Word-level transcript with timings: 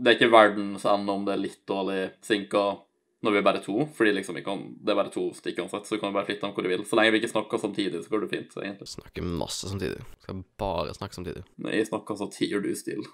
det 0.00 0.12
er 0.12 0.16
ikke 0.16 0.32
verdens 0.32 0.86
ende 0.88 1.12
om 1.12 1.26
det 1.26 1.34
er 1.34 1.42
litt 1.42 1.60
dårlig 1.68 2.00
synka 2.24 2.64
når 3.20 3.34
vi 3.34 3.40
er 3.40 3.44
bare 3.44 3.60
to, 3.60 3.74
fordi 3.96 4.14
liksom 4.16 4.38
vi 4.38 4.42
kan, 4.44 4.62
det 4.80 4.94
er 4.94 4.96
bare 4.96 5.12
to 5.12 5.26
stikk 5.36 5.58
uansett, 5.60 5.84
så 5.84 5.96
du 5.96 6.00
kan 6.00 6.14
bare 6.14 6.24
flytte 6.24 6.46
dem 6.46 6.54
hvor 6.56 6.64
du 6.64 6.70
vil. 6.72 6.84
Så 6.88 6.96
lenge 6.96 7.12
vi 7.12 7.20
ikke 7.20 7.32
snakker 7.34 7.60
samtidig, 7.60 8.00
så 8.00 8.12
går 8.12 8.22
det 8.24 8.30
fint, 8.30 8.54
egentlig. 8.56 8.88
Snakker 8.88 9.26
masse 9.42 9.68
samtidig. 9.68 10.06
Skal 10.22 10.40
bare 10.60 10.94
snakke 10.96 11.18
samtidig. 11.18 11.42
Når 11.60 11.76
jeg 11.76 11.88
snakker, 11.90 12.16
så 12.16 12.30
tier 12.32 12.64
du 12.64 12.70
stille. 12.78 13.04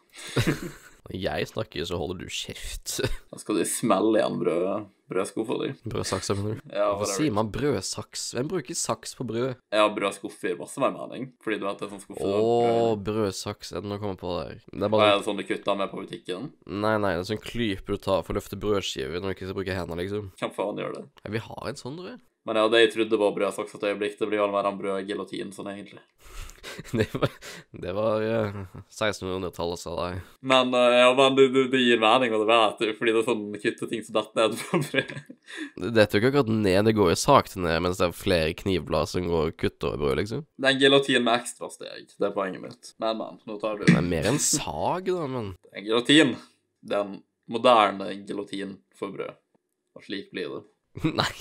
Når 1.08 1.16
jeg 1.18 1.50
snakker, 1.50 1.88
så 1.90 1.98
holder 1.98 2.22
du 2.22 2.30
kjeft. 2.30 3.00
Da 3.32 3.40
skal 3.42 3.58
du 3.58 3.64
smelle 3.66 4.20
igjen 4.20 4.38
brød, 4.44 4.86
brødskuffa 5.10 5.56
di. 5.62 5.68
Brødsaks, 5.86 6.30
mener 6.34 6.56
du? 6.56 6.60
Ja, 6.74 6.86
Hvorfor 6.92 7.12
sier 7.14 7.34
man 7.36 7.50
brødsaks? 7.54 8.24
Hvem 8.36 8.48
bruker 8.50 8.78
saks 8.78 9.14
på 9.18 9.26
brød? 9.28 9.56
Ja, 9.74 9.86
brødskuffer 9.94 10.50
gir 10.52 10.58
masse 10.60 10.82
mer 10.82 10.94
mening, 10.96 11.28
fordi 11.44 11.60
du 11.62 11.66
vet 11.68 11.78
det 11.82 11.86
er 11.88 11.92
sånn 11.94 12.02
skuffe 12.04 12.26
Å, 12.26 12.96
brødsaks. 13.06 13.72
Er 13.76 13.84
det 13.84 13.90
noe 13.92 14.00
å 14.00 14.04
komme 14.04 14.20
på 14.20 14.34
der? 14.40 14.60
Det 14.72 14.82
er 14.88 14.92
bare 14.96 15.10
er 15.12 15.18
det 15.20 15.26
sånn 15.28 15.40
du 15.40 15.46
kutter 15.46 15.78
med 15.78 15.92
på 15.92 16.02
butikken? 16.02 16.50
Nei, 16.66 16.96
nei, 16.98 17.14
det 17.16 17.24
er 17.24 17.30
sånn 17.32 17.44
klype 17.44 17.94
du 17.96 18.02
tar 18.02 18.24
for 18.26 18.34
å 18.34 18.40
løfte 18.40 18.58
brødskiver 18.60 19.20
når 19.22 19.32
du 19.32 19.36
ikke 19.38 19.50
skal 19.50 19.60
bruke 19.60 19.76
hendene, 19.78 20.02
liksom. 20.02 20.32
Hvem 20.40 20.56
faen 20.58 20.82
gjør 20.82 20.96
det? 20.98 21.04
Ja, 21.24 21.34
vi 21.36 21.44
har 21.46 21.70
en 21.70 21.80
sånn, 21.80 22.00
tror 22.00 22.10
jeg. 22.14 22.22
Men 22.46 22.60
ja, 22.60 22.68
det 22.70 22.84
jeg 22.84 22.92
trodde 22.94 23.18
var 23.18 23.34
brødsaks 23.34 23.74
et 23.74 23.84
øyeblikk, 23.88 24.18
det 24.20 24.28
blir 24.30 24.38
vel 24.38 24.52
mer 24.54 24.68
en 24.68 24.76
brødgelatin 24.78 25.48
sånn 25.54 25.72
egentlig. 25.72 26.02
Det 26.92 27.06
var, 27.14 27.30
det 27.70 27.92
var 27.94 28.22
eh, 28.22 28.56
1600-tallet, 28.90 29.78
sa 29.78 29.92
de. 29.96 30.20
Men 30.40 30.74
eh, 30.74 30.96
ja, 30.98 31.12
men 31.14 31.36
det, 31.36 31.44
det, 31.70 31.78
gir 31.78 32.00
mening, 32.02 32.34
og 32.34 32.42
det 32.42 32.48
vet 32.50 32.82
du, 32.82 32.90
fordi 32.98 33.14
det 33.14 33.20
er 33.20 33.28
sånn 33.28 33.44
kutte 33.62 33.88
ting 33.90 34.02
som 34.04 34.16
detter 34.16 34.40
ned 34.40 34.56
på 34.62 34.80
brød. 34.82 35.12
Det 35.84 35.92
detter 35.94 36.18
jo 36.18 36.22
ikke 36.22 36.32
akkurat 36.32 36.50
ned, 36.50 36.80
det 36.88 36.96
går 36.98 37.12
jo 37.12 37.18
sakte 37.22 37.62
ned, 37.62 37.78
mens 37.86 38.02
det 38.02 38.08
er 38.08 38.18
flere 38.18 38.56
knivblad 38.58 39.12
som 39.12 39.30
går 39.30 39.52
og 39.52 39.56
kutter 39.62 39.92
over 39.92 40.02
brød, 40.02 40.18
liksom. 40.22 40.42
Det 40.58 40.68
er 40.68 40.74
en 40.74 40.82
gelatin 40.82 41.26
med 41.28 41.40
ekstra 41.44 41.70
steg, 41.72 42.10
det 42.10 42.28
er 42.28 42.34
poenget 42.34 42.64
mitt. 42.66 42.92
Men, 43.02 43.22
men, 43.22 43.40
nå 43.46 43.60
tar 43.62 43.78
du 43.78 43.86
Det 43.86 43.96
er 43.96 44.10
mer 44.10 44.30
enn 44.32 44.42
sag, 44.42 45.10
da, 45.12 45.30
men. 45.30 45.54
Det 45.70 46.98
er 46.98 47.06
en 47.06 47.16
moderne 47.50 48.10
gelatin 48.26 48.78
for 48.98 49.14
brød. 49.14 49.38
Og 49.96 50.04
slik 50.04 50.30
blir 50.34 50.58
det. 50.58 50.64
Nei. 51.22 51.32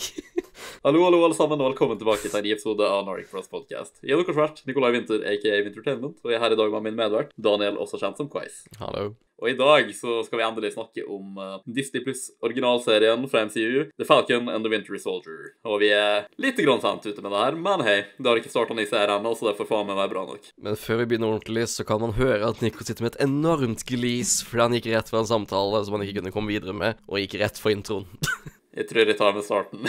Hallo, 0.85 0.99
hallo, 1.01 1.23
alle 1.25 1.33
sammen, 1.33 1.57
og 1.57 1.71
velkommen 1.71 1.97
tilbake 1.97 2.29
til 2.29 2.35
en 2.37 2.43
ny 2.45 2.51
episode 2.53 2.85
av 2.85 3.07
Nordic 3.07 3.25
Frost 3.31 3.49
Podcast. 3.49 3.95
Jeg 4.05 4.13
er 4.13 4.19
deres 4.21 4.37
vert, 4.37 4.59
Nikolai 4.69 4.91
Winther, 4.93 5.23
aka 5.25 5.55
Wintertainment, 5.65 6.19
og 6.21 6.29
jeg 6.29 6.37
er 6.37 6.43
her 6.43 6.53
i 6.53 6.57
dag 6.59 6.75
med 6.75 6.83
min 6.85 6.99
medvert, 6.99 7.31
Daniel, 7.41 7.79
også 7.81 7.97
kjent 7.97 8.21
som 8.21 8.27
Quiz. 8.29 8.59
Hallo. 8.77 9.15
Og 9.41 9.49
i 9.49 9.55
dag 9.57 9.89
så 9.97 10.19
skal 10.27 10.37
vi 10.37 10.45
endelig 10.45 10.75
snakke 10.75 11.07
om 11.09 11.41
eh, 11.41 11.55
Disney 11.73 12.03
Pluss 12.05 12.27
originalserien 12.45 13.25
fra 13.31 13.47
MCU, 13.49 13.87
The 13.97 14.05
Falcon 14.05 14.45
and 14.45 14.61
the 14.61 14.69
Winter 14.75 15.01
Soldier. 15.01 15.55
Og 15.65 15.81
vi 15.81 15.89
er 15.89 16.29
litt 16.37 16.61
grann 16.61 16.85
sent 16.85 17.09
ute 17.09 17.17
med 17.25 17.33
det 17.33 17.41
her, 17.41 17.57
men 17.65 17.81
hei, 17.87 17.97
det 18.19 18.29
har 18.29 18.43
ikke 18.43 18.53
starta 18.53 18.77
ny 18.77 18.85
serie 18.85 19.17
ennå, 19.17 19.33
så 19.33 19.49
det 19.49 19.57
får 19.57 19.71
faen 19.71 19.89
meg 19.89 19.97
være 20.03 20.13
bra 20.13 20.27
nok. 20.29 20.51
Men 20.69 20.77
før 20.77 21.01
vi 21.01 21.07
begynner 21.15 21.33
ordentlig, 21.33 21.65
så 21.73 21.87
kan 21.89 22.05
man 22.05 22.13
høre 22.19 22.53
at 22.53 22.61
Nico 22.61 22.85
sitter 22.85 23.07
med 23.07 23.15
et 23.15 23.23
enormt 23.25 23.87
glis 23.89 24.37
fordi 24.45 24.67
han 24.67 24.77
gikk 24.77 24.93
rett 24.93 25.09
fra 25.09 25.25
en 25.25 25.33
samtale 25.33 25.81
som 25.81 25.97
han 25.97 26.05
ikke 26.05 26.21
kunne 26.21 26.37
komme 26.37 26.53
videre 26.53 26.77
med, 26.77 27.01
og 27.09 27.25
gikk 27.25 27.39
rett 27.41 27.57
for 27.57 27.73
introen. 27.73 28.05
Jeg 28.75 28.89
tror 28.89 29.07
jeg 29.07 29.17
tar 29.17 29.35
med 29.35 29.45
starten. 29.47 29.85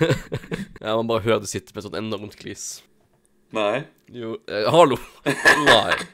ja, 0.82 0.94
man 0.96 1.06
bare 1.06 1.22
hører 1.22 1.44
du 1.44 1.50
sitter 1.50 1.76
med 1.76 1.84
sånn 1.86 1.98
enormt 2.00 2.34
glis. 2.40 2.80
Nei. 3.54 3.84
Jo 4.10 4.36
eh, 4.50 4.66
Hallo! 4.70 4.98
Nei. 5.66 5.94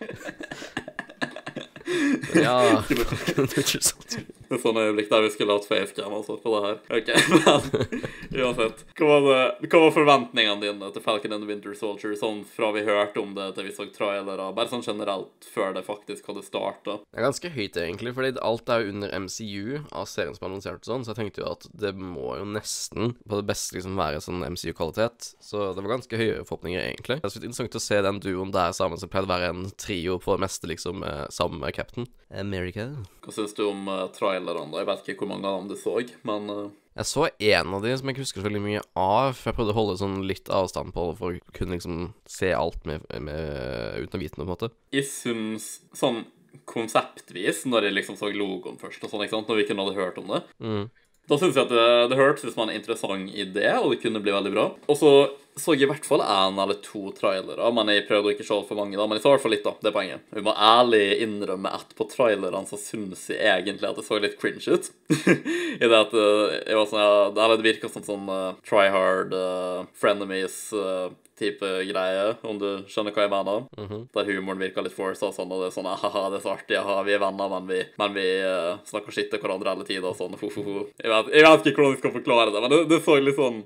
Ja 2.35 2.83
Det 2.91 3.37
er 3.39 3.61
ikke 3.63 3.79
sant. 3.85 4.17
Det 4.51 4.61
sånne 4.63 4.87
øyeblikk 4.89 5.11
der 5.11 5.25
vi 5.25 5.33
skulle 5.35 5.57
hatt 5.57 5.69
facecam 5.69 6.15
altså, 6.15 6.37
på 6.43 6.53
det 6.55 6.63
her. 6.67 6.77
Ok, 6.99 7.11
men 7.33 8.45
uansett. 8.45 8.85
Hva 8.99 9.09
var, 9.11 9.27
det, 9.27 9.71
hva 9.71 9.83
var 9.87 9.95
forventningene 9.97 10.63
dine 10.63 10.91
til 10.95 11.05
Falcon 11.05 11.35
and 11.37 11.45
the 11.45 11.51
Winter 11.51 11.75
Soldier, 11.79 12.15
sånn 12.19 12.43
fra 12.49 12.71
vi 12.77 12.85
hørte 12.87 13.23
om 13.23 13.35
det 13.37 13.53
til 13.57 13.69
vi 13.69 13.75
så 13.75 13.89
trailere, 13.95 14.51
bare 14.57 14.71
sånn 14.73 14.85
generelt 14.87 15.49
før 15.53 15.75
det 15.77 15.85
faktisk 15.87 16.31
hadde 16.31 16.45
starta? 16.47 16.99
Det 17.03 17.21
er 17.21 17.27
ganske 17.27 17.53
høyt, 17.57 17.81
egentlig, 17.81 18.15
fordi 18.17 18.35
alt 18.47 18.73
er 18.73 18.85
jo 18.85 18.95
under 18.95 19.15
MCU 19.27 19.83
av 19.91 20.09
serien 20.11 20.37
som 20.37 20.47
er 20.47 20.51
annonsert 20.51 20.83
og 20.85 20.91
sånn, 20.91 21.07
så 21.07 21.15
jeg 21.15 21.21
tenkte 21.23 21.43
jo 21.43 21.51
at 21.55 21.69
det 21.77 21.93
må 21.97 22.37
jo 22.39 22.47
nesten 22.49 23.17
på 23.27 23.41
det 23.41 23.49
beste 23.51 23.79
liksom 23.79 23.99
være 23.99 24.23
sånn 24.25 24.45
MCU-kvalitet. 24.47 25.33
Så 25.43 25.71
det 25.75 25.83
var 25.83 25.97
ganske 25.97 26.21
høye 26.21 26.45
forhåpninger, 26.47 26.83
egentlig. 26.83 27.21
Det 27.23 27.29
er 27.29 27.35
så 27.35 27.43
interessant 27.43 27.81
å 27.81 27.83
se 27.83 28.01
den 28.07 28.23
duoen 28.23 28.55
der 28.55 28.75
sammen 28.77 29.01
som 29.01 29.11
pleide 29.13 29.29
å 29.29 29.35
være 29.35 29.51
en 29.53 29.67
trio 29.81 30.19
på 30.23 30.37
det 30.37 30.47
meste, 30.47 30.71
liksom, 30.71 31.05
eh, 31.07 31.27
sammen 31.35 31.61
med 31.63 31.75
Captain 31.77 32.09
America. 32.31 32.89
Hva 33.25 33.35
syns 33.35 33.55
du 33.57 33.65
om 33.67 33.87
uh, 33.91 34.07
trailerne? 34.37 34.67
andre. 34.67 34.83
Jeg 34.83 34.91
vet 34.91 35.09
ikke 35.13 35.25
hvor 35.25 35.33
mange 35.33 35.49
av 35.49 35.61
dem 35.61 35.71
du 35.71 35.77
så, 35.81 35.97
men 36.29 36.53
uh, 36.53 36.69
Jeg 36.97 37.11
så 37.11 37.27
en 37.29 37.75
av 37.77 37.85
de 37.85 37.97
som 37.97 38.09
jeg 38.09 38.17
ikke 38.17 38.25
husker 38.25 38.43
så 38.43 38.47
veldig 38.49 38.63
mye 38.65 38.85
av, 38.93 39.33
for 39.37 39.51
jeg 39.51 39.59
prøvde 39.59 39.75
å 39.75 39.79
holde 39.81 39.99
sånn 40.01 40.21
litt 40.29 40.53
avstand 40.53 40.95
på 40.97 41.09
det 41.11 41.19
for 41.21 41.37
å 41.37 41.57
kunne 41.57 41.77
liksom 41.77 41.99
se 42.31 42.53
alt 42.57 42.87
med, 42.89 43.05
med, 43.21 44.05
uten 44.05 44.19
å 44.19 44.23
vite 44.23 44.41
noe, 44.41 44.47
på 44.47 44.51
en 44.51 44.55
måte. 44.55 44.73
jeg 44.95 45.09
syns 45.11 45.71
sånn 45.97 46.25
konseptvis, 46.67 47.67
når 47.69 47.89
jeg 47.89 47.97
liksom 47.99 48.17
så 48.19 48.31
logoen 48.33 48.79
først, 48.81 49.03
og 49.05 49.13
sånn, 49.13 49.27
ikke 49.27 49.37
sant, 49.37 49.51
når 49.51 49.59
vi 49.59 49.67
ikke 49.67 49.77
hadde 49.77 49.99
hørt 49.99 50.23
om 50.23 50.33
det 50.33 50.47
Mm. 50.61 50.87
Da 51.27 51.35
syns 51.41 51.57
jeg 51.59 51.67
at 51.67 51.73
det, 51.75 51.87
det 52.13 52.19
hørtes 52.21 52.45
ut 52.47 52.55
som 52.55 52.69
en 52.69 52.77
interessant 52.77 53.33
idé, 53.35 53.67
og 53.81 53.91
det 53.91 53.99
kunne 53.99 54.21
bli 54.23 54.31
veldig 54.31 54.53
bra. 54.55 54.67
Og 54.87 54.95
så 54.95 55.11
så 55.57 55.73
jeg 55.73 55.87
i 55.87 55.89
hvert 55.89 56.05
fall 56.05 56.21
én 56.21 56.59
eller 56.61 56.77
to 56.85 57.09
trailere, 57.17 57.71
men 57.73 57.89
jeg 57.89 58.05
prøvde 58.09 58.29
å 58.29 58.35
ikke 58.35 58.45
se 58.45 58.59
for 58.69 58.77
mange. 58.77 58.97
da, 58.99 59.07
Men 59.09 59.17
jeg 59.17 59.25
så 59.25 59.31
i 59.31 59.37
hvert 59.37 59.45
fall 59.47 59.55
litt, 59.55 59.65
da. 59.65 59.73
Det 59.81 59.89
er 59.89 59.95
poenget. 59.95 60.25
Vi 60.37 60.45
må 60.45 60.53
ærlig 60.53 61.05
innrømme 61.25 61.73
at 61.79 61.95
på 61.97 62.07
trailerne 62.13 62.69
så 62.69 62.77
syns 62.81 63.25
jeg 63.33 63.41
egentlig 63.41 63.89
at 63.89 63.97
det 63.97 64.05
så 64.05 64.21
litt 64.21 64.37
cringe 64.41 64.69
ut. 64.69 64.91
I 65.81 65.89
det 65.89 65.97
at 65.97 66.13
eh, 66.13 66.59
jeg 66.61 66.77
var 66.77 66.91
sånn, 66.91 67.01
ja, 67.01 67.15
Eller 67.33 67.57
det 67.57 67.71
virka 67.71 67.89
som 67.89 68.05
sånn 68.05 68.29
uh, 68.29 68.59
try 68.69 68.91
hard, 68.93 69.33
uh, 69.33 69.89
frenemies-type 69.97 71.73
greie, 71.89 72.31
om 72.45 72.61
du 72.61 72.69
skjønner 72.93 73.17
hva 73.17 73.25
jeg 73.25 73.33
mener. 73.39 73.67
Mhm. 73.81 74.07
Der 74.13 74.29
humoren 74.29 74.61
virka 74.61 74.85
litt 74.85 74.97
forsa 74.97 75.31
og 75.33 75.37
sånn, 75.41 75.57
og 75.57 75.65
det 75.65 75.73
er 75.73 75.77
sånn 75.81 75.89
haha, 75.89 76.29
det 76.35 76.43
er 76.43 76.45
så 76.45 76.53
artig, 76.53 76.77
aha, 76.83 77.01
vi 77.09 77.17
er 77.17 77.25
venner, 77.25 77.53
men 77.57 77.71
vi, 77.73 77.81
men 77.97 78.19
vi 78.19 78.31
uh, 78.45 78.77
snakker 78.93 79.09
skitt 79.17 79.33
til 79.33 79.41
hverandre 79.41 79.73
hele 79.73 79.89
tida 79.89 80.13
og 80.13 80.21
sånn. 80.21 80.37
Ho, 80.37 80.53
ho, 80.53 80.67
ho. 80.69 80.89
Jeg, 81.01 81.31
jeg 81.33 81.49
vet 81.49 81.71
ikke 81.73 81.81
hvordan 81.81 81.97
jeg 81.97 82.05
skal 82.05 82.19
forklare 82.21 82.53
det, 82.53 82.61
men 82.61 82.77
det, 82.77 82.89
det 82.93 83.07
så 83.09 83.17
litt 83.17 83.41
sånn 83.41 83.65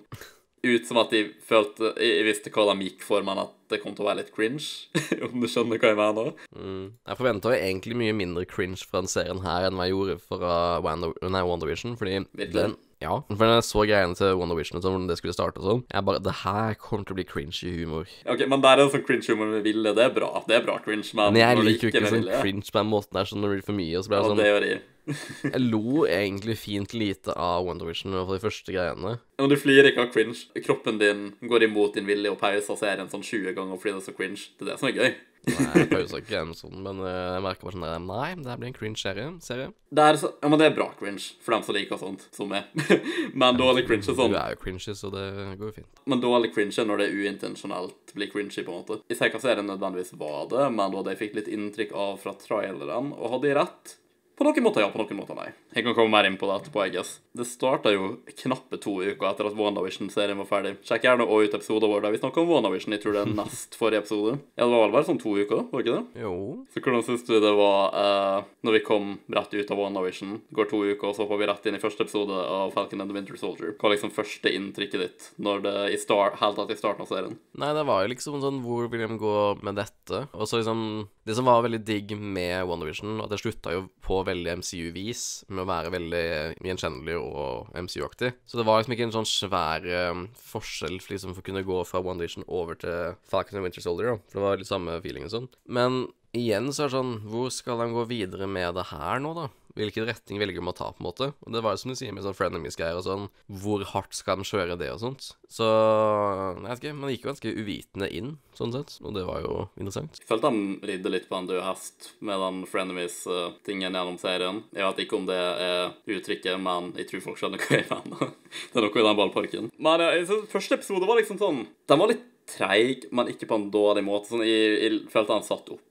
ut 0.67 0.87
som 0.89 1.01
at 1.01 1.13
de 1.15 1.23
følte 1.47 1.93
Jeg, 1.97 2.25
visste 2.27 2.53
hva 2.53 2.67
de 2.71 2.89
gikk 2.89 3.05
for, 3.07 3.25
men 3.27 3.41
at 3.43 3.55
det 3.71 3.81
kom 3.83 3.95
til 3.95 4.05
å 4.05 4.11
være 4.11 4.23
litt 4.23 4.33
cringe, 4.35 4.67
om 5.27 5.41
du 5.41 5.49
skjønner 5.49 5.81
hva 5.81 5.93
jeg 5.93 6.01
mener. 6.01 6.31
Mm. 6.57 6.85
Jeg 7.07 7.21
forventa 7.21 7.55
egentlig 7.57 7.99
mye 8.01 8.17
mindre 8.17 8.47
cringe 8.51 8.83
fra 8.85 9.03
den 9.03 9.11
serien 9.11 9.43
her 9.45 9.69
enn 9.69 9.79
hva 9.79 9.89
jeg 9.89 9.97
gjorde 9.97 10.21
fra 10.27 10.55
Wonder, 10.85 11.15
nei, 11.31 11.45
WandaVision, 11.47 11.97
fordi 12.01 12.23
Virkelig? 12.35 12.55
den 12.57 12.79
ja, 13.01 13.15
for 13.31 13.41
når 13.47 13.55
jeg 13.59 13.67
så 13.71 13.85
greiene 13.89 14.17
til 14.19 14.35
WandaVision 14.37 14.77
og 14.77 14.85
sånn, 14.85 14.95
hvordan 14.97 15.09
det 15.09 15.17
skulle 15.21 15.37
starte 15.37 15.63
og 15.63 15.67
sånn, 15.67 15.83
jeg 15.89 16.05
bare 16.05 16.21
Det 16.21 16.35
her 16.43 16.75
kommer 16.77 17.09
til 17.09 17.17
å 17.17 17.19
bli 17.21 17.27
cringy 17.29 17.73
humor. 17.79 18.11
Ok, 18.29 18.45
Men 18.51 18.61
det 18.61 18.71
er 18.71 18.83
en 18.85 18.93
sånn 18.93 19.05
cringe-humor 19.07 19.53
med 19.55 19.65
vil, 19.65 19.83
Det 19.83 20.05
er 20.05 20.13
bra. 20.13 20.31
Det 20.47 20.59
er 20.59 20.65
bra 20.67 20.79
cringe, 20.85 21.09
men, 21.17 21.33
Men 21.33 21.41
jeg 21.41 21.65
liker 21.65 21.89
jo 21.89 21.93
ikke 21.95 22.13
sånn 22.13 22.29
cringe 22.43 22.69
på 22.69 22.81
den 22.83 22.91
måten 22.93 23.17
der, 23.17 23.31
sånn 23.31 23.41
når 23.41 23.55
det 23.55 23.59
blir 23.61 23.69
for 23.71 23.79
mye, 23.81 23.97
og 23.97 24.05
så 24.05 24.13
blir 24.13 24.21
Ja, 24.21 24.23
det 24.23 24.31
det 24.31 24.37
sånn 24.37 24.51
gjør 24.53 24.69
jeg. 24.69 24.81
Jeg 25.55 25.63
lo 25.65 26.05
egentlig 26.07 26.57
fint 26.61 26.93
lite 26.95 27.33
av 27.33 27.65
WandaVision, 27.67 28.13
i 28.13 28.19
hvert 28.19 28.29
fall 28.29 28.39
de 28.39 28.45
første 28.45 28.75
greiene. 28.75 29.15
Men 29.41 29.51
du 29.51 29.57
flirer 29.59 29.91
ikke 29.91 30.05
av 30.05 30.13
cringe. 30.13 30.45
Kroppen 30.61 31.01
din 31.01 31.25
går 31.41 31.67
imot 31.67 31.97
din 31.97 32.07
vilje 32.07 32.31
og 32.31 32.39
pauser 32.39 32.79
serien 32.79 33.09
sånn 33.11 33.25
20 33.25 33.57
ganger 33.57 33.81
fordi 33.81 33.97
det 33.97 34.03
er 34.03 34.07
så 34.07 34.17
cringe. 34.17 34.45
Det 34.59 34.67
er 34.67 34.71
det 34.71 34.79
som 34.83 34.91
er 34.91 34.99
gøy. 35.01 35.11
Nei, 35.49 35.85
jeg 35.87 35.89
ikke 36.21 36.41
en 36.43 36.53
sånn, 36.57 36.83
men 36.85 37.01
eh, 37.01 37.19
jeg 37.37 37.45
merker 37.45 37.67
bare 37.67 37.77
sånn 37.77 37.87
der 37.87 38.03
Nei, 38.05 38.29
det 38.37 38.51
her 38.51 38.59
blir 38.61 38.71
en 38.71 38.77
cringe-serie. 38.77 39.29
Serie. 39.45 39.71
Det 39.89 40.05
er, 40.05 40.19
så, 40.21 40.33
ja, 40.43 40.51
men 40.53 40.61
det 40.61 40.69
er 40.69 40.75
bra 40.77 40.91
cringe 40.99 41.39
for 41.41 41.57
dem 41.57 41.65
som 41.67 41.77
liker 41.77 42.01
sånt 42.01 42.27
som 42.37 42.51
meg. 42.53 42.69
men 43.41 43.57
cringe 43.57 44.03
er 44.05 44.09
sånn 44.11 44.35
Du 44.35 44.39
er 44.41 44.53
jo 44.55 44.61
cringe, 44.61 44.97
så 45.01 45.13
det 45.15 45.25
går 45.61 45.71
jo 45.71 45.77
fint. 45.81 46.05
Men 46.05 46.25
cringe 46.55 46.77
er 46.83 46.91
når 46.91 47.05
det 47.05 47.09
uintensjonelt 47.15 48.15
blir 48.17 48.33
cringy, 48.33 48.67
på 48.67 48.75
en 48.75 48.83
måte. 48.83 49.01
Jeg 49.09 49.21
ser 49.21 49.33
hva 49.33 49.41
serien 49.43 49.71
nødvendigvis 49.71 50.13
var 50.21 50.51
det, 50.53 50.69
men 50.77 50.95
da 50.95 51.07
de 51.09 51.17
fikk 51.19 51.39
litt 51.39 51.51
inntrykk 51.51 51.97
av 51.97 52.21
fra 52.21 52.37
traileren, 52.39 53.15
og 53.17 53.37
hadde 53.37 53.51
jeg 53.51 53.61
rett? 53.61 53.97
På 54.41 54.47
noen 54.47 54.65
måter 54.65 54.81
ja, 54.81 54.87
på 54.89 54.97
noen 54.97 55.19
måter 55.19 55.37
nei. 55.37 55.51
Jeg 55.77 55.85
kan 55.85 55.93
komme 55.93 56.15
mer 56.15 56.25
inn 56.25 56.39
på 56.41 56.49
det 56.49 56.55
etterpå, 56.63 56.81
jeg 56.87 56.95
guess. 56.95 57.11
Det 57.37 57.45
starta 57.45 57.91
jo 57.93 58.07
knappe 58.41 58.79
to 58.81 58.95
uker 59.03 59.27
etter 59.29 59.51
at 59.51 59.57
WandaVision-serien 59.59 60.39
var 60.41 60.49
ferdig. 60.49 60.71
Sjekk 60.89 61.05
gjerne 61.05 61.27
også 61.27 61.51
ut 61.51 61.57
episoden 61.59 61.93
vår 61.93 62.07
der 62.07 62.15
vi 62.15 62.21
snakker 62.23 62.41
om 62.41 62.49
WandaVision. 62.55 62.95
Jeg 62.97 63.03
tror 63.03 63.19
det 63.19 63.25
er 63.27 63.35
nest 63.37 63.77
forrige 63.77 64.01
episode. 64.01 64.39
Ja, 64.57 64.65
det 64.65 64.71
var 64.73 64.87
vel 64.87 64.95
bare 64.95 65.07
sånn 65.11 65.21
to 65.21 65.35
uker, 65.37 65.67
var 65.69 65.85
ikke 65.85 65.99
det? 65.99 66.23
Jo. 66.25 66.33
Så 66.73 66.81
hvordan 66.81 67.05
syns 67.05 67.27
du 67.29 67.35
det 67.37 67.53
var 67.59 67.93
uh, 67.93 68.49
når 68.65 68.79
vi 68.79 68.83
kom 68.87 69.13
rett 69.37 69.53
ut 69.59 69.75
av 69.77 69.83
WandaVision? 69.83 70.33
Går 70.57 70.71
to 70.73 70.81
uker, 70.89 71.11
og 71.11 71.21
så 71.21 71.29
får 71.29 71.43
vi 71.43 71.51
rett 71.53 71.69
inn 71.69 71.77
i 71.77 71.83
første 71.85 72.09
episode 72.09 72.41
av 72.41 72.73
Falcon 72.73 73.05
and 73.05 73.13
the 73.13 73.19
Winter 73.19 73.37
Soldier. 73.37 73.77
Hva 73.77 73.91
er 73.91 73.97
liksom 73.99 74.15
første 74.17 74.55
inntrykket 74.57 75.05
ditt 75.05 75.29
når 75.37 75.67
det 75.69 75.77
i 75.93 76.01
start, 76.01 76.41
helt 76.41 76.57
tatt 76.57 76.73
i 76.73 76.81
starten 76.81 77.05
av 77.05 77.13
serien? 77.13 77.37
Nei, 77.61 77.75
det 77.77 77.85
var 77.93 78.07
jo 78.07 78.15
liksom 78.15 78.41
sånn 78.41 78.65
Hvor 78.65 78.89
vil 78.89 79.05
de 79.05 79.21
gå 79.21 79.37
med 79.67 79.77
dette? 79.77 80.25
Og 80.33 80.49
så 80.49 80.63
liksom 80.63 80.83
Det 81.29 81.35
som 81.37 81.45
var 81.45 81.65
veldig 81.67 81.83
digg 81.85 82.17
med 82.17 82.65
WandaVision, 82.65 83.21
at 83.21 83.29
det 83.29 83.43
slutta 83.43 83.77
jo 83.77 83.85
på 84.01 84.23
veldig 84.31 84.57
MCU-vis, 84.63 85.25
med 85.51 85.65
å 85.65 85.69
være 85.71 85.93
veldig 85.95 86.25
gjenkjennelig 86.67 87.19
og 87.21 87.71
MCU-aktig. 87.77 88.33
Så 88.49 88.61
det 88.61 88.67
var 88.69 88.81
liksom 88.81 88.97
ikke 88.97 89.09
en 89.09 89.17
sånn 89.19 89.29
svær 89.29 89.87
um, 90.11 90.25
forskjell 90.53 90.99
for 91.03 91.15
liksom 91.15 91.35
for 91.35 91.45
å 91.45 91.49
kunne 91.51 91.67
gå 91.67 91.83
fra 91.89 92.03
One 92.03 92.23
Division 92.23 92.47
over 92.49 92.79
til 92.81 93.19
Falcon 93.31 93.61
and 93.61 93.69
Winter 93.69 93.85
Soldier, 93.85 94.15
da. 94.15 94.25
For 94.31 94.41
det 94.41 94.47
var 94.47 94.63
litt 94.63 94.71
samme 94.71 94.99
feeling 95.05 95.29
og 95.29 95.35
sånn. 95.35 95.51
Men 95.69 96.03
igjen 96.37 96.71
så 96.73 96.85
er 96.85 96.91
det 96.91 96.95
sånn 96.95 97.15
Hvor 97.27 97.49
skal 97.51 97.81
de 97.83 97.89
gå 97.95 98.05
videre 98.11 98.47
med 98.51 98.77
det 98.79 98.87
her 98.93 99.23
nå, 99.23 99.35
da? 99.37 99.49
Hvilken 99.79 100.07
retning 100.09 100.41
velger 100.43 100.61
de 100.61 100.71
å 100.73 100.77
ta, 100.77 100.91
på 100.95 101.03
en 101.03 101.09
måte? 101.09 101.31
Og 101.47 101.55
det 101.55 101.63
var 101.65 101.75
jo 101.75 101.83
som 101.83 101.93
du 101.93 101.99
sier 101.99 102.15
med 102.15 102.25
sånn 102.25 102.37
frenemies-greier 102.37 102.99
og 102.99 103.07
sånn, 103.07 103.27
hvor 103.63 103.85
hardt 103.93 104.17
skal 104.17 104.41
de 104.41 104.47
kjøre 104.49 104.79
det 104.81 104.91
og 104.95 105.01
sånt? 105.03 105.31
Så 105.51 105.67
jeg 105.67 106.67
vet 106.67 106.83
ikke, 106.83 106.97
man 106.99 107.13
gikk 107.13 107.27
jo 107.27 107.31
ganske 107.33 107.55
uvitende 107.55 108.11
inn, 108.21 108.33
sånn 108.59 108.75
sett, 108.75 108.97
og 109.05 109.15
det 109.17 109.27
var 109.29 109.45
jo 109.45 109.55
interessant. 109.77 110.21
Jeg 110.23 110.31
følte 110.31 110.51
de 110.51 110.91
ridde 110.91 111.15
litt 111.15 111.29
på 111.31 111.39
en 111.39 111.51
død 111.51 111.63
hest 111.67 112.11
med 112.25 112.43
den 112.45 112.65
frenemies-tingen 112.71 113.89
gjennom 113.89 114.19
serien. 114.21 114.65
Jeg 114.75 114.87
vet 114.89 115.05
ikke 115.05 115.21
om 115.21 115.31
det 115.31 115.39
er 115.39 115.95
uttrykket, 116.17 116.59
men 116.63 116.93
jeg 116.99 117.11
tror 117.11 117.27
folk 117.31 117.41
skjønner 117.41 117.63
hva 117.63 117.81
jeg 117.81 117.89
mener. 117.91 118.37
Det 118.71 118.81
er 118.81 118.83
noe 118.83 118.99
i 118.99 119.05
den 119.07 119.19
ballparken. 119.19 119.71
Men 119.79 120.03
ja, 120.03 120.11
jeg 120.17 120.27
synes 120.27 120.51
første 120.51 120.75
episode 120.75 121.07
var 121.07 121.21
liksom 121.21 121.39
sånn 121.39 121.61
Den 121.87 122.01
var 122.01 122.11
litt 122.11 122.25
treig, 122.51 123.07
men 123.15 123.31
ikke 123.31 123.47
på 123.47 123.59
en 123.59 123.69
dårlig 123.71 124.03
måte. 124.07 124.33
Sånn, 124.33 124.43
jeg, 124.47 124.75
jeg 124.83 124.99
følte 125.13 125.37
han 125.37 125.47
satt 125.47 125.71
opp 125.71 125.85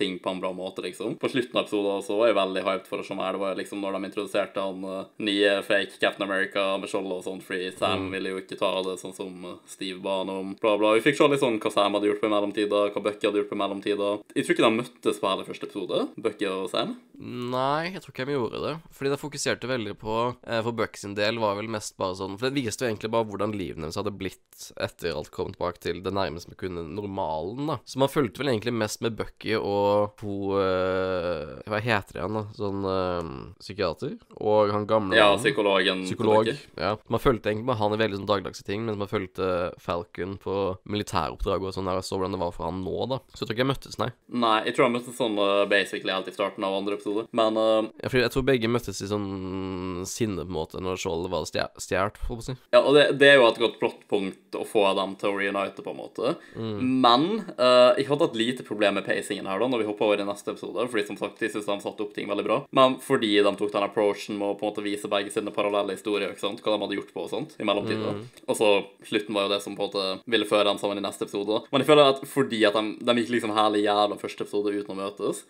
ting 0.00 0.16
på 0.22 0.32
en 0.32 0.40
bra 0.42 0.50
måte, 0.56 0.82
liksom. 0.84 1.14
På 1.20 1.28
slutten 1.30 1.56
av 1.60 1.66
episoden 1.68 2.02
så 2.06 2.16
var 2.18 2.30
jeg 2.32 2.38
veldig 2.40 2.64
hyped 2.66 2.88
for 2.90 3.02
å 3.02 3.06
se 3.06 3.16
mer. 3.18 3.36
Det 3.36 3.42
var 3.44 3.58
liksom 3.60 3.84
når 3.84 3.98
de 3.98 4.08
introduserte 4.10 4.64
han 4.64 4.84
uh, 4.88 5.04
nye 5.20 5.52
fake 5.66 6.00
Captain 6.00 6.24
America 6.26 6.64
med 6.80 6.88
skjold 6.90 7.12
og 7.18 7.24
sånt, 7.28 7.44
fordi 7.46 7.70
Sam 7.76 8.00
Mm. 8.00 8.12
ville 8.14 8.30
jo 8.32 8.38
ikke 8.40 8.56
ta 8.56 8.70
det 8.86 8.94
sånn 9.02 9.12
som 9.12 9.44
uh, 9.44 9.54
Steve 9.68 10.00
ba 10.00 10.20
han 10.22 10.30
om, 10.32 10.54
bla, 10.60 10.76
bla. 10.80 10.94
Vi 10.96 11.02
fikk 11.04 11.18
se 11.20 11.28
litt 11.28 11.42
sånn 11.44 11.58
hva 11.60 11.72
Sam 11.74 11.94
hadde 11.98 12.08
gjort 12.08 12.22
på 12.22 12.30
i 12.30 12.32
mellomtida, 12.32 12.82
hva 12.94 13.02
Bucky 13.04 13.28
hadde 13.28 13.42
gjort 13.42 13.50
på 13.52 13.58
i 13.58 13.60
mellomtida. 13.60 14.10
Jeg 14.34 14.46
tror 14.46 14.56
ikke 14.56 14.66
de 14.66 14.74
møttes 14.80 15.20
på 15.20 15.28
hele 15.28 15.44
første 15.48 15.68
episode, 15.68 16.00
Bucky 16.16 16.48
og 16.48 16.70
Sam. 16.72 16.96
Nei, 17.20 17.90
jeg 17.92 18.00
tror 18.00 18.14
ikke 18.14 18.24
de 18.30 18.34
gjorde 18.38 18.60
det. 18.64 18.74
Fordi 18.96 19.10
det 19.12 19.18
fokuserte 19.20 19.68
veldig 19.68 19.92
på 20.00 20.14
eh, 20.48 20.62
For 20.64 20.72
Buck 20.72 20.96
sin 20.96 21.12
del 21.18 21.36
var 21.42 21.58
vel 21.58 21.68
mest 21.68 21.92
bare 22.00 22.14
sånn 22.16 22.38
For 22.40 22.48
det 22.48 22.62
viste 22.64 22.86
jo 22.86 22.88
egentlig 22.88 23.10
bare 23.12 23.26
hvordan 23.28 23.52
livet 23.52 23.82
deres 23.84 23.98
hadde 24.00 24.14
blitt 24.16 24.70
etter 24.80 25.12
alt 25.18 25.28
kom 25.34 25.50
tilbake 25.52 25.82
til 25.84 26.00
det 26.04 26.14
nærmeste 26.16 26.54
vi 26.54 26.56
kunne 26.62 26.86
normalen, 26.88 27.68
da. 27.68 27.76
Så 27.84 28.00
man 28.00 28.08
fulgte 28.08 28.40
vel 28.40 28.54
egentlig 28.54 28.72
mest 28.72 29.04
med 29.04 29.18
Bucky 29.20 29.52
og 29.58 29.89
hun 30.20 30.56
uh, 30.56 31.60
Hva 31.70 31.80
heter 31.82 32.16
det 32.16 32.20
igjen, 32.20 32.38
da? 32.38 32.42
Sånn 32.56 32.86
uh, 32.86 33.30
psykiater? 33.60 34.16
Og 34.40 34.72
han 34.74 34.86
gamle 34.90 35.18
Ja, 35.18 35.30
psykologen. 35.38 36.04
Psykolog. 36.08 36.50
Ja. 36.80 36.94
Man 37.10 37.22
fulgte 37.22 37.50
egentlig 37.52 37.68
med 37.70 37.80
han 37.80 37.96
i 37.96 38.00
veldig 38.00 38.20
sånn 38.20 38.30
dagligdagse 38.30 38.66
ting, 38.66 38.84
mens 38.86 39.00
man 39.00 39.10
fulgte 39.10 39.50
Falcon 39.82 40.36
på 40.40 40.56
militæroppdrag 40.90 41.66
og 41.66 41.74
sånn 41.76 41.90
der, 41.90 42.00
og 42.00 42.06
så 42.06 42.18
hvordan 42.18 42.36
det 42.36 42.42
var 42.42 42.54
for 42.56 42.68
han 42.68 42.82
nå, 42.84 42.96
da. 43.10 43.20
Så 43.34 43.42
jeg 43.42 43.50
tror 43.50 43.56
ikke 43.56 43.64
jeg 43.64 43.70
møttes, 43.72 43.98
nei. 44.00 44.10
Nei, 44.44 44.56
jeg 44.68 44.76
tror 44.76 44.86
jeg 44.86 44.96
møttes 44.98 45.18
sånn 45.20 45.38
uh, 45.40 45.64
basically 45.70 46.14
helt 46.14 46.30
i 46.30 46.36
starten 46.36 46.66
av 46.66 46.76
andre 46.78 46.98
episode. 46.98 47.26
Men 47.36 47.58
uh, 47.60 47.90
Ja, 48.02 48.12
jeg 48.24 48.32
tror 48.34 48.46
begge 48.46 48.70
møttes 48.70 49.02
i 49.02 49.10
sånn 49.10 50.04
sinne, 50.08 50.44
på 50.44 50.50
en 50.50 50.58
måte, 50.58 50.82
når 50.84 51.00
skjoldet 51.00 51.32
var 51.32 51.48
stjålet, 51.50 52.20
får 52.26 52.40
jeg 52.40 52.48
si. 52.50 52.56
Ja, 52.74 52.82
og 52.82 52.94
det, 52.96 53.06
det 53.20 53.32
er 53.32 53.40
jo 53.40 53.48
et 53.48 53.60
godt 53.62 53.78
plottpunkt 53.82 54.58
å 54.58 54.64
få 54.68 54.84
dem 54.98 55.16
til 55.20 55.32
å 55.32 55.38
reunite, 55.38 55.84
på 55.84 55.94
en 55.94 56.00
måte. 56.00 56.34
Men 56.56 57.26
uh, 57.56 57.96
jeg 57.98 58.08
hadde 58.10 58.30
et 58.30 58.38
lite 58.40 58.66
problem 58.66 58.98
med 58.98 59.06
pacingen 59.06 59.48
her, 59.50 59.60
da, 59.60 59.68
når 59.70 59.79
vi 59.80 59.88
hoppa 59.88 60.06
over 60.08 60.22
i 60.22 60.28
neste 60.28 60.54
episode. 60.54 60.86
Fordi 60.92 61.06
som 61.08 61.18
sagt, 61.20 61.42
jeg 61.42 61.54
synes 61.54 61.68
de 61.68 61.78
satte 61.84 62.04
opp 62.04 62.14
ting 62.16 62.28
veldig 62.30 62.46
bra. 62.46 62.58
Men 62.76 62.98
fordi 63.04 63.32
de 63.40 63.54
tok 63.58 63.72
den 63.74 63.86
approachen 63.86 64.38
med 64.40 64.52
å 64.52 64.58
på 64.58 64.66
en 64.66 64.72
måte 64.72 64.84
vise 64.86 65.10
begge 65.10 65.32
sine 65.34 65.54
parallelle 65.54 65.96
historier, 65.96 66.32
ikke 66.32 66.44
sant? 66.44 66.62
hva 66.64 66.76
de 66.76 66.84
hadde 66.84 66.98
gjort 66.98 67.14
på 67.14 67.24
og 67.24 67.30
sånt, 67.32 67.56
i 67.60 67.66
mellomtida. 67.66 68.14
Og 68.46 68.58
så 68.58 68.70
slutten 69.08 69.36
var 69.36 69.48
jo 69.48 69.54
det 69.54 69.62
som 69.64 69.76
på 69.78 69.86
en 69.86 69.90
måte 69.90 70.30
ville 70.30 70.48
føre 70.48 70.68
dem 70.68 70.80
sammen 70.82 71.00
i 71.00 71.04
neste 71.04 71.26
episode. 71.26 71.62
Men 71.70 71.82
jeg 71.82 71.90
føler 71.90 72.12
at 72.12 72.24
fordi 72.28 72.62
at 72.68 72.76
de, 72.76 72.84
de 73.06 73.16
gikk 73.20 73.34
liksom 73.36 73.56
hele 73.56 73.82
jævla 73.84 74.20
første 74.20 74.46
episode 74.46 74.74
uten 74.76 74.94
å 74.94 75.00
møtes, 75.00 75.44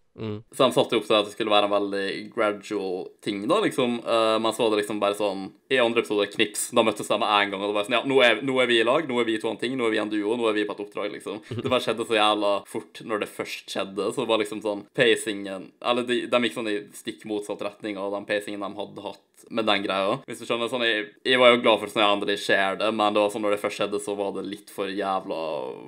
så 0.53 0.67
de 0.67 0.75
satte 0.75 0.99
opp 0.99 1.07
til 1.07 1.17
at 1.17 1.29
det 1.29 1.33
skulle 1.33 1.53
være 1.53 1.69
en 1.69 1.73
veldig 1.73 2.07
gradual 2.35 3.07
ting, 3.25 3.45
da, 3.49 3.61
liksom. 3.65 4.01
Uh, 4.05 4.37
men 4.43 4.53
så 4.53 4.67
var 4.67 4.75
det 4.75 4.83
liksom 4.83 4.99
bare 5.01 5.17
sånn 5.17 5.47
I 5.71 5.79
andre 5.81 6.03
episode, 6.03 6.27
knips, 6.35 6.67
da 6.77 6.85
møttes 6.85 7.09
de 7.09 7.19
med 7.21 7.31
en 7.31 7.53
gang, 7.55 7.63
og 7.63 7.71
det 7.71 7.77
var 7.77 7.87
sånn 7.87 7.97
Ja, 7.97 8.03
nå 8.09 8.19
er, 8.27 8.43
nå 8.45 8.59
er 8.61 8.69
vi 8.69 8.81
i 8.83 8.87
lag, 8.87 9.07
nå 9.09 9.21
er 9.23 9.29
vi 9.29 9.39
to 9.41 9.49
en 9.53 9.61
ting, 9.61 9.77
nå 9.79 9.87
er 9.87 9.95
vi 9.95 10.03
en 10.03 10.13
duo, 10.13 10.35
nå 10.37 10.49
er 10.51 10.59
vi 10.59 10.67
på 10.69 10.77
et 10.77 10.83
oppdrag, 10.85 11.15
liksom. 11.15 11.41
Det 11.63 11.69
bare 11.71 11.85
skjedde 11.85 12.09
så 12.09 12.19
jævla 12.19 12.53
fort 12.69 13.03
når 13.07 13.25
det 13.25 13.31
først 13.33 13.73
skjedde, 13.73 14.11
så 14.17 14.20
det 14.25 14.31
var 14.31 14.43
liksom 14.43 14.63
sånn 14.65 14.85
Pacingen 14.97 15.71
Eller 15.81 16.07
de, 16.09 16.21
de 16.31 16.41
gikk 16.45 16.57
sånn 16.57 16.71
i 16.71 16.77
stikk 16.97 17.27
motsatt 17.31 17.63
retning 17.65 17.99
av 18.01 18.15
den 18.15 18.29
pacingen 18.29 18.63
de 18.65 18.71
hadde 18.79 19.05
hatt 19.05 19.47
med 19.49 19.67
den 19.67 19.83
greia. 19.83 20.19
Hvis 20.29 20.43
du 20.43 20.47
skjønner, 20.47 20.71
sånn 20.71 20.85
Jeg, 20.87 21.07
jeg 21.27 21.41
var 21.41 21.55
jo 21.55 21.63
glad 21.65 21.81
for 21.81 21.93
sånn 21.93 22.05
andre 22.07 22.33
de 22.33 22.39
skjer 22.41 22.81
det, 22.83 22.91
men 22.95 23.17
det 23.17 23.25
var 23.25 23.33
sånn 23.33 23.47
når 23.47 23.57
det 23.57 23.63
først 23.65 23.81
skjedde, 23.81 24.03
så 24.05 24.17
var 24.19 24.35
det 24.37 24.47
litt 24.47 24.73
for 24.75 24.93
jævla 24.93 25.41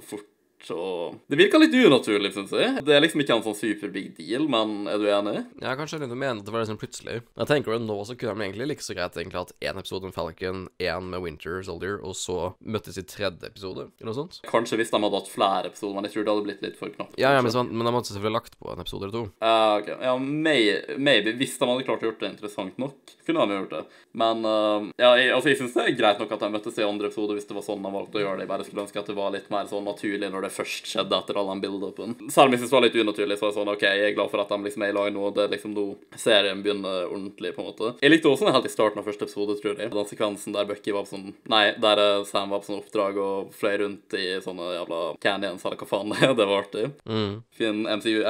fort. 0.08 0.28
Og 0.70 1.18
det 1.30 1.38
virka 1.40 1.58
litt 1.58 1.74
unaturlig, 1.74 2.32
syns 2.36 2.52
jeg. 2.54 2.84
Det 2.86 2.94
er 2.94 3.02
liksom 3.02 3.22
ikke 3.24 3.38
en 3.38 3.44
sånn 3.46 3.58
super 3.58 3.90
big 3.94 4.12
deal, 4.18 4.46
men 4.50 4.86
er 4.90 5.00
du 5.00 5.08
enig? 5.10 5.42
Ja, 5.62 5.74
kanskje 5.78 5.96
jeg 5.96 6.04
begynte 6.04 6.18
å 6.18 6.22
mene 6.22 6.42
at 6.42 6.46
det 6.46 6.54
var 6.54 6.64
liksom 6.64 6.80
plutselig. 6.80 7.18
Jeg 7.24 7.50
tenker 7.50 7.76
at 7.76 7.84
nå 7.84 7.98
så 8.06 8.16
kunne 8.18 8.36
de 8.36 8.46
egentlig 8.46 8.68
like 8.70 8.86
så 8.86 8.96
greit 8.96 9.18
egentlig 9.18 9.40
hatt 9.40 9.54
én 9.64 9.80
episode 9.80 10.08
med 10.08 10.16
Falcon, 10.16 10.64
én 10.82 11.10
med 11.12 11.24
Winter 11.24 11.62
Soldier, 11.66 11.98
og 12.04 12.14
så 12.18 12.38
møttes 12.62 13.00
i 13.00 13.06
tredje 13.08 13.48
episode, 13.48 13.88
eller 13.98 14.12
noe 14.12 14.18
sånt. 14.20 14.40
Kanskje 14.48 14.78
hvis 14.80 14.92
de 14.92 15.02
hadde 15.02 15.18
hatt 15.18 15.32
flere 15.32 15.72
episoder, 15.72 15.96
men 15.96 16.08
jeg 16.08 16.16
tror 16.16 16.26
det 16.26 16.34
hadde 16.34 16.46
blitt 16.48 16.64
litt 16.66 16.78
for 16.78 16.94
knapt. 16.94 17.18
Ja, 17.20 17.34
ja, 17.36 17.42
men, 17.44 17.54
så, 17.54 17.64
men 17.66 17.86
de 17.86 17.94
hadde 17.96 18.10
selvfølgelig 18.10 18.36
lagt 18.38 18.58
på 18.60 18.72
en 18.72 18.84
episode 18.84 19.08
eller 19.08 19.16
to. 19.16 19.24
Ja, 19.42 19.58
ok. 19.80 19.90
Ja, 20.02 20.14
may, 20.20 20.70
maybe. 20.98 21.34
Hvis 21.38 21.58
de 21.58 21.68
hadde 21.68 21.86
klart 21.88 22.04
å 22.04 22.10
gjort 22.10 22.22
det 22.22 22.32
interessant 22.34 22.78
nok, 22.80 23.14
kunne 23.26 23.46
de 23.48 23.58
gjort 23.58 23.76
det. 23.76 23.82
Men 24.18 24.44
uh, 24.46 24.88
ja, 25.00 25.12
jeg, 25.18 25.32
altså, 25.34 25.52
jeg 25.52 25.60
syns 25.60 25.76
det 25.76 25.86
er 25.86 25.98
greit 25.98 26.22
nok 26.22 26.34
at 26.36 26.44
de 26.44 26.52
møttes 26.52 26.78
i 26.78 26.86
andre 26.86 27.10
episode 27.10 27.36
hvis 27.36 27.48
det 27.48 27.56
var 27.56 27.66
sånn 27.66 27.82
de 27.84 27.92
valgte 27.94 28.20
å 28.20 28.24
gjøre 28.24 28.38
det. 28.38 28.46
Jeg 28.46 28.52
bare 28.52 28.66
skulle 28.68 28.84
ønske 28.86 29.02
at 29.02 29.10
det 29.10 29.18
var 29.18 29.34
litt 29.34 29.48
mer 29.52 29.70
sånn 29.70 29.86
naturlig 29.88 30.30
når 30.32 30.46
det 30.46 30.51
først 30.52 30.88
skjedde 30.92 31.16
etter 31.18 31.38
all 31.40 31.48
den 31.52 31.62
build-upen. 31.64 32.14
Selv 32.32 32.46
om 32.50 32.54
jeg 32.54 32.60
synes 32.62 32.70
det 32.72 32.76
var 32.78 32.84
litt 32.86 32.98
unaturlig, 33.02 33.36
så 33.38 33.46
var 33.46 33.52
jeg 33.52 33.58
sånn 33.58 33.72
OK, 33.72 33.82
jeg 33.88 34.06
er 34.10 34.16
glad 34.16 34.30
for 34.32 34.42
at 34.44 34.52
de 34.52 34.58
liksom 34.66 34.84
er 34.86 34.92
i 34.92 34.96
lag 34.96 35.10
nå. 35.14 35.30
Det 35.36 35.44
er 35.46 35.52
liksom 35.56 35.74
nå 35.76 35.84
serien 36.20 36.62
begynner 36.64 37.06
ordentlig, 37.08 37.54
på 37.56 37.62
en 37.64 37.68
måte. 37.70 37.92
Jeg 38.02 38.12
likte 38.14 38.30
også 38.32 38.46
den 38.48 38.56
helt 38.56 38.68
i 38.70 38.74
starten 38.74 39.02
av 39.02 39.08
første 39.08 39.26
episode, 39.28 39.58
tror 39.60 39.80
jeg. 39.80 39.90
Den 39.92 40.08
sekvensen 40.12 40.56
der 40.56 40.68
Bucky 40.68 40.94
var 40.96 41.06
på 41.08 41.12
sånn 41.16 41.32
Nei, 41.52 41.64
der 41.82 42.02
eh, 42.04 42.24
Sam 42.28 42.52
var 42.52 42.62
på 42.62 42.70
sånn 42.70 42.80
oppdrag 42.82 43.18
og 43.22 43.52
fløy 43.56 43.76
rundt 43.82 44.16
i 44.18 44.26
sånne 44.44 44.70
jævla 44.78 45.00
canyons, 45.22 45.64
eller 45.66 45.80
hva 45.82 45.90
faen 45.90 46.12
det 46.14 46.22
er. 46.28 46.34
Det 46.42 46.48
var 46.48 46.64
artig 46.66 46.86
Mm. 47.08 47.42
fin 47.56 47.82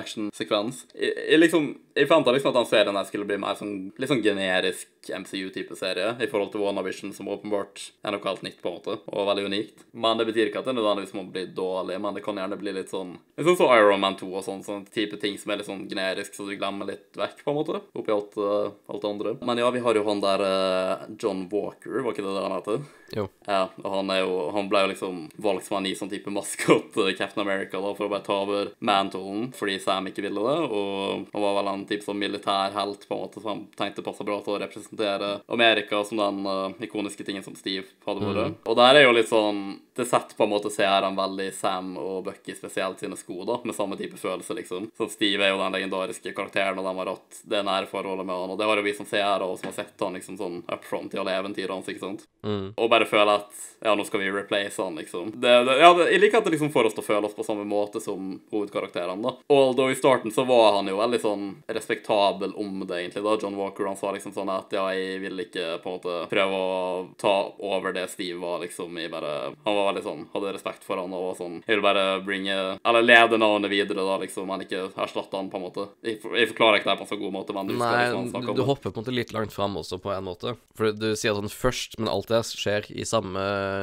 MCU-action-sekvens. 0.03 0.85
Jeg, 0.95 1.13
jeg 1.31 1.41
liksom 1.41 1.69
Jeg 1.93 2.09
forventa 2.09 2.33
liksom 2.33 2.53
at 2.53 2.57
den 2.57 2.69
serien 2.71 2.97
her 2.97 3.05
skulle 3.09 3.27
bli 3.29 3.37
mer 3.41 3.57
sånn 3.59 3.75
litt 4.01 4.09
sånn 4.09 4.23
generisk 4.25 5.11
MCU-type 5.13 5.77
serie 5.77 6.15
i 6.25 6.29
forhold 6.31 6.55
til 6.55 6.63
WandaVision, 6.65 7.13
som 7.13 7.29
åpenbart 7.29 7.83
er 8.01 8.15
noe 8.15 8.25
helt 8.25 8.45
nytt, 8.47 8.63
på 8.63 8.71
en 8.71 8.79
måte, 8.79 8.97
og 9.13 9.29
veldig 9.29 9.45
unikt. 9.51 9.85
Men 9.93 10.21
det 10.21 10.29
betyr 10.31 10.49
ikke 10.49 10.63
at 10.63 10.71
det 10.71 10.77
nødvendigvis 10.79 11.13
må 11.19 11.27
bli 11.35 11.45
dårlig, 11.53 11.99
men 12.01 12.17
det 12.17 12.25
kan 12.25 12.41
gjerne 12.41 12.59
bli 12.61 12.75
litt 12.79 12.93
sånn 12.93 13.19
Litt 13.37 13.49
sånn 13.49 13.59
som 13.59 13.75
Iron 13.75 14.01
Man 14.01 14.17
2 14.21 14.29
og 14.31 14.45
sånn, 14.47 14.65
sånn 14.65 14.87
type 14.93 15.19
ting 15.21 15.37
som 15.41 15.53
er 15.53 15.61
litt 15.61 15.69
sånn 15.69 15.85
generisk, 15.91 16.33
så 16.37 16.47
du 16.49 16.55
glemmer 16.57 16.89
litt 16.89 17.19
vekk, 17.19 17.45
på 17.45 17.53
en 17.53 17.61
måte, 17.61 17.83
oppi 17.99 18.15
alt, 18.15 18.41
uh, 18.41 18.73
alt 18.89 19.05
det 19.05 19.13
andre. 19.13 19.37
Men 19.45 19.61
ja, 19.61 19.69
vi 19.75 19.85
har 19.85 19.99
jo 19.99 20.07
han 20.09 20.25
der 20.25 20.45
uh, 20.47 21.07
John 21.21 21.45
Walker, 21.53 22.01
var 22.01 22.17
ikke 22.17 22.25
det 22.25 22.37
det 22.37 22.45
han 22.47 22.57
heter? 22.57 22.85
Jo. 23.17 23.27
Ja, 23.47 23.67
og 23.83 23.95
han, 23.97 24.11
er 24.15 24.23
jo, 24.23 24.37
han 24.55 24.69
ble 24.71 24.85
jo 24.85 24.91
liksom 24.93 25.19
valgt 25.43 25.67
som 25.67 25.79
en 25.79 25.87
ny 25.87 25.93
sånn 25.99 26.11
type 26.13 26.33
maskot, 26.33 26.97
i 27.09 27.17
Captain 27.19 27.43
America, 27.45 27.81
da, 27.83 27.93
for 27.97 28.07
å 28.07 28.13
bare 28.13 28.25
ta 28.27 28.39
over 28.45 28.73
Mantolen 28.85 29.51
fordi 29.57 29.79
Sam 29.83 30.09
ikke 30.09 30.25
ville 30.25 30.43
det. 30.47 30.59
Og 30.73 31.27
han 31.33 31.45
var 31.45 31.59
vel 31.59 31.71
en 31.73 31.85
type 31.89 32.07
sånn 32.07 32.21
militær 32.21 32.75
helt, 32.77 33.07
på 33.09 33.17
en 33.17 33.25
måte, 33.25 33.43
så 33.43 33.53
han 33.53 33.65
tenkte 33.79 34.05
passa 34.07 34.27
bra 34.27 34.39
til 34.45 34.57
å 34.57 34.61
representere 34.63 35.33
Amerika 35.53 36.03
som 36.07 36.21
den 36.23 36.43
uh, 36.47 36.85
ikoniske 36.85 37.27
tingen 37.27 37.45
som 37.45 37.57
Steve 37.59 37.89
hadde 38.07 38.25
vært. 38.25 38.61
Og 38.69 38.79
der 38.79 39.01
er 39.01 39.07
jo 39.07 39.17
litt 39.17 39.31
sånn 39.31 39.63
Det 39.93 40.07
setter 40.09 40.37
på 40.39 40.47
en 40.47 40.53
måte 40.55 40.71
seeren 40.73 41.17
veldig 41.19 41.51
Sam 41.53 41.91
og 42.01 42.23
Bucky 42.25 42.55
spesielt 42.57 43.03
sine 43.03 43.17
sko, 43.21 43.43
da, 43.45 43.59
med 43.61 43.77
samme 43.77 43.99
type 44.01 44.17
følelse, 44.17 44.57
liksom. 44.57 44.89
Så 44.97 45.11
Steve 45.13 45.45
er 45.45 45.53
jo 45.53 45.61
den 45.61 45.75
legendariske 45.77 46.33
karakteren, 46.33 46.81
og 46.81 46.87
de 46.87 46.95
har 46.97 47.11
hatt 47.13 47.43
det 47.53 47.61
nære 47.69 47.91
forholdet 47.91 48.25
med 48.25 48.41
han, 48.41 48.55
og 48.55 48.61
det 48.61 48.71
har 48.71 48.81
jo 48.81 48.87
vi 48.87 48.95
som 48.97 49.09
seere 49.09 49.45
og 49.45 49.59
som 49.61 49.69
har 49.69 49.77
sett 49.77 50.01
han 50.01 50.17
liksom 50.17 50.39
sånn 50.41 50.63
up 50.65 50.89
front 50.89 51.13
i 51.13 51.21
alle 51.21 51.37
eventyrene 51.43 51.77
hans, 51.77 51.91
ikke 51.93 52.07
sant. 52.07 52.25
Mm. 52.41 52.73
Og 52.73 52.89
bare 52.89 53.02
føle 53.11 53.39
at 53.41 53.63
ja, 53.85 53.95
nå 53.95 54.05
skal 54.05 54.21
vi 54.21 54.31
replace 54.31 54.83
han, 54.83 54.95
liksom. 54.95 55.33
Det, 55.35 55.65
det, 55.65 55.79
ja, 55.81 55.95
det, 55.95 56.07
jeg 56.13 56.21
liker 56.23 56.39
at 56.39 56.45
det 56.47 56.53
liksom 56.55 56.71
får 56.71 56.87
oss 56.87 56.95
til 56.95 57.03
å 57.03 57.07
føle 57.07 57.27
oss 57.27 57.35
på 57.35 57.47
samme 57.47 57.65
måte 57.67 57.99
som 58.03 58.37
hovedkarakterene, 58.53 59.19
da. 59.25 59.33
Although 59.51 59.91
i 59.91 59.99
starten 59.99 60.31
så 60.31 60.45
var 60.47 60.77
han 60.77 60.91
jo 60.91 61.01
veldig 61.01 61.19
sånn 61.23 61.47
respektabel 61.67 62.55
om 62.55 62.85
det, 62.87 63.01
egentlig, 63.01 63.25
da. 63.27 63.35
John 63.43 63.59
Walker, 63.59 63.89
han 63.91 63.99
sa 63.99 64.13
liksom 64.15 64.35
sånn 64.37 64.53
at 64.55 64.71
ja, 64.77 64.85
jeg 64.95 65.19
vil 65.25 65.43
ikke 65.47 65.81
på 65.83 65.91
en 65.91 65.97
måte 65.99 66.19
prøve 66.31 66.61
å 66.61 66.77
ta 67.19 67.35
over 67.59 67.97
det 67.97 68.07
Steve 68.13 68.39
var, 68.43 68.61
liksom. 68.63 68.95
Jeg 69.03 69.11
bare 69.11 69.33
Han 69.65 69.79
var 69.79 69.91
veldig 69.91 70.05
sånn, 70.07 70.23
hadde 70.37 70.55
respekt 70.55 70.87
for 70.87 71.01
han 71.01 71.13
og 71.17 71.27
var 71.27 71.37
sånn 71.41 71.59
Jeg 71.67 71.75
vil 71.75 71.85
bare 71.85 72.05
bringe 72.25 72.57
Eller 72.79 73.05
lede 73.05 73.39
navnet 73.41 73.73
videre, 73.73 74.05
da, 74.07 74.21
liksom, 74.23 74.47
men 74.47 74.63
ikke 74.67 74.85
erstatte 74.93 75.39
han, 75.39 75.51
på 75.51 75.59
en 75.59 75.67
måte. 75.67 75.89
Jeg, 76.07 76.21
jeg 76.23 76.53
forklarer 76.53 76.79
ikke 76.79 76.93
det 76.93 76.99
på 77.01 77.07
en 77.09 77.11
så 77.11 77.19
god 77.25 77.35
måte, 77.41 77.57
men 77.57 77.73
du 77.73 77.75
skal 77.75 77.99
liksom 77.99 78.23
Nei, 78.23 78.33
snakke 78.37 78.47
du, 78.47 78.55
om 78.55 78.61
du 78.63 78.65
hopper 78.69 78.91
på 78.91 79.03
en 79.03 79.07
måte 79.09 79.17
litt 79.19 79.35
langt 79.35 79.55
fram 79.55 79.75
også, 79.81 79.99
på 80.03 80.15
en 80.15 80.27
måte. 80.31 80.55
For 80.79 80.95
du 80.95 81.11
sier 81.19 81.35
sånn 81.35 81.51
først, 81.51 81.99
men 81.99 82.13
alt 82.13 82.31
det 82.31 82.45
skjer 82.47 82.92
i 82.95 83.07
samme 83.09 83.43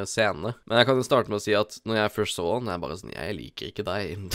scene. 0.09 0.53
Men 0.69 0.81
jeg 0.81 0.89
kan 0.89 0.99
jo 0.99 1.05
starte 1.07 1.31
med 1.31 1.39
å 1.39 1.43
si 1.43 1.55
at 1.57 1.79
når 1.87 2.03
jeg 2.03 2.15
først 2.15 2.39
så 2.39 2.47
han, 2.55 2.69
jeg 2.71 2.83
bare 2.83 2.97
sånn 2.99 3.15
Jeg 3.15 3.35
liker 3.37 3.71
ikke 3.71 3.85
deg. 3.87 4.29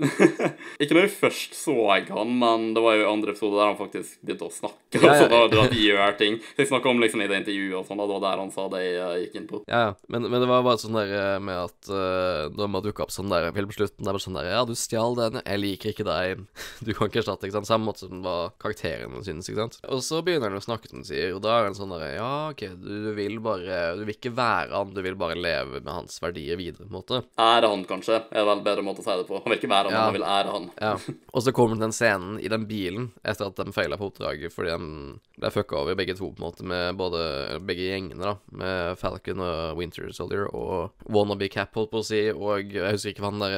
Ikke 0.80 0.96
når 0.96 1.04
jeg 1.04 1.12
først 1.12 1.56
så 1.58 1.74
jeg 1.90 2.06
han, 2.08 2.30
men 2.40 2.70
det 2.76 2.82
var 2.84 2.96
jo 2.96 3.08
andre 3.10 3.34
episode 3.34 3.58
der 3.58 3.68
han 3.68 3.78
faktisk 3.78 4.20
begynte 4.24 4.48
å 4.48 4.54
snakke. 4.54 4.78
Ja, 4.96 5.02
ja. 5.04 5.10
og 5.12 5.20
sånn, 5.20 5.52
da 5.52 5.64
de 5.70 5.82
gjør 5.82 6.16
ting. 6.20 6.38
Så 6.54 6.64
jeg 6.64 6.70
snakka 6.70 6.90
om 6.92 7.02
liksom 7.02 7.24
i 7.24 7.28
det 7.30 7.40
intervjuet 7.42 7.76
og 7.80 7.88
sånn, 7.88 8.00
det 8.00 8.08
var 8.14 8.22
der 8.24 8.42
han 8.42 8.52
sa 8.54 8.66
det 8.72 8.80
jeg 8.84 9.24
gikk 9.24 9.36
inn 9.40 9.48
på. 9.50 9.62
Ja, 9.70 9.82
ja. 9.88 9.92
Men, 10.12 10.26
men 10.28 10.42
det 10.42 10.48
var 10.50 10.64
bare 10.66 10.80
sånn 10.80 10.96
der 10.96 11.12
eh, 11.18 11.36
med 11.44 11.60
at 11.66 11.90
uh, 11.92 12.48
da 12.54 12.68
man 12.70 12.84
dukka 12.84 13.04
opp 13.04 13.14
sånn 13.14 13.32
der 13.32 13.50
film 13.56 13.70
på 13.70 13.76
slutten, 13.76 14.00
det 14.00 14.08
er 14.08 14.16
bare 14.16 14.24
sånn 14.24 14.38
der 14.40 14.50
Ja, 14.50 14.62
du 14.68 14.74
stjal 14.78 15.18
den, 15.18 15.40
jeg 15.42 15.62
liker 15.64 15.94
ikke 15.94 16.08
deg, 16.08 16.44
du 16.86 16.92
kan 16.94 17.10
ikke 17.10 17.22
erstatte, 17.22 17.48
ikke 17.48 17.58
sant. 17.58 17.70
Samme 17.70 17.90
måte 17.90 18.06
som 18.06 18.24
hva 18.24 18.38
karakterene 18.62 19.24
synes, 19.26 19.50
ikke 19.50 19.66
sant. 19.66 19.80
Og 19.90 20.04
så 20.06 20.22
begynner 20.24 20.52
han 20.52 20.62
å 20.62 20.64
snakke, 20.64 20.90
som 20.92 21.04
sier, 21.06 21.34
og 21.36 21.44
da 21.44 21.58
er 21.58 21.68
han 21.68 21.76
sånn 21.76 21.92
derre 21.94 22.14
Ja, 22.16 22.32
OK, 22.54 22.64
du, 22.80 22.90
du 23.08 23.12
vil 23.18 23.38
bare 23.44 23.79
Du 23.98 24.02
vil 24.06 24.14
ikke 24.16 24.32
være 24.36 24.74
han, 24.74 24.92
du 24.96 25.00
vil 25.04 25.16
bare 25.20 25.36
leve 25.38 25.80
med 25.80 25.92
hans 25.92 26.18
verdier 26.22 26.58
videre, 26.60 26.84
på 26.86 26.90
en 26.90 26.98
måte. 26.98 27.22
Ære 27.40 27.70
han, 27.72 27.84
kanskje, 27.88 28.20
er 28.30 28.46
vel 28.48 28.58
en 28.58 28.64
bedre 28.66 28.84
måte 28.86 29.04
å 29.04 29.06
si 29.06 29.16
det 29.20 29.26
på. 29.28 29.38
Han 29.40 29.52
vil 29.54 29.60
ikke 29.60 29.70
være 29.72 29.90
han, 29.90 29.96
Ja. 29.96 30.04
han 30.08 30.16
vil 30.18 30.26
ære 30.26 30.54
han. 30.56 30.68
Ja. 30.80 30.92
Og 31.36 31.44
så 31.46 31.54
kommer 31.56 31.78
den 31.80 31.94
scenen 31.94 32.40
i 32.42 32.50
den 32.50 32.66
bilen 32.70 33.10
etter 33.24 33.48
at 33.50 33.60
de 33.60 33.72
feila 33.76 33.96
på 34.00 34.10
oppdraget 34.10 34.52
fordi 34.54 34.74
de 34.74 35.40
ble 35.40 35.50
fucka 35.54 35.78
over 35.80 35.96
begge 35.96 36.16
to, 36.18 36.32
på 36.34 36.42
en 36.42 36.46
måte, 36.48 36.66
med 36.66 36.98
både 37.00 37.20
begge 37.64 37.86
gjengene, 37.92 38.20
da, 38.20 38.34
med 38.52 38.98
Falcon 39.00 39.40
og 39.44 39.78
Winter 39.78 40.10
Soldier 40.12 40.48
og 40.50 40.90
Wannabe 41.08 41.48
Cap, 41.52 41.72
holdt 41.78 41.92
på 41.94 42.02
å 42.02 42.06
si, 42.06 42.20
og 42.34 42.74
jeg 42.74 42.92
husker 42.96 43.14
ikke 43.14 43.24
hva 43.24 43.30
han 43.32 43.44
der 43.44 43.56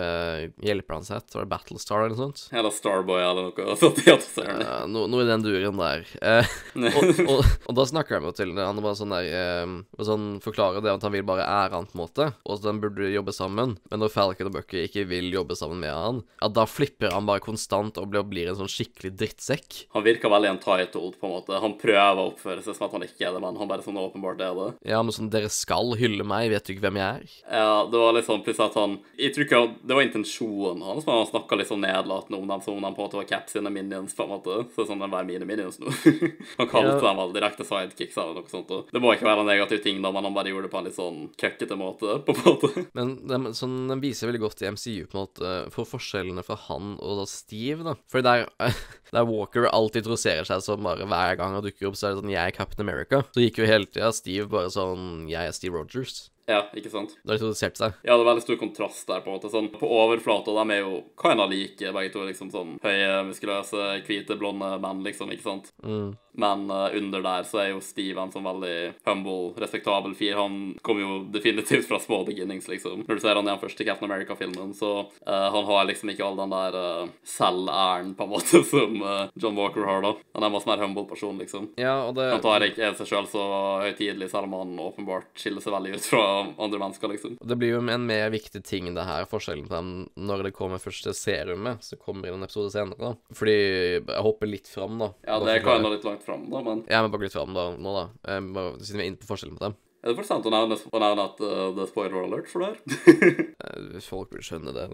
hjelper 0.63 0.83
hjelperen 0.83 1.01
hans 1.03 1.11
het, 1.13 1.35
var 1.35 1.45
det 1.45 1.51
Battlestar 1.53 2.03
eller 2.05 2.13
noe 2.17 2.21
sånt? 2.23 2.43
Eller 2.53 2.73
Starboy 2.75 3.21
eller 3.23 3.49
noe 3.51 3.77
sånt. 3.81 4.01
Ja. 4.07 4.17
Eh, 4.43 4.87
no, 4.91 5.05
noe 5.11 5.25
i 5.25 5.29
den 5.29 5.45
duren 5.45 5.79
der. 5.81 6.07
Eh, 6.23 6.53
og, 6.79 7.11
og, 7.33 7.51
og 7.71 7.77
da 7.79 7.87
snakker 7.89 8.19
de 8.23 8.31
jo 8.31 8.35
til 8.37 8.53
Han 8.59 8.81
var 8.85 8.97
sånn 8.99 9.15
der 9.15 9.29
eh, 9.29 9.75
sånn 10.13 10.29
Forklarer 10.45 10.85
det 10.85 10.93
at 10.93 11.03
han 11.07 11.13
vil 11.15 11.25
bare 11.27 11.45
ære 11.49 11.75
han, 11.79 11.87
på 11.89 11.97
en 11.97 12.03
måte, 12.05 12.29
og 12.45 12.55
at 12.59 12.65
de 12.69 12.73
burde 12.83 13.11
jobbe 13.13 13.33
sammen. 13.35 13.77
Men 13.91 14.01
når 14.05 14.13
Falcon 14.15 14.49
og 14.51 14.57
Bucky 14.61 14.85
ikke 14.87 15.05
vil 15.11 15.29
jobbe 15.35 15.57
sammen 15.59 15.81
med 15.83 15.93
han, 15.93 16.23
ja, 16.43 16.49
da 16.53 16.65
flipper 16.69 17.13
han 17.17 17.27
bare 17.29 17.43
konstant 17.45 17.99
og 18.01 18.09
blir, 18.13 18.25
blir 18.29 18.51
en 18.53 18.59
sånn 18.61 18.71
skikkelig 18.71 19.13
drittsekk. 19.21 19.81
Han 19.97 20.05
virker 20.07 20.31
veldig 20.33 20.51
entitled, 20.57 21.19
på 21.21 21.29
en 21.29 21.35
måte. 21.37 21.59
Han 21.63 21.77
prøver 21.81 22.21
å 22.23 22.29
oppføre 22.33 22.63
seg 22.65 22.77
som 22.79 22.87
at 22.89 22.97
han 22.97 23.07
ikke 23.07 23.27
er 23.29 23.35
det, 23.37 23.43
men 23.45 23.59
han 23.61 23.71
bare 23.71 23.85
sånn 23.85 23.99
åpenbart 24.01 24.41
er 24.45 24.55
det. 24.59 24.69
Ja, 24.93 25.03
men 25.03 25.15
sånn 25.17 25.31
Dere 25.33 25.49
skal 25.53 25.95
hylle 26.01 26.25
meg, 26.29 26.51
vet 26.53 26.67
du 26.69 26.75
ikke 26.75 26.87
hvem 26.89 26.99
jeg 27.01 27.23
er? 27.23 27.37
Ja, 27.49 27.77
det 27.89 28.01
var 28.03 28.17
litt 28.17 28.27
sånn 28.29 28.43
plutselig 28.45 28.69
at 28.71 28.77
han 28.79 28.99
Jeg 29.19 29.33
tror 29.35 29.47
ikke 29.47 29.61
det 29.89 29.97
var 29.97 30.05
intensjonen 30.05 30.83
hans, 30.87 31.07
men 31.07 31.17
han 31.21 31.29
snakka 31.31 31.57
litt 31.59 31.71
sånn 31.71 31.83
nedlatende 31.85 32.39
om 32.41 32.49
dem 32.51 32.63
som 32.65 32.77
om 32.77 32.85
de 32.85 32.91
på 32.95 33.03
en 33.03 33.07
måte 33.09 33.19
var 33.21 33.29
Cap 33.31 33.49
sine 33.53 33.71
minions, 33.73 34.15
på 34.17 34.25
en 34.27 34.33
måte. 34.35 34.59
Så 34.75 34.87
sånn, 34.89 35.01
de 35.03 35.09
var 35.13 35.27
mine 35.29 35.47
minions 35.49 35.79
nå. 35.83 35.93
han 36.59 36.69
kalte 36.71 36.93
Ja. 36.93 37.01
dem 37.03 37.21
vel 37.21 37.33
direkte 37.37 37.65
sidekicks 37.67 38.17
eller 38.21 38.41
noe 38.41 38.51
sånt. 38.53 38.71
Og 38.73 38.89
det 38.93 39.01
må 39.03 39.13
ikke 39.15 39.27
være 39.29 39.43
en 39.45 39.49
negativ 39.51 39.83
ting, 39.85 39.92
da, 40.01 40.13
men 40.15 40.25
han 40.25 40.37
bare 40.37 40.53
gjorde 40.53 40.69
det 40.69 40.73
på 40.73 40.81
en 40.81 40.89
litt 40.89 40.97
sånn 40.97 41.21
køkkete 41.43 41.77
måte, 41.77 42.17
på 42.27 42.37
en 42.37 42.47
måte. 42.47 42.87
Men 42.97 43.15
den, 43.29 43.51
sånn, 43.59 43.77
den 43.91 44.01
viser 44.01 44.31
veldig 44.31 44.43
godt 44.47 44.65
i 44.65 44.71
MCU 44.73 45.05
på 45.11 45.19
en 45.19 45.25
måte 45.27 45.55
for 45.75 45.89
forskjellene 45.93 46.47
fra 46.47 46.57
han 46.69 46.95
og 46.97 47.21
da 47.21 47.29
Steve, 47.29 47.85
da. 47.85 47.97
For 48.13 48.25
der, 48.25 48.47
der 49.15 49.29
Walker 49.29 49.69
alltid 49.69 50.09
troserer 50.09 50.49
seg 50.49 50.65
som 50.65 50.89
bare 50.89 51.09
hver 51.09 51.37
gang 51.41 51.59
han 51.59 51.67
dukker 51.67 51.91
opp, 51.91 51.99
så 51.99 52.09
er 52.09 52.15
det 52.15 52.23
sånn 52.23 52.33
'Jeg 52.33 52.47
er 52.47 52.57
Captain 52.57 52.87
America'. 52.87 53.25
Så 53.35 53.45
gikk 53.45 53.61
jo 53.61 53.69
hele 53.69 53.91
tida 53.91 54.13
Steve 54.17 54.49
bare 54.49 54.73
sånn 54.73 55.29
'Jeg 55.29 55.51
er 55.51 55.59
Steve 55.59 55.77
Rogers'. 55.77 56.31
Ja, 56.51 56.65
ikke 56.75 56.91
sant? 56.91 57.15
Da 57.23 57.37
har 57.37 57.39
de 57.39 57.55
seg. 57.55 57.95
Ja, 58.03 58.17
det 58.17 58.23
er 58.25 58.27
veldig 58.27 58.43
stor 58.43 58.59
kontrast 58.59 59.07
der, 59.07 59.23
på 59.23 59.31
en 59.31 59.37
måte. 59.37 59.51
Sånn, 59.53 59.69
på 59.71 59.87
overflata, 59.87 60.55
de 60.57 60.75
er 60.75 60.83
jo 60.83 60.97
kinda 61.21 61.47
like, 61.47 61.93
begge 61.95 62.13
to. 62.13 62.25
liksom 62.27 62.51
sånn 62.51 62.75
Høye, 62.83 63.23
muskuløse, 63.29 64.03
hvite, 64.07 64.37
blonde 64.39 64.73
menn, 64.83 65.05
liksom, 65.07 65.31
ikke 65.31 65.47
sant? 65.47 65.71
Mm. 65.85 66.17
Men 66.33 66.71
eh, 66.71 66.97
under 66.97 67.23
der 67.23 67.43
så 67.49 67.61
er 67.63 67.69
jo 67.73 67.83
Steve 67.85 68.21
en 68.23 68.33
sånn 68.33 68.47
veldig 68.47 68.77
humble, 69.07 69.53
respektabel 69.61 70.15
fyr. 70.17 70.39
Han 70.39 70.59
kom 70.85 71.01
jo 71.01 71.19
definitivt 71.33 71.89
fra 71.89 72.01
små 72.01 72.23
beginnings, 72.29 72.69
liksom. 72.71 73.05
Når 73.07 73.19
du 73.19 73.25
ser 73.25 73.37
han 73.37 73.47
i 73.47 73.53
den 73.53 73.61
første 73.61 73.87
Captain 73.87 74.11
America-filmen, 74.11 74.73
så 74.77 74.93
uh, 75.05 75.49
han 75.53 75.69
har 75.69 75.89
liksom 75.91 76.13
ikke 76.13 76.25
all 76.27 76.39
den 76.41 76.55
der 76.55 76.79
uh, 76.79 77.13
selværen, 77.29 78.15
på 78.17 78.27
en 78.27 78.33
måte, 78.33 78.63
som 78.73 78.97
uh, 79.05 79.29
John 79.35 79.59
Walker 79.59 79.87
har, 79.89 80.05
da. 80.05 80.15
Han 80.37 80.47
er 80.47 80.49
en 80.49 80.57
masse 80.57 80.71
mer 80.71 80.83
humble 80.83 81.05
person, 81.11 81.37
liksom. 81.41 81.69
Ja, 81.81 81.99
og 82.07 82.17
det 82.17 82.31
Han 82.33 82.45
tar 82.45 82.67
ikke 82.67 82.93
seg 82.99 83.13
sjøl 83.13 83.29
så 83.31 83.45
høytidelig, 83.85 84.31
selv 84.33 84.49
om 84.49 84.57
han 84.61 84.75
åpenbart 84.83 85.29
skiller 85.39 85.65
seg 85.65 85.77
veldig 85.77 85.97
ut 85.99 86.09
fra 86.15 86.25
andre 86.57 86.81
mennesker, 86.81 87.13
liksom. 87.13 87.37
Det 87.41 87.59
blir 87.61 87.77
jo 87.77 87.83
en 87.83 88.09
mer 88.09 88.33
viktig 88.33 88.65
ting, 88.65 88.89
det 88.97 89.07
her, 89.09 89.29
forskjellen 89.29 89.69
på 89.69 89.77
dem 89.77 89.93
når 90.17 90.49
det 90.49 90.55
kommer 90.57 90.83
første 90.83 91.13
serumet, 91.17 91.85
så 91.85 91.99
kommer 92.01 92.27
det 92.27 92.35
en 92.35 92.47
episode 92.47 92.73
senere, 92.73 92.99
da. 93.01 93.37
Fordi 93.37 93.59
Jeg 93.63 94.23
hopper 94.25 94.49
litt 94.49 94.69
fram, 94.69 94.97
da. 95.01 95.13
Ja, 95.27 95.39
det 95.43 95.61
kan 95.65 95.85
gå 95.85 95.93
litt 95.93 96.07
langt 96.07 96.22
fram, 96.25 96.49
da, 96.53 96.63
men 96.67 96.85
Ja, 96.91 97.03
må 97.05 97.13
bare 97.13 97.27
litt 97.27 97.37
fram 97.37 97.55
da, 97.57 97.71
nå, 97.77 97.95
da. 97.99 98.05
Eh, 98.35 98.41
siden 98.83 99.01
vi 99.01 99.05
er 99.07 99.11
inne 99.13 99.23
på 99.23 99.31
forskjellen 99.31 99.59
på 99.59 99.67
dem. 99.69 99.77
Er 100.03 100.11
det 100.11 100.17
for 100.19 100.27
sent 100.27 100.47
å 100.49 100.51
nevne, 100.51 100.75
å 100.75 101.01
nevne 101.03 101.25
at 101.31 101.41
uh, 101.43 101.69
det 101.77 101.85
er 101.85 101.91
spoiler 101.93 102.25
alert 102.27 102.51
for 102.51 102.65
det 102.65 102.73
her? 102.75 103.43
Eh, 103.63 104.01
Folk 104.03 104.33
vil 104.35 104.43
skjønne 104.43 104.73
det. 104.75 104.89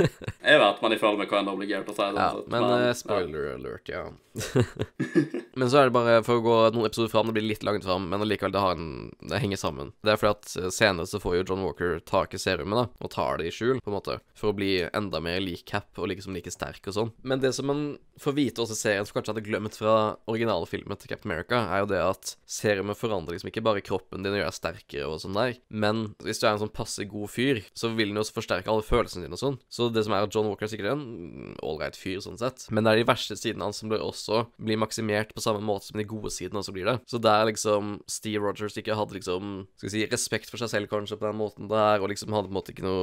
Jeg 0.44 0.60
vet, 0.60 0.78
man 0.80 0.94
jeg 0.94 1.00
med 1.04 1.18
meg 1.20 1.32
en 1.36 1.48
er 1.50 1.52
obligert 1.52 1.84
til 1.84 1.92
å 1.92 1.96
si 1.98 2.06
det. 2.06 2.22
Ja, 2.22 2.28
sånn, 2.32 2.46
men 2.54 2.64
eh, 2.72 2.92
spoiler 2.96 3.50
alert, 3.52 3.90
ja. 3.92 4.04
men 5.60 5.68
så 5.70 5.78
er 5.82 5.88
det 5.90 5.94
bare 5.94 6.14
for 6.26 6.40
å 6.40 6.44
gå 6.44 6.54
noen 6.74 6.88
episoder 6.88 7.12
fram, 7.12 7.28
det 7.28 7.36
blir 7.36 7.46
litt 7.46 7.66
langt 7.66 7.84
fram, 7.84 8.08
men 8.10 8.24
allikevel, 8.24 8.54
det, 8.54 8.62
en, 8.72 8.88
det 9.28 9.42
henger 9.42 9.60
sammen. 9.60 9.92
Det 10.00 10.14
er 10.14 10.20
fordi 10.20 10.32
at 10.32 10.72
senere 10.74 11.06
så 11.10 11.20
får 11.22 11.36
jo 11.36 11.44
John 11.50 11.66
Walker 11.66 12.00
tak 12.08 12.34
i 12.34 12.40
serumet, 12.40 12.80
da, 12.80 12.86
og 13.04 13.12
tar 13.12 13.42
det 13.42 13.50
i 13.50 13.54
skjul, 13.54 13.82
på 13.84 13.92
en 13.92 13.98
måte, 13.98 14.16
for 14.38 14.50
å 14.50 14.56
bli 14.56 14.72
enda 14.88 15.20
mer 15.24 15.38
lik 15.44 15.66
Cap 15.68 16.00
og 16.00 16.08
liksom 16.10 16.34
like 16.36 16.52
sterk 16.52 16.88
og 16.90 16.96
sånn. 16.96 17.12
Men 17.22 17.44
det 17.44 17.52
som 17.56 17.68
man 17.68 17.84
får 18.20 18.36
vite 18.36 18.64
også 18.64 18.76
i 18.76 18.80
serien, 18.80 19.06
som 19.06 19.18
kanskje 19.18 19.34
hadde 19.34 19.46
glemt 19.46 19.76
fra 19.78 19.94
originale 20.30 20.68
filmen 20.70 20.98
til 20.98 21.12
Captain 21.12 21.30
America, 21.30 21.60
er 21.68 21.84
jo 21.84 21.92
det 21.92 22.02
at 22.02 22.34
serumet 22.48 22.98
forandrer 22.98 23.36
liksom 23.36 23.52
ikke 23.52 23.64
bare 23.64 23.84
kroppen 23.84 24.24
din 24.24 24.34
og 24.34 24.42
gjør 24.42 24.53
deg 24.54 24.74
sterkere 24.74 25.08
og 25.10 25.20
sånn 25.22 25.36
der, 25.36 25.56
men 25.68 26.06
hvis 26.24 26.40
du 26.40 26.46
er 26.46 26.54
en 26.54 26.62
sånn 26.62 26.72
passe 26.74 27.04
god 27.08 27.30
fyr, 27.32 27.62
så 27.76 27.90
vil 27.94 28.10
den 28.10 28.18
jo 28.18 28.24
også 28.24 28.38
forsterke 28.38 28.70
alle 28.70 28.86
følelsene 28.86 29.26
dine 29.26 29.36
og 29.36 29.42
sånn. 29.42 29.58
Så 29.72 29.90
det 29.92 30.04
som 30.06 30.14
er 30.16 30.26
at 30.26 30.34
John 30.34 30.48
Walker 30.50 30.66
er 30.66 30.72
sikkert 30.72 30.94
en 30.94 31.54
ålreit 31.64 31.98
fyr 31.98 32.20
sånn 32.24 32.38
sett, 32.40 32.66
men 32.70 32.84
det 32.84 32.94
er 32.94 33.02
de 33.02 33.08
verste 33.08 33.36
sidene 33.38 33.68
hans 33.68 33.82
som 33.82 33.90
blir 33.90 34.02
også 34.04 34.44
blir 34.56 34.80
maksimert 34.80 35.34
på 35.34 35.42
samme 35.44 35.62
måte 35.64 35.90
som 35.90 36.00
de 36.00 36.06
gode 36.08 36.32
sidene 36.34 36.62
også 36.62 36.74
blir 36.74 36.88
det. 36.88 36.96
Så 37.10 37.20
der 37.22 37.46
liksom 37.50 37.98
Steve 38.10 38.44
Rogers 38.44 38.78
ikke 38.80 38.96
hadde 38.98 39.18
liksom, 39.18 39.64
skal 39.78 39.88
vi 39.88 39.94
si, 39.94 40.04
respekt 40.10 40.50
for 40.52 40.60
seg 40.60 40.72
selv 40.72 40.90
kanskje 40.92 41.18
på 41.20 41.28
den 41.28 41.40
måten 41.40 41.70
der, 41.70 42.02
og 42.02 42.10
liksom 42.12 42.34
hadde 42.34 42.50
på 42.50 42.54
en 42.54 42.58
måte 42.60 42.74
ikke 42.74 42.86
noe 42.86 43.02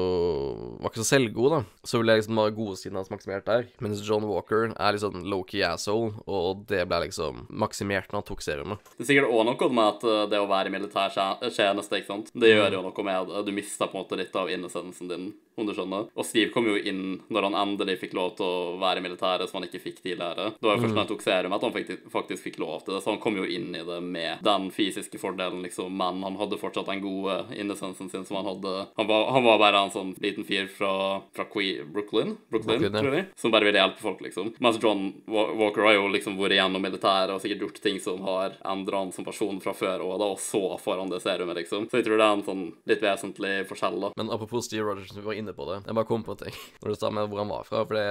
Var 0.82 0.92
ikke 0.92 1.04
så 1.04 1.16
selvgod, 1.16 1.54
da. 1.54 1.60
Så 1.88 2.00
ville 2.00 2.16
liksom 2.18 2.40
bare 2.40 2.54
gode 2.56 2.78
sidene 2.80 3.02
hans 3.02 3.12
maksimert 3.12 3.46
der. 3.48 3.68
Mens 3.84 4.02
John 4.06 4.26
Walker 4.30 4.72
er 4.72 5.00
sånn 5.02 5.26
low-key 5.30 5.64
asshole, 5.66 6.14
og 6.30 6.66
det 6.70 6.84
ble 6.90 7.04
liksom 7.06 7.46
maksimert 7.50 8.12
når 8.12 8.22
han 8.22 8.28
tok 8.28 8.44
serumet. 8.46 8.92
Det 8.96 9.06
er 9.06 9.10
sikkert 9.12 9.32
òg 9.32 9.46
noe 9.48 9.70
med 9.72 9.86
at 9.86 10.06
eh, 10.08 10.24
det 10.32 10.42
å 10.42 10.50
være 10.50 10.72
i 10.72 10.76
militær 10.76 11.14
tjeneste, 11.50 11.98
ikke 11.98 12.12
sant. 12.14 12.32
Det 12.34 12.52
gjør 12.54 12.78
jo 12.78 12.82
noe 12.86 13.04
med 13.08 13.28
det. 13.32 13.46
Du 13.48 13.52
mister 13.56 13.88
på 13.90 13.98
en 13.98 14.04
måte 14.04 14.20
litt 14.20 14.36
av 14.36 14.50
innesendelsen 14.52 15.10
din, 15.10 15.34
om 15.58 15.68
du 15.68 15.74
skjønner. 15.76 16.08
Og 16.16 16.26
Steve 16.26 16.52
kom 16.54 16.66
jo 16.70 16.78
inn 16.78 17.22
når 17.34 17.48
han 17.50 17.58
endelig 17.60 17.98
fikk 18.04 18.14
lov 18.18 18.36
til 18.38 18.46
å 18.46 18.78
være 18.82 19.02
i 19.02 19.06
militæret, 19.06 19.50
som 19.50 19.60
han 19.60 19.68
ikke 19.68 19.82
fikk 19.84 20.02
tidligere. 20.04 20.52
Det 20.60 20.68
var 20.68 20.78
jo 20.78 20.84
først 20.86 20.94
når 20.96 21.02
han 21.04 21.10
tok 21.12 21.26
serum 21.26 21.56
at 21.58 21.66
han 21.66 21.76
faktisk 22.14 22.44
fikk 22.46 22.60
lov 22.62 22.86
til 22.86 22.96
det, 22.96 23.02
så 23.04 23.12
han 23.12 23.20
kom 23.24 23.38
jo 23.42 23.46
inn 23.46 23.70
i 23.76 23.84
det 23.88 24.00
med 24.06 24.44
den 24.46 24.70
fysiske 24.74 25.20
fordelen, 25.22 25.62
liksom. 25.66 25.92
Men 25.98 26.22
han 26.24 26.38
hadde 26.40 26.60
fortsatt 26.62 26.90
den 26.92 27.04
gode 27.04 27.40
innesendelsen 27.56 28.10
sin 28.14 28.26
som 28.26 28.40
han 28.40 28.50
hadde. 28.52 28.76
Han 28.98 29.08
var, 29.10 29.28
han 29.36 29.44
var 29.44 29.60
bare 29.62 29.84
en 29.88 29.94
sånn 29.94 30.14
liten 30.24 30.46
fyr 30.48 30.70
fra, 30.72 30.94
fra 31.36 31.46
Que- 31.52 31.84
Brooklyn, 31.86 32.38
Brooklyn, 32.50 32.80
Brooklyn, 32.80 32.94
ja. 32.94 33.02
tror 33.02 33.16
jeg, 33.20 33.28
som 33.40 33.52
bare 33.54 33.68
ville 33.68 33.82
hjelpe 33.82 34.02
folk, 34.04 34.22
liksom. 34.26 34.54
Mens 34.64 34.80
John 34.82 35.08
Walker 35.28 35.86
har 35.88 35.98
jo 35.98 36.08
liksom 36.14 36.38
vært 36.40 36.58
gjennom 36.58 36.82
militæret 36.84 37.36
og 37.36 37.42
sikkert 37.44 37.66
gjort 37.68 37.82
ting 37.84 38.00
som 38.04 38.22
har 38.26 38.56
endra 38.68 39.02
han 39.04 39.12
som 39.16 39.26
person 39.28 39.60
fra 39.64 39.74
før 39.78 40.04
og 40.08 40.18
da, 40.22 40.32
og 40.36 40.40
så 40.42 40.64
får 40.82 41.04
han 41.04 41.12
det 41.12 41.22
serumet, 41.32 41.56
liksom. 41.64 41.88
Så 41.90 41.98
jeg 42.02 42.06
tror 42.06 42.20
det 42.20 42.28
er 42.28 42.36
en 42.38 42.44
sånn 42.46 42.64
litt 42.92 43.02
vesentlig 43.02 43.54
forskjell, 43.72 43.98
da. 44.04 44.12
Men 44.20 44.30
apropos 44.36 44.66
Steve 44.68 44.84
Rogers, 44.86 45.12
vi 45.16 45.24
var 45.26 45.34
inne 45.40 45.54
på 45.56 45.66
det. 45.72 45.80
Jeg 45.88 45.96
bare 45.96 46.06
kom 46.12 46.24
på 46.28 46.36
en 46.36 46.44
ting 46.44 46.54
når 46.84 46.94
du 46.94 47.00
sa 47.00 47.10
med 47.10 47.30
hvor 47.32 47.42
han 47.42 47.50
var 47.52 47.64
fra. 47.68 47.84
For 47.88 47.96
det, 47.98 48.06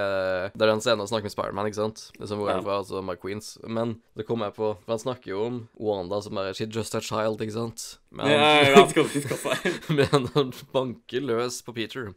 det 0.57 0.65
er 0.67 0.73
den 0.73 0.81
scenen 0.83 1.05
han 1.05 1.11
snakker 1.11 1.29
med 1.29 1.35
Spiderman, 1.37 1.69
ikke 1.71 1.81
sant? 1.83 2.07
Liksom 2.19 2.41
hvor 2.41 2.49
han 2.51 2.59
Ja. 2.61 2.65
fra, 2.67 2.79
altså 2.83 3.01
Mark 3.05 3.21
Queens. 3.23 3.53
Men 3.63 3.99
det 4.17 4.25
kom 4.27 4.41
jeg 4.43 4.53
på, 4.57 4.73
for 4.83 4.91
han 4.95 4.99
snakker 5.05 5.31
jo 5.35 5.45
om 5.47 5.61
Wanda 5.79 6.19
som 6.25 6.37
er 6.41 6.51
She's 6.57 6.73
just 6.73 6.95
a 6.97 7.01
child, 7.01 7.39
ikke 7.41 7.55
sant? 7.55 7.97
Men 8.15 8.27
han, 8.27 8.41
jeg 8.59 8.71
vet 8.75 8.91
hva 8.91 9.47
skal 9.47 9.95
men 9.95 10.25
han 10.33 10.49
banker 10.75 11.21
løs 11.23 11.61
på 11.63 11.71
Peter. 11.77 12.09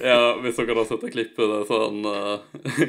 Ja, 0.00 0.32
hvis 0.40 0.56
dere 0.56 0.76
har 0.78 0.86
sett 0.88 1.02
det 1.04 1.10
klippet, 1.12 1.42
det 1.42 1.58
er 1.58 1.66
sånn 1.68 1.98
uh, 2.08 2.40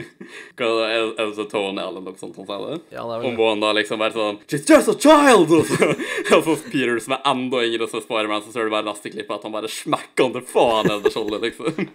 Hva 0.56 0.70
er 0.86 0.94
det, 0.96 1.10
er 1.20 1.34
det 1.36 1.46
Tony 1.52 1.84
eller 1.84 2.06
noe 2.06 2.16
sånt 2.16 2.40
han 2.40 2.48
sier 2.48 2.64
det? 2.64 2.78
Ja, 2.96 3.04
det 3.04 3.18
er 3.18 3.26
vel 3.26 3.34
Om 3.34 3.42
han 3.44 3.66
da 3.66 3.74
liksom 3.76 4.00
bare 4.00 4.16
sånn 4.16 4.40
She's 4.48 4.64
just 4.64 4.94
a 4.94 4.96
child! 4.96 5.52
Og 5.58 5.68
så, 5.68 5.92
og 6.38 6.48
så 6.48 6.56
Peter 6.72 6.96
som 7.04 7.18
er 7.18 7.28
enda 7.34 7.66
yngre 7.68 7.90
som 7.92 8.06
Spiderman, 8.06 8.46
så 8.46 8.56
ser 8.56 8.70
du 8.70 8.76
bare 8.78 8.88
neste 8.88 9.12
klippet 9.12 9.36
at 9.36 9.48
han 9.50 9.56
bare 9.58 9.72
smekker 9.72 10.30
han 10.30 10.38
til 10.38 10.48
faen 10.48 10.92
i 10.94 11.12
skjoldet, 11.12 11.50
liksom. 11.50 11.90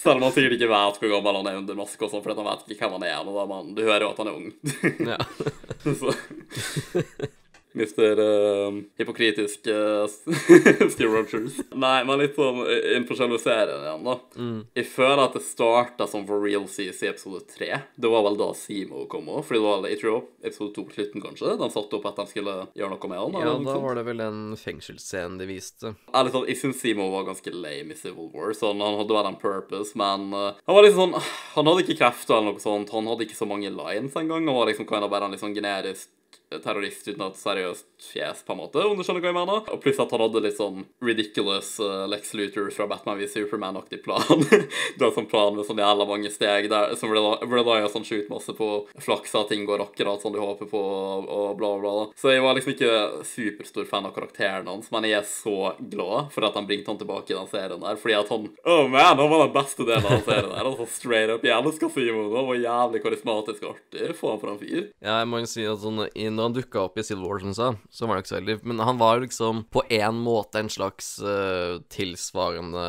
Selv 0.00 0.16
om 0.16 0.28
han 0.30 0.32
sikkert 0.32 0.56
ikke 0.56 0.70
vet 0.72 1.00
hvor 1.02 1.12
gammel 1.12 1.40
han 1.42 1.50
er 1.50 1.60
under 1.60 1.76
maske, 1.76 2.00
og 2.06 2.12
sånn, 2.12 2.24
fordi 2.24 2.40
han 2.40 2.48
vet 2.48 2.72
ikke 2.72 2.86
hvem 2.86 2.96
han 2.96 3.08
er. 3.08 3.18
Og 3.24 3.36
da, 3.36 3.46
man, 3.50 3.72
du 3.76 3.82
hører 3.84 4.06
jo 4.06 4.12
at 4.14 4.22
han 4.22 4.30
er 4.30 4.38
ung. 4.38 4.48
Ja. 5.08 5.18
så 5.84 6.14
Mr. 7.78 8.18
Uh, 8.18 8.80
hypokritisk 8.98 9.68
uh, 9.70 10.06
Steve 10.92 11.10
Rogers. 11.12 11.60
Nei, 11.74 12.02
men 12.08 12.22
litt 12.22 12.36
sånn 12.38 12.62
uh, 12.64 12.74
inn 12.96 13.06
på 13.08 13.16
selve 13.18 13.38
serien 13.42 13.84
igjen, 13.86 14.06
da. 14.06 14.16
Jeg 14.78 14.88
føler 14.90 15.24
at 15.24 15.36
det 15.38 15.44
starta 15.46 16.08
som 16.10 16.26
for 16.28 16.42
real 16.42 16.66
CC 16.70 17.08
episode 17.08 17.44
3. 17.54 17.70
Det 17.96 18.10
var 18.10 18.24
vel 18.26 18.38
da 18.40 18.50
Simo 18.58 19.06
kom 19.10 19.30
òg. 19.30 19.44
Fordi 19.46 19.60
det 19.60 19.66
var 19.66 19.88
jeg 19.88 20.00
tror 20.02 20.18
episode 20.42 20.74
2 20.76 20.86
på 20.88 20.96
slutten, 20.96 21.24
kanskje. 21.24 21.54
De 21.60 21.70
satte 21.72 21.98
opp 21.98 22.08
at 22.10 22.20
de 22.20 22.26
skulle 22.32 22.56
gjøre 22.78 22.92
noe 22.94 23.12
med 23.12 23.22
han. 23.22 23.38
ja, 23.38 23.54
da 23.54 23.72
sånt. 23.72 23.84
var 23.86 23.98
det 23.98 24.06
vel 24.08 24.22
den 24.24 24.42
fengselsscenen 24.58 25.38
de 25.40 25.48
viste. 25.48 25.94
Ærlig 26.12 26.34
talt, 26.34 26.50
jeg 26.50 26.60
syns 26.62 26.82
Simo 26.82 27.08
var 27.14 27.28
ganske 27.30 27.54
lame 27.54 27.94
i 27.94 27.98
Civil 27.98 28.30
War. 28.34 28.54
Sånn, 28.56 28.82
han 28.84 28.98
hadde 29.00 29.16
vel 29.16 29.30
en 29.30 29.40
purpose, 29.40 29.94
men 29.98 30.28
uh, 30.34 30.52
han 30.66 30.78
var 30.78 30.86
liksom 30.86 30.98
sånn 30.98 31.26
Han 31.54 31.68
hadde 31.68 31.84
ikke 31.84 31.98
krefter 32.00 32.38
eller 32.38 32.54
noe 32.54 32.62
sånt. 32.62 32.92
Han 32.94 33.08
hadde 33.10 33.26
ikke 33.26 33.38
så 33.38 33.48
mange 33.48 33.70
lines 33.72 34.16
engang. 34.18 34.46
Han 34.46 34.56
var 34.56 34.70
liksom 34.70 34.88
kind 34.88 35.06
of 35.06 35.12
bare 35.12 35.28
en 35.28 35.34
litt 35.34 35.42
sånn 35.42 35.56
generisk 35.56 36.10
terrorist 36.64 37.08
uten 37.08 37.24
et 37.26 37.38
seriøst 37.38 37.86
fjes, 38.12 38.42
på 38.46 38.54
en 38.54 38.60
måte, 38.62 38.82
om 38.84 38.98
du 38.98 39.04
skjønner 39.04 39.24
hva 39.24 39.32
jeg 39.32 39.38
mener. 39.38 39.64
Og 39.74 39.82
pluss 39.82 40.00
at 40.02 40.12
han 40.14 40.22
hadde 40.24 40.42
litt 40.44 40.58
sånn 40.58 40.84
ridiculous 41.04 41.74
uh, 41.82 42.06
Lex 42.10 42.32
Luthor 42.38 42.70
fra 42.74 42.86
Batman 42.90 43.18
v 43.18 43.28
Superman-aktig 43.30 44.00
plan. 44.04 44.44
du 44.98 45.04
har 45.04 45.14
sånn 45.16 45.28
plan 45.30 45.56
med 45.56 45.66
sånn 45.68 45.82
jævla 45.82 46.06
mange 46.08 46.32
steg 46.32 46.70
der, 46.72 46.94
som 46.98 47.12
relyer 47.12 47.88
sånn 47.92 48.06
sjukt 48.06 48.30
masse 48.32 48.54
på 48.56 48.70
flaks 49.02 49.34
at 49.38 49.52
ting 49.52 49.66
går 49.68 49.82
akkurat 49.88 50.22
sånn 50.22 50.36
du 50.36 50.40
håper 50.42 50.70
på, 50.70 50.82
og, 50.82 51.56
bla, 51.58 51.74
bla, 51.80 51.94
bla. 51.94 52.06
Så 52.18 52.32
jeg 52.32 52.44
var 52.44 52.56
liksom 52.56 52.74
ikke 52.74 53.24
superstor 53.28 53.88
fan 53.90 54.08
av 54.08 54.14
karakteren 54.16 54.68
hans, 54.70 54.92
men 54.94 55.08
jeg 55.08 55.20
er 55.20 55.28
så 55.28 55.74
glad 55.78 56.32
for 56.34 56.46
at 56.48 56.56
han 56.58 56.68
bringte 56.68 56.92
han 56.92 57.00
tilbake 57.00 57.34
i 57.34 57.38
den 57.38 57.50
serien 57.50 57.82
der, 57.82 57.98
fordi 58.00 58.16
at 58.18 58.32
han 58.32 58.48
Oh 58.68 58.88
man, 58.88 59.18
han 59.18 59.30
var 59.30 59.46
den 59.46 59.54
beste 59.54 59.84
delen 59.86 60.04
av 60.06 60.18
den 60.18 60.24
serien 60.26 60.50
der. 60.52 60.66
Altså 60.68 60.86
straight 60.90 61.30
up. 61.32 61.44
Jeg 61.44 61.54
elsker 61.56 61.90
Simon. 61.92 62.30
Han 62.34 62.48
var 62.48 62.58
jævlig 62.60 63.02
karismatisk 63.04 63.64
og 63.64 63.76
artig. 63.76 64.10
Faen 64.18 64.40
for 64.40 64.52
en 64.52 64.60
fyr. 64.60 64.88
Ja, 65.04 65.18
jeg 65.20 65.28
må 65.30 65.42
jo 65.42 65.50
si 65.50 65.66
at 65.68 65.82
sånn, 65.82 66.02
når 66.38 66.48
han 66.48 66.56
dukka 66.56 66.82
opp 66.86 66.98
i 66.98 67.04
Civil 67.06 67.24
War, 67.26 67.40
som 67.42 67.54
sa, 67.56 67.68
så 67.90 68.06
var 68.06 68.16
han 68.16 68.22
ikke 68.22 68.30
så 68.30 68.38
veldig 68.38 68.56
Men 68.68 68.82
han 68.86 69.00
var 69.00 69.20
liksom 69.22 69.64
på 69.74 69.82
en 69.92 70.20
måte 70.22 70.62
en 70.62 70.70
slags 70.72 71.16
uh, 71.22 71.80
tilsvarende 71.92 72.84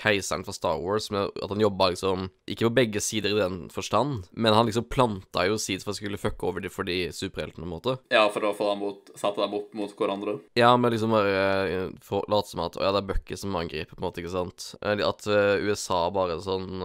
keiseren 0.00 0.44
for 0.46 0.56
Star 0.56 0.80
Wars, 0.82 1.10
med 1.14 1.30
at 1.42 1.52
han 1.52 1.62
jobba 1.62 1.92
liksom 1.94 2.28
Ikke 2.50 2.68
på 2.68 2.74
begge 2.80 3.02
sider 3.04 3.34
i 3.34 3.40
den 3.40 3.68
forstand, 3.72 4.26
men 4.32 4.56
han 4.56 4.66
liksom 4.68 4.88
planta 4.90 5.46
jo 5.48 5.58
seeds 5.60 5.86
for 5.86 5.94
å 5.94 5.98
skulle 5.98 6.20
fucke 6.20 6.48
over 6.48 6.64
de 6.64 6.72
for 6.72 6.88
de 6.88 6.98
superheltene, 7.14 7.64
på 7.64 7.68
en 7.68 7.74
måte. 7.74 7.96
Ja, 8.12 8.26
for 8.32 8.44
å 8.44 8.52
få 8.56 8.72
dem 8.72 8.82
mot, 8.82 9.12
sette 9.14 9.40
dem 9.40 9.54
opp 9.56 9.72
mot 9.76 9.94
hverandre. 9.96 10.36
Ja, 10.58 10.74
men 10.76 10.92
liksom 10.92 11.14
bare 11.14 11.88
uh, 11.88 12.18
late 12.30 12.50
som 12.50 12.64
at 12.64 12.78
Å 12.78 12.84
ja, 12.84 12.92
det 12.94 13.04
er 13.04 13.08
Bucky 13.12 13.38
som 13.38 13.54
angriper, 13.56 13.94
på 13.94 14.02
en 14.02 14.08
måte, 14.08 14.22
ikke 14.22 14.34
sant? 14.34 14.72
At 14.82 15.28
uh, 15.30 15.62
USA 15.62 16.02
bare 16.14 16.40
sånn 16.42 16.82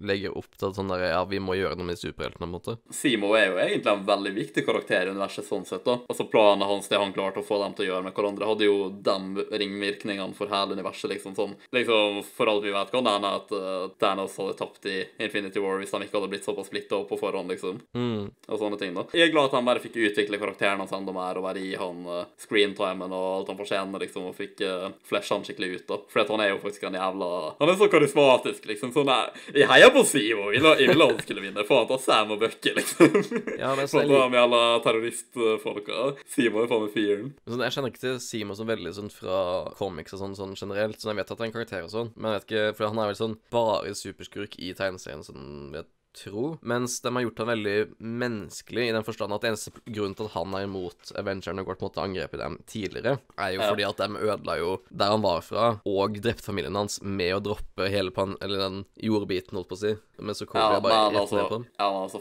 legger 0.00 0.36
opp 0.36 0.52
til 0.58 0.74
sånn 0.76 0.90
der 0.92 1.06
Ja, 1.10 1.22
vi 1.28 1.40
må 1.42 1.56
gjøre 1.58 1.78
noe 1.78 1.88
med 1.90 2.00
superheltene, 2.00 2.44
på 2.44 2.48
en 2.48 2.54
måte. 2.54 2.76
Simo 2.94 3.32
er 3.38 3.50
jo 3.50 3.58
egentlig 3.62 3.92
en 3.92 4.06
veldig 4.06 4.32
viktig 4.36 4.49
karakter 4.66 5.06
i 5.06 5.10
universet 5.14 5.46
sånn 5.46 5.64
sett, 5.68 5.84
da. 5.84 5.98
Altså 6.08 6.26
planen 6.30 6.66
hans, 6.68 6.88
det 6.88 6.98
han 7.00 7.12
klarte 7.14 7.42
å 7.42 7.46
få 7.46 7.60
dem 7.62 7.74
til 7.76 7.86
å 7.86 7.88
gjøre 7.90 8.06
med 8.08 8.16
hverandre, 8.16 8.48
hadde 8.50 8.66
jo 8.66 8.88
de 8.90 9.44
ringvirkningene 9.62 10.36
for 10.36 10.50
hele 10.52 10.76
universet, 10.78 11.10
liksom 11.12 11.36
sånn. 11.38 11.56
Liksom, 11.74 12.20
for 12.36 12.50
alt 12.52 12.64
vi 12.64 12.74
vet, 12.74 12.92
kan 12.92 13.06
det 13.06 13.14
hende 13.16 13.32
at 13.40 13.54
uh, 13.54 13.88
Thanos 14.00 14.36
hadde 14.40 14.56
tapt 14.58 14.88
i 14.90 14.96
Infinity 15.22 15.62
War 15.62 15.80
hvis 15.80 15.94
de 15.94 16.02
ikke 16.06 16.18
hadde 16.18 16.30
blitt 16.32 16.48
såpass 16.48 16.70
splitta 16.70 16.98
opp 17.00 17.10
på 17.12 17.20
forhånd, 17.20 17.52
liksom. 17.54 17.80
Mm. 17.96 18.30
Og 18.48 18.62
sånne 18.62 18.80
ting, 18.80 18.94
da. 18.96 19.06
Jeg 19.16 19.28
er 19.28 19.34
glad 19.34 19.50
at 19.50 19.58
han 19.58 19.68
bare 19.68 19.82
fikk 19.82 19.98
utvikle 20.00 20.40
karakteren 20.40 20.82
hans 20.82 20.94
enda 20.96 21.14
mer, 21.14 21.38
og 21.38 21.46
bare 21.46 21.62
gi 21.62 21.74
han 21.80 22.02
uh, 22.08 22.24
screentimen 22.40 23.14
og 23.14 23.26
alt 23.38 23.52
han 23.54 23.60
fortjener, 23.60 24.06
liksom, 24.06 24.30
og 24.30 24.38
fikk 24.38 24.64
uh, 24.66 24.90
flashe 25.06 25.36
han 25.36 25.46
skikkelig 25.46 25.72
ut, 25.76 25.86
da. 25.90 26.00
For 26.10 26.34
han 26.34 26.44
er 26.44 26.52
jo 26.54 26.60
faktisk 26.62 26.88
en 26.88 26.98
jævla 26.98 27.30
Han 27.60 27.72
er 27.72 27.78
så 27.80 27.90
karismatisk, 27.92 28.66
liksom. 28.70 28.94
Sånn 28.94 29.10
Jeg 29.54 29.68
heier 29.70 29.92
på 29.94 30.04
Simo! 30.08 30.50
Jeg 30.54 30.90
ville 30.90 31.06
han 31.06 31.22
skulle 31.22 31.44
vinne. 31.44 31.64
Faen 31.68 31.88
ta 31.88 31.98
Sam 32.00 32.34
og 32.34 32.42
Bucky, 32.42 32.74
liksom. 32.76 33.20
Ja, 33.60 33.74
ta 33.74 34.28
med 34.40 34.58
alle 34.58 34.82
terroristfolka. 34.84 36.00
Simo 36.30 36.62
er 36.64 36.70
faen 36.70 36.84
meg 36.86 36.94
fyren. 36.94 37.30
Sånn, 37.46 37.64
jeg 37.66 37.76
kjenner 37.76 37.92
ikke 37.92 38.04
til 38.04 38.18
Simo 38.24 38.56
som 38.58 38.68
veldig 38.70 38.94
sånn 38.96 39.12
fra 39.12 39.38
comics 39.78 40.16
og 40.16 40.22
sånn, 40.24 40.36
sånn 40.38 40.56
generelt, 40.58 41.00
Sånn, 41.00 41.14
jeg 41.14 41.20
vet 41.22 41.30
at 41.32 41.38
han 41.38 41.46
er 41.46 41.50
en 41.50 41.56
karakter 41.56 41.86
og 41.86 41.92
sånn, 41.92 42.12
men 42.16 42.32
jeg 42.32 42.40
vet 42.40 42.48
ikke, 42.50 42.76
for 42.78 42.90
han 42.90 43.00
er 43.00 43.10
vel 43.10 43.18
sånn 43.20 43.38
bare 43.54 43.94
superskurk 43.96 44.58
i 44.60 44.72
tegneserien, 44.76 45.24
sånn 45.26 45.70
vet 45.74 45.88
tro. 46.16 46.58
Mens 46.62 47.00
de 47.00 47.12
har 47.14 47.22
gjort 47.22 47.38
han 47.38 47.50
veldig 47.52 47.76
menneskelig, 48.00 48.88
i 48.88 48.92
den 48.92 49.04
forstand 49.06 49.32
at 49.36 49.44
eneste 49.48 49.72
grunnen 49.86 50.16
til 50.18 50.26
at 50.26 50.34
han 50.36 50.54
er 50.58 50.66
imot 50.66 51.12
Avengerne 51.20 51.62
og 51.64 51.70
en 51.74 51.86
måte 51.88 52.02
angrepet 52.04 52.40
dem 52.42 52.58
tidligere, 52.66 53.18
er 53.38 53.52
jo 53.54 53.60
Ja. 53.60 53.68
fordi 53.70 53.86
at 53.88 53.96
de 53.96 54.08
ødela 54.18 54.58
jo 54.58 54.80
der 54.90 55.10
han 55.10 55.22
var 55.22 55.40
fra, 55.40 55.80
og 55.86 56.14
drepte 56.20 56.44
familien 56.44 56.74
hans 56.74 57.00
med 57.02 57.34
å 57.34 57.40
droppe 57.42 57.88
hele 57.90 58.10
pan 58.10 58.36
eller 58.40 58.58
den 58.58 58.84
jordbiten, 59.00 59.52
holdt 59.56 59.68
på 59.68 59.76
å 59.78 59.82
si. 59.84 59.96
Men 60.20 60.34
så 60.34 60.44
kommer 60.46 60.60
Ja, 60.60 60.72
jeg 60.74 60.82
bare 60.82 61.10
rett 61.10 61.20
altså, 61.22 61.36
ned 61.36 61.48
på 61.48 61.56
den. 61.56 61.66
ja, 61.78 61.86
men 61.92 62.02
altså 62.02 62.20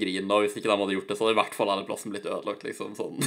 grin, 0.00 0.26
da. 0.28 0.34
Hvis 0.40 0.56
ikke 0.56 0.66
de 0.66 0.76
hadde 0.80 0.94
gjort 0.96 1.06
det, 1.08 1.16
så 1.16 1.24
hadde 1.26 1.36
i 1.36 1.42
hvert 1.42 1.54
fall 1.54 1.68
hele 1.70 1.86
plassen 1.86 2.10
blitt 2.10 2.26
ødelagt, 2.26 2.64
liksom. 2.64 2.96
Sånn. 2.96 3.20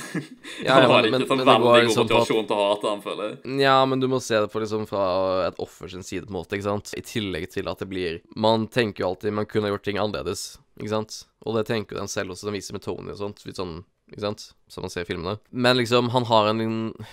Ja, 0.66 0.80
ja, 0.84 0.88
men- 0.88 1.06
ikke 1.06 1.12
men- 1.12 1.28
sånn 1.28 1.38
men 1.38 1.46
veldig 1.48 1.62
god 1.64 1.84
liksom 1.88 2.08
motivasjon 2.10 2.48
til 2.48 2.58
å 2.58 2.68
hate 2.74 2.82
dem, 2.90 3.02
føler 3.02 3.30
jeg. 3.30 3.60
Ja, 3.62 3.86
men 3.86 4.00
du 4.02 4.08
må 4.08 4.20
se 4.22 4.36
det 4.42 4.52
på 4.52 4.60
liksom 4.60 4.86
fra 4.88 5.48
et 5.48 5.56
offer 5.58 5.88
sin 5.90 6.04
side, 6.04 6.26
på 6.28 6.34
en 6.36 6.42
måte, 6.44 6.58
ikke 6.58 6.64
sant? 6.68 6.94
I 6.98 7.02
tillegg 7.02 7.50
til 7.50 7.68
at 7.70 7.80
det 7.80 7.88
blir 7.90 8.20
Man 8.36 8.68
tenker 8.68 9.04
jo 9.04 9.08
alltid 9.14 9.32
man 9.34 9.46
kunne 9.46 9.70
ha 9.70 9.78
ting 9.86 10.00
annerledes, 10.00 10.58
ikke 10.80 10.94
sant? 10.94 11.18
Og 11.44 11.58
det 11.58 11.68
tenker 11.70 11.96
jo 11.96 12.02
den 12.02 12.12
selv 12.12 12.34
også, 12.34 12.48
den 12.50 12.58
viser 12.58 12.75
med 12.78 12.86
Tony 12.86 13.13
og 13.13 13.20
sånt, 13.20 13.44
litt 13.48 13.60
sånn, 13.60 13.82
ikke 14.12 14.25
sant? 14.25 14.48
Som 14.74 14.88
man 14.88 14.94
ser 14.94 15.06
i 15.06 15.10
filmene. 15.10 15.38
Men 15.51 15.77
liksom, 15.77 16.10
han 16.13 16.25
har 16.25 16.50
en 16.50 16.63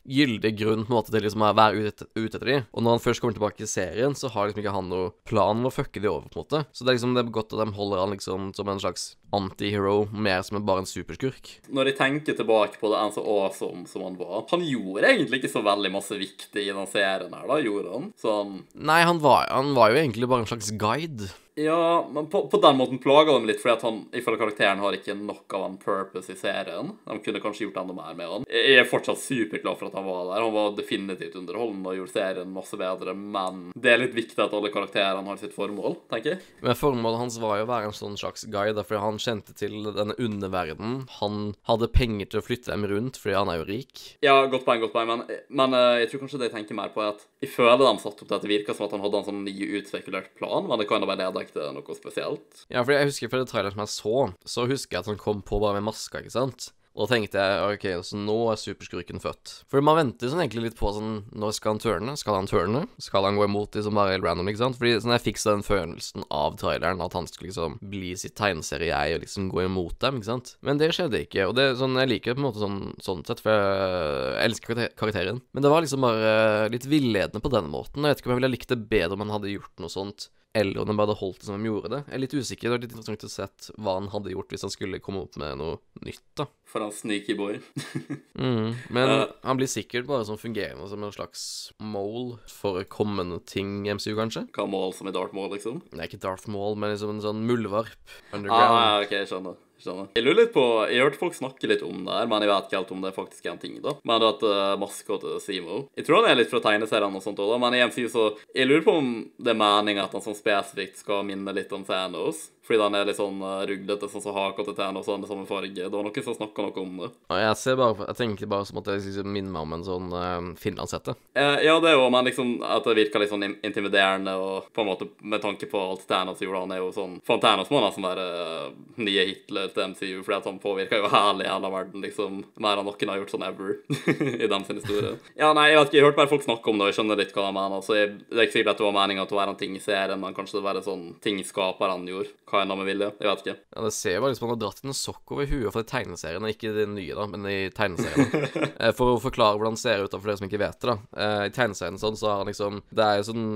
gyldig 0.09 0.55
grunn 0.57 0.87
på 0.87 0.95
en 0.95 0.97
måte 0.97 1.13
til 1.13 1.25
liksom 1.27 1.45
å 1.45 1.53
være 1.57 1.85
ute 1.85 2.09
ute 2.17 2.39
etter 2.39 2.49
de. 2.49 2.59
Og 2.73 2.85
når 2.85 2.97
han 2.97 3.05
først 3.05 3.23
kommer 3.23 3.37
tilbake 3.37 3.67
i 3.67 3.71
serien, 3.71 4.17
så 4.17 4.31
har 4.33 4.49
liksom 4.49 4.63
ikke 4.63 4.75
han 4.75 4.89
noe 4.91 5.11
plan 5.29 5.61
om 5.61 5.69
å 5.69 5.75
fucke 5.75 6.01
de 6.01 6.09
over, 6.11 6.29
på 6.31 6.41
en 6.41 6.47
måte. 6.47 6.63
Så 6.73 6.85
det 6.85 6.93
er 6.93 6.99
liksom 6.99 7.17
det 7.17 7.25
er 7.27 7.35
godt 7.35 7.55
at 7.55 7.63
de 7.63 7.77
holder 7.77 8.03
han 8.03 8.15
liksom 8.17 8.51
som 8.57 8.71
en 8.73 8.81
slags 8.83 9.11
antihero, 9.37 10.09
mer 10.13 10.43
som 10.43 10.59
en, 10.59 10.65
bare 10.67 10.85
en 10.85 10.89
superskurk. 10.89 11.53
Når 11.71 11.93
jeg 11.93 11.99
tenker 12.01 12.39
tilbake 12.39 12.81
på 12.81 12.91
det 12.91 13.03
en 13.03 13.15
så 13.15 13.23
awesome 13.23 13.85
som 13.91 14.03
han 14.07 14.17
var 14.19 14.47
Han 14.51 14.65
gjorde 14.67 15.07
egentlig 15.07 15.41
ikke 15.41 15.53
så 15.53 15.63
veldig 15.63 15.93
masse 15.95 16.17
viktig 16.19 16.65
i 16.65 16.73
den 16.73 16.91
serien 16.91 17.37
her, 17.37 17.47
da, 17.47 17.61
gjorde 17.63 17.95
han? 17.95 18.11
Sånn 18.21 18.57
Nei, 18.75 19.03
han 19.07 19.21
var, 19.23 19.47
han 19.53 19.75
var 19.77 19.93
jo 19.93 20.01
egentlig 20.01 20.29
bare 20.31 20.47
en 20.47 20.51
slags 20.51 20.73
guide. 20.81 21.31
Ja, 21.61 22.09
men 22.13 22.27
på, 22.31 22.49
på 22.49 22.57
den 22.63 22.77
måten 22.79 22.99
plaga 23.03 23.35
de 23.35 23.49
litt, 23.51 23.59
fordi 23.61 23.75
at 23.75 23.83
han 23.85 23.97
ifølge 24.17 24.41
karakteren 24.41 24.81
har 24.81 24.95
ikke 24.97 25.17
nok 25.19 25.57
av 25.59 25.65
en 25.67 25.77
purpose 25.83 26.33
i 26.33 26.39
serien. 26.39 26.95
De 27.05 27.17
kunne 27.25 27.43
kanskje 27.43 27.50
gjort 27.59 27.81
enda 27.83 27.97
mer 27.97 28.15
med 28.19 28.31
han. 28.31 28.47
Jeg 28.47 28.79
er 28.81 28.89
fortsatt 28.89 29.21
superglad 29.23 29.79
for 29.81 29.91
at 29.91 29.97
han 29.99 30.07
var 30.07 30.29
der. 30.29 30.45
Han 30.45 30.55
var 30.55 30.77
definitivt 30.79 31.37
underholdende 31.41 31.93
og 31.93 31.99
gjorde 31.99 32.15
serien 32.15 32.55
masse 32.55 32.79
bedre, 32.81 33.15
men 33.15 33.63
det 33.75 33.93
er 33.93 34.03
litt 34.05 34.17
viktig 34.17 34.39
at 34.45 34.55
alle 34.57 34.73
karakterene 34.73 35.27
har 35.27 35.41
sitt 35.41 35.57
formål, 35.57 35.99
tenker 36.13 36.37
jeg. 36.37 36.45
Men 36.65 36.79
formålet 36.79 37.23
hans 37.25 37.41
var 37.43 37.59
jo 37.61 37.67
å 37.67 37.71
være 37.71 37.91
en 37.91 37.97
sånn 37.97 38.19
slags 38.21 38.47
guide, 38.51 38.85
fordi 38.87 39.03
han 39.03 39.21
kjente 39.23 39.57
til 39.59 39.91
denne 39.97 40.17
underverdenen. 40.21 41.05
Han 41.19 41.55
hadde 41.69 41.91
penger 41.95 42.31
til 42.31 42.43
å 42.43 42.47
flytte 42.47 42.73
dem 42.73 42.87
rundt, 42.91 43.21
fordi 43.21 43.37
han 43.39 43.53
er 43.53 43.61
jo 43.61 43.69
rik. 43.69 44.05
Ja, 44.25 44.37
godt 44.51 44.67
poeng, 44.69 44.83
godt 44.85 44.95
poeng, 44.95 45.11
men, 45.11 45.25
men 45.49 45.77
eh, 45.77 46.03
jeg 46.05 46.13
tror 46.13 46.25
kanskje 46.25 46.43
det 46.43 46.51
jeg 46.51 46.57
tenker 46.59 46.79
mer 46.79 46.95
på, 46.95 47.05
er 47.05 47.15
at 47.15 47.27
jeg 47.41 47.53
føler 47.55 47.81
de 47.81 47.93
satte 48.03 48.25
opp 48.25 48.29
til 48.29 48.37
at 48.37 48.45
det 48.45 48.53
virka 48.53 48.77
som 48.77 48.87
at 48.87 48.97
han 48.97 49.05
hadde 49.05 49.23
en 49.23 49.29
sånn 49.31 49.45
ny 49.47 49.55
utspekulert 49.81 50.35
plan, 50.39 50.67
men 50.69 50.81
det 50.81 50.89
kan 50.91 51.03
da 51.03 51.09
være 51.11 51.31
leda 51.31 51.71
noe 51.75 51.97
spesielt. 51.97 52.65
Ja, 52.69 52.83
fordi 52.83 52.99
jeg 52.99 53.11
husker 53.13 53.33
fra 53.33 53.43
det 53.43 53.51
traileren 53.53 53.77
som 53.77 53.85
jeg 53.85 53.95
så, 53.95 54.17
så 54.57 54.67
husker 54.71 54.97
jeg 54.97 55.05
at 55.05 55.11
han 55.13 55.21
kom 55.21 55.43
på 55.47 55.61
bare 55.63 55.79
med 55.79 55.89
maska, 55.91 56.23
ikke 56.23 56.37
sant? 56.37 56.71
Og 56.91 57.07
da 57.07 57.15
tenkte 57.15 57.39
jeg 57.39 57.75
ok, 57.77 57.85
så 58.03 58.19
nå 58.19 58.35
er 58.51 58.59
superskurken 58.59 59.21
født. 59.23 59.53
For 59.71 59.85
man 59.85 59.95
venter 59.97 60.31
sånn 60.33 60.43
egentlig 60.43 60.65
litt 60.65 60.79
på 60.79 60.91
sånn 60.93 61.21
Når 61.39 61.53
skal 61.55 61.77
han 61.77 61.83
turne? 61.83 62.15
Skal 62.19 62.35
han 62.35 62.49
turne? 62.51 62.83
Skal 62.99 63.29
han 63.29 63.39
gå 63.39 63.45
imot 63.47 63.71
de 63.77 63.85
som 63.87 63.95
bare 63.95 64.11
er 64.11 64.19
helt 64.19 64.27
random, 64.27 64.51
ikke 64.51 64.63
sant? 64.65 64.79
Fordi 64.81 64.97
sånn 64.99 65.15
jeg 65.15 65.25
fikk 65.29 65.39
den 65.45 65.63
følelsen 65.67 66.27
av 66.35 66.59
traileren 66.61 67.01
at 67.05 67.15
han 67.15 67.29
skulle 67.31 67.53
liksom 67.53 67.79
bli 67.93 68.11
sitt 68.19 68.35
tegneserie-jeg 68.41 69.17
og 69.17 69.23
liksom 69.25 69.47
gå 69.55 69.63
imot 69.69 70.01
dem, 70.03 70.19
ikke 70.19 70.31
sant? 70.33 70.57
Men 70.67 70.83
det 70.83 70.91
skjedde 70.97 71.23
ikke. 71.29 71.47
Og 71.47 71.55
det 71.61 71.69
sånn 71.79 71.95
Jeg 72.01 72.11
liker 72.11 72.33
det 72.35 72.41
på 72.41 72.43
en 72.43 72.49
måte 72.49 72.65
sånn, 72.65 72.81
sånn 73.07 73.23
sett, 73.29 73.45
for 73.45 73.55
jeg 73.55 74.51
elsker 74.51 74.75
karakter- 74.75 74.99
karakteren. 74.99 75.41
Men 75.55 75.63
det 75.63 75.71
var 75.71 75.87
liksom 75.87 76.05
bare 76.05 76.69
litt 76.75 76.91
villedende 76.91 77.41
på 77.41 77.55
den 77.55 77.71
måten. 77.71 78.03
Og 78.03 78.11
jeg 78.11 78.17
vet 78.17 78.25
ikke 78.25 78.33
om 78.33 78.35
jeg 78.35 78.43
ville 78.43 78.55
likt 78.57 78.75
det 78.75 78.83
bedre 78.91 79.15
om 79.15 79.25
han 79.29 79.35
hadde 79.39 79.55
gjort 79.55 79.73
noe 79.79 79.93
sånt 79.95 80.29
eller 80.53 80.81
om 80.81 80.87
de 80.89 80.97
bare 80.97 81.07
hadde 81.07 81.21
holdt 81.21 81.41
det 81.41 81.47
som 81.47 81.61
de 81.61 81.69
gjorde 81.69 81.91
det. 81.93 82.01
Jeg 82.09 82.17
er 82.17 82.23
litt 82.25 82.35
usikker. 82.35 82.67
Det 82.67 82.73
var 82.73 82.83
litt 82.83 82.95
interessant 82.95 83.27
å 83.27 83.31
se 83.31 83.47
hva 83.79 83.95
han 84.01 84.09
hadde 84.11 84.33
gjort 84.33 84.51
hvis 84.55 84.65
han 84.67 84.73
skulle 84.75 84.99
komme 85.03 85.23
opp 85.23 85.39
med 85.39 85.61
noe 85.61 85.77
nytt, 86.03 86.25
da. 86.39 86.49
For 86.71 86.83
en 86.83 86.95
sneaky 86.95 87.39
boy. 87.39 87.61
Mm. 88.41 88.71
Men 88.89 89.11
uh, 89.11 89.33
han 89.45 89.59
blir 89.59 89.69
sikkert 89.69 90.07
bare 90.09 90.25
sånn 90.25 90.39
fungerende 90.41 90.87
som 90.89 91.03
en 91.05 91.13
slags 91.13 91.43
mole 91.77 92.39
for 92.49 92.81
kommende 92.89 93.37
ting 93.45 93.83
i 93.85 93.93
MCU, 93.93 94.15
kanskje? 94.17 94.47
Hva 94.57 94.65
mål 94.71 94.95
som 94.97 95.11
er 95.11 95.13
Darth 95.13 95.37
Maul, 95.37 95.51
liksom? 95.53 95.83
Nei, 95.93 96.07
ikke 96.09 96.23
Darth 96.23 96.49
Maul, 96.49 96.79
men 96.81 96.95
liksom 96.95 97.13
en 97.13 97.21
sånn 97.21 97.43
muldvarp. 97.45 98.01
Ah, 98.01 98.39
Underground. 98.39 98.79
Ah, 98.79 98.95
ok, 99.05 99.13
jeg 99.19 99.29
skjønner. 99.29 99.59
Skjønner. 99.83 100.11
Jeg 100.17 100.27
lurer 100.27 100.39
litt 100.43 100.55
på 100.55 100.65
Jeg 100.91 101.05
hørte 101.05 101.21
folk 101.21 101.37
snakke 101.37 101.71
litt 101.71 101.85
om 101.87 102.05
det 102.07 102.17
her, 102.17 102.31
men 102.31 102.45
jeg 102.45 102.53
vet 102.53 102.69
ikke 102.69 102.79
helt 102.81 102.95
om 102.97 103.05
det 103.05 103.15
faktisk 103.17 103.47
er 103.47 103.55
en 103.55 103.63
ting, 103.63 103.79
da. 103.85 103.97
Men 104.07 104.27
at 104.27 104.45
uh, 104.47 104.77
maskotet 104.81 105.45
Simo 105.45 105.85
Jeg 105.99 106.07
tror 106.07 106.21
han 106.21 106.31
er 106.31 106.41
litt 106.41 106.53
fra 106.53 106.63
tegneseriene 106.65 107.21
og 107.21 107.25
sånt 107.25 107.43
òg, 107.43 107.57
men 107.63 107.77
i 107.77 107.83
MCU 107.87 108.07
så 108.13 108.29
Jeg 108.55 108.69
lurer 108.69 108.87
på 108.87 108.97
om 109.01 109.13
det 109.41 109.55
er 109.55 109.61
meninga 109.61 110.07
at 110.07 110.17
han 110.17 110.25
sånn 110.25 110.39
spesifikt 110.39 111.01
skal 111.03 111.25
minne 111.29 111.55
litt 111.57 111.73
om 111.77 111.85
Thanos. 111.87 112.49
Fordi 112.71 112.79
den 112.79 112.95
er 112.95 113.09
litt 113.09 113.19
sånn 113.19 113.41
uh, 113.43 113.65
ruglete, 113.67 114.07
sånn 114.07 114.23
som 114.23 114.37
haka 114.37 114.63
til 114.63 114.77
tærne 114.79 115.01
og 115.01 115.07
sånn, 115.07 115.25
samme 115.27 115.43
farge. 115.49 115.75
Det 115.75 115.91
var 115.91 116.05
noen 116.07 116.23
som 116.23 116.37
snakka 116.37 116.63
noe 116.63 116.83
om 116.85 117.01
det. 117.03 117.09
Ja, 117.33 117.39
jeg 117.49 117.57
ser 117.59 117.79
bare 117.81 118.07
Jeg 118.07 118.19
tenker 118.21 118.51
bare 118.53 118.69
som 118.69 118.79
at 118.79 118.91
jeg 118.93 119.03
liksom 119.03 119.33
minner 119.35 119.51
meg 119.57 119.65
om 119.67 119.75
en 119.75 119.87
sånn 119.89 120.13
uh, 120.15 120.53
finlandshette. 120.61 121.17
Eh, 121.35 121.65
ja, 121.67 121.75
det 121.83 121.91
er 121.91 121.97
jo, 121.99 122.05
men 122.15 122.29
liksom 122.29 122.53
at 122.63 122.87
det 122.87 122.95
virker 123.01 123.25
litt 123.25 123.33
sånn 123.33 123.43
intimiderende, 123.51 124.37
og 124.39 124.71
på 124.71 124.85
en 124.85 124.91
måte 124.93 125.09
med 125.19 125.43
tanke 125.43 125.67
på 125.67 125.83
alt 125.83 126.07
Thanos 126.07 126.45
gjorde, 126.45 126.63
han 126.63 126.77
er 126.77 126.83
jo 126.85 126.93
sånn 126.95 127.19
For 127.27 127.43
som 127.43 127.75
må 127.75 127.83
nesten 127.83 128.07
være 128.07 128.29
uh, 128.39 128.71
nye 129.03 129.27
Hitler 129.33 129.75
til 129.75 129.91
MCU, 129.91 130.23
fordi 130.23 130.39
at 130.39 130.47
han 130.47 130.63
påvirker 130.63 131.03
jo 131.03 131.11
hele 131.17 131.49
hele 131.51 131.73
verden, 131.75 132.05
liksom, 132.07 132.39
mer 132.63 132.79
enn 132.79 132.87
noen 132.87 133.13
har 133.13 133.21
gjort 133.21 133.35
sånn 133.35 133.47
ever 133.47 133.77
i 134.45 134.51
dem 134.51 134.67
sin 134.69 134.79
historie. 134.79 135.17
Ja, 135.35 135.51
nei, 135.57 135.71
jeg 135.73 135.81
vet 135.81 135.91
ikke, 135.91 135.99
jeg 135.99 136.07
hørte 136.07 136.21
bare 136.23 136.33
folk 136.37 136.47
snakke 136.47 136.71
om 136.71 136.79
det, 136.79 136.87
og 136.87 136.93
jeg 136.93 137.01
skjønner 137.01 137.21
litt 137.21 137.35
hva 137.35 137.49
de 137.49 137.57
mener, 137.59 137.85
så 137.85 137.99
jeg, 137.99 138.15
det 138.31 138.39
er 138.39 138.47
ikke 138.47 138.59
sikkert 138.61 138.75
at 138.75 138.83
det 138.83 138.87
var 138.87 138.97
meninga 139.01 139.27
til 139.27 139.39
å 139.39 139.43
være 139.43 139.55
en 139.57 139.61
ting 139.61 139.77
i 139.77 139.83
serien, 139.83 140.23
men 140.23 140.37
kanskje 140.37 140.61
det 140.61 140.67
var 140.69 140.79
en 140.79 140.87
sånn 140.87 141.07
ting 141.25 141.43
skaperne 141.47 142.11
gjorde. 142.15 142.35
Hva 142.51 142.60
kinda 142.61 142.77
med 142.79 142.89
vilje. 142.91 143.11
Jeg 143.19 143.31
vet 143.31 143.43
ikke. 143.45 143.57
Ja, 143.75 143.85
Det 143.87 143.93
ser 143.97 144.17
jo 144.17 144.23
bare 144.25 144.37
ut 144.37 144.39
som 144.41 144.49
han 144.49 144.55
har 144.55 144.63
dratt 144.65 144.83
inn 144.85 144.93
en 144.93 144.99
sokk 145.01 145.35
over 145.35 145.49
huet 145.51 145.79
de 145.81 145.85
tegneseriene, 145.91 146.53
ikke 146.55 146.73
de 146.77 146.87
nye, 146.93 147.17
da, 147.17 147.27
men 147.31 147.49
i 147.51 147.59
tegneseriene. 147.75 148.69
Eh, 148.81 148.93
for 148.97 149.13
å 149.13 149.21
forklare 149.21 149.59
hvordan 149.59 149.75
han 149.75 149.81
ser 149.81 150.05
ut, 150.05 150.11
da, 150.13 150.19
for 150.19 150.31
dere 150.31 150.39
som 150.41 150.47
ikke 150.49 150.61
vet 150.63 150.79
det, 150.81 150.89
da. 150.89 150.95
Eh, 151.21 151.43
I 151.51 151.53
tegneseriene 151.53 152.01
sånn, 152.01 152.17
så 152.17 152.31
har 152.31 152.39
han 152.41 152.49
liksom 152.49 152.79
Det 152.89 153.05
er 153.05 153.19
jo 153.21 153.27
sånn 153.29 153.49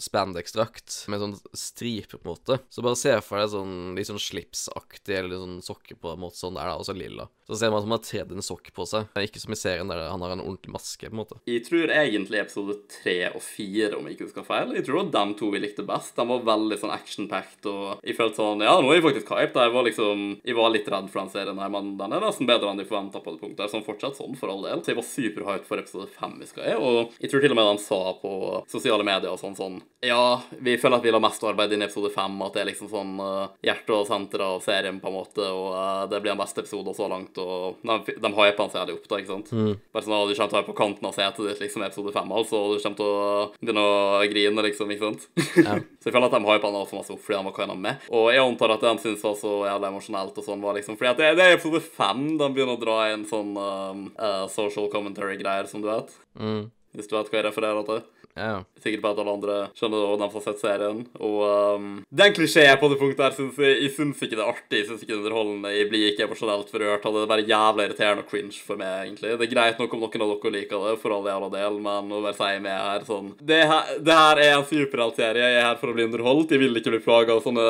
spandex-drakt 0.00 0.96
med 1.12 1.20
sånn 1.22 1.34
stripe, 1.56 2.16
på 2.16 2.24
en 2.24 2.32
måte. 2.32 2.58
Så 2.72 2.84
bare 2.84 2.98
se 2.98 3.14
for 3.24 3.40
deg 3.40 3.52
sånn 3.52 3.74
litt 3.98 4.08
sånn 4.08 4.22
slipsaktig, 4.22 5.18
eller 5.18 5.42
sånn 5.42 5.58
sokker 5.64 5.98
på 6.00 6.14
en 6.14 6.22
måte 6.24 6.40
sånn 6.40 6.56
der, 6.56 6.70
da, 6.70 6.78
og 6.80 6.86
så 6.88 6.96
lilla. 6.96 7.28
Så 7.48 7.58
ser 7.60 7.72
man 7.72 7.82
at 7.82 7.88
han 7.88 7.96
har 7.96 8.04
tredd 8.06 8.32
en 8.32 8.44
sokk 8.44 8.70
på 8.76 8.86
seg. 8.88 9.10
Ikke 9.20 9.42
som 9.42 9.52
i 9.52 9.58
serien 9.60 9.90
der 9.90 10.06
han 10.08 10.22
har 10.24 10.32
en 10.34 10.44
ordentlig 10.44 10.72
maske, 10.72 11.08
på 11.08 11.12
en 11.12 11.20
måte. 11.20 11.40
Jeg 11.50 11.64
tror 11.66 11.92
egentlig 11.92 12.40
episode 12.40 12.78
tre 12.92 13.18
og 13.34 13.42
fire, 13.44 13.92
om 13.98 14.08
jeg 14.08 14.16
ikke 14.16 14.28
husker 14.30 14.46
feil. 14.48 14.72
Jeg 14.78 14.86
tror 14.86 15.02
det 15.02 15.12
var 15.12 15.28
de 15.28 15.38
to 15.40 15.50
vi 15.52 15.60
likte 15.62 15.86
best. 15.86 16.14
De 16.16 16.26
var 16.30 16.46
veldig 16.48 16.80
sånn 16.80 16.94
action-packed, 16.94 17.68
og 17.68 17.93
jeg 18.02 18.16
følte 18.18 18.40
sånn 18.40 18.64
Ja, 18.64 18.74
nå 18.80 18.90
er 18.90 18.98
jeg 18.98 19.06
faktisk 19.06 19.32
hyped. 19.34 19.60
Jeg 19.60 19.74
var 19.74 19.86
liksom 19.86 20.24
Jeg 20.44 20.56
var 20.58 20.72
litt 20.74 20.88
redd 20.90 21.10
for 21.12 21.22
den 21.22 21.32
serien 21.32 21.60
her, 21.60 21.72
men 21.72 21.94
den 22.00 22.16
er 22.16 22.24
nesten 22.24 22.48
bedre 22.48 22.72
enn 22.72 22.82
jeg 22.82 22.90
forventa 22.90 23.22
på 23.22 23.34
det 23.34 23.42
punktet. 23.42 23.72
Sånn 23.72 23.86
fortsatt 23.86 24.18
sånn, 24.18 24.36
for 24.38 24.52
all 24.52 24.64
del. 24.66 24.82
Så 24.82 24.92
jeg 24.92 25.00
var 25.00 25.08
superhyped 25.08 25.68
for 25.68 25.82
episode 25.82 26.08
fem, 26.14 26.36
husker 26.42 26.66
jeg. 26.66 26.78
Og 26.80 27.14
jeg 27.20 27.32
tror 27.32 27.44
til 27.44 27.54
og 27.54 27.60
med 27.60 27.70
de 27.70 27.84
sa 27.84 28.00
på 28.20 28.34
sosiale 28.70 29.06
medier 29.06 29.32
og 29.32 29.40
sånn 29.40 29.58
sånn 29.58 29.80
Ja, 30.04 30.42
vi 30.60 30.76
føler 30.80 30.98
at 30.98 31.06
vi 31.06 31.12
la 31.14 31.22
mest 31.22 31.44
arbeid 31.46 31.72
inn 31.74 31.84
i 31.84 31.88
episode 31.88 32.10
fem, 32.14 32.36
at 32.44 32.56
det 32.56 32.64
er 32.64 32.70
liksom 32.70 32.90
sånn 32.92 33.14
uh, 33.20 33.52
hjerte 33.64 33.94
og 33.96 34.08
senter 34.08 34.42
av 34.44 34.58
serien, 34.64 35.00
på 35.00 35.10
en 35.10 35.16
måte, 35.16 35.46
og 35.48 35.70
uh, 35.72 36.02
det 36.10 36.20
blir 36.20 36.34
den 36.34 36.40
beste 36.42 36.60
episoden 36.64 36.96
så 36.96 37.08
langt, 37.10 37.38
og 37.40 37.80
de, 37.80 38.16
de 38.20 38.32
hyper 38.36 38.68
seg 38.68 38.82
jævlig 38.82 38.98
opp, 38.98 39.08
da, 39.08 39.20
ikke 39.22 39.32
sant? 39.32 39.52
Bare 39.94 40.04
sånn 40.04 40.28
du 40.28 40.34
kommer 40.34 40.52
til 40.52 40.58
å 40.58 40.58
være 40.58 40.68
på 40.68 40.76
kanten 40.76 41.08
av 41.08 41.16
setet 41.16 41.48
ditt 41.48 41.64
liksom 41.64 41.84
i 41.84 41.88
episode 41.88 42.12
fem, 42.14 42.34
altså, 42.36 42.60
og 42.60 42.76
du 42.76 42.84
kommer 42.84 43.00
til 43.00 43.08
å 43.08 43.48
begynne 43.60 43.86
å 43.88 44.20
grine, 44.34 44.66
liksom, 44.68 44.92
ikke 44.92 45.08
sant? 45.08 45.26
Yeah. 45.56 45.80
så 46.00 46.10
jeg 46.10 46.16
føler 46.16 46.28
at 46.28 46.36
de 46.36 46.42
hyper 46.44 46.68
han 46.68 46.80
altfor 46.82 47.00
masse 47.00 47.14
opp 47.14 47.24
fordi 47.24 47.38
han 47.40 47.48
var 47.48 47.56
kinda 47.74 47.88
med. 47.88 48.08
Og 48.10 48.30
jeg 48.32 48.42
antar 48.44 48.74
at 48.74 48.80
den 48.80 48.96
de 48.96 49.02
syntes 49.02 49.24
var 49.24 49.36
så 49.38 49.52
jævlig 49.68 49.90
emosjonelt 49.90 50.38
og 50.38 50.46
sånn, 50.46 50.62
var 50.62 50.74
liksom 50.78 50.98
fordi 50.98 51.10
at 51.10 51.20
det, 51.20 51.30
det 51.38 51.44
er 51.44 51.56
episode 51.56 51.82
fem 51.82 52.38
de 52.38 52.48
begynner 52.54 52.76
å 52.76 52.82
dra 52.82 52.98
inn 53.12 53.24
sånn 53.28 53.54
um, 53.56 54.04
uh, 54.18 54.46
social 54.52 54.88
commentary-greier, 54.92 55.66
som 55.70 55.82
du 55.82 55.90
vet. 55.90 56.12
Mm. 56.38 56.70
Hvis 56.94 57.10
du 57.10 57.16
vet 57.16 57.30
hva 57.30 57.40
jeg 57.40 57.48
refererer 57.48 57.88
til. 57.88 58.04
Ja. 58.34 58.64
Sikkert 58.82 59.02
på 59.04 59.10
at 59.14 59.20
alle 59.22 59.32
andre 59.32 59.56
skjønner 59.78 60.04
og 60.08 60.18
de 60.18 60.26
som 60.26 60.40
har 60.40 60.44
sett 60.44 60.62
serien. 60.62 61.02
Og 61.22 61.38
um, 61.78 61.90
det 62.10 62.24
er 62.24 62.30
en 62.32 62.36
klisjé 62.36 62.64
på 62.80 62.90
det 62.90 62.98
punktet 63.00 63.22
her. 63.22 63.36
Synes 63.36 63.60
jeg, 63.62 63.76
jeg 63.84 63.92
syns 63.94 64.22
ikke 64.26 64.34
det 64.34 64.42
er 64.42 64.50
artig, 64.50 64.80
jeg 64.80 64.88
syns 64.88 65.04
ikke 65.04 65.12
det 65.12 65.16
er 65.16 65.22
underholdende. 65.22 65.72
Jeg 65.74 65.88
blir 65.92 66.06
ikke 66.10 66.26
emosjonelt 66.26 66.72
berørt 66.74 67.06
av 67.06 67.14
det. 67.14 67.22
Det 67.22 67.28
er 67.28 67.32
bare 67.32 67.46
jævla 67.48 67.86
irriterende 67.86 68.24
og 68.24 68.32
cringe 68.32 68.58
for 68.66 68.80
meg, 68.80 68.94
egentlig. 69.04 69.32
Det 69.38 69.46
er 69.46 69.52
greit 69.54 69.80
nok 69.80 69.94
om 69.94 70.02
noen 70.04 70.24
av 70.26 70.32
dere 70.34 70.54
liker 70.56 70.86
det, 70.88 70.96
for 71.04 71.14
all 71.14 71.30
jævla 71.30 71.50
del, 71.54 71.78
men 71.86 72.10
å 72.10 72.22
bare 72.24 72.38
si 72.40 72.50
meg 72.64 72.74
her 72.74 73.06
sånn 73.08 73.30
Det 73.38 73.60
her, 73.70 73.94
det 74.04 74.18
her 74.18 74.42
er 74.42 74.56
en 74.58 74.66
superheltserie. 74.68 75.46
Jeg 75.54 75.60
er 75.62 75.68
her 75.68 75.80
for 75.80 75.92
å 75.92 75.96
bli 75.96 76.08
underholdt. 76.08 76.52
Jeg 76.54 76.64
vil 76.64 76.82
ikke 76.82 76.96
bli 76.96 77.02
plaga 77.06 77.38
av 77.38 77.46
sånne 77.46 77.68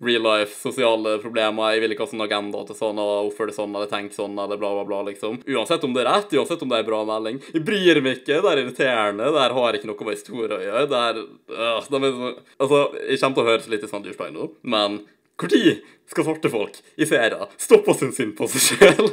real 0.00 0.26
life 0.26 0.56
sosiale 0.62 1.18
problemer. 1.22 1.76
Jeg 1.76 1.84
vil 1.84 1.94
ikke 1.94 2.06
ha 2.08 2.12
sånn 2.14 2.26
agenda 2.26 2.64
til 2.66 2.80
sånn 2.80 3.02
og 3.04 3.30
oppføre 3.30 3.54
sånn 3.54 3.76
eller 3.76 3.92
tenke 3.92 4.16
sånn 4.16 4.34
eller 4.34 4.58
bla, 4.58 4.72
bla, 4.80 4.88
bla, 4.88 5.04
liksom. 5.12 5.42
Uansett 5.44 5.84
om 5.86 5.94
det 5.94 6.02
er 6.06 6.10
rett, 6.10 6.34
uansett 6.40 6.64
om 6.64 6.72
det 6.72 6.80
er 6.80 6.88
bra 6.88 7.04
melding. 7.06 7.42
Jeg 7.52 7.64
bryr 7.68 8.02
meg 8.02 8.22
ikke. 8.22 8.40
Det 8.40 8.52
er 8.52 8.64
irriterende. 8.64 9.30
Det 9.36 9.44
her 9.44 9.56
har 9.60 9.76
ikke 9.76 9.92
noe 9.92 10.05
med 10.06 10.16
historie 10.18 10.56
å 10.56 10.62
gjøre. 10.62 10.86
Det 10.92 11.02
er, 11.02 11.20
øh, 11.56 11.90
de 11.90 12.00
er 12.00 12.16
så, 12.16 12.32
Altså, 12.56 12.80
jeg 13.02 13.20
kommer 13.20 13.36
til 13.36 13.44
å 13.44 13.50
høres 13.50 13.68
litt 13.72 13.84
i 13.84 13.90
sånn 13.90 14.06
douchebag 14.06 14.32
nå, 14.34 14.50
men 14.62 15.02
når 15.36 15.82
skal 16.06 16.24
svarte 16.24 16.48
folk 16.48 16.76
i 16.96 17.06
serier 17.08 17.48
stoppe 17.58 17.90
å 17.90 17.96
synes 17.98 18.16
synd 18.16 18.36
på 18.38 18.46
seg 18.48 18.62
sjøl? 18.78 19.08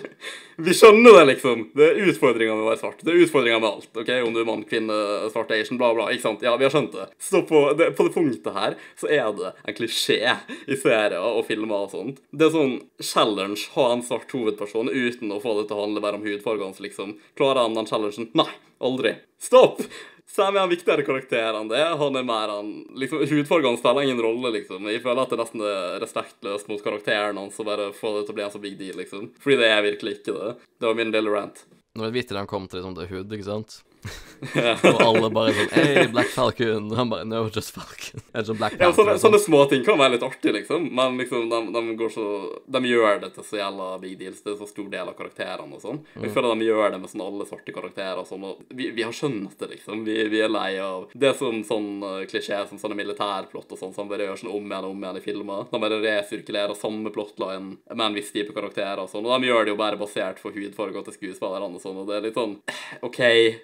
Vi 0.63 0.75
skjønner 0.77 1.17
det, 1.17 1.23
liksom. 1.31 1.63
Det 1.73 1.87
er 1.87 2.11
utfordringa 2.11 2.53
med 2.53 2.63
å 2.63 2.69
være 2.69 2.79
svart. 2.83 3.01
Det 3.01 3.09
er 3.09 3.23
utfordringa 3.25 3.57
med 3.59 3.69
alt. 3.71 3.89
ok? 3.97 4.11
Om 4.21 4.35
du 4.35 4.39
er 4.43 4.45
mann, 4.47 4.61
kvinne, 4.69 4.97
svart, 5.33 5.51
asian, 5.57 5.79
bla, 5.81 5.89
bla. 5.97 6.11
ikke 6.13 6.27
sant? 6.27 6.45
Ja, 6.45 6.53
vi 6.61 6.67
har 6.67 6.75
skjønt 6.75 6.93
det. 6.93 7.07
På 7.49 7.63
det, 7.73 7.89
på 7.97 8.05
det 8.05 8.13
punktet 8.13 8.53
her 8.55 8.77
så 9.01 9.09
er 9.09 9.33
det 9.39 9.51
en 9.65 9.77
klisjé 9.79 10.19
i 10.21 10.77
serier 10.77 11.17
og 11.17 11.43
filmer 11.49 11.87
og 11.87 11.95
sånt. 11.95 12.21
Det 12.29 12.47
er 12.47 12.53
sånn 12.53 12.77
challenge 13.01 13.73
ha 13.73 13.89
en 13.95 14.05
svart 14.05 14.31
hovedperson 14.31 14.93
uten 14.93 15.33
å 15.33 15.41
få 15.41 15.57
det 15.59 15.67
til 15.71 15.79
å 15.79 15.87
handle 15.87 16.05
bare 16.05 16.21
om 16.21 16.27
hudfargen 16.29 16.69
hans, 16.69 16.83
liksom. 16.85 17.17
Klarer 17.39 17.65
han 17.65 17.79
den 17.79 17.89
challengen? 17.89 18.29
Nei. 18.37 18.51
Aldri. 18.83 19.17
Stopp! 19.41 19.81
Sam 20.29 20.55
er 20.55 20.63
en 20.63 20.71
viktigere 20.71 21.05
karakter 21.05 21.53
enn 21.59 21.69
det. 21.69 21.83
Han 21.99 22.17
er 22.17 22.25
mer 22.25 22.49
han, 22.49 22.71
liksom, 22.97 23.25
Hudfargen 23.29 23.77
spiller 23.77 24.07
ingen 24.07 24.21
rolle, 24.23 24.53
liksom. 24.55 24.87
Jeg 24.89 25.03
føler 25.03 25.23
at 25.25 25.33
det 25.33 25.39
nesten 25.43 25.65
er 25.67 25.99
respektløst 26.01 26.69
mot 26.71 26.83
karakteren 26.83 27.37
hans 27.37 27.59
å 27.61 27.67
bare 27.67 27.91
få 27.93 28.15
det 28.17 28.25
til 28.25 28.33
å 28.33 28.39
bli 28.39 28.45
en 28.47 28.53
så 28.55 28.61
big 28.63 28.79
deal, 28.79 28.97
liksom. 29.01 29.29
Fordi 29.43 29.59
det 29.61 29.69
er 29.69 29.85
virkelig 29.85 30.19
ikke 30.19 30.37
det. 30.39 30.53
Det 30.79 30.89
var 30.89 30.97
min 30.97 31.13
lille 31.13 31.33
rant. 31.33 31.65
Nå 31.93 32.07
jeg 32.09 32.15
da 32.31 32.41
han 32.41 32.49
kom 32.49 32.65
til 32.65 32.81
liksom 32.81 32.97
The 32.97 33.09
Hood, 33.11 33.35
ikke 33.35 33.49
sant? 33.51 33.81
og 34.89 35.01
alle 35.01 35.29
bare 35.33 35.53
sånn 35.55 35.69
Hey, 35.73 36.07
Black 36.11 36.31
Falcon. 36.33 36.89
Og 36.91 36.97
han 36.97 37.11
bare 37.11 37.27
No, 37.27 37.43
just 37.53 37.73
Falcon. 37.75 38.23
Eller 38.33 38.47
sånn 38.49 38.59
Black 38.59 38.75
Ja, 38.79 38.89
sånne, 38.91 39.15
sånn. 39.15 39.21
sånne 39.27 39.41
små 39.43 39.63
ting 39.71 39.85
kan 39.85 39.99
være 39.99 40.17
litt 40.17 40.25
artig, 40.27 40.53
liksom, 40.57 40.89
men 40.95 41.17
liksom, 41.21 41.47
de, 41.51 41.61
de 41.75 41.95
går 41.99 42.13
så 42.13 42.27
De 42.75 42.81
gjør 42.89 43.21
det 43.23 43.31
til 43.37 43.47
så 43.47 43.59
jævla 43.61 43.89
big 44.03 44.17
deals. 44.19 44.41
Det 44.43 44.53
er 44.53 44.59
så 44.59 44.69
stor 44.69 44.89
del 44.91 45.11
av 45.11 45.17
karakterene 45.17 45.77
og 45.77 45.83
sånn. 45.83 46.01
Og 46.17 46.27
Jeg 46.27 46.33
føler 46.35 46.59
de 46.59 46.67
gjør 46.69 46.95
det 46.95 47.01
med 47.03 47.13
sånn 47.13 47.25
alle 47.25 47.47
svarte 47.49 47.75
karakterer 47.75 48.21
og 48.21 48.27
sånn, 48.29 48.43
og 48.49 48.75
vi, 48.75 48.89
vi 48.95 49.05
har 49.05 49.15
skjønt 49.15 49.55
det, 49.59 49.71
liksom. 49.75 50.03
Vi, 50.07 50.17
vi 50.33 50.43
er 50.43 50.51
lei 50.51 50.71
av 50.83 51.07
Det 51.13 51.33
som 51.39 51.61
sånn 51.67 51.89
uh, 52.03 52.19
klisjé 52.29 52.59
som 52.69 52.81
sånne 52.81 52.97
militærplott 52.99 53.71
og 53.73 53.79
sånn, 53.79 53.95
som 53.95 54.11
bare 54.11 54.27
gjør 54.27 54.43
sånn 54.43 54.53
om 54.53 54.67
igjen 54.67 54.89
og 54.89 54.95
om 54.95 55.05
igjen 55.07 55.21
i 55.21 55.23
filmer. 55.23 55.65
De 55.71 55.81
bare 55.83 56.01
resirkulerer 56.03 56.77
samme 56.77 57.13
plotline 57.13 57.77
med 57.93 58.05
en 58.05 58.17
viss 58.17 58.33
type 58.35 58.55
karakterer 58.55 59.03
og 59.05 59.11
sånn, 59.11 59.25
og 59.25 59.37
de 59.39 59.49
gjør 59.49 59.67
det 59.67 59.73
jo 59.73 59.79
bare 59.79 59.99
basert 59.99 60.41
på 60.43 60.51
hudfarge 60.55 61.05
til 61.07 61.17
skuespillerne 61.17 61.79
og 61.79 61.83
sånn, 61.83 62.01
og 62.03 62.09
det 62.09 62.17
er 62.17 62.25
litt 62.27 62.37
sånn 62.39 62.57
OK, 63.05 63.19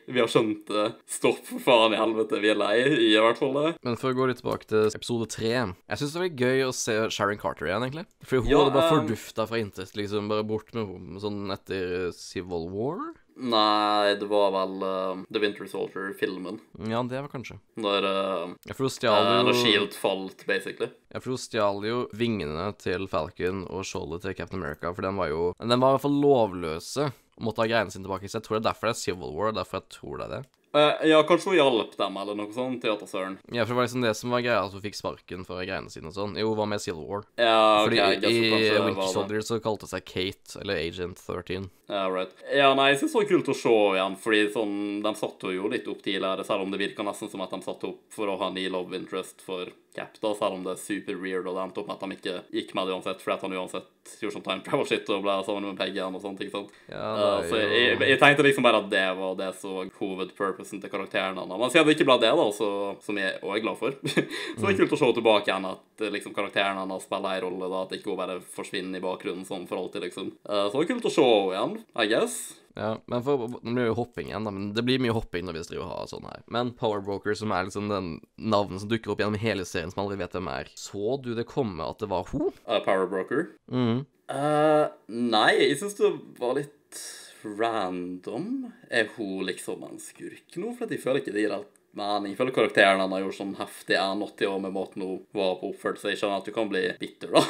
vi 0.10 0.22
har 0.22 0.29
skjønt 0.34 0.66
det. 0.70 0.86
Stopp, 1.10 1.42
for 1.48 1.64
faen 1.66 1.96
i 1.96 2.00
helvete. 2.00 2.40
Vi 2.44 2.52
er 2.54 2.60
lei, 2.60 2.76
i 3.10 3.14
hvert 3.20 3.40
fall 3.42 3.56
det. 3.58 3.76
Men 3.86 3.98
for 4.00 4.14
å 4.14 4.18
gå 4.18 4.30
litt 4.30 4.42
tilbake 4.44 4.70
til 4.70 4.90
episode 4.94 5.30
tre 5.34 5.54
Jeg 5.56 6.00
syns 6.02 6.16
det 6.16 6.24
var 6.26 6.44
gøy 6.44 6.66
å 6.68 6.74
se 6.76 6.98
Sharon 7.14 7.42
Carter 7.42 7.70
igjen, 7.70 7.86
egentlig. 7.88 8.06
For 8.24 8.42
hun 8.44 8.52
Ja, 8.52 8.64
hadde 8.64 8.76
bare 8.78 8.92
um, 8.92 9.00
fordufta 9.02 9.48
fra 9.50 9.62
intet, 9.62 9.96
liksom. 9.98 10.30
Bare 10.32 10.46
bort 10.48 10.72
med 10.76 10.86
henne 10.88 11.24
sånn 11.24 11.42
etter 11.56 12.14
Civil 12.16 12.70
War. 12.74 13.10
Nei, 13.40 14.16
det 14.20 14.28
var 14.28 14.50
vel 14.52 14.82
uh, 14.84 15.22
The 15.32 15.40
Winter 15.40 15.68
Soldier-filmen. 15.72 16.58
Ja, 16.92 17.00
det 17.08 17.22
var 17.24 17.32
kanskje. 17.32 17.56
Når, 17.80 18.04
uh, 18.04 18.56
Ja, 18.68 18.76
for 18.76 18.84
hun 18.90 18.92
stjal 18.92 19.30
uh, 19.30 19.38
når 19.48 19.56
Shield 19.62 19.96
falt, 19.96 20.44
basically. 20.50 20.90
Ja, 21.14 21.22
for 21.24 21.32
hun 21.36 21.40
stjal 21.40 21.80
jo 21.88 22.02
vingene 22.20 22.68
til 22.82 23.08
Falcon 23.08 23.64
og 23.72 23.88
skjoldet 23.88 24.26
til 24.28 24.36
Captain 24.36 24.60
America, 24.60 24.92
for 24.92 25.08
den 25.08 25.16
var 25.20 25.32
jo 25.32 25.54
Den 25.62 25.80
var 25.80 25.94
i 25.94 25.98
hvert 25.98 26.04
fall 26.04 26.20
lovløse 26.20 27.08
måtte 27.44 27.64
ha 27.64 27.70
greiene 27.70 27.94
sine 27.94 28.06
tilbake. 28.06 28.30
Så 28.30 28.40
jeg 28.40 28.48
tror 28.48 28.58
det 28.58 28.64
er 28.64 28.70
derfor 28.72 28.90
det 28.90 28.96
er 28.96 29.04
Civil 29.04 29.36
War, 29.36 29.54
derfor 29.56 29.82
jeg 29.82 29.94
tror 29.98 30.20
det 30.20 30.30
er 30.30 30.36
det. 30.38 30.46
Uh, 30.70 31.08
ja, 31.10 31.24
kanskje 31.26 31.50
hun 31.50 31.56
hjalp 31.58 31.96
dem, 31.98 32.18
eller 32.22 32.36
noe 32.38 32.54
sånt, 32.54 32.78
til 32.84 32.94
at 32.94 33.02
søren. 33.10 33.40
Ja, 33.50 33.64
for 33.64 33.74
det 33.74 33.78
var 33.80 33.88
liksom 33.88 34.04
det 34.06 34.12
som 34.20 34.34
var 34.36 34.44
greia, 34.46 34.60
at 34.62 34.76
hun 34.76 34.84
fikk 34.84 35.00
sparken 35.00 35.46
for 35.48 35.64
greiene 35.66 35.90
sine 35.90 36.12
og 36.12 36.14
sånn. 36.14 36.36
Jo, 36.38 36.52
hva 36.58 36.68
med 36.70 36.84
Civil 36.84 37.08
War. 37.10 37.26
Ja, 37.42 37.88
ok, 37.88 37.96
Fordi 37.96 38.30
i 38.30 38.52
Winter. 38.78 39.10
Soldier 39.10 39.46
så 39.48 39.58
kalte 39.64 39.88
det 39.88 39.94
seg 39.96 40.06
Kate, 40.06 40.62
eller 40.62 40.78
Agent 40.78 41.24
13. 41.26 41.66
Ja, 41.90 42.04
right. 42.14 42.38
Ja, 42.54 42.70
nei, 42.78 42.92
jeg 42.92 43.02
synes 43.02 43.16
det 43.16 43.22
var 43.24 43.30
kult 43.32 43.50
å 43.50 43.58
se 43.58 43.76
igjen, 43.96 44.20
fordi 44.22 44.44
sånn, 44.54 44.78
de 45.08 45.16
satte 45.18 45.56
jo 45.56 45.74
litt 45.74 45.90
opp 45.90 46.06
tidligere, 46.06 46.46
selv 46.46 46.68
om 46.68 46.76
det 46.76 46.84
virka 46.84 47.08
nesten 47.08 47.34
som 47.34 47.42
at 47.42 47.56
de 47.56 47.62
satte 47.66 47.90
opp 47.90 48.04
for 48.14 48.30
å 48.30 48.38
ha 48.38 48.54
ny 48.54 48.70
love 48.70 48.94
interest 49.00 49.42
for 49.42 49.74
Cap, 49.96 50.20
da, 50.22 50.36
selv 50.38 50.60
om 50.60 50.62
det 50.68 50.76
er 50.76 50.84
super 50.84 51.18
weird, 51.18 51.50
og 51.50 51.58
det 51.58 51.64
endte 51.66 51.82
opp 51.82 51.90
med 51.90 51.98
at 51.98 52.06
de 52.06 52.20
ikke 52.20 52.36
gikk 52.60 52.76
med 52.78 52.86
det 52.86 52.94
uansett, 52.94 53.24
fordi 53.26 53.34
at 53.40 53.48
han 53.48 53.58
uansett 53.58 53.90
gjorde 54.20 54.38
sånn 54.38 54.46
time 54.46 54.66
travel 54.66 54.88
shit 54.90 55.10
og 55.14 55.24
ble 55.26 55.36
sammen 55.48 55.68
med 55.70 55.80
Peggy 55.80 56.02
og 56.04 56.20
sånt, 56.24 56.42
ikke 56.44 56.56
sant? 56.56 56.76
Ja, 56.92 57.10
Uh, 57.20 57.42
så 57.48 57.58
er 57.60 57.72
jeg, 57.74 57.98
jeg 58.14 58.20
tenkte 58.22 58.46
liksom 58.46 58.66
bare 58.66 58.80
at 58.82 58.90
det 58.92 59.04
var 59.18 59.36
det 59.40 59.50
som 59.60 59.76
var 59.76 59.90
hovedpurposen 60.00 60.82
til 60.82 60.92
karakterene. 60.92 61.46
Men 61.50 61.72
siden 61.74 61.88
det 61.88 61.98
ikke 61.98 62.08
ble 62.10 62.18
det, 62.24 62.32
da, 62.40 62.48
så, 62.56 62.70
som 63.04 63.20
jeg 63.20 63.40
òg 63.42 63.58
er 63.58 63.66
glad 63.66 63.80
for, 63.80 63.98
så 64.56 64.62
det 64.64 64.72
er 64.72 64.80
kult 64.80 64.96
å 64.96 65.02
se 65.02 65.12
tilbake 65.20 65.52
igjen 65.52 65.70
at 65.70 66.06
eh, 66.06 66.14
liksom, 66.16 66.36
karakterene 66.38 66.86
hennes 66.86 67.06
spiller 67.08 67.40
en 67.40 67.46
rolle, 67.48 67.72
da, 67.74 67.84
at 67.86 67.98
ikke 67.98 68.14
hun 68.14 68.22
bare 68.22 68.40
forsvinner 68.56 69.02
i 69.02 69.04
bakgrunnen 69.04 69.48
sånn 69.48 69.68
for 69.70 69.82
alltid, 69.82 70.08
liksom. 70.08 70.34
Uh, 70.48 70.68
så 70.70 70.78
det 70.78 70.88
er 70.88 70.92
kult 70.94 71.10
å 71.10 71.14
se 71.14 71.28
henne 71.28 71.54
igjen, 71.58 71.78
I 72.00 72.10
guess. 72.14 72.40
Ja, 72.78 72.92
men 73.10 73.24
for, 73.26 73.48
Nå 73.50 73.74
blir 73.74 73.82
det 73.84 73.90
jo 73.90 73.98
hopping 73.98 74.30
igjen, 74.30 74.46
da. 74.48 74.54
Men 74.56 74.70
det 74.76 74.84
blir 74.88 75.02
mye 75.02 75.16
hopping 75.16 75.48
når 75.48 75.58
vi 75.58 75.64
driver 75.72 75.86
og 75.88 75.94
har 75.94 76.12
sånn 76.12 76.28
her. 76.30 76.44
Men 76.54 76.74
Power 76.78 77.02
Broker, 77.06 77.36
som 77.38 77.54
er 77.56 77.68
liksom 77.68 77.90
den 77.92 78.12
navnet 78.38 78.84
som 78.84 78.92
dukker 78.92 79.14
opp 79.14 79.24
gjennom 79.24 79.42
hele 79.42 79.66
serien, 79.68 79.92
som 79.94 80.04
aldri 80.06 80.20
vet 80.22 80.38
hvem 80.38 80.52
er. 80.54 80.72
Så 80.80 81.18
du 81.24 81.34
det 81.38 81.48
komme 81.50 81.88
at 81.88 82.04
det 82.04 82.12
var 82.12 82.30
hun? 82.34 82.52
Uh, 82.68 82.80
Power 82.86 83.10
Broker. 83.10 83.50
Mhm. 83.72 84.06
Eh, 84.30 84.86
nei, 85.10 85.52
jeg 85.58 85.80
syns 85.80 85.98
det 85.98 86.12
var 86.38 86.54
litt 86.60 87.00
random. 87.42 88.70
Er 88.94 89.10
hun 89.16 89.46
liksom 89.48 89.84
en 89.88 89.98
skurk 90.02 90.58
nå? 90.60 90.76
For 90.78 90.92
jeg 90.92 91.02
føler 91.02 91.24
ikke 91.24 91.34
det 91.34 91.46
gir 91.48 91.56
helt 91.56 91.79
mening. 91.98 92.34
Jeg 92.34 92.40
føler 92.40 92.56
karakteren 92.56 93.02
han 93.04 93.14
har 93.14 93.24
gjort 93.24 93.38
sånn 93.40 93.56
heftig 93.60 93.98
81 94.00 94.46
år 94.50 94.62
med 94.64 94.76
måten 94.76 95.06
hun 95.06 95.22
var 95.36 95.58
på 95.60 95.72
oppført 95.72 96.02
seg. 96.02 96.14
Jeg 96.14 96.22
skjønner 96.22 96.42
at 96.42 96.50
du 96.50 96.54
kan 96.56 96.70
bli 96.72 96.84
bitter 97.02 97.34
da, 97.34 97.44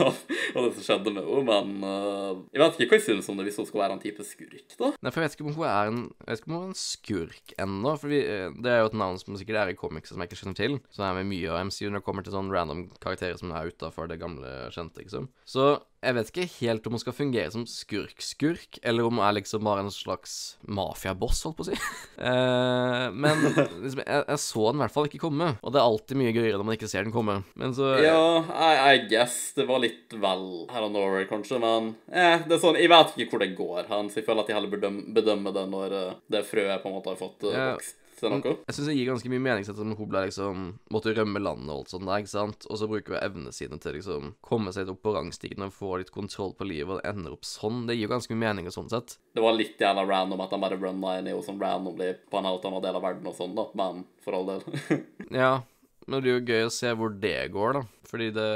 av 0.06 0.58
det 0.58 0.72
som 0.78 0.86
skjedde 0.86 1.14
med 1.14 1.28
henne, 1.28 1.44
men 1.48 1.86
uh, 1.86 2.42
jeg 2.52 2.62
vet 2.62 2.80
ikke 2.80 2.90
hva 2.94 3.00
jeg 3.00 3.06
synes 3.08 3.30
om 3.32 3.40
det 3.40 3.48
hvis 3.48 3.60
hun 3.60 3.68
skal 3.68 3.84
være 3.84 3.98
en 3.98 4.02
type 4.02 4.26
skurk, 4.26 4.76
da. 4.78 4.92
Nei, 4.98 5.12
for 5.12 5.20
jeg 5.20 5.28
vet 5.28 5.38
ikke 5.38 5.46
om 5.46 5.52
hun 5.52 5.68
er 5.68 5.92
en 5.92 6.02
Jeg 6.02 6.30
vet 6.30 6.42
ikke 6.42 6.50
om 6.50 6.56
hun 6.56 6.64
er 6.64 6.72
en 6.72 6.82
skurk 6.82 7.56
ennå. 7.66 7.94
For 8.00 8.12
vi, 8.12 8.22
eh, 8.24 8.58
det 8.64 8.72
er 8.72 8.82
jo 8.82 8.90
et 8.92 8.98
navn 9.04 9.20
som 9.20 9.38
sikkert 9.40 9.62
er 9.62 9.72
i 9.72 9.78
comics 9.78 10.12
som 10.12 10.22
jeg 10.22 10.30
ikke 10.30 10.42
kjenner 10.42 10.58
til. 10.58 10.80
Så 10.92 11.06
er 11.06 11.16
med 11.18 11.30
mye 11.30 11.52
av 11.52 11.68
MCU 11.68 11.88
når 11.88 12.00
det 12.00 12.06
kommer 12.08 12.26
til 12.26 12.36
sånne 12.36 12.54
random 12.54 12.84
karakterer 13.02 13.38
som 13.40 13.54
er 13.54 13.72
utafor 13.72 14.10
det 14.10 14.20
gamle 14.22 14.52
kjente, 14.74 15.04
liksom. 15.04 15.30
Så 15.48 15.74
Jeg 16.02 16.16
vet 16.16 16.30
ikke 16.32 16.46
helt 16.58 16.86
om 16.88 16.96
hun 16.96 17.00
skal 17.02 17.14
fungere 17.14 17.50
som 17.54 17.62
skurk-skurk, 17.68 18.80
eller 18.82 19.06
om 19.06 19.20
hun 19.20 19.26
er 19.26 19.36
liksom 19.36 19.62
bare 19.62 19.84
en 19.84 19.92
slags 19.94 20.56
mafiaboss, 20.66 21.44
holdt 21.46 21.60
på 21.60 21.66
å 21.66 21.68
si. 21.68 21.78
eh, 22.30 23.04
men 23.14 23.44
liksom, 23.46 24.02
jeg, 24.02 24.24
jeg, 24.26 24.40
så 24.42 24.64
den 24.66 24.80
i 24.80 24.82
hvert 24.82 24.96
fall 24.96 25.06
ikke 25.06 25.22
komme, 25.22 25.52
og 25.62 25.74
det 25.74 25.78
er 25.78 25.86
alltid 25.86 26.18
mye 26.18 26.34
gøyere 26.34 26.58
når 26.58 26.66
man 26.66 26.78
ikke 26.78 26.90
ser 26.90 27.06
den 27.06 27.14
komme. 27.14 27.38
Men 27.54 27.76
så 27.78 27.94
Ja, 28.02 28.18
I, 28.42 28.72
I 28.96 29.06
guess. 29.06 29.38
Det 29.54 29.68
var 29.70 29.84
litt 29.84 30.10
vel 30.10 30.46
her 30.74 30.88
og 30.88 30.94
Norway, 30.96 31.28
kanskje, 31.30 31.62
men 31.62 31.94
eh, 32.10 32.42
det 32.48 32.58
er 32.58 32.62
sånn, 32.66 32.80
jeg 32.82 32.90
vet 32.90 33.14
ikke 33.14 33.36
hvor 33.36 33.46
det 33.46 33.52
går 33.62 33.90
hen, 33.94 34.10
så 34.10 34.18
jeg 34.18 34.26
føler 34.26 34.42
at 34.42 34.50
jeg 34.50 34.58
heller 34.58 34.74
bør 34.74 35.00
bedømme 35.22 35.54
det 35.54 35.66
når 35.70 35.94
uh, 35.94 36.14
det 36.34 36.46
frøet 36.48 36.82
på 36.82 36.90
en 36.90 36.98
måte 36.98 37.14
har 37.14 37.20
fått 37.20 37.46
uh, 37.46 37.58
vokst 37.76 38.01
til 38.22 38.32
noe. 38.32 38.54
Jeg 38.68 38.76
syns 38.76 38.88
det 38.90 38.96
gir 38.96 39.10
ganske 39.10 39.32
mye 39.32 39.42
mening, 39.42 39.66
sånn 39.66 39.78
som 39.80 39.94
hun 39.98 40.10
ble 40.10 40.24
liksom 40.28 40.64
måtte 40.94 41.14
rømme 41.16 41.42
landet 41.42 41.72
og 41.72 41.82
alt 41.82 41.94
sånt 41.94 42.08
der, 42.08 42.22
ikke 42.22 42.32
sant, 42.32 42.68
og 42.70 42.80
så 42.80 42.88
bruker 42.90 43.16
hun 43.16 43.22
evnene 43.22 43.54
sine 43.56 43.78
til 43.82 43.98
liksom 43.98 44.32
komme 44.44 44.74
seg 44.74 44.90
opp 44.92 45.02
på 45.04 45.14
rangstigen 45.16 45.66
og 45.66 45.74
få 45.76 45.96
litt 46.00 46.14
kontroll 46.14 46.54
på 46.58 46.68
livet, 46.68 46.94
og 46.94 47.02
det 47.02 47.12
ender 47.12 47.34
opp 47.36 47.48
sånn. 47.48 47.84
Det 47.88 47.98
gir 47.98 48.06
jo 48.06 48.14
ganske 48.14 48.36
mye 48.36 48.44
mening 48.46 48.70
og 48.70 48.76
sånn 48.76 48.90
sett. 48.92 49.18
Det 49.34 49.44
var 49.44 49.56
litt 49.58 49.80
jævla 49.80 50.06
random 50.08 50.44
at 50.44 50.54
han 50.54 50.62
bare 50.64 50.80
runna 50.80 51.18
inn 51.18 51.28
i 51.28 51.34
henne 51.34 51.46
sånn 51.46 51.60
randomly 51.62 52.12
på 52.30 52.40
en 52.40 52.48
helt 52.50 52.66
annen 52.68 52.84
del 52.84 52.98
av 52.98 53.06
verden 53.06 53.28
og 53.30 53.36
sånn, 53.38 53.56
da, 53.58 53.68
men 53.78 54.04
for 54.24 54.38
all 54.38 54.48
del. 54.54 54.64
Ja, 55.42 55.62
men 56.06 56.18
det 56.18 56.22
blir 56.24 56.38
jo 56.38 56.46
gøy 56.52 56.68
å 56.68 56.72
se 56.74 56.92
hvor 56.98 57.12
det 57.22 57.38
går, 57.54 57.78
da. 57.78 57.82
Fordi 58.12 58.28
det 58.34 58.46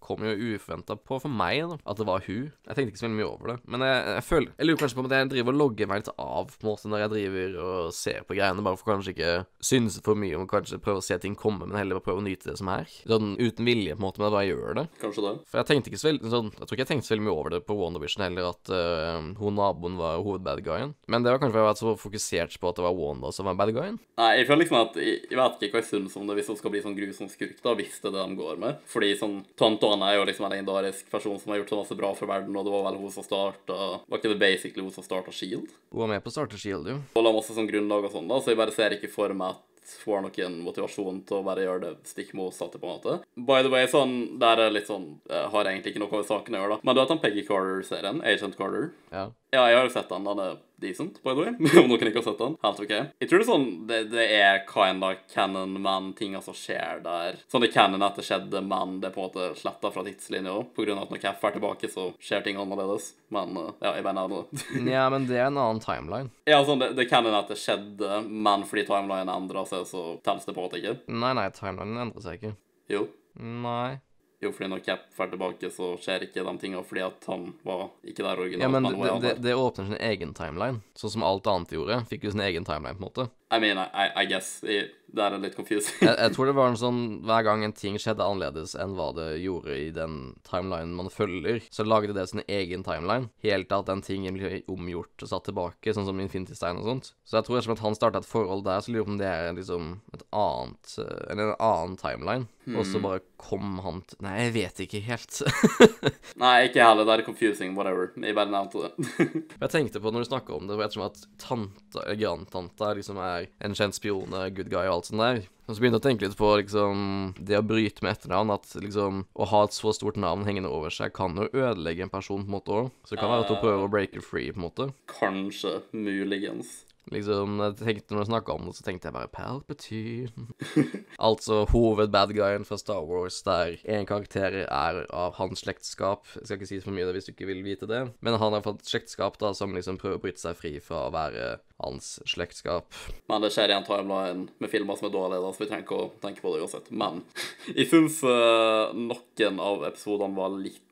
kom 0.00 0.22
jo 0.24 0.54
uforventa 0.54 0.96
på 0.96 1.18
for 1.20 1.28
meg, 1.28 1.60
da, 1.68 1.76
at 1.92 1.98
det 2.00 2.06
var 2.08 2.22
hun. 2.24 2.46
Jeg 2.64 2.76
tenkte 2.76 2.92
ikke 2.94 3.00
så 3.02 3.04
veldig 3.04 3.18
mye 3.18 3.28
over 3.28 3.50
det. 3.52 3.56
Men 3.68 3.84
jeg, 3.84 3.98
jeg 4.16 4.24
føler 4.24 4.52
Jeg 4.54 4.68
lurer 4.68 4.80
kanskje 4.80 4.96
på 4.96 5.02
om 5.04 5.10
jeg 5.12 5.30
driver 5.32 5.52
og 5.52 5.60
logger 5.60 5.90
meg 5.90 6.00
litt 6.00 6.10
av 6.14 6.54
på 6.54 6.64
en 6.64 6.70
måte 6.70 6.88
når 6.88 7.02
jeg 7.02 7.12
driver 7.12 7.58
og 7.64 7.90
ser 7.92 8.24
på 8.24 8.38
greiene, 8.38 8.64
bare 8.64 8.80
for 8.80 8.94
kanskje 8.94 9.12
ikke 9.12 9.34
synse 9.68 10.00
for 10.06 10.20
mye 10.20 10.38
om 10.38 10.48
kanskje 10.48 10.80
prøve 10.80 11.02
å 11.02 11.04
se 11.04 11.18
ting 11.20 11.36
komme, 11.36 11.68
men 11.68 11.76
heller 11.76 12.00
prøve 12.00 12.22
å 12.22 12.24
nyte 12.24 12.48
det 12.48 12.56
som 12.60 12.70
er. 12.72 12.88
Sånn 13.04 13.34
uten 13.36 13.68
vilje, 13.68 13.92
på 13.92 14.00
en 14.00 14.06
måte, 14.06 14.22
men 14.22 14.30
jeg 14.30 14.36
bare 14.38 14.48
gjør 14.48 14.80
det. 14.80 14.86
Kanskje 15.02 15.26
det. 15.26 15.34
For 15.50 15.60
jeg 15.60 15.70
tenkte 15.72 15.92
ikke 15.92 16.00
så 16.00 16.08
veldig 16.08 16.32
sånn 16.32 16.50
Jeg 16.54 16.62
tror 16.62 16.76
ikke 16.76 16.84
jeg 16.84 16.90
tenkte 16.92 17.08
så 17.08 17.14
veldig 17.14 17.26
mye 17.26 17.36
over 17.36 17.56
det 17.56 17.62
på 17.68 17.76
WandaVision 17.76 18.24
heller, 18.24 18.50
at 18.54 18.72
uh, 18.72 19.28
hun 19.42 19.58
naboen 19.58 20.00
var 20.00 20.22
hovedbadguyen. 20.24 20.96
Men 21.12 21.26
det 21.26 21.34
var 21.34 21.42
kanskje 21.42 21.58
fordi 21.58 21.66
jeg 21.66 21.72
var 21.72 21.80
så 21.82 21.94
fokusert 22.00 22.56
på 22.56 22.72
at 22.72 22.80
det 22.80 22.88
var 22.88 22.96
Wanda 22.96 23.34
som 23.34 23.48
var 23.50 23.58
badguyen. 23.58 24.00
Nei, 24.18 24.32
jeg 24.40 24.48
føler 24.48 24.64
liksom 24.64 24.80
at 24.80 24.96
jeg, 25.02 25.20
jeg 25.28 25.38
vet 25.38 25.62
ikke 25.66 25.76
hva 25.76 25.82
jeg 25.82 25.90
syns 25.90 26.16
om 26.18 26.28
det 26.28 26.38
hvis 26.38 26.50
hun 26.52 26.58
skal 26.60 26.67
bli 26.72 26.82
sånn 26.84 26.96
grusom 26.96 27.30
skurk, 27.32 27.58
da, 27.64 27.74
hvis 27.78 28.00
det 28.02 28.10
er 28.10 28.16
det 28.16 28.24
de 28.24 28.38
går 28.38 28.60
med. 28.62 28.82
Fordi 28.90 29.12
sånn 29.20 29.38
Tante 29.58 29.90
Anne 29.90 30.10
er 30.10 30.18
jo 30.18 30.26
liksom 30.28 30.48
en 30.48 30.54
legendarisk 30.56 31.10
person 31.12 31.38
som 31.40 31.52
har 31.52 31.62
gjort 31.62 31.74
så 31.74 31.80
masse 31.82 31.98
bra 31.98 32.12
for 32.18 32.30
verden, 32.30 32.56
og 32.56 32.66
det 32.66 32.74
var 32.74 32.86
vel 32.88 33.00
hun 33.02 33.14
som 33.14 33.26
starta 33.26 33.78
Var 34.08 34.20
ikke 34.20 34.32
det 34.34 34.40
basically 34.42 34.84
hun 34.84 34.94
som 34.94 35.06
starta 35.06 35.34
Shield? 35.34 35.72
Hun 35.92 36.04
var 36.04 36.12
med 36.14 36.24
på 36.24 36.32
å 36.32 36.36
starte 36.36 36.60
Shield, 36.60 36.90
jo. 36.90 37.00
Og 37.14 37.24
la 37.24 37.34
masse 37.34 37.56
sånn 37.56 37.70
grunnlag 37.70 38.08
og 38.08 38.14
sånn, 38.14 38.30
da, 38.30 38.40
så 38.42 38.52
jeg 38.52 38.60
bare 38.60 38.74
ser 38.74 38.96
ikke 38.96 39.12
for 39.12 39.34
meg 39.36 39.56
at 39.56 39.64
får 39.96 40.18
har 40.18 40.24
noen 40.26 40.58
motivasjon 40.64 41.22
til 41.28 41.38
å 41.38 41.44
bare 41.46 41.64
gjøre 41.64 41.80
det 41.84 42.10
stikk 42.10 42.34
motsatte, 42.36 42.80
på 42.80 42.88
en 42.88 42.96
måte. 42.96 43.16
By 43.36 43.62
the 43.64 43.72
way, 43.72 43.88
sånn, 43.90 44.14
der 44.40 44.60
er 44.66 44.74
litt 44.74 44.88
sånn 44.90 45.08
eh, 45.30 45.46
Har 45.52 45.68
egentlig 45.70 45.94
ikke 45.94 46.02
noe 46.02 46.20
med 46.20 46.28
saken 46.28 46.56
å 46.56 46.62
gjøre, 46.62 46.76
da. 46.76 46.84
Men 46.84 46.96
du 46.96 47.00
vet 47.02 47.12
den 47.14 47.22
Peggy 47.22 47.44
Carter-serien? 47.48 48.22
Agent 48.26 48.58
Carter? 48.58 48.90
Ja. 49.14 49.28
Ja, 49.50 49.62
jeg 49.70 49.78
har 49.78 49.86
jo 49.86 49.92
sett 49.92 50.10
den. 50.10 50.26
Den 50.28 50.40
er 50.44 50.56
decent, 50.78 51.22
by 51.24 51.32
the 51.32 51.40
way. 51.40 51.52
Om 51.80 51.88
noen 51.88 52.10
ikke 52.10 52.20
har 52.20 52.26
sett 52.26 52.40
den. 52.42 52.56
Helt 52.62 52.80
ok. 52.84 52.92
Jeg 52.92 53.28
tror 53.30 53.40
det 53.40 53.44
er 53.44 53.48
sånn 53.48 53.66
Det, 53.88 54.00
det 54.12 54.26
er 54.36 54.58
kinda 54.68 55.12
canon, 55.32 55.76
men 55.82 56.10
tinga 56.18 56.42
som 56.44 56.56
skjer 56.56 57.00
der 57.04 57.38
Sånn 57.50 57.64
det 57.64 57.70
canon 57.74 58.04
at 58.04 58.18
det 58.18 58.26
skjedde, 58.28 58.60
men 58.64 58.98
det 59.02 59.08
er 59.08 59.14
på 59.14 59.22
en 59.24 59.30
måte 59.30 59.48
sletta 59.58 59.90
fra 59.94 60.04
tidslinja 60.06 60.52
òg. 60.52 60.68
På 60.76 60.84
grunn 60.84 61.00
av 61.00 61.08
at 61.08 61.14
når 61.14 61.22
Caff 61.22 61.46
er 61.48 61.56
tilbake, 61.56 61.90
så 61.92 62.10
skjer 62.22 62.44
ting 62.44 62.60
annerledes. 62.60 63.12
Men 63.34 63.56
eh, 63.60 63.70
ja, 63.86 63.94
jeg 63.96 64.06
bare 64.06 64.18
nevner 64.20 64.44
det. 64.50 64.66
ja, 64.96 65.06
men 65.14 65.28
det 65.30 65.40
er 65.40 65.46
en 65.48 65.62
annen 65.62 65.80
timeline. 65.84 66.32
ja, 66.48 66.60
sånn, 66.68 66.82
det, 66.82 66.92
det 66.98 67.08
canon 67.10 67.38
at 67.38 67.48
det 67.52 67.58
skjedde, 67.60 68.20
men 68.28 68.66
fordi 68.68 68.84
timelinen 68.88 69.32
endra 69.32 69.64
seg, 69.68 69.86
så 69.88 70.10
telles 70.26 70.44
det 70.48 70.54
på 70.54 70.60
en 70.60 70.68
måte 70.68 70.82
ikke. 70.82 70.98
Nei, 71.08 71.32
nei, 71.40 71.48
timelinen 71.56 72.04
endrer 72.04 72.26
seg 72.26 72.42
ikke. 72.42 72.52
Jo. 72.92 73.06
Nei. 73.38 73.98
Jo, 74.40 74.52
fordi 74.54 74.68
når 74.70 74.82
Cap 74.86 75.00
er 75.18 75.30
tilbake, 75.32 75.70
så 75.74 75.96
skjer 75.98 76.28
ikke 76.28 76.44
de 76.46 76.52
tinga 76.62 76.82
fordi 76.86 77.02
at 77.02 77.24
han 77.26 77.48
var 77.66 77.88
ikke 78.06 78.22
der 78.22 78.42
originalt. 78.44 78.62
Ja, 78.62 78.68
men 78.70 78.86
men 78.86 79.02
det, 79.02 79.16
det, 79.24 79.32
det 79.42 79.54
åpner 79.58 79.88
sin 79.88 79.98
egen 79.98 80.34
timeline, 80.38 80.82
sånn 80.94 81.16
som 81.16 81.26
alt 81.26 81.50
annet 81.50 81.74
gjorde. 81.74 82.04
Fikk 82.10 82.28
jo 82.28 82.34
sin 82.36 82.44
egen 82.46 82.68
timeline, 82.68 82.94
på 82.94 83.02
en 83.02 83.08
måte. 83.08 83.26
I 83.50 83.58
mean, 83.58 83.78
I, 83.78 84.10
I 84.22 84.26
guess. 84.26 84.62
I, 84.64 84.90
det 85.08 85.24
er 85.24 85.38
litt 85.40 85.56
confusing. 85.56 85.96
Jeg, 86.02 86.16
jeg 86.20 86.32
tror 86.34 86.50
det 86.50 86.54
var 86.58 86.68
en 86.68 86.78
sånn 86.78 87.00
hver 87.24 87.44
gang 87.46 87.62
en 87.64 87.72
ting 87.72 87.96
skjedde 88.00 88.24
annerledes 88.24 88.74
enn 88.76 88.92
hva 88.98 89.08
det 89.16 89.28
gjorde 89.40 89.72
i 89.72 89.86
den 89.94 90.18
timelinen 90.44 90.92
man 90.98 91.08
følger, 91.12 91.62
så 91.72 91.86
lagde 91.86 92.16
det 92.16 92.26
sin 92.28 92.44
egen 92.44 92.84
timeline, 92.84 93.30
helt 93.44 93.70
til 93.70 93.78
at 93.78 93.88
den 93.88 94.04
tingen 94.04 94.36
ble 94.36 94.60
omgjort 94.68 95.24
og 95.24 95.32
satt 95.32 95.48
tilbake, 95.48 95.94
sånn 95.96 96.08
som 96.08 96.20
Infinity 96.20 96.58
Stein 96.58 96.82
og 96.82 96.90
sånt. 96.90 97.12
Så 97.24 97.38
jeg 97.38 97.48
tror 97.48 97.72
at 97.72 97.84
han 97.86 97.96
starta 97.96 98.20
et 98.20 98.28
forhold 98.28 98.66
der, 98.68 98.84
så 98.84 98.92
lurer 98.92 99.00
jeg 99.00 99.08
på 99.08 99.14
om 99.16 99.22
det 99.22 99.32
er 99.32 99.56
liksom 99.56 99.90
et 100.12 100.28
annet 100.28 100.94
eh, 101.00 101.24
Eller 101.32 101.52
en 101.54 101.58
annen 101.70 101.98
timeline. 102.00 102.48
Og 102.76 102.84
så 102.84 103.00
bare 103.00 103.22
kom 103.40 103.78
han 103.80 104.02
til 104.08 104.18
Nei, 104.24 104.34
jeg 104.42 104.52
vet 104.56 104.80
ikke 104.84 105.00
helt. 105.06 105.38
Nei, 106.42 106.54
ikke 106.68 106.84
heller. 106.84 107.06
Det 107.08 107.14
er 107.14 107.24
confusing, 107.24 107.72
whatever. 107.78 108.10
Jeg 108.20 108.36
bare 108.36 108.52
nevnte 108.52 108.82
det. 108.84 109.08
jeg 109.62 109.72
tenkte 109.72 110.02
på 110.04 110.12
når 110.12 110.24
du 110.26 110.28
snakka 110.28 110.56
om 110.56 110.68
det, 110.68 110.76
for 110.76 110.84
ettersom 110.84 111.06
at 111.06 111.22
tanta, 111.40 112.04
grandtanta 112.18 112.90
liksom 112.98 113.20
er 113.24 113.37
en 113.64 113.76
kjent 113.78 113.96
spion, 113.96 114.34
eh, 114.34 114.50
good 114.54 114.70
guy 114.72 114.84
og 114.86 114.98
alt 114.98 115.10
sånt 115.10 115.22
der. 115.22 115.40
Og 115.68 115.76
så 115.76 115.82
begynte 115.82 115.98
jeg 115.98 116.04
å 116.04 116.06
tenke 116.08 116.24
litt 116.24 116.38
på 116.38 116.50
liksom 116.62 117.00
det 117.44 117.58
å 117.58 117.66
bryte 117.66 118.04
med 118.04 118.16
etternavn. 118.16 118.54
At 118.54 118.72
liksom 118.80 119.26
å 119.36 119.48
ha 119.50 119.62
et 119.66 119.76
så 119.76 119.92
stort 119.92 120.16
navn 120.16 120.46
hengende 120.48 120.72
over 120.72 120.92
seg 120.94 121.12
kan 121.16 121.36
jo 121.36 121.50
ødelegge 121.52 122.06
en 122.06 122.12
person 122.12 122.44
på 122.44 122.48
en 122.48 122.56
måte 122.56 122.72
òg. 122.72 122.90
Så 123.04 123.14
det 123.14 123.20
kan 123.20 123.32
være 123.32 123.44
at 123.44 123.52
hun 123.52 123.60
prøver 123.60 123.84
å 123.84 123.92
break 123.92 124.16
it 124.16 124.24
free, 124.24 124.48
på 124.50 124.62
en 124.62 124.68
måte. 124.70 124.90
Kanskje. 125.12 125.82
Muligens. 125.92 126.87
Liksom, 127.14 127.58
jeg 127.62 127.76
tenkte 127.80 128.14
Når 128.14 128.24
jeg 128.24 128.30
snakka 128.30 128.54
om 128.54 128.66
det, 128.68 128.74
så 128.76 128.84
tenkte 128.86 129.08
jeg 129.08 129.16
bare 129.16 129.30
Palpatine. 129.32 130.48
altså 131.28 131.62
hovedbadguyen 131.72 132.66
fra 132.68 132.78
Star 132.80 133.04
Wars, 133.08 133.40
der 133.46 133.78
en 133.84 134.08
karakter 134.08 134.62
er 134.64 135.00
av 135.14 135.36
hans 135.38 135.64
slektskap. 135.64 136.26
Jeg 136.36 136.46
skal 136.46 136.60
ikke 136.60 136.70
si 136.70 136.80
så 136.84 136.94
mye 136.94 137.06
det 137.08 137.16
hvis 137.18 137.28
du 137.28 137.32
ikke 137.34 137.48
vil 137.50 137.64
vite 137.66 137.88
det, 137.90 138.02
men 138.24 138.38
han 138.40 138.56
har 138.56 138.64
fått 138.64 138.86
slektskap 138.88 139.38
da 139.40 139.52
som 139.56 139.74
liksom 139.76 140.00
prøver 140.00 140.18
å 140.18 140.22
bryte 140.22 140.42
seg 140.42 140.58
fri 140.58 140.74
fra 140.82 141.06
å 141.06 141.14
være 141.14 141.58
hans 141.84 142.16
slektskap. 142.26 142.90
Men 143.30 143.44
det 143.44 143.52
skjer 143.54 143.72
i 143.72 143.76
en 143.76 143.86
timeline 143.86 144.48
med 144.58 144.72
filmer 144.72 144.98
som 144.98 145.08
er 145.08 145.14
dårlige, 145.14 145.44
da, 145.44 145.52
så 145.54 145.64
vi 145.64 145.70
trenger 145.70 145.86
ikke 145.86 146.02
å 146.02 146.10
tenke 146.22 146.44
på 146.44 146.54
det 146.54 146.64
uansett. 146.64 146.90
Men 146.90 147.22
jeg 147.78 147.88
syns 147.92 148.20
uh, 148.26 148.94
noen 148.96 149.62
av 149.62 149.86
episodene 149.88 150.38
var 150.38 150.54
litt 150.58 150.84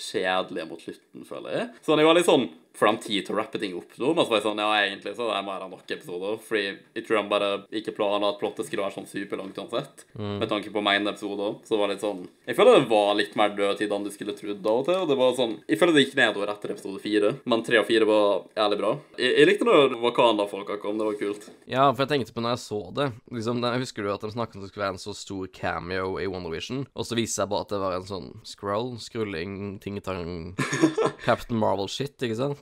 kjedelige 0.00 0.68
mot 0.70 0.80
slutten, 0.80 1.26
føler 1.28 1.56
jeg. 1.56 1.70
Sånn, 1.84 2.00
jeg 2.00 2.08
var 2.08 2.16
litt 2.16 2.28
sånn 2.28 2.48
Får 2.78 2.86
de 2.86 3.02
tid 3.04 3.26
til 3.26 3.34
å 3.34 3.38
rappe 3.40 3.58
ting 3.60 3.74
opp 3.76 3.96
nå? 3.98 4.12
Men 4.14 4.24
så 4.24 4.32
var 4.32 4.38
jeg 4.40 4.46
sånn, 4.46 4.60
ja, 4.62 4.68
egentlig 4.86 5.14
så 5.16 5.26
er 5.28 5.40
det 5.40 5.46
mer 5.48 5.64
enn 5.64 5.72
nok 5.74 5.90
episoder. 5.90 6.38
Fordi 6.46 6.62
jeg 6.96 7.04
tror 7.06 7.18
de 7.18 7.32
bare 7.32 7.50
ikke 7.80 7.94
planla 7.96 8.30
at 8.32 8.38
plottet 8.40 8.68
skulle 8.68 8.84
være 8.86 8.96
sånn 8.96 9.08
superlangt 9.10 9.58
uansett. 9.60 10.04
Med 10.16 10.46
tanke 10.50 10.72
på 10.72 10.82
mengden 10.84 11.10
episoder. 11.12 11.58
Så 11.66 11.74
det 11.74 11.80
var 11.82 11.92
litt 11.92 12.04
sånn 12.04 12.22
Jeg 12.46 12.56
føler 12.58 12.78
det 12.80 12.90
var 12.90 13.12
litt 13.18 13.34
mer 13.38 13.52
dødtid 13.56 13.92
enn 13.94 14.06
du 14.06 14.12
skulle 14.14 14.36
trodd 14.38 14.66
av 14.70 14.80
og 14.80 14.88
til. 14.88 15.00
Og 15.02 15.10
det 15.10 15.18
var 15.20 15.36
sånn 15.38 15.56
Jeg 15.68 15.80
føler 15.80 15.96
det 15.96 16.04
gikk 16.06 16.16
nedover 16.20 16.52
etter 16.54 16.74
episode 16.76 17.02
fire, 17.02 17.32
men 17.50 17.64
tre 17.66 17.80
og 17.82 17.88
fire 17.88 18.08
var 18.08 18.46
jævlig 18.56 18.80
bra. 18.80 18.92
Jeg, 19.18 19.34
jeg 19.40 19.50
likte 19.50 19.68
når 19.68 19.96
Wakanda-folka 20.04 20.78
kom, 20.82 20.98
det 21.00 21.08
var 21.10 21.18
kult. 21.20 21.48
Ja, 21.70 21.88
for 21.90 22.04
jeg 22.04 22.12
tenkte 22.14 22.36
på 22.36 22.44
når 22.44 22.56
jeg 22.56 22.62
så 22.64 22.80
det 22.96 23.10
liksom, 23.34 23.62
Jeg 23.66 23.84
husker 23.84 24.06
du 24.06 24.12
at 24.14 24.24
de 24.24 24.32
snakket 24.34 24.58
om 24.58 24.64
det 24.64 24.70
skulle 24.72 24.86
være 24.86 24.96
en 24.96 25.02
så 25.02 25.14
stor 25.16 25.50
cameo 25.54 26.16
i 26.22 26.28
Wonder 26.30 26.52
Vision, 26.54 26.84
og 26.94 27.06
så 27.06 27.18
viste 27.18 27.42
jeg 27.42 27.50
bare 27.52 27.66
at 27.66 27.74
det 27.74 27.80
var 27.82 27.96
en 27.98 28.08
sånn 28.08 28.30
scroll, 28.46 28.94
skrulling, 29.02 29.78
tingetang 29.82 30.54
Captain 31.26 31.58
Marvel-shit, 31.60 32.16
ikke 32.26 32.38
sant? 32.38 32.59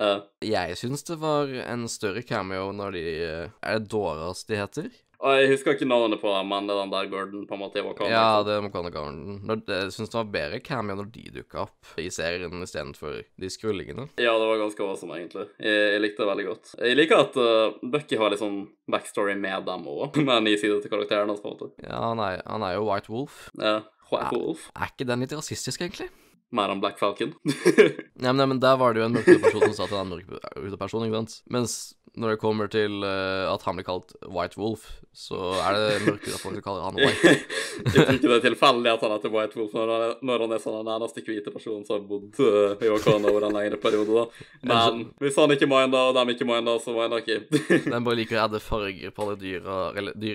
Eh, 0.00 0.20
Jeg 0.56 0.76
syns 0.80 1.06
det 1.08 1.18
var 1.22 1.50
en 1.64 1.86
større 1.88 2.22
cameo 2.26 2.70
når 2.76 2.96
de 2.96 3.04
Er 3.16 3.78
det 3.78 3.90
Doras 3.92 4.44
de 4.48 4.58
heter? 4.60 4.90
og 5.16 5.32
jeg 5.40 5.48
husker 5.48 5.76
ikke 5.76 5.88
navnet 5.88 6.20
på 6.20 6.28
dem, 6.28 6.50
men 6.50 6.66
det 6.68 6.74
er 6.74 6.80
den 6.82 6.92
der 6.92 7.08
Gordon 7.10 7.46
på 7.48 7.56
en 7.56 7.60
måte 7.62 7.80
i 7.80 7.84
Wakanda. 7.84 8.10
Ja, 8.12 8.42
det 8.44 8.52
er 8.52 8.64
Wakanda 8.66 8.90
Garden. 8.92 9.38
Jeg 9.48 9.94
syns 9.94 10.12
det 10.12 10.18
var 10.18 10.28
bedre 10.34 10.60
cameo 10.60 10.98
når 10.98 11.08
de 11.14 11.24
dukka 11.38 11.62
opp 11.64 11.94
i 12.00 12.10
serien 12.12 12.62
istedenfor 12.62 13.22
de 13.24 13.50
skrullingene. 13.52 14.10
Ja, 14.20 14.34
det 14.36 14.50
var 14.50 14.60
ganske 14.60 14.84
awesome, 14.84 15.16
egentlig. 15.16 15.46
Jeg, 15.56 15.80
jeg 15.94 16.04
likte 16.04 16.22
det 16.22 16.28
veldig 16.30 16.46
godt. 16.50 16.74
Jeg 16.78 17.00
liker 17.00 17.24
at 17.24 17.40
uh, 17.40 17.80
Bucky 17.96 18.20
har 18.20 18.32
litt 18.32 18.44
sånn 18.44 18.60
backstory 18.92 19.38
med 19.40 19.64
dem 19.70 19.88
òg, 19.88 20.20
med 20.26 20.34
en 20.36 20.48
ny 20.50 20.54
side 20.60 20.82
til 20.84 20.92
karakteren 20.92 21.32
hans, 21.32 21.40
på 21.40 21.50
en 21.50 21.56
måte. 21.56 21.72
Ja, 21.86 22.04
han 22.10 22.22
er, 22.22 22.44
han 22.44 22.68
er 22.68 22.76
jo 22.76 22.86
White 22.90 23.12
Wolf. 23.12 23.46
Ja, 23.56 23.80
White 24.12 24.36
Wolf. 24.36 24.68
Er 24.76 24.92
ikke 24.92 25.08
den 25.08 25.24
litt 25.24 25.34
rasistisk, 25.34 25.80
egentlig? 25.80 26.12
Mer 26.54 26.70
enn 26.70 26.80
Black 26.80 26.98
Falcon. 27.00 27.34
Nei, 27.46 28.30
men, 28.30 28.36
nei, 28.38 28.46
men 28.46 28.60
der 28.62 28.76
var 28.78 28.94
det 28.94 29.02
jo 29.02 29.08
en 29.08 29.16
mørkere 29.18 29.42
person 29.42 29.64
som 29.66 29.74
sa 29.80 29.86
til 29.90 29.98
en 29.98 30.12
mørkere 30.14 30.78
person, 30.78 31.06
ikke 31.06 31.18
sant? 31.18 31.40
Mens 31.50 31.72
når 32.16 32.32
det 32.32 32.40
kommer 32.40 32.70
til 32.72 33.02
uh, 33.04 33.52
at 33.52 33.62
han 33.66 33.76
blir 33.76 33.84
kalt 33.84 34.14
White 34.32 34.56
Wolf, 34.56 34.86
så 35.12 35.36
er 35.60 35.76
det 35.76 36.04
mørkere 36.06 36.38
folk 36.40 36.54
som 36.56 36.64
kaller 36.64 36.86
han 36.86 36.96
White. 36.96 37.32
jeg 37.84 37.92
tror 37.92 38.14
ikke 38.14 38.30
det 38.30 38.36
er 38.38 38.44
tilfeldig 38.46 38.90
at 38.92 39.04
han 39.04 39.12
heter 39.16 39.34
White 39.34 39.58
Wolf 39.58 39.74
når 39.76 39.92
han 39.92 40.24
når 40.30 40.44
han 40.44 40.54
er 40.56 40.62
sånn 40.62 40.78
den 40.78 40.92
eneste 40.94 41.24
hvite 41.26 41.52
personen 41.52 41.84
som 41.84 41.98
har 41.98 42.06
bodd 42.08 42.40
uh, 42.40 42.72
i 42.80 42.92
Wakanda 42.92 43.32
over 43.32 43.42
en 43.48 43.56
lengre 43.58 43.80
periode, 43.82 44.10
da. 44.16 44.24
Men 44.70 45.10
hvis 45.20 45.36
han 45.42 45.52
ikke 45.56 45.68
minder, 45.70 46.08
og 46.08 46.16
dem 46.16 46.32
ikke 46.32 46.48
minder, 46.48 46.80
så 46.80 46.90
minder 46.96 47.20
ikke. 47.20 47.38
de 47.84 48.00
bare 48.08 48.18
liker 48.22 48.40
å 48.40 48.46
adde 48.46 48.62
farger 48.64 49.10
på 49.12 49.26
alle 49.26 49.36
dyra, 49.42 49.76
eller 49.98 50.12
de 50.16 50.30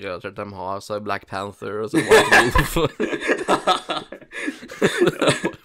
har, 0.59 0.85
så 0.85 0.99
er 0.99 1.07
Black 1.07 1.25
Panther 1.31 1.81
og 1.85 1.89
så 1.89 1.97
White 2.05 2.29
Wolf. 2.77 2.77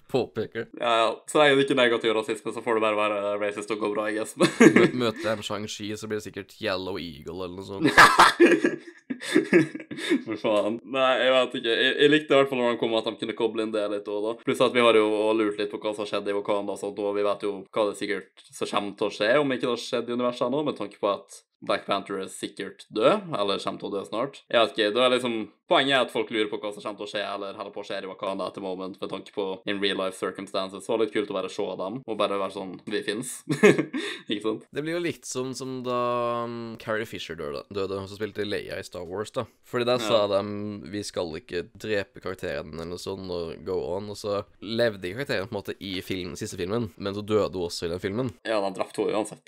Påpeker. 0.07 0.69
Ja, 0.79 0.91
ja. 1.01 1.07
Så 1.27 1.41
lenge 1.41 1.57
det 1.57 1.63
ikke 1.65 1.75
er 1.75 1.81
negativ 1.81 2.13
rasisme, 2.15 2.53
så 2.55 2.61
får 2.63 2.73
det 2.77 2.83
bare 2.85 2.95
være 2.95 3.33
racist 3.41 3.71
og 3.75 3.81
gå 3.81 3.87
bra, 3.91 4.05
I 4.07 4.15
guess. 4.15 4.31
Møter 5.01 5.33
jeg 5.33 5.43
Shang-Chi, 5.47 5.87
så 5.99 6.07
blir 6.07 6.17
det 6.21 6.27
sikkert 6.29 6.51
Yellow 6.63 6.95
Eagle 7.01 7.43
eller 7.43 7.57
noe 7.57 7.67
sånt. 7.67 7.91
For 10.27 10.37
faen. 10.39 10.77
Nei, 10.93 11.09
jeg 11.25 11.33
vet 11.33 11.55
ikke. 11.59 11.73
Jeg, 11.73 11.95
jeg 12.03 12.13
likte 12.13 12.33
i 12.33 12.37
hvert 12.37 12.51
fall 12.51 12.61
når 12.61 12.73
han 12.73 12.79
kom 12.79 12.95
at 12.99 13.09
de 13.09 13.15
kunne 13.23 13.37
koble 13.37 13.65
inn 13.65 13.73
det 13.73 13.83
litt 13.91 14.07
òg, 14.11 14.19
da. 14.23 14.35
Pluss 14.47 14.63
at 14.63 14.75
vi 14.75 14.85
har 14.85 14.99
jo 14.99 15.07
lurt 15.35 15.59
litt 15.59 15.73
på 15.73 15.79
hva 15.81 15.93
som 15.93 16.05
har 16.05 16.11
skjedd 16.13 16.31
i 16.31 16.37
Wakanda 16.37 16.77
og 16.77 16.81
sånt, 16.81 17.01
og 17.01 17.17
vi 17.17 17.25
vet 17.27 17.45
jo 17.47 17.51
hva 17.65 17.87
det 17.89 17.99
sikkert 17.99 18.45
som 18.47 18.71
kommer 18.71 18.95
til 18.99 19.09
å 19.09 19.15
skje, 19.17 19.31
om 19.41 19.55
ikke 19.55 19.65
det 19.65 19.73
har 19.73 19.83
skjedd 19.83 20.11
i 20.11 20.17
universet 20.17 20.47
ennå, 20.47 20.63
med 20.69 20.79
tanke 20.79 21.01
på 21.01 21.11
at 21.11 21.41
Black 21.65 21.87
Panther 21.87 22.19
er 22.21 22.31
sikkert 22.31 22.85
død, 22.93 23.31
eller 23.33 23.61
kommer 23.63 23.81
til 23.81 23.89
å 23.89 23.95
dø 23.95 24.03
snart. 24.05 24.43
Jeg 24.51 24.61
vet 24.61 24.75
ikke, 24.75 24.91
da 24.97 25.05
er 25.07 25.15
liksom 25.17 25.39
Poenget 25.67 25.97
er 25.97 26.05
at 26.05 26.13
folk 26.13 26.29
lurer 26.31 26.47
på 26.47 26.61
hva 26.61 26.69
som 26.71 26.79
kommer 26.79 27.01
til 27.01 27.03
å 27.03 27.09
skje, 27.11 27.21
eller 27.27 27.57
holder 27.59 27.73
på 27.75 27.81
å 27.81 27.87
skje 27.89 27.97
i 27.99 28.07
Wakanda 28.07 28.45
etter 28.47 28.63
moment, 28.63 28.93
med 29.01 29.09
tanke 29.11 29.33
på 29.35 29.47
in 29.67 29.81
real 29.83 29.97
life 29.99 30.15
circumstances. 30.15 30.85
Så 30.85 30.93
det 30.93 30.93
var 30.93 31.01
litt 31.01 31.11
kult 31.11 31.33
å 31.33 31.35
bare 31.35 31.49
se 31.51 31.65
dem, 31.81 31.97
og 32.07 32.19
bare 32.21 32.37
være 32.39 32.55
sånn 32.55 32.77
Vi 32.87 33.01
fins. 33.03 33.33
ikke 34.31 34.43
sant? 34.45 34.63
Det 34.71 34.83
blir 34.85 34.95
jo 34.95 35.01
litt 35.03 35.27
som, 35.27 35.51
som 35.57 35.81
da 35.83 35.97
um, 36.47 36.77
Carrie 36.79 37.07
Fisher 37.09 37.35
døde, 37.35 37.65
døde, 37.67 37.99
som 38.07 38.15
spilte 38.15 38.47
Leia 38.47 38.79
i 38.79 38.85
Star 38.87 39.03
Wars, 39.09 39.33
da. 39.35 39.43
Fordi 39.67 39.89
der 39.89 39.99
sa 39.99 40.21
de 40.31 40.39
vi 40.87 41.03
skal 41.03 41.35
ikke 41.41 41.65
drepe 41.75 42.23
karakteren 42.23 42.71
eller 42.71 42.87
noe 42.93 43.03
sånt 43.03 43.27
og 43.27 43.59
go 43.67 43.81
on, 43.97 44.07
og 44.13 44.21
så 44.23 44.45
levde 44.63 45.11
karakteren 45.17 45.49
på 45.49 45.51
en 45.51 45.59
måte 45.59 45.75
i 45.83 45.97
film, 45.99 46.37
siste 46.39 46.55
filmen, 46.55 46.93
men 46.95 47.17
så 47.17 47.25
døde 47.27 47.59
hun 47.59 47.67
også 47.67 47.89
i 47.89 47.91
den 47.91 48.03
filmen. 48.03 48.31
Ja, 48.47 48.61
de 48.63 48.71
drepte 48.79 49.03
henne 49.03 49.19
uansett. 49.19 49.43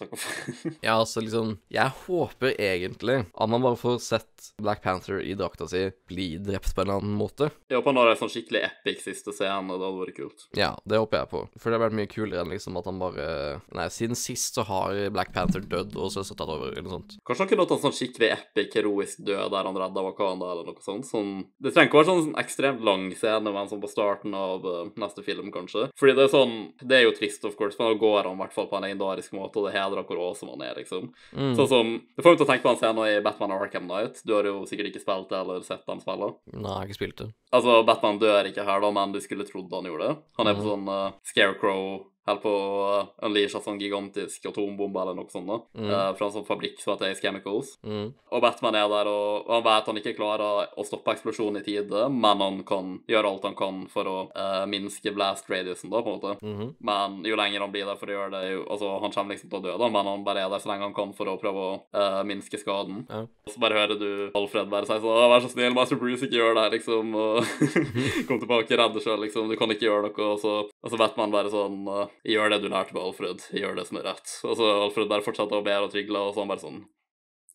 Ja, 0.83 0.99
altså 0.99 1.23
liksom 1.23 1.55
Jeg 1.71 1.95
håper 2.07 2.55
egentlig 2.61 3.21
at 3.33 3.49
man 3.49 3.63
bare 3.63 3.79
får 3.79 3.99
sett 4.03 4.49
Black 4.57 4.81
Panther 4.83 5.21
i 5.21 5.33
drakta 5.33 5.67
si 5.67 5.85
bli 6.07 6.37
drept 6.37 6.75
på 6.75 6.81
en 6.81 6.87
eller 6.87 7.01
annen 7.01 7.17
måte. 7.19 7.49
Jeg 7.69 7.79
håper 7.79 7.91
han 7.91 8.01
har 8.01 8.11
en 8.13 8.19
sånn 8.21 8.31
skikkelig 8.31 8.61
epic 8.67 9.03
siste 9.03 9.33
scene, 9.35 9.73
det 9.73 9.83
hadde 9.83 10.03
vært 10.03 10.17
kult. 10.17 10.45
Ja, 10.57 10.71
det 10.87 11.01
håper 11.01 11.23
jeg 11.23 11.31
på. 11.33 11.43
For 11.57 11.69
det 11.69 11.77
hadde 11.77 11.85
vært 11.87 11.97
mye 11.99 12.11
kulere 12.11 12.43
enn 12.43 12.53
liksom 12.53 12.79
at 12.79 12.89
han 12.89 13.01
bare 13.01 13.27
Nei, 13.75 13.87
siden 13.93 14.17
sist 14.17 14.57
så 14.57 14.65
har 14.67 14.97
Black 15.13 15.33
Panther 15.35 15.63
dødd, 15.63 15.95
og 15.99 16.11
så 16.13 16.23
tatt 16.29 16.47
over, 16.47 16.71
eller 16.71 16.87
noe 16.87 16.97
sånt. 16.99 17.17
Kanskje 17.27 17.45
han 17.45 17.51
kunne 17.51 17.65
hatt 17.65 17.75
en 17.75 17.83
sånn 17.85 17.95
skikkelig 17.95 18.31
epic, 18.35 18.71
heroisk 18.77 19.21
død 19.27 19.53
der 19.53 19.69
han 19.69 19.79
redda 19.79 20.03
Wakanda, 20.05 20.51
eller 20.53 20.69
noe 20.69 20.85
sånt. 20.85 21.07
Sånn, 21.09 21.33
det 21.61 21.73
trenger 21.75 21.91
ikke 21.91 22.01
være 22.01 22.09
sånn 22.09 22.39
ekstremt 22.41 22.85
lang 22.85 23.07
scene, 23.15 23.53
men 23.55 23.71
sånn 23.71 23.83
på 23.83 23.91
starten 23.91 24.35
av 24.37 24.65
eh, 24.67 24.91
neste 25.01 25.23
film, 25.25 25.51
kanskje. 25.53 25.89
Fordi 25.99 26.15
det 26.17 26.25
er 26.27 26.33
sånn 26.33 26.55
Det 26.79 26.97
er 26.97 27.05
jo 27.05 27.15
trist, 27.15 27.45
of 27.47 27.57
course, 27.59 27.77
men 27.79 27.91
da 27.91 27.99
går 27.99 28.23
han 28.23 28.37
i 28.37 28.43
hvert 28.43 28.55
fall 28.55 28.69
på 28.71 28.79
en 28.79 28.87
legendarisk 28.87 29.35
måte, 29.37 29.59
og 29.59 29.67
det 29.67 29.75
hedrer 29.75 30.07
hvor 30.07 30.21
awesome 30.29 30.55
han 30.55 30.65
er, 30.65 30.79
liksom. 30.79 31.11
Mm. 31.35 31.53
Sånn 31.57 31.71
som 31.71 31.88
Det 32.15 32.23
får 32.23 32.35
meg 32.35 32.39
til 32.41 32.47
å 32.47 32.49
tenke 32.49 32.65
på 32.65 32.73
en 32.73 32.79
scenen 32.79 33.01
i 33.07 33.23
Batman 33.25 33.55
Arkham 33.55 33.87
Knight. 33.89 34.21
Du 34.27 34.35
har 34.35 34.47
jo 34.49 34.61
sikkert 34.69 34.91
ikke 34.91 35.03
spilt 35.03 35.31
det 35.31 35.39
eller 35.39 35.65
sett 35.65 35.89
han 35.89 36.03
spille. 36.03 36.31
Nei, 36.53 36.63
jeg 36.63 36.77
har 36.77 36.89
ikke 36.89 36.99
spilt 36.99 37.23
det. 37.23 37.29
Altså, 37.55 37.79
Batman 37.87 38.21
dør 38.21 38.51
ikke 38.51 38.67
her, 38.67 38.83
da, 38.83 38.93
men 38.99 39.15
du 39.15 39.19
skulle 39.23 39.47
trodd 39.47 39.73
han 39.75 39.89
gjorde 39.89 40.11
det. 40.11 40.21
Han 40.39 40.51
er 40.51 40.57
på 40.59 40.67
sånn 40.67 40.89
uh, 40.91 41.17
Scarecrow 41.31 41.83
Holder 42.27 42.41
på 42.43 42.51
å 42.51 42.73
uh, 42.99 43.11
unleashe 43.25 43.57
en 43.57 43.63
sånn 43.65 43.79
gigantisk 43.81 44.45
atombombe 44.49 45.01
eller 45.01 45.17
noe 45.17 45.31
sånt, 45.31 45.49
da. 45.49 45.59
Mm. 45.79 45.89
uh, 45.89 46.09
fra 46.17 46.27
en 46.27 46.35
sånn 46.35 46.47
fabrikk 46.47 46.81
som 46.81 46.93
heter 46.93 47.13
Ace 47.13 47.23
Chemicals. 47.23 47.73
Mm. 47.85 48.11
Og 48.35 48.43
Batman 48.43 48.77
er 48.77 48.89
der, 48.91 49.09
og, 49.09 49.47
og 49.47 49.53
han 49.55 49.65
vet 49.65 49.89
han 49.89 50.01
ikke 50.01 50.15
klarer 50.17 50.69
å 50.75 50.85
stoppe 50.87 51.15
eksplosjonen 51.15 51.61
i 51.61 51.65
tide, 51.65 52.05
men 52.13 52.43
han 52.43 52.61
kan 52.67 52.97
gjøre 53.09 53.31
alt 53.33 53.47
han 53.49 53.57
kan 53.59 53.81
for 53.91 54.09
å 54.09 54.17
uh, 54.33 54.65
minske 54.69 55.13
blast 55.15 55.49
radiusen, 55.49 55.89
da, 55.93 56.03
på 56.03 56.13
en 56.13 56.19
måte. 56.19 56.35
Mhm. 56.45 56.73
Men 56.85 57.19
jo 57.27 57.39
lenger 57.39 57.65
han 57.65 57.73
blir 57.73 57.87
der 57.89 57.99
for 57.99 58.11
å 58.11 58.15
gjøre 58.17 58.33
det 58.35 58.43
jo, 58.51 58.65
Altså, 58.69 58.89
han 59.01 59.13
kommer 59.13 59.33
liksom 59.33 59.49
til 59.49 59.59
å 59.59 59.63
dø, 59.63 59.73
da, 59.81 59.87
men 59.91 60.07
han 60.07 60.23
bare 60.27 60.43
er 60.45 60.51
der 60.51 60.61
så 60.61 60.69
lenge 60.69 60.85
han 60.85 60.95
kan 60.97 61.11
for 61.17 61.31
å 61.31 61.39
prøve 61.41 61.65
å 61.65 61.71
uh, 61.95 62.21
minske 62.27 62.59
skaden. 62.61 63.01
Ja. 63.09 63.23
Og 63.25 63.53
så 63.53 63.61
bare 63.61 63.79
hører 63.79 63.99
du 63.99 64.09
Alfred 64.37 64.69
bare 64.69 64.85
si 64.85 64.99
sånn 64.99 65.29
'Vær 65.29 65.43
så 65.43 65.49
snill, 65.51 65.73
Master 65.73 65.97
Bruce, 65.99 66.25
ikke 66.25 66.39
gjør 66.39 66.55
det 66.55 66.63
her', 66.63 66.75
liksom. 66.77 67.15
Og 67.15 67.43
kom 68.27 68.39
tilbake, 68.41 68.77
redd 68.77 68.95
deg 68.95 69.03
sjøl, 69.03 69.19
liksom. 69.23 69.49
Du 69.49 69.57
kan 69.59 69.71
ikke 69.73 69.87
gjøre 69.87 70.09
noe. 70.09 70.29
Og 70.29 70.39
så, 70.41 70.53
og 70.79 70.91
så 70.91 70.99
Batman 70.99 71.33
bare 71.33 71.51
sånn 71.51 71.81
«Eh, 71.91 72.13
'Gjør 72.33 72.53
det 72.53 72.61
du 72.63 72.69
lærte 72.71 72.95
på 72.95 73.01
Alfred. 73.03 73.43
Gjør 73.51 73.75
det 73.75 73.87
som 73.89 73.99
er 73.99 74.07
rett'. 74.07 74.37
Og 74.47 74.55
så 74.55 74.69
Alfred 74.85 75.09
bare 75.11 75.25
fortsetter 75.25 75.59
å 75.59 75.65
be 75.65 75.75
og 75.75 75.91
trygle, 75.91 76.21
og 76.23 76.33
så 76.33 76.45
han 76.45 76.51
bare 76.51 76.63
sånn 76.63 76.79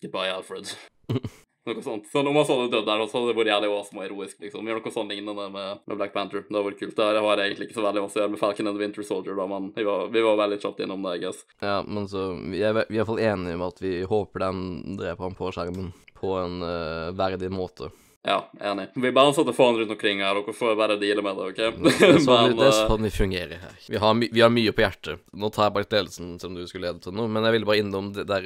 'Goodbye, 0.02 0.34
Alfred'. 0.37 0.76
Noe 1.64 1.80
sånt. 1.80 2.10
Så 2.12 2.20
om 2.20 2.37
han 2.37 2.44
så 2.44 2.58
hadde 2.58 2.72
dødd 2.74 2.84
der, 2.84 3.02
så 3.08 3.16
hadde 3.16 3.30
det 3.30 3.38
vært 3.38 3.48
jævlig 3.48 3.68
awesome 3.72 4.02
og 4.02 4.04
heroisk, 4.04 4.37
liksom. 4.44 4.66
Gjør 4.68 4.82
noe 4.82 4.92
sånn 4.92 5.08
lignende 5.08 5.46
med, 5.48 5.80
med 5.88 5.96
Black 5.96 6.12
Panther. 6.12 6.44
Det 6.44 6.52
hadde 6.52 6.66
vært 6.66 6.82
kult. 6.82 6.98
Det 6.98 7.22
har 7.24 7.40
egentlig 7.40 7.70
ikke 7.70 7.78
så 7.78 7.87
veldig 7.87 8.02
masse 8.04 8.18
å 8.18 8.20
gjøre 8.20 8.32
med 8.34 8.42
Falcon 8.42 8.68
and 8.68 8.76
the 8.76 8.84
Winter 8.84 9.06
Soldier, 9.08 9.38
da, 9.38 9.46
men 9.48 9.70
vi 9.72 9.87
var, 9.88 10.10
vi 10.12 10.24
var 10.26 10.37
veldig 10.42 10.60
kjapt 10.60 10.84
innom 10.84 11.08
det, 11.08 11.16
I 11.16 11.22
guess. 11.24 11.40
Ja, 11.64 11.78
men 11.88 12.08
så 12.12 12.26
Vi 12.37 12.60
er, 12.60 12.84
i 12.84 12.98
hvert 12.98 13.08
fall 13.08 13.24
enige 13.24 13.56
om 13.56 13.64
at 13.64 13.80
vi 13.80 13.94
håper 14.04 14.44
den 14.44 14.60
dreper 15.00 15.30
ham 15.30 15.38
på 15.38 15.48
skjermen 15.56 15.94
på 16.20 16.37
en 16.42 16.60
uh, 16.60 17.16
verdig 17.16 17.48
måte. 17.52 17.88
Ja, 18.24 18.38
enig. 18.60 18.87
Vi 18.94 19.10
bouncer 19.12 19.44
til 19.44 19.52
faen 19.52 19.76
rundt 19.76 19.90
omkring 19.92 20.22
her, 20.24 20.38
dere 20.38 20.52
får 20.56 20.76
bare 20.80 20.96
deale 20.96 21.20
med 21.24 21.37
det, 21.37 21.48
OK? 21.50 21.58
Det 21.84 22.06
er 22.08 22.20
sånn, 22.24 22.54
det 22.58 22.64
er 22.64 22.70
eh, 22.70 22.78
sånn 22.88 23.04
vi 23.04 23.10
fungerer 23.12 23.60
her. 23.60 23.74
Vi 23.84 24.00
har, 24.00 24.14
my 24.16 24.28
vi 24.32 24.40
har 24.40 24.52
mye 24.52 24.72
på 24.72 24.84
hjertet. 24.84 25.20
Nå 25.37 25.50
tar 25.52 25.68
jeg 25.68 25.74
bare 25.76 25.88
ledelsen 25.90 26.30
som 26.40 26.56
du 26.56 26.62
skulle 26.70 26.88
lede 26.88 27.04
til 27.04 27.12
nå, 27.16 27.26
men 27.28 27.44
jeg 27.44 27.58
ville 27.58 27.68
bare 27.68 27.82
innom 27.84 28.08
det 28.16 28.40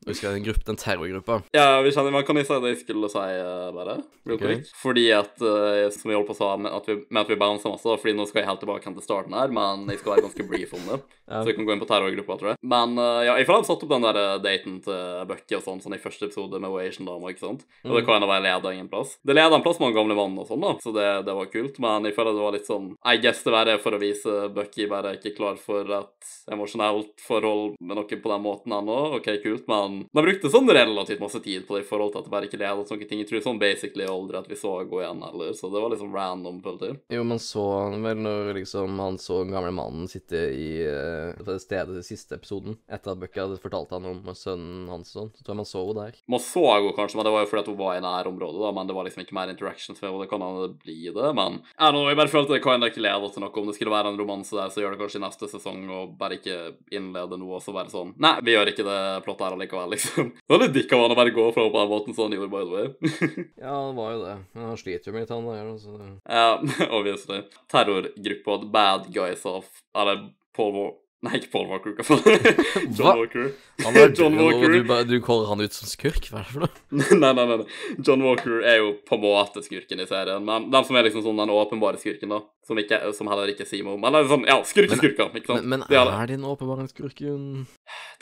der 0.00 0.10
eh, 0.10 0.14
Husker 0.14 0.28
jeg 0.28 0.38
den, 0.38 0.46
gruppe, 0.46 0.64
den 0.66 0.78
terrorgruppa? 0.80 1.42
Ja, 1.52 1.80
vi 1.84 1.92
kjenner, 1.92 2.14
man 2.14 2.24
kan 2.24 2.36
jeg 2.36 2.48
si 2.48 2.58
det 2.60 2.72
jeg 2.72 2.80
skulle 2.84 3.10
si, 3.12 3.18
eh, 3.20 3.70
bare? 3.76 3.96
Okay. 4.26 4.60
Ok. 4.60 4.72
Fordi 4.80 5.06
at, 5.12 5.34
eh, 5.40 5.90
som 5.94 6.10
vi 6.10 6.16
holdt 6.16 6.30
på 6.30 6.36
å 6.36 6.40
sa, 6.40 6.50
med 6.56 6.72
at 6.72 6.88
vi, 6.88 6.96
med 7.10 7.22
at 7.22 7.32
vi 7.32 7.38
bouncer 7.40 7.72
masse, 7.72 7.96
fordi 8.02 8.14
nå 8.16 8.26
skal 8.28 8.42
jeg 8.42 8.48
helt 8.50 8.62
tilbake 8.64 8.94
til 8.94 9.04
starten 9.04 9.36
her, 9.36 9.52
men 9.52 9.88
jeg 9.90 10.00
skal 10.00 10.14
være 10.14 10.26
ganske 10.28 10.46
brief 10.48 10.76
om 10.78 10.86
det. 10.92 11.00
Ja. 11.30 11.44
Så 11.44 11.46
vi 11.46 11.52
kan 11.54 11.62
gå 11.62 11.70
inn 11.70 11.78
på 11.78 11.86
terrorgruppa, 11.86 12.34
tror 12.40 12.48
jeg. 12.50 12.58
Men 12.66 12.96
eh, 12.98 13.20
ja, 13.28 13.36
jeg 13.38 13.46
føler 13.46 13.62
de 13.62 13.68
satt 13.68 13.84
opp 13.84 13.92
den 13.92 14.02
der 14.02 14.40
daten 14.42 14.80
til 14.82 15.28
Bucky 15.30 15.54
og 15.54 15.62
sånn, 15.62 15.78
sånn 15.78 15.94
i 15.94 16.00
første 16.02 16.26
episode 16.26 16.58
med 16.58 16.74
Asian-dama, 16.82 17.30
ikke 17.30 17.44
sant? 17.44 17.62
Og 17.86 17.94
det 17.94 18.02
kan 18.08 18.18
jo 18.18 18.26
være 18.26 18.42
leder 18.48 18.74
ingen 18.74 18.88
plass. 18.90 19.12
Det 19.22 19.36
leder 19.36 19.54
en 19.54 19.62
plass 19.62 19.78
med 19.78 19.94
gamle 19.94 20.16
vann 20.18 20.34
og 20.42 20.48
sånn, 20.48 20.64
da, 20.66 20.72
så 20.82 20.90
det, 20.96 21.06
det 21.28 21.36
var 21.38 21.52
kult, 21.52 21.78
men 21.86 22.08
jeg 22.08 22.16
føler 22.16 22.34
det 22.34 22.42
var 22.48 22.56
litt 22.56 22.66
sånn 22.66 22.90
I 22.98 23.22
guess 23.22 23.46
det 23.46 23.76
for 23.84 23.94
å 23.94 24.02
vise 24.02 24.40
Bucky 24.56 24.88
bare 24.90 25.14
ikke 25.20 25.36
klar 25.36 25.60
for 25.62 25.86
et 26.00 26.34
emosjonelt 26.50 27.22
forhold 27.22 27.78
med 27.78 28.00
noen 28.00 28.22
på 28.26 28.34
den 28.34 28.44
måten 28.48 28.74
ennå. 28.74 28.98
OK, 29.20 29.30
kult, 29.44 29.70
men 29.70 29.89
de 30.10 30.24
brukte 30.24 30.52
sånn 30.52 30.70
relativt 30.70 31.22
masse 31.22 31.40
tid 31.44 31.66
på 31.68 31.76
det 31.76 31.84
i 31.84 31.88
forhold 31.88 32.14
til 32.14 32.22
at 32.22 32.28
det 32.28 32.34
bare 32.34 32.48
ikke 32.48 32.60
leder, 32.60 32.84
til 32.86 32.96
noen 32.96 33.10
ting. 33.10 33.22
Jeg 33.22 33.30
tror 33.30 33.44
sånn 33.44 33.60
basically 33.62 34.06
aldri 34.08 34.40
at 34.40 34.50
vi 34.50 34.58
så 34.58 34.74
gå 34.88 35.02
igjen 35.02 35.24
heller, 35.26 35.52
så 35.56 35.70
det 35.72 35.82
var 35.82 35.94
liksom 35.94 36.14
random 36.16 36.60
det. 36.80 36.92
Jo, 37.12 37.24
man 37.26 37.40
så 37.42 37.64
han 37.86 38.04
vel 38.04 38.20
når 38.22 38.52
liksom 38.60 38.98
han 39.00 39.18
så 39.20 39.40
den 39.44 39.54
gamle 39.54 39.72
mannen 39.74 40.08
sitte 40.10 40.42
i 40.54 40.68
uh, 40.86 41.36
det 41.46 41.58
stedet 41.62 41.98
i 42.00 42.06
siste 42.06 42.36
episoden, 42.38 42.76
etter 42.90 43.14
at 43.14 43.20
Bucky 43.20 43.42
hadde 43.42 43.60
fortalt 43.62 43.94
han 43.94 44.08
om 44.08 44.22
sønnen 44.36 44.88
hans 44.90 45.12
og 45.14 45.16
sånn. 45.16 45.32
Så 45.34 45.44
tror 45.44 45.54
jeg 45.54 45.60
man 45.62 45.70
så 45.70 45.84
henne 45.84 46.06
der. 46.06 46.20
Man 46.30 46.44
så 46.44 46.64
henne 46.68 46.94
kanskje, 46.96 47.18
men 47.18 47.28
det 47.28 47.34
var 47.34 47.44
jo 47.44 47.50
fordi 47.50 47.64
at 47.64 47.70
hun 47.72 47.80
var 47.80 47.96
i 47.96 48.04
nærområdet, 48.04 48.62
da, 48.64 48.72
men 48.76 48.90
det 48.90 48.96
var 48.96 49.08
liksom 49.08 49.24
ikke 49.24 49.38
mer 49.38 49.52
interactions 49.52 50.00
med 50.00 50.08
henne. 50.10 50.24
Det 50.24 50.30
kan 50.32 50.44
hende 50.46 50.66
det 50.66 50.84
blir 50.84 51.16
det, 51.16 51.32
men 51.38 51.60
jeg, 51.72 51.94
nå, 51.96 52.04
jeg 52.08 52.20
bare 52.20 52.34
følte 52.34 52.56
det 52.56 52.62
kan 52.64 52.88
ikke 52.88 53.04
lede 53.04 53.32
til 53.32 53.44
noe. 53.44 53.54
Om 53.60 53.70
det 53.70 53.76
skulle 53.76 53.94
være 53.94 54.12
en 54.12 54.20
romanse 54.20 54.56
der, 54.56 54.72
så 54.72 54.82
gjør 54.82 54.94
det 54.94 55.00
kanskje 55.02 55.20
i 55.20 55.24
neste 55.24 55.50
sesong, 55.50 55.82
og 55.90 56.14
bare 56.20 56.38
ikke 56.38 56.58
innlede 56.96 57.38
noe, 57.40 57.58
og 57.58 57.64
så 57.64 57.74
være 57.74 57.92
sånn 57.92 58.14
Nei, 58.20 58.34
vi 58.44 58.52
gjør 58.52 58.70
ikke 58.72 58.84
det 58.86 59.00
plottet 59.24 59.46
her 59.46 59.56
allikevel, 59.56 59.79
liksom. 59.86 60.32
Det 60.46 60.54
var 60.54 60.62
litt 60.64 60.74
dick 60.74 60.92
av 60.92 61.04
han 61.04 61.14
å 61.14 61.18
bare 61.18 61.34
gå 61.34 61.46
fra 61.56 61.66
på 61.68 61.78
den 61.80 61.92
måten 61.92 62.16
som 62.16 62.26
han 62.26 62.36
gjorde, 62.36 62.50
by 62.52 62.64
the 62.64 62.74
way. 62.74 63.44
Ja, 63.66 63.76
det 63.88 63.96
var 63.98 64.14
jo 64.14 64.22
det. 64.24 64.36
Men 64.54 64.70
han 64.70 64.80
sliter 64.80 65.10
jo 65.10 65.16
med 65.16 65.26
litt, 65.26 65.34
han 65.34 65.50
der. 65.50 65.70
Så. 65.80 65.98
Ja, 66.24 66.48
obviously. 66.98 67.42
Terrorgruppa 67.72 68.58
Bad 68.72 69.12
Guys 69.14 69.46
of 69.48 69.70
Eller 69.96 70.28
Paul 70.56 70.74
Walker 70.74 70.98
Nei, 71.20 71.34
ikke 71.36 71.50
Paul 71.52 71.66
Walker, 71.68 71.92
hva 71.98 72.04
faen? 72.06 72.92
John? 72.96 73.18
Walker. 73.18 73.50
Han 73.84 73.96
er 74.00 74.12
John 74.16 74.38
Walker. 74.40 74.72
du, 74.72 74.92
du 75.10 75.18
kaller 75.20 75.50
han 75.50 75.60
ut 75.60 75.74
som 75.76 75.88
skurk? 75.90 76.30
Hva 76.32 76.40
er 76.40 76.46
det 76.46 76.54
for 76.54 76.64
noe? 76.64 77.18
nei, 77.20 77.32
nei, 77.36 77.44
nei. 77.50 77.66
John 77.98 78.24
Walker 78.24 78.64
er 78.64 78.78
jo 78.80 78.94
på 79.04 79.18
en 79.18 79.24
måte 79.26 79.60
skurken 79.66 80.00
i 80.00 80.06
serien, 80.08 80.40
men 80.48 80.70
den 80.72 80.86
som 80.88 80.96
er 80.96 81.04
liksom 81.10 81.26
sånn 81.26 81.42
den 81.42 81.52
åpenbare 81.52 82.00
skurken, 82.00 82.32
da, 82.32 82.40
som, 82.64 82.80
ikke, 82.80 83.02
som 83.18 83.28
heller 83.28 83.52
ikke 83.52 83.68
sier 83.68 83.84
noe 83.84 83.98
om 83.98 84.08
Eller 84.08 84.32
sånn, 84.32 84.48
ja, 84.48 84.56
skurkeskurker, 84.64 85.36
ikke 85.36 85.52
sant? 85.52 85.68
Men, 85.68 85.84
men 85.84 86.00
er 86.00 86.14
er 86.14 86.32
den 86.32 86.48
åpenbare 86.48 86.88
skurken 86.88 87.44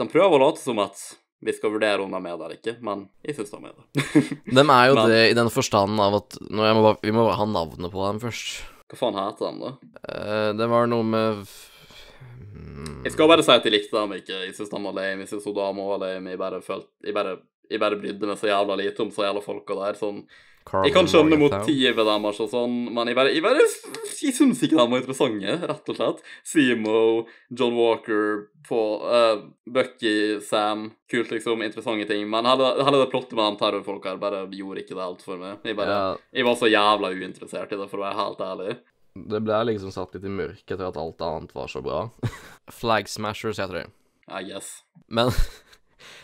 De 0.01 0.11
prøver 0.11 0.35
å 0.35 0.49
late 0.49 0.65
som 0.65 0.83
at 0.83 0.99
vi 1.41 1.53
skal 1.55 1.71
vurdere 1.71 2.03
om 2.03 2.11
de 2.11 2.19
er 2.19 2.25
med 2.25 2.41
der 2.43 2.55
ikke, 2.57 2.75
men 2.83 3.05
jeg 3.23 3.37
syns 3.37 3.53
de 3.53 3.59
er 3.59 3.63
med 3.63 3.77
der. 3.79 3.87
De 4.59 4.65
er 4.65 4.89
jo 4.91 4.95
Men- 4.99 5.11
det 5.13 5.21
i 5.31 5.37
den 5.39 5.51
forstanden 5.55 6.01
av 6.03 6.19
at 6.19 6.39
nå, 6.51 6.65
jeg 6.67 6.75
må 6.75 6.83
bare, 6.83 6.99
Vi 7.03 7.15
må 7.15 7.25
bare 7.29 7.39
ha 7.39 7.47
navnet 7.47 7.93
på 7.95 8.07
dem 8.09 8.21
først. 8.23 8.65
Hva 8.89 8.97
faen 8.99 9.19
heter 9.21 9.53
de, 9.53 9.59
da? 9.69 9.73
Uh, 10.09 10.51
det 10.57 10.69
var 10.71 10.89
noe 10.89 11.05
med 11.05 11.43
mm. 11.45 13.05
Jeg 13.05 13.13
skal 13.13 13.29
bare 13.29 13.45
si 13.45 13.53
at 13.53 13.67
jeg 13.69 13.75
likte 13.75 13.95
dem 13.95 14.17
ikke. 14.17 14.43
Jeg 14.49 14.57
syns 14.57 14.73
de 14.73 14.83
var 14.83 14.97
lame, 14.97 15.25
jeg 15.27 15.31
syns 15.31 15.49
dama 15.55 15.89
var 15.93 16.03
lame. 16.03 16.33
Jeg 16.33 16.41
bare 16.41 16.61
følte 16.65 16.89
Jeg 17.05 17.15
bare, 17.15 17.37
jeg 17.71 17.83
bare 17.83 18.01
brydde 18.01 18.31
meg 18.31 18.41
så 18.41 18.49
jævla 18.51 18.79
lite 18.81 19.05
om 19.05 19.13
så 19.15 19.27
jævla 19.29 19.45
folka 19.45 19.77
der. 19.79 19.99
Sånn 20.01 20.23
Jeg 20.85 20.93
kan 20.95 21.09
skjønne 21.11 21.39
motivet 21.41 21.99
deres 22.09 22.41
og 22.45 22.51
sånn, 22.53 22.77
men 22.95 23.11
jeg 23.11 23.17
bare, 23.19 23.33
jeg 23.35 23.45
bare 23.45 23.65
Jeg 24.19 24.35
syns 24.37 24.63
ikke 24.63 24.77
de 24.77 24.85
var 24.93 25.01
interessante, 25.01 25.55
rett 25.71 25.91
og 25.93 25.99
slett. 25.99 26.23
Simo, 26.47 27.01
John 27.51 27.77
Walker, 27.79 28.49
på, 28.69 28.81
uh, 29.05 29.45
Bucky, 29.71 30.41
Sam 30.45 30.91
Kult, 31.09 31.31
liksom. 31.33 31.63
Interessante 31.65 32.05
ting. 32.11 32.27
Men 32.29 32.45
hele, 32.45 32.75
hele 32.85 33.01
det 33.01 33.09
plottet 33.13 33.33
med 33.39 33.55
de 33.55 33.63
terrorfolka 33.63 34.13
her 34.13 34.21
bare 34.21 34.43
gjorde 34.53 34.83
ikke 34.85 34.97
det 34.99 35.05
helt 35.07 35.25
for 35.25 35.41
meg. 35.41 35.63
Jeg, 35.65 35.77
bare, 35.79 35.95
Ja, 35.95 36.17
jeg 36.37 36.45
var 36.49 36.59
så 36.61 36.69
jævla 36.69 37.13
uinteressert 37.17 37.73
i 37.73 37.79
det, 37.81 37.89
for 37.89 38.03
å 38.03 38.07
være 38.09 38.19
helt 38.21 38.45
ærlig. 38.45 38.79
det 39.19 39.41
ble 39.43 39.63
liksom 39.71 39.91
satt 39.91 40.13
litt 40.15 40.27
i 40.29 40.31
mørket 40.31 40.77
etter 40.77 40.85
at 40.91 40.99
alt 41.01 41.25
annet 41.27 41.55
var 41.57 41.71
så 41.73 41.81
bra. 41.83 42.03
Flag 42.81 43.09
Smashers 43.09 43.59
heter 43.59 43.81
de. 43.81 43.87
I 44.29 44.43
guess. 44.45 44.83
Men 45.09 45.33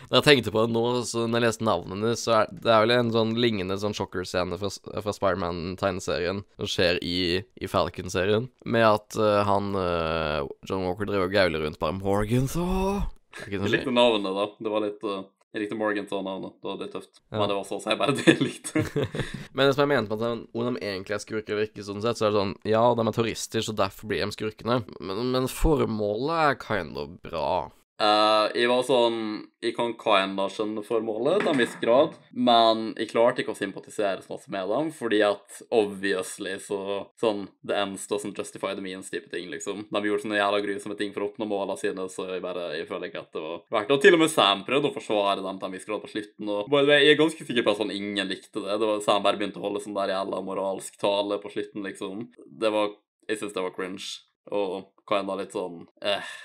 Når 0.09 0.19
jeg 0.19 0.25
tenkte 0.29 0.51
på 0.53 0.63
det 0.65 0.73
nå, 0.75 0.83
så 1.09 1.25
når 1.25 1.39
jeg 1.39 1.45
leste 1.47 1.67
navnene, 1.67 2.11
så 2.19 2.35
er 2.41 2.49
det 2.51 2.71
er 2.71 2.83
vel 2.85 2.93
en 2.95 3.11
sånn 3.13 3.33
lignende 3.41 3.77
sånn 3.81 3.95
sjokkerscene 3.97 4.59
fra, 4.61 4.69
fra 5.01 5.13
Spiderman-tegneserien 5.17 6.43
som 6.59 6.69
skjer 6.69 6.99
i, 7.05 7.17
i 7.61 7.69
Falcon-serien, 7.71 8.49
med 8.65 8.85
at 8.87 9.17
uh, 9.19 9.41
han 9.47 9.71
uh, 9.77 10.45
John 10.69 10.85
Walker 10.87 11.09
driver 11.09 11.29
og 11.29 11.33
gauler 11.35 11.65
rundt 11.65 11.79
bare 11.81 11.97
Morgenthau. 11.97 13.01
Jeg 13.49 13.59
likte 13.67 13.91
navnet, 13.91 14.31
da. 14.35 14.45
Det 14.63 14.71
var 14.71 14.83
litt 14.85 15.01
uh, 15.03 15.23
Jeg 15.55 15.65
likte 15.65 15.75
Morgenthau-navnet. 15.79 16.53
Det 16.61 16.69
var 16.69 16.77
litt 16.83 16.93
tøft. 16.95 17.19
Ja. 17.31 17.39
Men 17.41 17.49
det 17.51 17.57
var 17.57 17.65
så 17.67 17.77
å 17.79 17.83
si 17.83 17.95
bare 17.99 18.15
det 18.19 18.27
jeg 18.29 18.41
likte. 18.43 18.83
Men 19.55 19.65
det 19.67 19.73
som 19.75 19.83
jeg 19.85 19.91
mente 19.91 20.11
med 20.11 20.21
at 20.21 20.43
de- 20.53 20.67
de 20.69 20.83
egentlig 20.85 21.15
er 21.17 21.23
skurker 21.23 21.55
eller 21.57 21.67
ikke, 21.69 21.83
sånn 21.87 22.03
sett, 22.03 22.19
så 22.19 22.27
er 22.29 22.35
det 22.35 22.41
sånn 22.43 22.53
Ja, 22.67 22.83
de 22.95 23.05
er 23.07 23.15
turister, 23.17 23.63
så 23.65 23.75
derfor 23.75 24.11
blir 24.11 24.23
de 24.23 24.35
skurkene. 24.35 24.81
Men, 24.99 25.25
men 25.35 25.49
formålet 25.51 26.35
er 26.51 26.61
kind 26.63 26.99
of 27.01 27.17
bra. 27.25 27.49
Eh, 27.95 28.45
jeg 28.59 28.67
var 28.67 28.81
sånn 28.83 29.19
Jeg 29.63 29.71
kan 29.77 29.93
kinda 29.95 30.49
skjønne 30.51 30.81
formålet 30.83 31.39
til 31.39 31.51
en 31.53 31.59
viss 31.61 31.75
grad, 31.79 32.17
men 32.35 32.89
jeg 32.99 33.07
klarte 33.13 33.39
ikke 33.41 33.53
å 33.53 33.57
sympatisere 33.57 34.19
så 34.19 34.33
masse 34.33 34.51
med 34.51 34.67
dem, 34.67 34.89
fordi 34.91 35.21
at 35.23 35.61
obviously 35.71 36.57
så 36.59 36.79
Sånn 37.21 37.45
The 37.63 37.77
ends 37.79 38.03
doesn't 38.11 38.35
justify 38.35 38.73
the 38.75 38.83
means 38.83 39.09
type 39.09 39.29
ting, 39.31 39.47
liksom. 39.53 39.85
De 39.87 40.01
gjorde 40.03 40.25
sånne 40.25 40.41
jævla 40.41 40.59
grusomme 40.65 40.97
ting 40.99 41.13
for 41.15 41.23
å 41.23 41.29
oppnå 41.29 41.47
målene 41.47 41.79
sine, 41.79 42.07
så 42.11 42.27
jeg 42.33 42.43
bare 42.43 42.73
Jeg 42.75 42.89
føler 42.89 43.07
ikke 43.07 43.23
at 43.23 43.37
det 43.37 43.43
var 43.45 43.61
verdt 43.77 43.87
det. 43.87 43.95
Og 43.95 44.03
til 44.03 44.17
og 44.17 44.23
med 44.25 44.33
Sam 44.33 44.65
prøvde 44.67 44.91
å 44.91 44.97
forsvare 44.97 45.45
dem 45.45 45.61
til 45.61 45.69
en 45.69 45.77
viss 45.77 45.87
grad 45.87 46.03
på 46.03 46.11
slutten, 46.11 46.51
og 46.51 46.73
by 46.73 46.83
jeg 46.89 47.13
er 47.13 47.21
ganske 47.21 47.47
sikker 47.47 47.63
på 47.63 47.75
at 47.75 47.79
sånn 47.79 47.95
ingen 47.95 48.27
likte 48.27 48.59
det. 48.59 48.75
Det 48.81 48.89
var 48.91 48.99
Sam 49.05 49.23
bare 49.23 49.39
begynte 49.39 49.61
å 49.61 49.69
holde 49.69 49.83
sånn 49.83 49.95
der 49.95 50.11
jævla 50.13 50.43
moralsk 50.43 50.99
tale 50.99 51.39
på 51.39 51.53
slutten, 51.53 51.87
liksom. 51.87 52.27
Det 52.45 52.73
var 52.75 52.91
Jeg 53.25 53.39
syns 53.39 53.55
det 53.55 53.63
var 53.63 53.73
cringe, 53.73 54.19
og 54.53 54.91
kinda 55.09 55.39
litt 55.39 55.55
sånn 55.55 55.87
eh. 56.03 56.35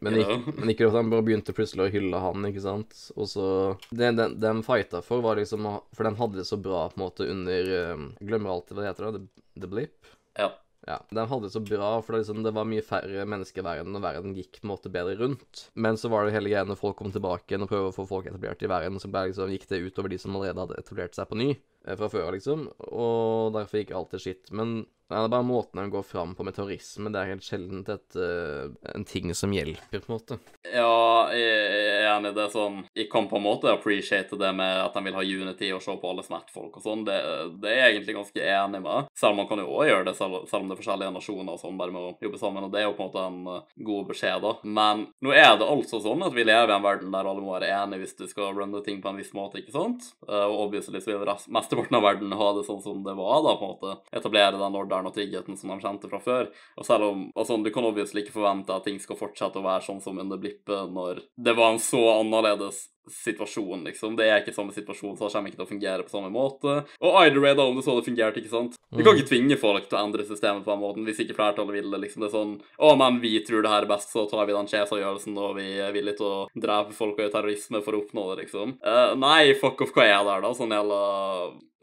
Men 0.00 0.14
Ja. 0.16 0.22
ikke, 0.24 0.54
men 0.56 0.70
ikke 0.72 0.86
at 0.88 0.94
de 0.96 1.10
bare 1.12 1.24
begynte 1.26 1.52
plutselig 1.56 1.84
å 1.86 1.92
hylle 1.92 2.20
han, 2.22 2.46
ikke 2.48 2.62
sant. 2.64 2.94
Og 3.16 3.28
så 3.28 3.46
Det 3.92 4.14
de, 4.16 4.28
de 4.40 4.52
fighta 4.64 5.02
for, 5.04 5.20
var 5.20 5.36
liksom 5.36 5.66
For 5.96 6.08
de 6.08 6.14
hadde 6.16 6.40
det 6.40 6.46
så 6.48 6.56
bra 6.56 6.86
på 6.88 6.96
en 7.00 7.04
måte 7.04 7.28
under 7.28 7.68
eh, 7.76 8.06
Jeg 8.20 8.30
glemmer 8.32 8.54
alltid 8.54 8.76
hva 8.78 8.82
det 8.86 8.90
heter, 8.94 9.04
da. 9.10 9.18
The, 9.18 9.44
the 9.60 9.68
Blip. 9.68 10.10
Ja. 10.40 10.50
Ja, 10.88 10.96
De 11.12 11.20
hadde 11.28 11.44
det 11.44 11.52
så 11.52 11.60
bra, 11.60 11.90
for 12.00 12.14
det, 12.16 12.22
liksom, 12.22 12.38
det 12.42 12.54
var 12.56 12.64
mye 12.64 12.80
færre 12.82 13.26
mennesker 13.28 13.60
i 13.60 13.64
verden, 13.66 13.94
og 13.94 14.00
verden 14.02 14.32
gikk 14.34 14.62
på 14.62 14.64
en 14.64 14.70
måte 14.72 14.88
bedre 14.90 15.12
rundt. 15.20 15.66
Men 15.76 15.98
så 16.00 16.08
var 16.08 16.24
det 16.24 16.32
hele 16.32 16.48
greia 16.48 16.64
når 16.64 16.78
folk 16.80 16.96
kom 16.96 17.12
tilbake 17.12 17.52
igjen 17.52 17.66
og 17.66 17.68
prøvde 17.68 17.90
å 17.92 17.96
få 17.98 18.06
folk 18.08 18.30
etablert 18.30 18.64
i 18.64 18.70
verden, 18.72 18.96
så 18.98 19.10
ble 19.12 19.26
liksom, 19.28 19.52
gikk 19.52 19.68
det 19.68 19.82
utover 19.84 20.08
de 20.08 20.18
som 20.18 20.34
allerede 20.38 20.64
hadde 20.64 20.78
etablert 20.80 21.14
seg 21.14 21.28
på 21.28 21.36
ny 21.36 21.50
eh, 21.52 21.94
fra 22.00 22.08
før, 22.08 22.30
liksom. 22.32 22.64
Og 22.88 23.52
derfor 23.58 23.82
gikk 23.82 23.92
alt 24.00 24.10
til 24.16 24.24
skitt. 24.24 24.48
Men 24.56 24.86
ja, 25.10 25.20
det 25.20 25.26
er 25.28 25.32
bare 25.34 25.46
måten 25.46 25.80
han 25.82 25.90
går 25.92 26.04
fram 26.06 26.34
på 26.38 26.44
med 26.46 26.54
terrorisme. 26.56 27.10
Det 27.12 27.20
er 27.20 27.32
helt 27.34 27.46
sjelden 27.46 27.82
et, 27.86 28.16
eh, 28.16 28.70
en 28.94 29.04
ting 29.04 29.34
som 29.34 29.52
hjelper, 29.52 30.00
på 30.00 30.10
en 30.12 30.16
måte. 30.16 30.38
Ja, 30.70 31.28
jeg 31.34 31.42
er 31.50 32.08
enig 32.14 32.32
i 32.32 32.36
det. 32.36 32.48
sånn 32.52 32.84
Jeg 32.94 33.08
kan 33.10 33.28
på 33.28 33.36
en 33.40 33.46
måte 33.46 33.72
appreciate 33.72 34.38
det 34.38 34.52
med 34.54 34.84
at 34.84 34.94
de 34.94 35.02
vil 35.04 35.14
ha 35.18 35.22
unity 35.22 35.72
og 35.74 35.82
se 35.82 35.96
på 35.96 36.10
alle 36.10 36.22
smertfolk 36.26 36.76
og 36.78 36.82
sånn. 36.84 37.04
Det, 37.04 37.16
det 37.62 37.70
er 37.72 37.80
jeg 37.80 37.96
egentlig 37.96 38.16
ganske 38.20 38.46
enig 38.54 38.82
med. 38.84 39.10
Selv 39.18 39.32
om 39.34 39.40
man 39.42 39.48
kan 39.50 39.58
jo 39.62 39.68
òg 39.70 39.88
gjøre 39.90 40.06
det, 40.10 40.16
selv, 40.18 40.46
selv 40.50 40.62
om 40.62 40.68
det 40.70 40.76
er 40.76 40.82
forskjellige 40.82 41.14
nasjoner 41.16 41.52
og 41.56 41.62
sånn, 41.62 41.78
bare 41.80 41.94
med 41.94 42.02
å 42.06 42.14
jobbe 42.22 42.38
sammen. 42.40 42.66
Og 42.68 42.72
det 42.74 42.82
er 42.82 42.86
jo 42.88 42.94
på 42.98 43.04
en 43.06 43.10
måte 43.10 43.26
en 43.26 43.40
eh, 43.56 43.76
god 43.90 44.08
beskjed, 44.12 44.40
da. 44.46 44.54
Men 44.64 45.06
nå 45.24 45.34
er 45.34 45.56
det 45.60 45.68
altså 45.70 46.00
sånn 46.04 46.22
at 46.26 46.36
vi 46.36 46.44
lever 46.46 46.70
i 46.70 46.76
en 46.76 46.86
verden 46.86 47.10
der 47.14 47.26
alle 47.30 47.42
må 47.44 47.56
være 47.56 47.72
enige 47.80 48.04
hvis 48.04 48.16
du 48.20 48.26
skal 48.30 48.54
runne 48.56 48.82
ting 48.86 49.00
på 49.02 49.10
en 49.10 49.18
viss 49.20 49.32
måte, 49.36 49.60
ikke 49.62 49.74
sant? 49.74 50.10
Eh, 50.28 50.46
Og 50.50 50.66
obviously 50.68 51.00
så 51.00 51.14
vil 51.18 51.30
mesteparten 51.50 51.96
av 51.98 52.04
verden 52.06 52.32
ha 52.36 52.52
det 52.56 52.66
sånn 52.66 52.82
som 52.84 53.02
det 53.06 53.14
var, 53.18 53.40
da, 53.44 53.56
på 53.58 53.66
en 53.66 53.74
måte. 53.74 53.96
Etablere 54.12 54.58
den 54.60 54.76
ordenen 54.76 54.99
og 55.08 55.16
tryggheten 55.16 55.56
som 55.56 55.72
de 55.72 55.80
kjente 55.82 56.10
fra 56.10 56.20
før. 56.22 56.50
Og 56.76 56.86
selv 56.86 57.08
om 57.08 57.26
altså, 57.34 57.56
Du 57.62 57.70
kan 57.70 57.86
obviously 57.86 58.24
ikke 58.24 58.36
forvente 58.36 58.74
at 58.74 58.84
ting 58.84 59.00
skal 59.00 59.18
fortsette 59.20 59.60
å 59.60 59.66
være 59.66 59.86
sånn 59.86 60.00
som 60.04 60.18
under 60.18 60.40
blippet 60.40 60.92
når 60.92 61.24
det 61.36 61.56
var 61.56 61.74
en 61.74 61.82
så 61.82 62.02
annerledes 62.18 62.88
situasjon, 63.08 63.84
liksom. 63.88 64.16
Det 64.18 64.26
er 64.28 64.42
ikke 64.42 64.54
samme 64.54 64.74
situasjon, 64.74 65.16
så 65.16 65.26
det 65.26 65.34
kommer 65.34 65.50
ikke 65.52 65.60
til 65.60 65.66
å 65.66 65.70
fungere 65.70 66.06
på 66.06 66.12
samme 66.12 66.30
måte. 66.34 66.76
Og 67.00 67.16
either 67.22 67.40
way, 67.42 67.54
da, 67.56 67.66
om 67.66 67.78
det 67.78 67.84
så 67.86 67.94
hadde 67.94 68.06
fungert, 68.06 68.36
ikke 68.36 68.52
sant. 68.52 68.76
Vi 68.90 69.06
kan 69.06 69.16
ikke 69.16 69.30
tvinge 69.30 69.56
folk 69.60 69.88
til 69.88 69.98
å 69.98 70.02
endre 70.04 70.26
systemet 70.26 70.66
på 70.66 70.72
den 70.72 70.82
måten 70.82 71.06
hvis 71.06 71.22
ikke 71.24 71.36
flertallet 71.38 71.78
vil 71.78 71.90
det, 71.94 72.02
liksom. 72.04 72.24
Det 72.24 72.30
er 72.30 72.36
sånn 72.36 72.56
Å, 72.80 72.92
men 72.98 73.20
vi 73.22 73.36
tror 73.46 73.64
det 73.64 73.72
her 73.72 73.86
er 73.86 73.90
best, 73.90 74.12
så 74.12 74.26
tar 74.30 74.46
vi 74.48 74.56
den 74.56 74.70
skjevavgjørelsen, 74.70 75.40
og 75.40 75.56
vi 75.58 75.66
er 75.80 75.94
villige 75.96 76.20
til 76.20 76.28
å 76.28 76.46
drepe 76.66 76.96
folk 76.96 77.16
og 77.16 77.24
gjøre 77.24 77.36
terrorisme 77.38 77.82
for 77.86 77.96
å 77.96 78.04
oppnå 78.04 78.28
det, 78.32 78.44
liksom. 78.44 78.76
Uh, 78.84 79.16
nei, 79.18 79.54
fuck 79.58 79.82
off, 79.86 79.94
hva 79.96 80.06
er 80.06 80.16
det 80.18 80.34
her, 80.36 80.46
da? 80.46 80.54
Sånn 80.56 80.76
jævla 80.76 81.02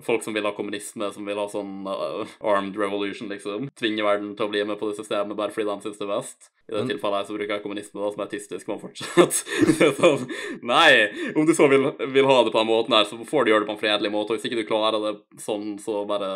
Folk 0.05 0.21
som 0.21 0.35
vil 0.35 0.45
ha 0.45 0.51
kommunisme, 0.53 1.07
som 1.09 1.25
vil 1.25 1.39
ha 1.41 1.47
sånn 1.49 1.87
uh, 1.89 2.35
armed 2.45 2.75
revolution, 2.77 3.31
liksom. 3.33 3.65
Tvinge 3.79 4.05
verden 4.05 4.35
til 4.37 4.45
å 4.45 4.51
bli 4.51 4.61
med 4.61 4.77
på 4.77 4.91
det 4.91 4.99
systemet 4.99 5.33
bare 5.33 5.49
fordi 5.55 5.65
de 5.71 5.87
syns 5.87 5.97
det 5.97 6.05
er 6.05 6.11
best. 6.11 6.51
I 6.67 6.75
det 6.75 6.83
Men- 6.83 6.89
tilfellet 6.91 7.17
her 7.17 7.25
så 7.25 7.33
bruker 7.37 7.53
jeg 7.55 7.63
kommunisme, 7.63 8.01
da, 8.03 8.11
som 8.11 8.21
er 8.21 8.29
tysk, 8.29 8.67
men 8.67 8.79
fortsatt. 8.83 9.39
Sånn, 9.97 10.27
nei, 10.61 11.06
om 11.35 11.47
du 11.47 11.53
så 11.55 11.67
vil, 11.71 11.89
vil 12.13 12.29
ha 12.29 12.37
det 12.43 12.53
på 12.53 12.61
den 12.61 12.69
måten 12.69 12.95
her, 12.97 13.07
så 13.09 13.17
får 13.27 13.45
du 13.45 13.51
gjøre 13.51 13.65
det 13.65 13.69
på 13.69 13.75
en 13.75 13.81
fredelig 13.81 14.11
måte. 14.13 14.33
Og 14.33 14.37
hvis 14.37 14.47
ikke 14.49 14.61
du 14.61 14.69
klarer 14.69 14.99
det 15.03 15.13
sånn, 15.43 15.75
så 15.81 16.03
bare 16.09 16.29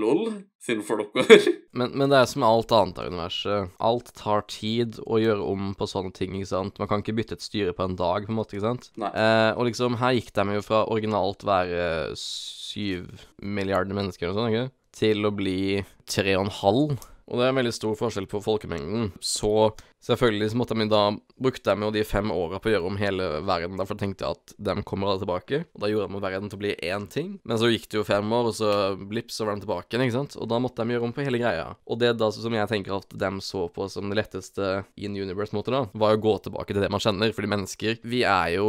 lol. 0.00 0.26
Synd 0.62 0.84
for 0.86 1.02
dere. 1.02 1.38
Men, 1.74 1.94
men 1.98 2.12
det 2.12 2.20
er 2.20 2.28
som 2.30 2.44
alt 2.46 2.70
annet 2.76 3.00
av 3.02 3.08
universet. 3.10 3.72
Alt 3.82 4.12
tar 4.18 4.44
tid 4.52 5.00
å 5.02 5.18
gjøre 5.18 5.42
om 5.42 5.72
på 5.78 5.88
sånne 5.90 6.12
ting, 6.14 6.36
ikke 6.38 6.52
sant. 6.52 6.78
Man 6.78 6.90
kan 6.90 7.02
ikke 7.02 7.16
bytte 7.18 7.38
et 7.38 7.42
styre 7.44 7.74
på 7.74 7.88
en 7.88 7.96
dag, 7.98 8.28
på 8.28 8.34
en 8.34 8.38
måte, 8.38 8.54
ikke 8.54 8.68
sant. 8.68 8.90
Eh, 8.94 9.50
og 9.56 9.66
liksom, 9.66 9.98
her 10.02 10.14
gikk 10.14 10.30
de 10.38 10.58
jo 10.58 10.66
fra 10.66 10.84
originalt 10.92 11.42
være 11.48 12.12
syv 12.18 13.24
milliarder 13.42 13.98
mennesker 13.98 14.30
og 14.30 14.38
sånn, 14.38 14.52
ikke? 14.52 14.68
Til 14.92 15.26
å 15.26 15.32
bli 15.34 15.60
tre 16.06 16.36
og 16.36 16.46
en 16.46 16.54
halv. 16.60 16.94
Og 17.32 17.40
det 17.40 17.46
er 17.46 17.54
en 17.54 17.58
veldig 17.62 17.72
stor 17.72 17.96
forskjell 17.96 18.28
på 18.28 18.42
folkemengden. 18.44 19.14
Så 19.24 19.72
selvfølgelig 20.04 20.50
så 20.52 20.58
måtte 20.60 20.76
de 20.76 20.88
da 20.90 21.04
Brukte 21.42 21.72
de 21.72 21.82
jo 21.82 21.90
de 21.90 22.02
fem 22.06 22.30
åra 22.30 22.60
på 22.62 22.68
å 22.70 22.72
gjøre 22.74 22.86
om 22.86 22.98
hele 23.00 23.24
verden, 23.42 23.78
derfor 23.80 23.98
tenkte 23.98 24.22
jeg 24.22 24.36
at 24.36 24.52
de 24.62 24.84
kommer 24.86 25.10
alle 25.10 25.24
tilbake. 25.24 25.62
Og 25.74 25.82
da 25.82 25.88
gjorde 25.90 26.06
de 26.12 26.20
verden 26.22 26.52
til 26.52 26.58
å 26.58 26.62
bli 26.62 26.74
én 26.86 27.08
ting. 27.10 27.32
Men 27.48 27.58
så 27.58 27.70
gikk 27.72 27.88
det 27.90 27.98
jo 27.98 28.04
fem 28.06 28.34
år, 28.36 28.52
og 28.52 28.54
så 28.54 28.70
blipp, 28.94 29.32
så 29.34 29.48
var 29.48 29.56
de 29.56 29.64
tilbake 29.64 29.90
igjen, 29.90 30.04
ikke 30.06 30.18
sant. 30.20 30.36
Og 30.38 30.46
da 30.52 30.60
måtte 30.62 30.84
de 30.84 30.94
gjøre 30.94 31.08
om 31.08 31.14
på 31.16 31.24
hele 31.26 31.40
greia. 31.42 31.66
Og 31.90 31.98
det 31.98 32.12
da 32.20 32.30
som 32.36 32.54
jeg 32.54 32.70
tenker 32.70 32.94
at 32.94 33.16
de 33.24 33.32
så 33.42 33.64
på 33.74 33.88
som 33.90 34.12
det 34.12 34.20
letteste 34.20 34.70
in 35.02 35.18
universe-måte, 35.18 35.74
da, 35.74 35.82
var 35.98 36.14
å 36.14 36.22
gå 36.28 36.36
tilbake 36.46 36.76
til 36.76 36.84
det 36.84 36.92
man 36.94 37.02
kjenner. 37.02 37.34
Fordi 37.34 37.50
mennesker, 37.56 37.98
vi 38.06 38.22
er 38.28 38.54
jo 38.60 38.68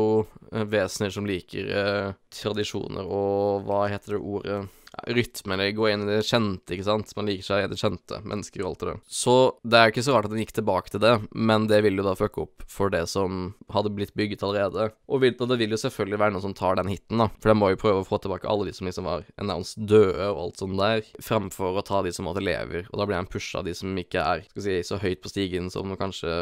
eh, 0.50 0.66
vesener 0.66 1.14
som 1.14 1.30
liker 1.30 1.70
eh, 1.70 2.16
tradisjoner 2.34 3.06
og 3.06 3.68
hva 3.68 3.86
heter 3.92 4.18
det 4.18 4.24
ordet 4.24 4.64
ja, 4.94 5.14
rytme 5.14 5.58
eller 5.58 5.72
gå 5.76 5.90
inn 5.90 6.06
i 6.06 6.12
det 6.12 6.22
kjente, 6.28 6.76
ikke 6.76 6.88
sant. 6.88 7.14
Man 7.18 7.30
liker 7.30 7.48
seg 7.48 7.66
i 7.66 7.72
det 7.72 7.80
kjente, 7.82 8.20
mennesker 8.24 8.64
og 8.64 8.72
alt 8.72 8.84
det 8.84 8.90
der. 8.92 9.00
Så 9.08 9.36
det 9.64 9.80
er 9.80 9.94
ikke 9.94 10.06
så 10.06 10.16
rart 10.16 10.30
at 10.30 10.34
den 10.34 10.44
gikk 10.44 10.56
tilbake 10.58 10.94
til 10.94 11.04
det, 11.04 11.14
men 11.34 11.68
det 11.72 11.82
vil 11.86 12.00
jo 12.00 12.06
da 12.06 12.16
fucke 12.18 12.46
opp 12.46 12.66
for 12.70 12.94
det 12.94 13.06
som 13.12 13.54
hadde 13.74 13.94
blitt 13.96 14.14
bygget 14.18 14.46
allerede. 14.46 14.92
Og, 15.08 15.24
det 15.24 15.60
vil 15.60 15.76
jo 15.76 15.80
selvfølgelig 15.80 16.20
være 16.20 16.36
noen 16.36 16.46
som 16.46 16.56
tar 16.58 16.78
den 16.80 16.92
hiten, 16.92 17.22
da. 17.22 17.30
For 17.42 17.52
de 17.52 17.58
må 17.58 17.72
jo 17.74 17.82
prøve 17.82 18.04
å 18.04 18.08
få 18.08 18.20
tilbake 18.22 18.50
alle 18.50 18.68
de 18.70 18.76
som 18.76 18.88
liksom 18.88 19.08
var 19.10 19.26
announced 19.42 19.82
døde 19.90 20.30
og 20.32 20.42
alt 20.46 20.64
sånt 20.64 20.80
der, 20.80 21.04
fremfor 21.24 21.80
å 21.80 21.86
ta 21.86 22.02
de 22.06 22.14
som 22.16 22.28
måtte 22.28 22.44
lever. 22.44 22.88
Og 22.92 23.00
da 23.00 23.08
blir 23.10 23.20
han 23.20 23.30
pusha 23.30 23.64
de 23.66 23.76
som 23.78 23.94
ikke 24.00 24.22
er 24.22 24.46
skal 24.50 24.66
si, 24.68 24.78
så 24.88 25.00
høyt 25.02 25.24
på 25.24 25.32
stigen 25.32 25.70
som 25.74 25.94
kanskje 26.00 26.34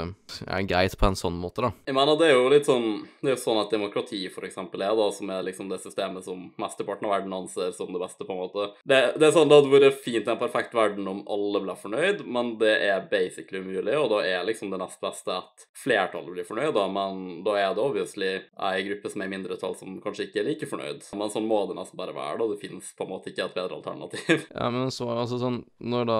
er 0.48 0.68
greit 0.70 0.98
på 1.00 1.08
en 1.10 1.18
sånn 1.18 1.40
måte, 1.40 1.64
da. 1.66 1.72
Jeg 1.88 1.98
mener, 1.98 2.18
det 2.20 2.30
er 2.30 2.36
jo 2.36 2.50
litt 2.52 2.68
sånn 2.68 2.88
Det 3.22 3.30
er 3.30 3.36
jo 3.36 3.42
sånn 3.42 3.60
at 3.62 3.74
demokrati, 3.74 4.22
for 4.34 4.46
eksempel, 4.48 4.84
er 4.86 4.96
da, 4.98 5.08
som 5.14 5.30
er 5.34 5.46
liksom 5.46 5.70
det 5.72 5.82
systemet 5.84 6.26
som 6.26 6.48
mesteparten 6.62 7.08
av 7.08 7.16
verden 7.16 7.36
anser 7.36 7.72
som 7.76 7.92
det 7.94 8.02
beste, 8.02 8.26
på 8.26 8.34
en 8.34 8.40
måte. 8.40 8.41
Det, 8.84 9.00
det 9.20 9.28
er 9.28 9.36
sånn, 9.36 9.50
Det 9.52 9.60
hadde 9.60 9.74
vært 9.74 10.02
fint 10.04 10.28
i 10.28 10.32
en 10.34 10.40
perfekt 10.42 10.76
verden 10.78 11.08
om 11.12 11.22
alle 11.32 11.62
ble 11.64 11.76
fornøyd, 11.80 12.24
men 12.26 12.56
det 12.62 12.74
er 12.88 13.06
basically 13.12 13.62
umulig, 13.62 13.96
og 13.98 14.10
da 14.14 14.22
er 14.28 14.48
liksom 14.48 14.74
det 14.74 14.82
nest 14.82 15.02
beste 15.04 15.36
at 15.36 15.68
flertallet 15.78 16.34
blir 16.34 16.48
fornøyd, 16.48 16.74
da, 16.78 16.88
men 16.92 17.44
da 17.46 17.58
er 17.60 17.76
det 17.78 17.84
obviously 17.84 18.32
ei 18.42 18.84
gruppe 18.88 19.12
som 19.12 19.24
er 19.24 19.30
i 19.30 19.34
mindretall, 19.36 19.76
som 19.80 20.00
kanskje 20.04 20.30
ikke 20.30 20.42
er 20.44 20.50
like 20.50 20.70
fornøyd. 20.70 21.06
Men 21.18 21.34
sånn 21.34 21.50
må 21.50 21.64
det 21.70 21.78
nesten 21.78 22.00
bare 22.00 22.16
være, 22.16 22.40
da. 22.42 22.50
Det 22.52 22.62
finnes 22.62 22.92
på 22.98 23.06
en 23.06 23.14
måte 23.14 23.32
ikke 23.32 23.48
et 23.48 23.58
bedre 23.58 23.80
alternativ. 23.80 24.46
Ja, 24.52 24.70
men 24.74 24.92
så 24.94 25.08
altså 25.14 25.38
sånn 25.42 25.62
Når 25.80 26.06
da 26.08 26.20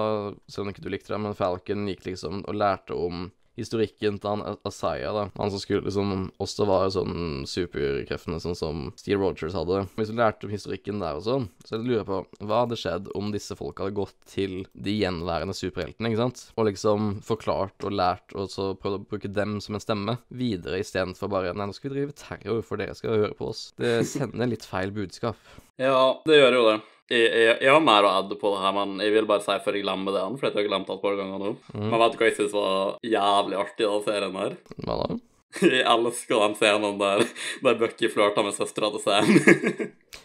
Selv 0.50 0.66
om 0.66 0.72
ikke 0.72 0.82
du 0.84 0.90
likte 0.92 1.12
det, 1.12 1.20
men 1.22 1.36
Falcon 1.36 1.86
gikk 1.90 2.06
liksom 2.06 2.42
og 2.48 2.56
lærte 2.56 2.96
om 2.96 3.28
historikken 3.58 4.18
til 4.20 4.30
han 4.30 4.58
Asaya, 4.68 5.12
da. 5.14 5.24
Han 5.38 5.52
som 5.52 5.62
skulle 5.62 5.86
liksom 5.86 6.30
også 6.42 6.66
være 6.68 6.90
sånn 6.94 7.16
superkreftene 7.48 8.40
sånn 8.42 8.58
som 8.58 8.84
Steve 8.98 9.20
Rogers 9.20 9.56
hadde. 9.56 9.84
Hvis 9.98 10.12
du 10.12 10.16
lærte 10.18 10.48
om 10.48 10.54
historikken 10.54 11.02
der 11.02 11.18
og 11.18 11.26
sånn, 11.26 11.48
så 11.66 11.80
lurer 11.80 12.00
jeg 12.00 12.08
på 12.08 12.20
hva 12.46 12.62
hadde 12.64 12.78
skjedd 12.80 13.10
om 13.18 13.32
disse 13.34 13.56
folka 13.58 13.86
hadde 13.86 13.98
gått 13.98 14.16
til 14.28 14.62
de 14.72 14.96
gjenværende 14.96 15.56
superheltene, 15.56 16.12
ikke 16.12 16.22
sant? 16.22 16.44
Og 16.56 16.70
liksom 16.70 17.12
forklart 17.26 17.88
og 17.88 17.96
lært, 17.98 18.36
og 18.36 18.48
så 18.52 18.72
prøvd 18.78 19.00
å 19.00 19.04
bruke 19.12 19.32
dem 19.32 19.58
som 19.64 19.76
en 19.76 19.84
stemme 19.84 20.16
videre 20.32 20.80
istedenfor 20.82 21.30
bare 21.32 21.52
Nei, 21.52 21.66
nå 21.68 21.74
skal 21.76 21.90
vi 21.90 21.98
drive 21.98 22.16
terror, 22.16 22.62
for 22.64 22.80
dere 22.80 22.96
skal 22.96 23.18
høre 23.26 23.36
på 23.36 23.50
oss. 23.50 23.66
Det 23.76 24.00
sender 24.08 24.48
litt 24.48 24.64
feil 24.64 24.94
budskap. 24.94 25.36
Ja, 25.80 26.22
det 26.28 26.38
gjør 26.38 26.56
jo 26.56 26.64
det. 26.70 26.80
Jeg, 27.12 27.26
jeg, 27.28 27.56
jeg 27.60 27.68
har 27.68 27.82
mer 27.84 28.06
å 28.08 28.12
adde 28.22 28.38
på 28.40 28.54
det 28.54 28.62
her, 28.62 28.72
men 28.76 28.94
jeg 29.04 29.12
vil 29.12 29.26
bare 29.28 29.44
si 29.44 29.56
før 29.64 29.76
jeg 29.76 29.84
glemmer 29.84 30.14
det, 30.16 30.22
for 30.38 30.48
jeg 30.48 30.56
har 30.56 30.68
glemt 30.70 30.88
det 30.88 30.94
et 30.96 31.02
par 31.02 31.18
ganger 31.18 31.42
nå. 31.42 31.50
Men 31.76 31.98
vet 32.00 32.14
du 32.14 32.16
hva 32.22 32.30
jeg 32.30 32.38
syns 32.38 32.54
var 32.56 32.96
jævlig 33.04 33.58
artig 33.60 33.84
i 33.84 33.90
den 33.90 34.06
serien 34.06 34.38
her? 34.40 34.56
Hva 34.86 34.96
da? 35.02 35.18
Jeg 35.60 35.82
elsker 35.84 36.38
den 36.40 36.54
scenen 36.56 36.94
der, 36.96 37.26
der 37.60 37.74
Bucky 37.76 38.08
flørter 38.08 38.46
med 38.46 38.54
søstera 38.56 38.88
til 38.94 39.02
Sam. 39.04 39.28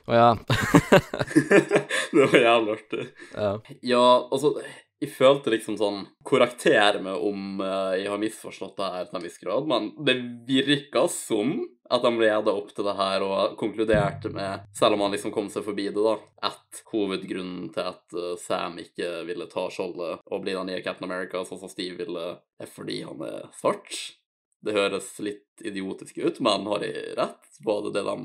Å 0.08 0.16
ja. 0.16 0.30
det 2.14 2.22
var 2.22 2.38
jævlig 2.40 2.78
artig. 2.78 3.08
ja. 3.34 3.50
Ja, 3.84 4.06
altså 4.32 4.54
jeg 4.98 5.12
følte 5.14 5.52
liksom 5.54 5.78
sånn 5.78 6.06
Korrekter 6.26 6.98
meg 7.04 7.22
om 7.22 7.62
uh, 7.62 7.94
jeg 7.98 8.10
har 8.10 8.22
misforstått 8.22 8.78
det 8.80 8.92
her 8.96 9.10
til 9.10 9.20
en 9.20 9.26
viss 9.28 9.40
grad, 9.42 9.68
men 9.70 9.92
det 10.06 10.16
virka 10.48 11.06
som 11.12 11.60
at 11.88 12.04
de 12.04 12.12
leda 12.20 12.52
opp 12.52 12.74
til 12.76 12.84
det 12.84 12.96
her 12.98 13.24
og 13.24 13.54
konkluderte 13.60 14.32
med, 14.34 14.66
selv 14.76 14.98
om 14.98 15.06
han 15.06 15.14
liksom 15.16 15.32
kom 15.32 15.48
seg 15.54 15.64
forbi 15.64 15.86
det, 15.88 16.04
da, 16.04 16.18
at 16.50 16.82
hovedgrunnen 16.92 17.70
til 17.76 17.92
at 17.94 18.18
uh, 18.18 18.34
Sam 18.42 18.80
ikke 18.82 19.22
ville 19.30 19.48
ta 19.52 19.68
skjoldet 19.72 20.26
og 20.26 20.44
bli 20.44 20.58
den 20.58 20.72
nye 20.72 20.82
Captain 20.86 21.08
America, 21.08 21.46
sånn 21.46 21.62
som 21.62 21.72
Steve 21.72 22.02
ville, 22.02 22.28
er 22.58 22.74
fordi 22.74 23.04
han 23.06 23.22
er 23.28 23.48
svart. 23.56 23.94
Det 24.66 24.74
høres 24.74 25.14
litt 25.22 25.62
idiotisk 25.62 26.18
ut, 26.18 26.42
men 26.44 26.66
har 26.74 26.84
jeg 26.84 27.14
rett? 27.20 27.62
Var 27.64 27.86
det 27.86 27.94
det 28.00 28.08
de 28.10 28.18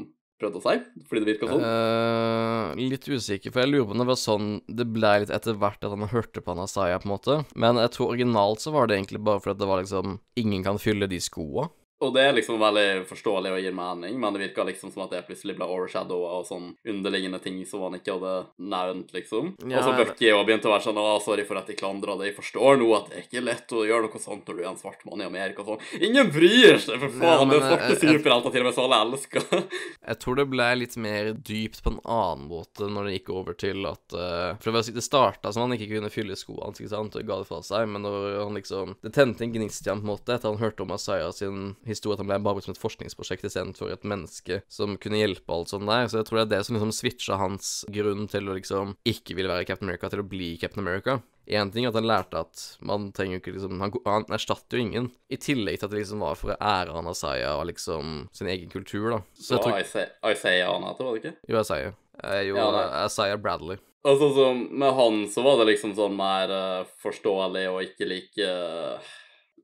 prøvde 0.43 0.61
å 0.61 0.65
si? 0.65 1.05
Fordi 1.09 1.23
det 1.23 1.31
virka 1.33 1.51
sånn? 1.51 1.63
Uh, 1.65 2.81
litt 2.81 3.07
usikker, 3.09 3.55
for 3.55 3.63
jeg 3.63 3.73
lurer 3.73 3.89
på 3.89 3.97
om 3.97 4.03
det 4.03 4.09
var 4.11 4.21
sånn 4.21 4.49
det 4.69 4.89
ble 4.91 5.13
litt 5.23 5.33
etter 5.35 5.59
hvert 5.59 5.87
at 5.87 5.95
han 5.95 6.11
hørte 6.11 6.43
på 6.43 6.57
Anasaya, 6.57 6.99
på 7.01 7.09
en 7.09 7.15
måte. 7.15 7.39
Men 7.55 7.81
jeg 7.81 7.95
tror 7.95 8.13
originalt 8.17 8.65
så 8.65 8.75
var 8.75 8.91
det 8.91 8.99
egentlig 8.99 9.23
bare 9.25 9.43
fordi 9.45 9.63
det 9.63 9.71
var 9.71 9.85
liksom 9.85 10.19
Ingen 10.41 10.65
kan 10.65 10.79
fylle 10.81 11.07
de 11.11 11.19
skoa. 11.23 11.69
Og 12.03 12.13
det 12.17 12.23
er 12.27 12.35
liksom 12.37 12.59
veldig 12.63 13.05
forståelig 13.09 13.53
og 13.55 13.61
gir 13.63 13.75
mening, 13.77 14.17
men 14.21 14.35
det 14.35 14.43
virka 14.43 14.65
liksom 14.67 14.91
som 14.93 15.05
at 15.05 15.13
det 15.15 15.23
plutselig 15.29 15.55
ble 15.59 15.69
overshadowa 15.71 16.33
og 16.41 16.47
sånn 16.49 16.73
underliggende 16.89 17.39
ting 17.43 17.61
som 17.69 17.85
han 17.87 17.97
ikke 17.99 18.17
hadde 18.17 18.33
nevnt, 18.73 19.13
liksom. 19.15 19.53
Ja, 19.71 19.79
og 19.81 19.87
så 19.87 19.93
Bucky 20.01 20.33
og 20.35 20.45
begynte 20.49 20.71
å 20.71 20.75
være 20.75 20.87
sånn 20.89 20.99
Å, 21.03 21.07
sorry 21.23 21.45
for 21.47 21.61
at 21.61 21.71
jeg 21.71 21.79
klandra 21.81 22.17
det. 22.19 22.31
Jeg 22.33 22.39
forstår 22.41 22.81
nå 22.81 22.89
at 22.97 23.11
det 23.11 23.19
er 23.21 23.27
ikke 23.27 23.45
lett 23.47 23.75
å 23.77 23.85
gjøre 23.87 24.09
noe 24.09 24.23
sånt 24.23 24.49
når 24.49 24.59
du 24.59 24.63
er 24.65 24.71
en 24.73 24.81
svart 24.81 25.05
mann 25.09 25.23
i 25.23 25.29
Amerika 25.29 25.63
og 25.63 25.73
sånn. 25.73 25.87
Ingen 26.09 26.33
bryr 26.35 26.81
seg, 26.83 26.99
for 26.99 27.09
faen! 27.15 27.29
Ja, 27.29 27.47
men, 27.47 27.55
det 27.55 27.61
er 27.61 27.69
svarte 27.71 28.01
superhelter 28.03 28.55
til 28.57 28.65
og 28.65 28.69
med 28.69 28.77
så 28.77 28.87
alle 28.87 29.01
elsker. 29.07 29.47
Jeg 30.11 30.21
tror 30.25 30.39
det 30.41 30.49
ble 30.53 30.69
litt 30.83 30.97
mer 31.07 31.33
dypt 31.39 31.83
på 31.85 31.95
en 31.95 32.01
annen 32.03 32.49
måte 32.51 32.89
når 32.91 33.09
det 33.09 33.17
gikk 33.19 33.33
over 33.35 33.59
til 33.59 33.87
at 33.91 34.17
uh, 34.17 34.59
For 34.59 34.71
det 34.71 34.77
var- 34.79 34.91
det 34.93 35.05
starta 35.07 35.53
som 35.55 35.65
han 35.67 35.77
ikke 35.77 35.89
kunne 35.95 36.11
fylle 36.13 36.37
skoene 36.37 36.67
hans, 36.67 36.81
ikke 36.83 36.91
sant, 36.93 37.17
og 37.17 37.29
ga 37.29 37.39
det 37.41 37.49
fra 37.49 37.61
seg, 37.65 37.87
men 37.89 38.05
når 38.05 38.43
han 38.43 38.59
liksom 38.59 38.97
Det 39.03 39.13
tente 39.15 39.47
en 39.47 39.55
gnist 39.55 39.87
i 39.87 39.91
ham 39.93 40.03
på 40.03 40.07
en 40.09 40.13
måte 40.13 40.35
etter 40.35 40.51
han 40.51 40.61
hørte 40.61 40.85
om 40.85 40.93
Asaya 40.95 41.31
sin 41.33 41.77
historie, 41.93 42.17
at 42.17 42.23
han 42.25 42.31
ble 42.31 42.39
bare 42.45 42.65
som 42.65 42.75
et 42.75 42.81
forskningsprosjekt 42.83 43.47
istedenfor 43.49 43.93
et 43.95 44.07
menneske 44.09 44.63
som 44.73 44.97
kunne 45.01 45.21
hjelpe 45.21 45.55
alt 45.55 45.73
sånt 45.73 45.89
der. 45.89 46.09
Så 46.11 46.21
jeg 46.21 46.29
tror 46.29 46.41
det 46.41 46.47
er 46.47 46.53
det 46.57 46.63
som 46.67 46.79
liksom 46.79 46.95
switcha 46.97 47.39
hans 47.41 47.73
grunn 47.93 48.27
til 48.33 48.49
å 48.49 48.57
liksom 48.59 48.97
ikke 49.09 49.37
ville 49.39 49.53
være 49.53 49.69
Captain 49.69 49.89
America, 49.89 50.11
til 50.13 50.25
å 50.25 50.29
bli 50.29 50.55
Captain 50.61 50.83
America. 50.85 51.21
Én 51.51 51.73
ting 51.75 51.85
er 51.85 51.91
at 51.91 51.99
han 51.99 52.07
lærte 52.07 52.39
at 52.39 52.61
man 52.87 53.09
trenger 53.11 53.41
ikke 53.41 53.57
liksom 53.57 53.81
Han, 53.83 53.91
han 54.07 54.27
erstatter 54.31 54.79
jo 54.79 54.85
ingen. 54.85 55.09
I 55.27 55.39
tillegg 55.43 55.81
til 55.81 55.89
at 55.89 55.95
det 55.95 56.03
liksom 56.05 56.23
var 56.23 56.37
for 56.39 56.55
å 56.55 56.59
ære 56.59 56.95
han 56.95 57.11
Asaya 57.11 57.57
og 57.59 57.67
liksom 57.73 58.29
sin 58.37 58.51
egen 58.53 58.71
kultur, 58.71 59.09
da. 59.17 59.23
Så 59.35 59.57
jeg 59.57 59.65
tror 59.65 59.81
Isaiah 59.81 60.33
Isaiah 60.37 60.71
han 60.71 60.87
heter, 60.87 61.09
var 61.09 61.17
det 61.17 61.25
ikke? 61.25 61.35
Jo, 61.51 61.65
Isaiah. 61.65 61.97
Eh, 62.23 62.43
jo, 62.47 62.57
Ja, 62.57 63.09
det- 63.09 63.43
Bradley. 63.43 63.79
Altså, 64.05 64.35
så 64.35 64.55
med 64.55 64.95
han 64.95 65.29
så 65.31 65.43
var 65.43 65.59
det 65.59 65.69
liksom 65.77 65.95
sånn 65.95 66.17
mer 66.19 66.51
uh, 66.51 66.85
forståelig 67.05 67.69
og 67.71 67.83
ikke 67.87 68.09
like 68.11 68.47
eh, 68.49 69.11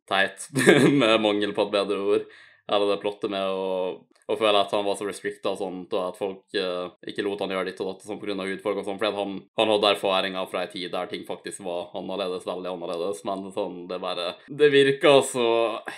teit, 0.08 0.48
med 1.00 1.20
mangel 1.24 1.54
på 1.56 1.66
et 1.66 1.74
bedre 1.74 1.98
ord. 2.02 2.28
Eller 2.68 2.92
det 2.92 3.00
plottet 3.02 3.32
med 3.32 3.48
å, 3.48 3.68
å 4.28 4.36
føle 4.36 4.60
at 4.60 4.72
han 4.76 4.84
var 4.84 4.98
så 4.98 5.06
restricta 5.08 5.54
og 5.54 5.60
sånt, 5.60 5.94
og 5.96 6.02
at 6.10 6.18
folk 6.20 6.56
uh, 6.60 6.92
ikke 7.08 7.24
lot 7.24 7.40
han 7.44 7.54
gjøre 7.54 7.70
ditt 7.70 7.80
og 7.80 7.90
datt 7.90 8.04
og 8.04 8.10
sånn 8.10 8.20
pga. 8.20 8.36
hudfarge 8.38 8.82
og 8.82 8.88
sånn, 8.88 8.98
fordi 9.00 9.16
han, 9.16 9.36
han 9.60 9.72
hadde 9.72 9.92
erfaringer 9.94 10.50
fra 10.50 10.64
ei 10.64 10.72
tid 10.72 10.92
der 10.92 11.08
ting 11.10 11.24
faktisk 11.28 11.62
var 11.64 11.94
annerledes, 11.98 12.44
veldig 12.48 12.72
annerledes, 12.74 13.22
men 13.28 13.46
sånn, 13.54 13.78
det 13.88 14.00
bare 14.02 14.34
Det 14.46 14.68
virker 14.72 15.22
så 15.26 15.46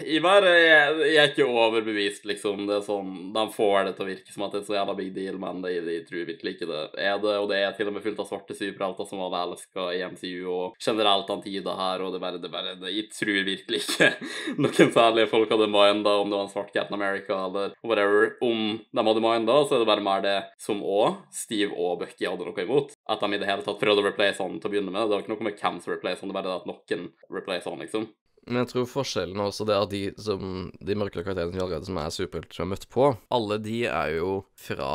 Jeg 0.06 0.22
bare 0.22 0.52
jeg, 0.60 0.94
jeg 1.10 1.18
er 1.22 1.32
ikke 1.32 1.48
overbevist, 1.48 2.26
liksom. 2.28 2.66
Det 2.68 2.78
er 2.78 2.86
sånn 2.86 3.32
De 3.34 3.44
får 3.54 3.88
det 3.88 3.94
til 3.96 4.06
å 4.06 4.10
virke 4.10 4.34
som 4.34 4.46
at 4.46 4.54
det 4.54 4.62
er 4.62 4.66
så 4.68 4.76
jævla 4.78 4.96
big 4.98 5.10
deal, 5.16 5.40
men 5.42 5.62
de, 5.64 5.74
de 5.86 5.98
tror 6.06 6.28
virkelig 6.28 6.54
ikke 6.56 6.70
det 6.70 6.82
er 7.00 7.18
det, 7.22 7.34
og 7.40 7.48
det 7.50 7.60
er 7.64 7.74
til 7.76 7.90
og 7.90 7.96
med 7.96 8.04
fullt 8.04 8.22
av 8.22 8.30
svarte 8.30 8.56
superhelter 8.56 9.08
som 9.08 9.22
alle 9.24 9.42
elsker 9.48 9.92
i 9.96 10.04
MCU, 10.06 10.46
og 10.54 10.78
generelt 10.78 11.28
den 11.30 11.44
tida 11.44 11.74
her, 11.78 12.04
og 12.04 12.14
det 12.14 12.22
bare, 12.22 12.40
det 12.42 12.52
bare 12.52 12.76
det, 12.78 12.94
Jeg 12.94 13.10
tror 13.16 13.42
virkelig 13.50 13.82
ikke 13.82 14.12
noen 14.62 14.94
særlige 14.94 15.30
folk 15.34 15.50
hadde 15.50 15.70
minda 15.70 16.14
om 16.20 16.30
det 16.30 16.38
var 16.38 16.46
en 16.46 16.52
svart 16.52 16.72
Captain 16.74 16.98
America 17.00 17.42
eller 17.48 17.74
whatever. 17.82 18.19
Om 18.44 18.62
de 18.80 19.06
hadde 19.10 19.24
minda, 19.24 19.58
så 19.64 19.76
er 19.76 19.84
det 19.84 19.90
bare 19.90 20.04
mer 20.04 20.24
det 20.24 20.36
som 20.60 20.82
òg 20.84 21.20
Steve 21.34 21.74
og 21.74 22.00
Bucky 22.02 22.28
hadde 22.28 22.46
noe 22.46 22.64
imot. 22.66 22.96
At 23.10 23.22
de 23.22 23.34
i 23.34 23.42
det 23.42 23.50
hele 23.50 23.66
tatt 23.66 23.80
prøvde 23.80 24.04
å 24.04 24.08
replace 24.08 24.42
han 24.42 24.58
til 24.60 24.70
å 24.70 24.74
begynne 24.74 24.94
med. 24.94 25.06
Det 25.06 25.16
var 25.16 25.24
ikke 25.24 25.34
noe 25.34 25.50
med 25.50 25.60
hvem 25.60 25.82
som 25.82 25.94
replace 25.94 26.22
han, 26.22 26.32
det 26.32 26.36
var 26.36 26.42
bare 26.42 26.52
det 26.52 26.60
at 26.60 26.70
noen 26.70 27.06
replace 27.32 27.70
han, 27.70 27.84
liksom. 27.84 28.10
Men 28.48 28.62
jeg 28.62 28.70
tror 28.70 28.86
forskjellen 28.88 29.40
er 29.40 29.50
også 29.50 29.66
det 29.68 29.76
at 29.76 29.90
de 29.92 30.00
som 30.20 30.70
De 30.80 30.96
mørkere 30.98 31.24
karakterene 31.26 31.52
som, 31.52 31.60
allerede, 31.64 31.88
som 31.88 31.98
er 32.00 32.14
superhelter 32.14 32.56
som 32.56 32.64
har 32.64 32.70
møtt 32.72 32.86
på, 32.92 33.10
alle 33.36 33.58
de 33.62 33.76
er 33.90 34.14
jo 34.16 34.30
fra 34.58 34.90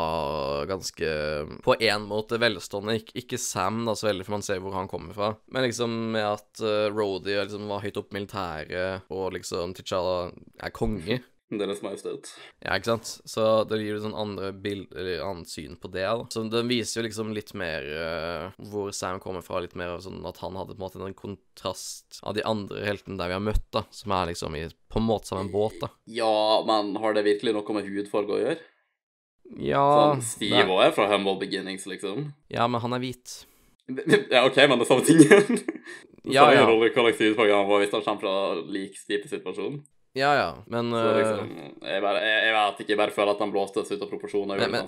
ganske 0.69 1.11
På 1.65 1.77
én 1.77 2.07
måte 2.09 2.39
velstående. 2.41 2.97
Ik 2.99 3.13
ikke 3.25 3.39
Sam, 3.41 3.83
da, 3.87 3.95
så 3.95 4.09
veldig, 4.09 4.25
for 4.27 4.37
man 4.37 4.45
ser 4.45 4.61
hvor 4.63 4.75
han 4.75 4.89
kommer 4.91 5.15
fra. 5.15 5.31
Men 5.53 5.67
liksom 5.67 5.93
med 6.15 6.25
at 6.25 6.63
uh, 6.63 6.89
Rhodey 6.91 7.37
liksom 7.37 7.69
var 7.69 7.83
høyt 7.85 7.99
oppe 8.01 8.15
i 8.15 8.19
militæret, 8.19 9.05
og 9.13 9.35
liksom 9.35 9.75
T'Challa 9.77 10.31
er 10.63 10.73
konge. 10.75 11.21
Deres 11.53 11.83
Majestet. 11.85 12.31
Ja, 12.63 12.73
ikke 12.73 12.95
sant? 12.95 13.09
Så 13.29 13.43
det 13.69 13.77
gir 13.83 13.93
jo 13.93 14.01
sånn 14.01 14.17
andre 14.17 14.49
bild, 14.49 14.87
eller 14.97 15.21
annet 15.27 15.49
syn 15.51 15.75
på 15.77 15.91
det. 15.93 16.01
da. 16.01 16.25
Så 16.33 16.41
den 16.49 16.71
viser 16.71 16.99
jo 16.99 17.05
liksom 17.05 17.35
litt 17.37 17.53
mer 17.53 17.85
uh, 17.85 18.55
hvor 18.71 18.89
Sam 18.97 19.21
kommer 19.21 19.45
fra, 19.45 19.61
litt 19.61 19.77
mer 19.77 19.99
sånn 20.01 20.25
at 20.25 20.41
han 20.41 20.57
hadde 20.57 20.73
på 20.73 20.79
en 20.79 20.85
måte 20.87 21.03
en 21.05 21.17
kontrast 21.17 22.19
av 22.25 22.33
de 22.37 22.45
andre 22.49 22.81
heltene 22.87 23.19
der 23.21 23.29
vi 23.29 23.37
har 23.37 23.45
møtt, 23.45 23.67
da, 23.75 23.85
som 23.93 24.15
er 24.17 24.31
liksom 24.33 24.57
i 24.57 24.65
på 24.89 25.01
en 25.01 25.05
måte 25.05 25.29
samme 25.29 25.51
båt, 25.53 25.77
da. 25.83 25.91
Ja, 26.09 26.63
men 26.65 26.95
har 27.03 27.13
det 27.13 27.27
virkelig 27.29 27.53
noe 27.53 27.77
med 27.77 27.93
hudfarge 27.93 28.33
å 28.33 28.41
gjøre? 28.41 28.61
Ja 29.61 29.83
Sånn, 29.85 30.23
Steve 30.25 30.65
òg 30.73 30.87
er 30.87 30.93
fra 30.95 31.05
Humble 31.11 31.37
Beginnings, 31.43 31.85
liksom. 31.85 32.31
Ja, 32.49 32.65
men 32.65 32.81
han 32.81 32.97
er 32.97 33.05
hvit. 33.05 33.43
Ja, 34.33 34.47
OK, 34.47 34.57
men 34.65 34.79
det 34.81 34.87
er 34.87 34.89
samme 34.89 35.05
tingen. 35.05 35.59
Ja, 36.25 36.47
ja. 36.55 36.63
rolle 36.65 36.89
han 36.89 37.67
var 37.69 37.83
hvis 37.83 37.93
han 37.93 38.01
kommer 38.01 38.23
fra 38.23 38.37
lik 38.65 38.97
type 39.05 39.29
situasjon. 39.29 39.83
Ja, 40.15 40.29
ja, 40.39 40.49
men 40.71 40.93
eh, 40.95 41.09
liksom, 41.19 41.49
jeg, 41.83 42.01
bare, 42.05 42.21
jeg, 42.23 42.43
jeg 42.47 42.53
vet 42.55 42.77
ikke, 42.85 42.93
jeg 42.93 42.99
bare 43.01 43.11
føler 43.17 43.33
at 43.35 43.41
han 43.43 43.51
blåstes 43.51 43.91
ut 43.91 44.01
av 44.05 44.07
proporsjoner. 44.13 44.55
Men- 44.61 44.71
Men, 44.71 44.85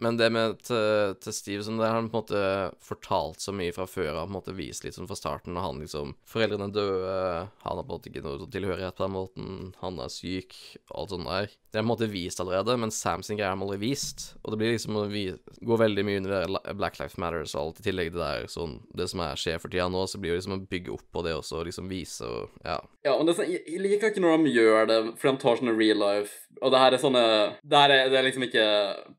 men- 0.00 0.16
det 0.20 0.28
med 0.32 0.58
til, 0.64 1.14
til 1.20 1.32
Steve 1.36 1.62
som 1.64 1.76
det 1.80 1.86
har 1.88 1.94
han 1.96 2.08
på 2.12 2.16
en 2.20 2.22
måte 2.22 2.74
fortalt 2.84 3.40
så 3.40 3.52
mye 3.56 3.72
fra 3.72 3.86
før 3.88 4.14
av, 4.16 4.26
på 4.28 4.30
en 4.32 4.36
måte 4.38 4.54
vist 4.56 4.84
litt 4.84 4.94
sånn 4.96 5.08
fra 5.08 5.16
starten, 5.16 5.56
og 5.56 5.64
han 5.64 5.80
liksom 5.80 6.14
Foreldrene 6.28 6.70
døde, 6.72 7.48
han 7.64 7.76
har 7.76 7.84
på 7.84 7.88
en 7.88 7.98
måte 7.98 8.08
ikke 8.12 8.22
noe 8.24 8.48
tilhørighet 8.52 8.96
på 8.96 9.04
den 9.06 9.16
måten, 9.16 9.74
han 9.80 9.98
er 10.00 10.08
syk, 10.12 10.54
alt 10.94 11.10
sånt 11.12 11.28
der. 11.28 11.50
Det 11.70 11.78
er 11.78 11.84
på 11.84 11.86
en 11.86 11.92
måte 11.92 12.08
vist 12.10 12.40
allerede, 12.42 12.76
men 12.80 12.90
Sam 12.90 13.22
sin 13.22 13.36
greie 13.38 13.48
har 13.48 13.56
de 13.56 13.62
aldri 13.62 13.78
vist. 13.78 14.34
Og 14.42 14.50
det 14.52 14.58
blir 14.58 14.72
liksom 14.74 14.96
å 14.98 15.04
gå 15.06 15.76
veldig 15.78 16.04
mye 16.08 16.18
under 16.18 16.46
det 16.48 16.74
Black 16.80 16.98
Lives 16.98 17.16
Matters 17.20 17.54
og 17.54 17.60
alt, 17.62 17.80
i 17.80 17.86
tillegg 17.86 18.10
det 18.12 18.18
der 18.18 18.48
sånn 18.50 18.80
Det 18.96 19.06
som 19.12 19.20
er 19.22 19.36
skjer 19.38 19.60
for 19.62 19.70
tida 19.70 19.86
nå, 19.88 20.02
så 20.10 20.18
blir 20.18 20.32
det 20.34 20.40
liksom 20.40 20.56
å 20.56 20.64
bygge 20.66 20.90
opp 20.96 21.04
på 21.14 21.22
det 21.28 21.36
også, 21.36 21.60
og 21.60 21.66
liksom 21.70 21.88
vise 21.92 22.26
og 22.26 22.48
Ja. 22.64 22.80
Ja, 23.04 23.14
men 23.16 23.26
det 23.30 23.36
sånn, 23.38 23.48
jeg, 23.52 23.62
jeg 23.70 23.80
liker 23.80 24.10
ikke 24.10 24.20
når 24.24 24.34
gjør 24.54 24.86
det, 24.90 24.98
for 25.18 25.30
de 25.30 25.42
tar 25.42 25.56
sånne 25.60 25.76
real 25.78 25.98
life 26.02 26.46
Og 26.62 26.70
det 26.74 26.80
her 26.82 26.92
er 26.92 27.00
sånne 27.00 27.20
Det 27.64 27.78
her 27.78 27.90
er, 27.94 28.08
det 28.10 28.18
er 28.18 28.24
liksom 28.26 28.42
ikke 28.44 28.64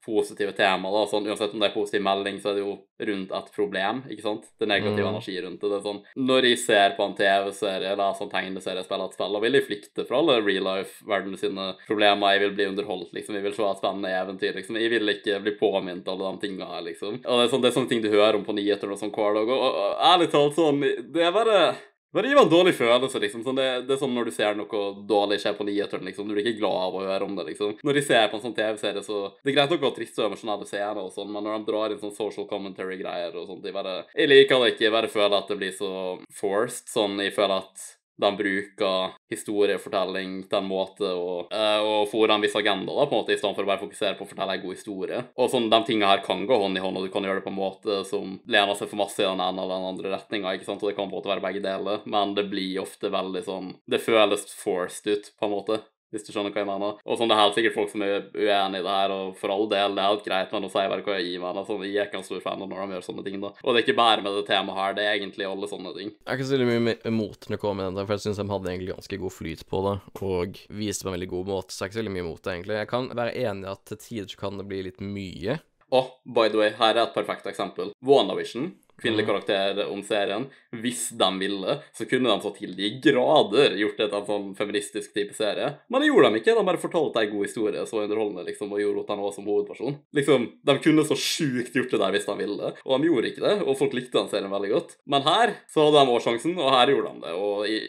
positive 0.05 0.53
tema, 0.57 0.91
da. 0.93 1.05
Sånn, 1.09 1.25
uansett 1.29 1.53
om 1.55 1.59
det 1.63 1.69
er 1.71 1.75
positiv 1.75 2.03
melding, 2.05 2.37
så 2.41 2.51
er 2.51 2.59
det 2.59 2.63
jo 2.65 2.73
rundt 3.01 3.31
et 3.33 3.47
problem, 3.55 4.03
ikke 4.13 4.21
sant? 4.21 4.43
Det 4.59 4.67
er 4.67 4.69
negativ 4.75 5.01
Mm. 5.01 5.09
energi 5.15 5.35
rundt 5.41 5.61
det. 5.61 5.69
Det 5.71 5.77
er 5.79 5.85
sånn 5.87 6.01
Når 6.17 6.41
jeg 6.45 6.57
ser 6.61 6.95
på 6.97 7.05
en 7.07 7.15
TV-serie, 7.17 7.95
leser 7.97 8.21
en 8.27 8.29
tegneserie, 8.35 8.83
spiller 8.85 9.05
et 9.09 9.13
spill, 9.17 9.33
da 9.33 9.39
vil 9.39 9.53
jeg 9.57 9.65
flykte 9.67 10.05
fra 10.07 10.17
alle 10.21 10.35
real 10.45 10.63
life-verden 10.69 11.37
sine 11.39 11.75
problemer. 11.87 12.31
Jeg 12.35 12.39
vil 12.45 12.55
bli 12.59 12.65
underholdt, 12.69 13.13
liksom. 13.13 13.33
Jeg 13.35 13.43
vil 13.43 13.53
se 13.57 13.63
et 13.63 13.81
spennende 13.81 14.13
eventyr, 14.13 14.53
liksom. 14.55 14.77
Jeg 14.77 14.89
vil 14.93 15.09
ikke 15.15 15.41
bli 15.41 15.55
påminnet 15.57 16.07
alle 16.07 16.31
de 16.37 16.47
tinga 16.47 16.65
her, 16.69 16.81
liksom. 16.85 17.21
Og 17.25 17.39
det 17.41 17.45
er, 17.47 17.51
sånn, 17.55 17.61
det 17.61 17.71
er 17.71 17.77
sånne 17.79 17.89
ting 17.89 18.01
du 18.03 18.09
hører 18.11 18.35
om 18.35 18.45
på 18.45 18.53
nyheter 18.53 18.91
og 18.91 18.99
sånn 19.01 19.11
hver 19.15 19.33
dag, 19.39 19.49
og, 19.49 19.59
og, 19.65 19.73
og 19.81 20.05
ærlig 20.11 20.29
talt 20.31 20.55
sånn 20.55 20.81
Det 21.13 21.23
er 21.25 21.31
bare 21.31 21.75
bare 22.15 22.27
gir 22.29 22.37
meg 22.37 22.43
en 22.45 22.51
dårlig 22.51 22.73
følelse, 22.77 23.21
liksom. 23.23 23.43
Sånn, 23.45 23.59
det, 23.59 23.67
det 23.87 23.95
er 23.95 24.01
sånn 24.01 24.15
når 24.15 24.27
du 24.27 24.33
ser 24.35 24.57
noe 24.59 24.81
dårlig 25.07 25.39
skje 25.43 25.53
på 25.57 25.67
nyhetene, 25.67 26.09
liksom. 26.09 26.27
Du 26.27 26.35
blir 26.35 26.43
ikke 26.45 26.59
glad 26.59 26.79
av 26.87 26.97
å 26.97 27.05
høre 27.05 27.27
om 27.27 27.37
det, 27.37 27.47
liksom. 27.51 27.77
Når 27.87 27.99
de 27.99 28.03
ser 28.07 28.27
på 28.31 28.39
en 28.39 28.45
sånn 28.47 28.57
TV-serie, 28.57 29.05
så 29.05 29.21
Det 29.39 29.53
er 29.53 29.57
greit 29.59 29.71
nok 29.73 29.85
å 29.85 29.91
ha 29.91 29.95
triste 29.95 30.23
og 30.23 30.29
emosjonelle 30.31 30.67
scener 30.69 31.01
og 31.05 31.13
sånn, 31.15 31.31
men 31.31 31.47
når 31.47 31.57
de 31.57 31.71
drar 31.71 31.95
inn 31.95 32.03
sånn 32.03 32.17
social 32.17 32.49
commentary-greier 32.51 33.37
og 33.39 33.47
sånt, 33.47 33.63
de 33.63 33.75
bare 33.75 33.95
Jeg 34.15 34.31
liker 34.31 34.61
det 34.61 34.75
ikke. 34.75 34.85
Jeg 34.87 34.97
bare 34.97 35.15
føler 35.15 35.37
at 35.39 35.49
det 35.51 35.59
blir 35.61 35.73
så 35.75 35.91
forced. 36.35 36.91
Sånn, 36.91 37.19
jeg 37.23 37.35
føler 37.35 37.63
at 37.63 37.89
de 38.21 38.31
bruker 38.37 39.15
historiefortelling 39.31 40.37
til 40.49 40.59
en 40.59 40.69
måte 40.69 41.09
og, 41.09 41.51
eh, 41.53 41.81
og 41.81 42.09
får 42.11 42.35
en 42.35 42.45
viss 42.45 42.57
agenda, 42.59 42.93
da, 42.93 43.05
på 43.07 43.15
en 43.15 43.23
måte, 43.23 43.35
i 43.35 43.39
stedet 43.39 43.55
for 43.57 43.65
å 43.65 43.71
bare 43.71 43.83
fokusere 43.83 44.17
på 44.17 44.27
å 44.27 44.31
fortelle 44.31 44.57
en 44.57 44.65
god 44.65 44.77
historie. 44.77 45.23
Og 45.37 45.51
sånn, 45.51 45.69
De 45.71 45.79
tingene 45.87 46.09
her 46.09 46.23
kan 46.25 46.43
gå 46.45 46.57
hånd 46.59 46.77
i 46.77 46.81
hånd, 46.83 46.97
og 46.97 47.05
du 47.07 47.13
kan 47.13 47.23
gjøre 47.23 47.39
det 47.39 47.45
på 47.47 47.53
en 47.53 47.61
måte 47.61 48.01
som 48.05 48.39
lener 48.45 48.75
seg 48.75 48.89
for 48.91 48.99
masse 48.99 49.21
i 49.21 49.27
den 49.27 49.39
ene 49.39 49.63
eller 49.63 49.77
den 49.77 49.89
andre 49.93 50.11
retninga, 50.17 50.55
ikke 50.57 50.67
sant, 50.67 50.83
og 50.83 50.91
det 50.91 50.97
kan 50.97 51.07
på 51.07 51.15
en 51.15 51.17
måte 51.21 51.31
være 51.31 51.45
begge 51.45 51.63
deler, 51.63 52.03
men 52.05 52.35
det 52.35 52.49
blir 52.51 52.81
ofte 52.83 53.11
veldig 53.13 53.43
sånn 53.45 53.73
Det 53.87 54.01
føles 54.03 54.45
forced 54.51 55.07
ut, 55.07 55.31
på 55.39 55.47
en 55.47 55.55
måte. 55.55 55.81
Hvis 56.11 56.25
du 56.27 56.31
skjønner 56.33 56.51
hva 56.51 56.61
jeg 56.63 56.67
mener. 56.67 56.97
Og 57.05 57.17
sånn, 57.17 57.29
Det 57.31 57.37
er 57.37 57.41
helt 57.45 57.55
sikkert 57.55 57.75
folk 57.77 57.91
som 57.93 58.01
er 58.03 58.25
uenig 58.35 58.81
i 58.81 58.83
det 58.83 58.95
her, 58.97 59.13
og 59.15 59.37
for 59.39 59.53
all 59.53 59.67
del, 59.71 59.95
det 59.95 60.03
er 60.03 60.09
helt 60.11 60.25
greit, 60.25 60.51
men 60.51 60.65
nå 60.65 60.69
sier 60.71 60.83
jeg 60.83 60.91
bare 60.91 61.05
hva 61.07 61.15
jeg 61.17 61.39
mener. 61.39 61.67
Sånn, 61.67 61.85
jeg 61.87 61.95
er 61.95 62.09
ikke 62.09 62.19
en 62.19 62.27
stor 62.27 62.41
fan 62.43 62.61
av 62.61 62.67
når 62.67 62.81
de 62.83 62.97
gjør 62.97 63.07
sånne 63.07 63.25
ting, 63.27 63.39
da. 63.39 63.53
Og 63.63 63.71
det 63.71 63.79
er 63.79 63.85
ikke 63.87 63.97
bare 64.01 64.25
med 64.25 64.35
det 64.35 64.45
temaet 64.49 64.79
her, 64.81 64.97
det 64.97 65.05
er 65.07 65.15
egentlig 65.15 65.47
alle 65.47 65.71
sånne 65.71 65.95
ting. 65.95 66.11
Jeg 66.27 66.45
så 66.45 66.57
veldig 66.57 66.69
mye 66.69 66.97
imot 67.07 67.47
når 67.47 67.55
det 67.55 67.61
kommer 67.63 67.87
med 67.87 67.95
den, 67.95 68.05
for 68.05 68.17
jeg 68.17 68.25
syns 68.27 68.41
de 68.41 68.47
hadde 68.51 68.71
egentlig 68.73 68.93
ganske 68.95 69.21
god 69.23 69.35
flyt 69.37 69.65
på 69.71 69.83
det, 69.87 69.95
og 70.21 70.61
viste 70.81 71.07
på 71.07 71.11
en 71.11 71.17
veldig 71.17 71.31
god 71.31 71.51
måte, 71.55 71.71
så 71.71 71.85
jeg 71.85 71.87
er 71.87 71.91
ikke 71.91 71.99
så 71.99 72.03
veldig 72.03 72.15
mye 72.17 72.25
imot 72.27 72.43
det, 72.43 72.55
egentlig. 72.57 72.79
Jeg 72.81 72.91
kan 72.91 73.11
være 73.21 73.35
enig 73.47 73.67
i 73.67 73.71
at 73.71 73.85
til 73.87 74.01
tider 74.05 74.39
kan 74.41 74.59
det 74.59 74.67
bli 74.67 74.83
litt 74.89 74.99
mye. 74.99 75.59
Og 75.91 76.07
by 76.23 76.47
the 76.47 76.59
way, 76.59 76.71
her 76.77 76.95
er 76.95 77.03
et 77.03 77.15
perfekt 77.15 77.47
eksempel. 77.51 77.91
WandaVision. 78.03 78.71
Kvinnelig 79.01 79.25
karakter 79.27 79.83
om 79.87 80.03
serien. 80.05 80.47
Hvis 80.81 81.09
de 81.17 81.29
ville, 81.39 81.77
så 81.97 82.07
kunne 82.09 82.31
de 82.31 82.45
så 82.45 82.53
til 82.55 82.75
de 82.77 82.91
grader 83.03 83.77
gjort 83.79 83.99
det 83.99 84.07
til 84.11 84.19
en 84.19 84.29
sånn 84.29 84.47
feministisk 84.57 85.15
type 85.15 85.35
serie. 85.37 85.73
Men 85.91 86.03
det 86.03 86.11
gjorde 86.11 86.31
de 86.31 86.41
ikke. 86.41 86.55
De 86.57 86.67
bare 86.67 86.81
fortalte 86.81 87.25
en 87.25 87.33
god 87.33 87.47
historie 87.47 87.85
så 87.89 88.03
underholdende 88.03 88.45
liksom, 88.47 88.71
og 88.71 88.83
gjorde 88.83 89.19
var 89.21 89.35
som 89.35 89.49
hovedperson. 89.49 89.97
Liksom, 90.17 90.47
De 90.63 90.77
kunne 90.83 91.05
så 91.07 91.17
sjukt 91.17 91.75
gjort 91.75 91.91
det 91.91 92.01
der 92.01 92.15
hvis 92.15 92.29
de 92.29 92.37
ville, 92.39 92.71
og 92.85 92.93
de 93.01 93.09
gjorde 93.09 93.31
ikke 93.31 93.45
det. 93.45 93.57
Og 93.65 93.77
folk 93.79 93.97
likte 93.97 94.17
den 94.17 94.31
serien 94.31 94.53
veldig 94.53 94.71
godt. 94.75 94.95
Men 95.09 95.25
her 95.27 95.55
så 95.71 95.87
hadde 95.87 95.99
de 96.05 96.15
også 96.15 96.31
sjansen, 96.31 96.57
og 96.59 96.73
her 96.75 96.93
gjorde 96.93 97.13
de 97.13 97.25
det. 97.25 97.35
Og 97.35 97.67
i, 97.69 97.79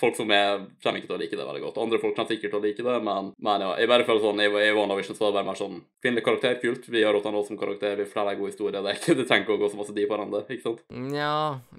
folk 0.00 0.16
som 0.18 0.30
er, 0.34 0.64
kommer 0.82 1.00
ikke 1.00 1.10
til 1.10 1.16
å 1.16 1.20
like 1.20 1.38
det 1.38 1.46
veldig 1.46 1.62
godt. 1.62 1.80
Andre 1.82 2.00
folk 2.02 2.16
kommer 2.16 2.32
sikkert 2.32 2.52
til 2.54 2.60
å 2.60 2.64
like 2.64 2.86
det, 2.86 2.96
men, 3.06 3.30
men 3.48 3.64
ja, 3.64 3.70
jeg 3.80 3.90
bare 3.90 4.06
føler 4.08 4.24
sånn, 4.24 4.42
i, 4.42 4.48
i 4.50 4.72
WandaVision 4.76 5.18
så 5.18 5.24
var 5.24 5.32
det 5.32 5.38
bare 5.38 5.48
mer 5.50 5.60
sånn 5.60 5.78
kvinnelig 6.02 6.26
karakter, 6.26 6.58
kult. 6.62 6.88
Vi 6.92 7.04
rått 7.04 7.28
han 7.28 7.38
også 7.38 7.52
som 7.52 7.60
karakter, 7.60 7.96
vi 8.00 8.08
forteller 8.08 8.36
en 8.36 8.42
god 8.42 8.52
historie. 8.52 8.82
Det, 8.86 8.96
er 8.96 9.20
det 9.20 9.28
trenger 9.28 9.46
ikke 9.46 9.56
å 9.56 9.62
gå 9.62 9.70
så 9.72 9.80
masse 9.80 9.96
dypere 9.96 10.26
enn 10.26 10.34
det, 10.34 10.42
ikke 10.56 10.66
sant? 10.66 10.82
Nja, 11.06 11.30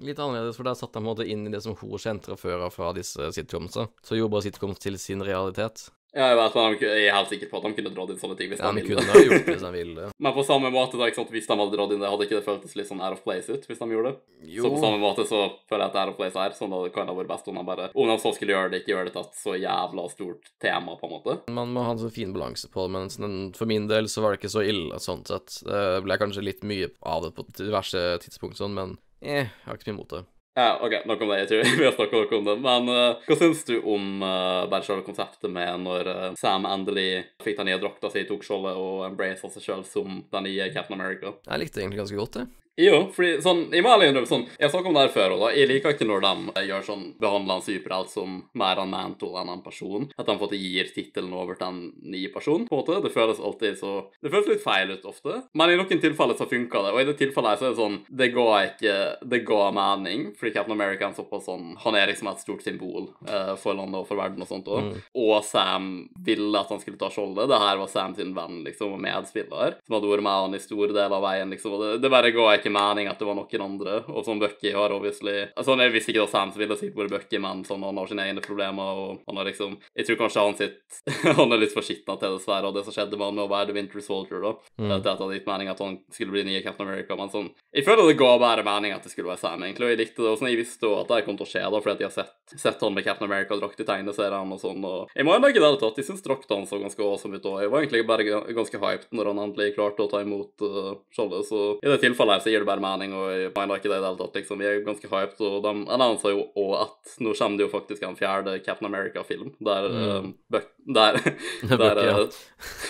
litt 0.04 0.22
annerledes, 0.24 0.58
for 0.58 0.70
der 0.70 0.78
satte 0.78 0.96
de 0.96 1.02
på 1.02 1.04
en 1.04 1.10
måte 1.12 1.28
inn 1.28 1.46
i 1.48 1.54
det 1.54 1.62
som 1.64 1.76
hun 1.78 2.02
kjente 2.02 2.38
før 2.40 2.66
av 2.68 2.74
fra 2.74 2.94
disse 2.96 3.30
sitcomsa. 3.36 3.88
Så 4.02 4.18
gjorde 4.18 4.36
bare 4.36 4.48
sitcoms 4.48 4.82
til 4.82 4.98
sin 5.00 5.24
realitet. 5.26 5.88
Ja, 6.16 6.30
jeg 6.32 6.36
vet, 6.38 6.54
men 6.56 6.74
jeg 6.80 7.02
er 7.04 7.12
helt 7.12 7.28
sikker 7.28 7.48
på 7.50 7.58
at 7.58 7.64
de 7.68 7.70
kunne 7.76 7.90
dratt 7.92 8.10
inn 8.14 8.18
sånne 8.18 8.36
ting 8.38 8.48
hvis 8.48 8.62
Ja, 8.64 8.70
de 8.72 8.80
ville. 8.80 8.96
kunne 9.04 9.20
gjort 9.26 9.44
det 9.44 9.52
hvis 9.52 9.64
de 9.66 9.72
ville. 9.74 10.06
Men 10.24 10.32
på 10.32 10.44
samme 10.48 10.70
måte, 10.72 10.96
da, 10.96 11.04
ikke 11.10 11.20
sant, 11.20 11.32
hvis 11.34 11.46
de 11.46 11.56
hadde 11.60 11.74
dratt 11.76 11.92
inn 11.92 12.00
det, 12.00 12.08
hadde 12.08 12.24
ikke 12.24 12.38
det 12.38 12.46
føltes 12.46 12.72
litt 12.78 12.88
sånn 12.88 13.02
out 13.04 13.12
of 13.18 13.20
place 13.26 13.52
ut 13.52 13.66
hvis 13.68 13.78
de 13.82 13.88
gjorde 13.92 14.12
det? 14.14 14.22
Jo, 14.56 14.62
Så 14.64 14.70
på 14.72 14.80
samme 14.80 14.98
måte 15.02 15.26
så 15.28 15.40
føler 15.68 15.84
jeg 15.84 15.92
at 15.92 15.98
out 16.00 16.12
of 16.14 16.16
place 16.16 16.40
er 16.46 16.56
sånn 16.56 16.72
at 16.78 16.86
det 16.88 16.94
kan 16.96 17.12
ha 17.12 17.16
vært 17.18 17.28
best 17.34 17.50
om 17.52 17.60
de 17.60 17.64
bare 17.68 17.90
Om 17.92 18.08
de 18.08 18.16
så 18.24 18.32
skulle 18.38 18.56
gjøre 18.56 18.72
det, 18.72 18.80
ikke 18.82 18.94
gjøre 18.94 19.10
det 19.10 19.14
til 19.18 19.26
et 19.28 19.36
så 19.42 19.54
jævla 19.60 20.06
stort 20.14 20.48
tema, 20.64 20.96
på 20.96 21.10
en 21.10 21.14
måte. 21.18 21.36
man 21.60 21.76
må 21.76 21.84
ha 21.84 21.92
en 21.92 22.00
så 22.00 22.10
fin 22.10 22.32
balanse 22.32 22.72
på 22.72 22.86
det, 22.88 22.94
men 22.96 23.12
sånn, 23.12 23.36
for 23.54 23.68
min 23.68 23.86
del 23.92 24.08
så 24.08 24.24
var 24.24 24.32
det 24.32 24.40
ikke 24.40 24.54
så 24.56 24.64
ille 24.64 24.96
sånn 25.04 25.22
sett. 25.28 25.60
Det 25.68 25.84
ble 26.08 26.16
kanskje 26.24 26.42
litt 26.48 26.64
mye 26.64 26.88
av 27.04 27.28
det 27.28 27.34
på 27.36 27.44
diverse 27.52 28.00
tidspunkt 28.24 28.56
sånn, 28.56 28.72
men 28.74 28.96
eh, 29.20 29.44
jeg 29.44 29.68
har 29.68 29.76
ikke 29.76 29.90
så 29.90 29.92
mye 29.92 29.98
imot 30.00 30.16
det. 30.16 30.24
Ja, 30.58 30.78
OK, 30.82 31.06
nok 31.06 31.20
om 31.22 31.28
det. 31.28 31.38
Jeg 31.38 31.48
tror 31.48 31.68
vi 31.78 31.84
har 31.86 31.92
snakka 31.94 32.16
nok 32.16 32.32
om 32.32 32.46
det. 32.48 32.56
Men 32.64 32.88
uh, 32.90 33.26
hva 33.28 33.36
syns 33.38 33.60
du 33.68 33.76
om 33.78 34.24
uh, 34.24 34.66
bare 34.66 34.82
selve 34.82 35.04
konseptet 35.06 35.52
med 35.54 35.84
når 35.84 36.10
uh, 36.10 36.24
Sam 36.40 36.66
endelig 36.66 37.10
fikk 37.44 37.60
den 37.60 37.70
nye 37.70 37.78
drakta 37.78 38.10
si, 38.10 38.24
tok 38.26 38.42
skjoldet 38.42 38.74
og 38.74 39.04
embracet 39.06 39.54
seg 39.54 39.68
sjøl 39.68 39.84
som 39.86 40.24
den 40.34 40.48
nye 40.48 40.66
Captain 40.74 40.98
America? 40.98 41.36
Jeg 41.46 41.62
likte 41.62 41.78
det 41.78 41.86
egentlig 41.86 42.02
ganske 42.02 42.18
godt, 42.18 42.40
det. 42.40 42.67
Jo, 42.78 43.08
fordi 43.10 43.40
sånn, 43.42 43.64
jeg 43.74 43.82
må 43.82 43.90
ærlig 43.90 44.12
innrømme 44.12 44.30
sånn, 44.30 44.44
jeg 44.54 44.70
snakket 44.70 44.90
om 44.92 44.96
det 44.96 45.02
her 45.08 45.14
før, 45.14 45.32
og 45.34 45.40
da, 45.42 45.48
jeg 45.56 45.66
liker 45.66 45.96
ikke 45.96 46.06
når 46.06 46.20
de 46.22 46.52
eh, 46.52 46.66
gjør 46.68 46.84
sånn, 46.86 47.04
behandler 47.18 47.58
en 47.58 47.64
superhelt 47.66 48.12
som 48.12 48.36
mer 48.60 48.78
en 48.78 48.92
mantle 48.92 49.32
enn 49.40 49.50
en 49.50 49.64
person, 49.64 50.06
at 50.14 50.28
de 50.28 50.36
fått 50.38 50.54
gir 50.54 50.92
tittelen 50.94 51.34
over 51.34 51.58
til 51.58 51.66
en 51.66 51.80
ny 52.14 52.20
person, 52.30 52.68
på 52.68 52.76
en 52.76 52.82
måte, 52.84 53.00
det 53.02 53.10
føles 53.14 53.40
alltid 53.42 53.80
så, 53.80 53.94
det 54.22 54.30
føles 54.30 54.52
litt 54.52 54.62
feil 54.62 54.92
ut 54.94 55.08
ofte, 55.10 55.40
men 55.58 55.72
i 55.74 55.78
noen 55.80 56.02
tilfeller 56.04 56.38
så 56.38 56.46
funker 56.50 56.86
det, 56.86 56.92
og 56.94 57.00
i 57.02 57.08
det 57.08 57.16
tilfellet 57.18 57.58
så 57.58 57.66
er 57.66 57.74
det 57.74 57.80
sånn, 57.80 57.98
det 58.22 58.30
ga 58.36 58.46
ikke, 58.68 58.94
det 59.34 59.42
ga 59.50 59.60
mening, 59.80 60.28
fordi 60.38 60.54
Captain 60.54 60.76
America 60.78 61.08
er 61.08 61.18
såpass 61.18 61.48
sånn, 61.50 61.74
han 61.82 61.98
er 61.98 62.12
liksom 62.12 62.30
et 62.30 62.46
stort 62.46 62.62
symbol 62.62 63.10
eh, 63.26 63.54
for 63.58 63.74
landet 63.74 64.04
og 64.04 64.06
for 64.12 64.22
verden 64.22 64.46
og 64.46 64.52
sånt 64.52 64.70
også, 64.70 65.02
og 65.18 65.42
Sam 65.48 65.90
ville 66.22 66.62
at 66.62 66.70
han 66.70 66.78
skulle 66.84 67.02
ta 67.02 67.10
skjoldet, 67.10 67.50
det 67.50 67.58
her 67.58 67.82
var 67.82 67.90
Sam 67.90 68.14
sin 68.14 68.30
venn, 68.38 68.62
liksom, 68.68 68.94
og 68.94 69.02
medspiller, 69.02 69.80
som 69.82 69.98
hadde 69.98 70.14
vært 70.14 70.26
med 70.30 70.42
han 70.44 70.54
i 70.54 70.62
store 70.62 70.94
deler 70.94 71.18
av 71.18 71.26
veien, 71.26 71.50
liksom, 71.50 71.74
og 71.74 71.82
det, 71.82 71.92
det 72.06 72.14
bare 72.14 72.30
ga 72.34 72.48
ikke 72.54 72.67
mening 72.72 73.08
at 73.10 73.18
det 73.20 73.26
var 73.28 73.36
noen 73.38 73.64
andre, 73.64 73.98
og 74.08 74.24
sånn 74.26 74.40
Bucky 74.42 74.72
har 74.74 74.92
obviously, 74.94 75.48
altså 75.56 75.76
jeg 75.78 75.92
visste 75.94 76.12
ikke 76.12 76.24
at 76.26 76.32
Sam 76.34 76.52
ville 76.56 76.76
sikkert 76.78 76.98
vært 77.04 77.14
Bucky, 77.16 77.38
men 77.42 77.64
sånn, 77.68 77.84
han 77.86 77.98
har 78.00 78.10
sine 78.10 78.24
egne 78.28 78.42
problemer, 78.44 79.02
og 79.02 79.22
han 79.28 79.40
har 79.40 79.48
liksom, 79.48 79.76
jeg 79.96 80.06
tror 80.08 80.20
kanskje 80.22 80.44
han 80.46 80.58
sitt, 80.58 81.00
han 81.38 81.52
er 81.54 81.62
litt 81.62 81.74
for 81.74 81.86
skitna 81.86 82.18
til 82.20 82.36
dessverre, 82.36 82.68
og 82.70 82.76
det 82.76 82.84
som 82.86 82.96
skjedde 82.96 83.18
med 83.18 83.26
han 83.30 83.38
med 83.38 83.46
å 83.46 83.52
være 83.52 83.70
The 83.70 83.78
Winter 83.78 84.04
Soldier 84.04 84.42
da, 84.44 84.54
Mm. 84.78 84.92
det 85.02 85.10
hadde 85.10 85.34
gitt 85.34 85.46
mening 85.48 85.68
at 85.72 85.80
han 85.82 85.96
skulle 86.14 86.30
bli 86.34 86.44
nye 86.46 86.62
Captain 86.62 86.86
America, 86.86 87.16
men 87.18 87.30
sånn, 87.32 87.48
jeg 87.74 87.84
føler 87.86 88.06
det 88.08 88.18
ga 88.20 88.30
bare 88.38 88.62
mening 88.66 88.92
at 88.94 89.02
det 89.02 89.10
skulle 89.12 89.30
være 89.32 89.40
Sam, 89.42 89.62
egentlig, 89.66 89.88
og 89.88 89.92
jeg 89.92 89.98
likte 90.00 90.22
det, 90.22 90.30
og 90.30 90.38
sånn, 90.38 90.50
jeg 90.52 90.60
visste 90.60 90.86
også 90.86 91.00
at 91.02 91.10
det 91.12 91.24
kom 91.26 91.38
til 91.40 91.46
å 91.46 91.50
skje 91.50 91.62
da, 91.64 91.80
fordi 91.82 91.94
at 91.96 92.02
jeg 92.04 92.08
har 92.10 92.16
sett, 92.16 92.54
sett 92.62 92.84
han 92.84 92.94
med 92.94 93.04
Captain 93.06 93.26
America 93.28 93.56
og 93.56 93.62
drakt 93.64 93.82
i 93.82 93.86
tegneseriene 93.88 94.54
og 94.54 94.62
sånn, 94.62 94.84
og 94.86 95.10
jeg 95.18 95.26
må 95.26 95.34
jo 95.34 95.50
ikke 95.50 95.64
det 95.64 95.72
til 95.82 95.90
at 95.90 95.98
jeg 96.00 96.08
synes 96.08 96.24
drakta 96.26 96.58
hans 96.58 96.70
så 96.72 96.78
ganske 96.80 97.02
awesome 97.04 97.38
ut, 97.38 97.48
og 97.50 97.62
jeg 97.64 97.72
var 97.72 97.82
egentlig 97.82 98.04
bare 98.08 98.26
ganske 98.54 98.80
hyped 98.82 99.10
når 99.18 99.30
han 99.32 99.42
endelig 99.48 99.74
klarte 99.76 100.04
å 100.06 100.10
ta 100.12 100.22
imot 100.24 100.64
uh, 100.64 100.94
skjoldet, 101.14 101.46
så 101.48 101.62
i 101.82 101.90
det 101.90 101.98
tilfellet 102.04 102.38
her 102.38 102.44
så 102.44 102.52
gir 102.58 102.66
det 102.66 102.70
bare 102.72 102.82
mening, 102.84 103.14
og 103.14 103.54
mener 103.56 103.78
ikke 103.78 103.88
det 103.88 103.94
i 103.96 104.02
det 104.02 104.08
hele 104.10 104.18
tatt, 104.20 104.38
liksom, 104.42 104.58
Vi 104.58 104.66
er 104.68 104.82
ganske 104.86 105.08
hyped, 105.12 105.40
og 105.46 105.62
de 105.64 105.72
annonser 105.94 106.34
jo 106.34 106.44
også 106.58 106.82
at 106.82 107.14
nå 107.24 107.34
kommer 107.38 107.58
det 107.62 107.66
jo 107.68 107.72
faktisk 107.72 108.02
en 108.08 108.18
fjerde 108.18 108.58
Captain 108.66 108.90
America-film, 108.90 109.54
der, 109.64 109.88
Mm. 109.88 110.34
uh, 110.52 110.60
der, 110.88 111.18
der 111.78 111.98
er 112.02 112.04
ja. 112.04 112.16
uh, 112.24 112.28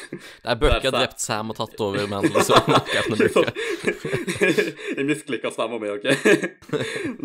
Det 0.09 0.53
er 0.53 0.59
Bucky 0.62 0.89
har 0.89 0.95
drept 0.99 1.21
Sam 1.21 1.51
og 1.53 1.57
tatt 1.59 1.81
over 1.85 2.07
Mantle 2.11 2.43
som 2.47 2.64
Captain 2.89 3.14
America. 3.19 3.45
jeg 4.97 5.07
misklikka 5.09 5.51
stemma 5.53 5.79
mi, 5.83 5.91
OK? 5.93 6.07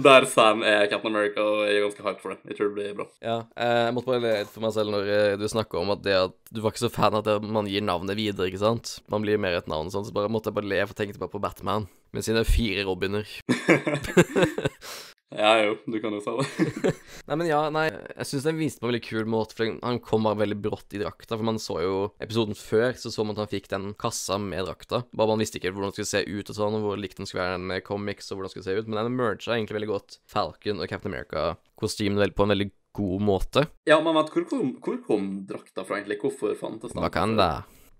Der 0.04 0.26
Sam 0.30 0.64
er 0.68 0.88
Captain 0.92 1.14
America, 1.16 1.42
og 1.44 1.66
jeg 1.68 1.78
er 1.80 1.86
ganske 1.88 2.04
hyped 2.06 2.22
for 2.24 2.34
det. 2.34 2.40
Jeg 2.50 2.58
tror 2.60 2.70
det 2.72 2.76
blir 2.78 2.98
bra. 2.98 3.08
Ja, 3.24 3.38
eh, 3.56 3.80
jeg 3.88 3.96
måtte 3.98 4.12
bare 4.12 4.24
le 4.26 4.34
litt 4.44 4.54
for 4.54 4.66
meg 4.66 4.74
selv 4.76 4.94
når 4.94 5.12
eh, 5.18 5.36
du 5.40 5.48
snakka 5.52 5.80
om 5.82 5.94
at 5.96 6.04
det 6.06 6.18
at 6.20 6.36
du 6.54 6.62
var 6.62 6.74
ikke 6.74 6.84
så 6.86 6.92
fan 6.94 7.16
av 7.18 7.28
at 7.28 7.46
man 7.48 7.70
gir 7.70 7.82
navnet 7.86 8.18
videre, 8.20 8.50
ikke 8.52 8.62
sant? 8.62 8.98
Man 9.12 9.24
blir 9.26 9.40
mer 9.42 9.56
et 9.58 9.70
navn, 9.72 9.90
sånn, 9.94 10.06
så 10.08 10.14
bare 10.16 10.30
måtte 10.32 10.52
jeg 10.52 10.58
bare 10.60 10.70
le, 10.70 10.82
for 10.90 10.98
tenkte 11.00 11.22
bare 11.22 11.34
på 11.34 11.42
Batman 11.44 11.88
med 12.14 12.26
sine 12.26 12.46
fire 12.48 12.86
Robiner. 12.88 13.28
Ja, 15.34 15.54
jo, 15.64 15.78
du 15.90 15.98
kan 16.02 16.14
jo 16.14 16.22
si 16.22 16.34
det. 16.38 16.94
Nei, 17.28 17.38
men 17.40 17.48
ja, 17.48 17.62
nei, 17.74 17.88
jeg 17.90 18.28
syns 18.30 18.46
den 18.46 18.60
viste 18.60 18.82
på 18.82 18.88
en 18.88 18.92
veldig 18.92 19.06
kul 19.06 19.30
måte, 19.30 19.56
for 19.58 19.70
han 19.82 20.00
kom 20.04 20.28
bare 20.28 20.42
veldig 20.44 20.58
brått 20.62 20.94
i 20.94 21.02
drakta. 21.02 21.38
For 21.38 21.46
man 21.48 21.60
så 21.62 21.80
jo 21.82 21.96
episoden 22.22 22.58
før, 22.58 22.94
så 23.00 23.12
så 23.14 23.26
man 23.26 23.38
at 23.38 23.46
han 23.46 23.52
fikk 23.54 23.70
den 23.72 23.88
kassa 24.00 24.38
med 24.42 24.68
drakta. 24.68 25.04
Bare 25.16 25.34
man 25.34 25.42
visste 25.42 25.60
ikke 25.60 25.74
hvordan 25.74 25.90
den 25.90 25.98
skulle 25.98 26.12
se 26.12 26.24
ut 26.28 26.54
og 26.54 26.60
sånn, 26.60 26.78
og 26.78 26.86
hvor 26.86 27.02
likt 27.02 27.22
den 27.22 27.30
skulle 27.30 27.48
være 27.48 27.64
med 27.64 27.86
comics, 27.88 28.30
og 28.30 28.38
hvordan 28.38 28.52
den 28.52 28.56
skulle 28.58 28.68
se 28.68 28.78
ut. 28.78 28.92
Men 28.92 29.02
den 29.02 29.18
merga 29.18 29.56
egentlig 29.56 29.80
veldig 29.80 29.92
godt 29.94 30.20
Falcon 30.30 30.84
og 30.84 30.92
Captain 30.92 31.14
America-kostymen 31.14 32.38
på 32.38 32.46
en 32.46 32.56
veldig 32.56 32.70
god 32.94 33.26
måte. 33.26 33.66
Ja, 33.90 33.98
men 34.06 34.20
vet, 34.20 34.34
hvor 34.36 34.50
kom, 34.52 34.76
hvor 34.86 35.02
kom 35.08 35.32
drakta 35.50 35.88
fra, 35.88 35.98
egentlig? 35.98 36.22
Hvorfor 36.22 36.54
fantes 36.60 36.94
den? 36.94 37.02
Wakanda. 37.02 37.52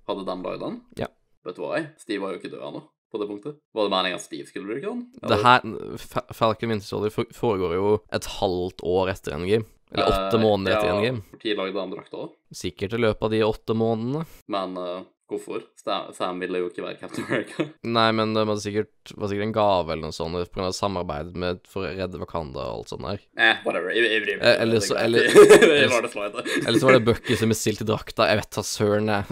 Hadde 0.06 0.28
de 0.28 0.40
lagd 0.44 0.66
den? 0.68 0.82
Ja. 1.00 1.10
Vet 1.44 1.58
du 1.58 1.64
hva, 1.66 1.74
jeg? 1.80 1.90
Steve 2.00 2.24
var 2.24 2.36
jo 2.36 2.40
ikke 2.40 2.54
død 2.54 2.62
ennå, 2.70 2.84
på 3.14 3.22
det 3.22 3.28
punktet. 3.30 3.54
Var 3.78 3.84
det 3.88 3.94
meningen 3.94 4.18
at 4.20 4.26
Steve 4.26 4.48
skulle 4.50 4.68
bruke 4.72 4.88
den? 4.90 5.02
Det 5.22 5.38
her 5.46 5.60
Falcon 6.34 6.70
Winter 6.74 6.88
Soldier 6.90 7.14
foregår 7.38 7.72
jo 7.78 7.88
et 8.14 8.26
halvt 8.40 8.80
år 8.90 9.06
etter 9.14 9.32
Endgame. 9.38 9.66
Eller 9.94 10.10
åtte 10.10 10.38
Eh, 10.40 10.42
måneder 10.42 10.72
etter 10.78 10.90
ja, 10.90 10.94
Endgame. 10.98 11.20
Hvor 11.30 11.40
tid 11.46 11.54
lagde 11.60 11.78
han 11.80 11.92
drakta, 11.94 12.16
da? 12.26 12.28
Sikkert 12.64 12.94
i 12.98 13.02
løpet 13.04 13.24
av 13.28 13.32
de 13.36 13.42
åtte 13.46 13.74
månedene. 13.78 14.24
Men 14.50 14.70
uh, 14.82 15.02
hvorfor? 15.30 15.60
Sam, 16.18 16.40
ville 16.42 16.58
jo 16.64 16.68
ikke 16.72 16.82
være 16.86 16.98
Captain 17.02 17.26
America. 17.28 17.58
Nei, 17.98 18.10
men 18.18 18.28
det 18.34 18.44
var 18.50 18.58
sikkert, 18.64 18.96
var 19.20 19.28
sikkert 19.30 19.48
en 19.50 19.54
gave 19.56 19.90
eller 19.94 20.06
noe 20.08 20.16
sånt 20.16 20.34
av 20.58 20.72
samarbeid 20.74 21.30
med, 21.38 21.62
for 21.70 21.80
å 21.86 21.92
redde 21.94 22.18
Wakanda 22.22 22.62
og 22.72 22.76
alt 22.82 22.90
sånt 22.94 23.06
der. 23.06 23.20
eh, 23.38 23.56
whatever. 23.68 23.90
Jeg, 23.94 24.22
bryr 24.26 24.38
meg 24.40 24.46
Eh, 24.48 24.52
er. 24.56 24.60
Eller 24.64 24.80
så 26.80 26.86
var 26.90 26.94
det 26.98 27.06
Bucky 27.06 27.34
som 27.38 27.50
bestilte 27.54 27.86
drakta. 27.88 28.22
Jeg 28.32 28.38
vet 28.42 28.52
da 28.58 28.64
søren, 28.66 29.08
jeg. 29.14 29.24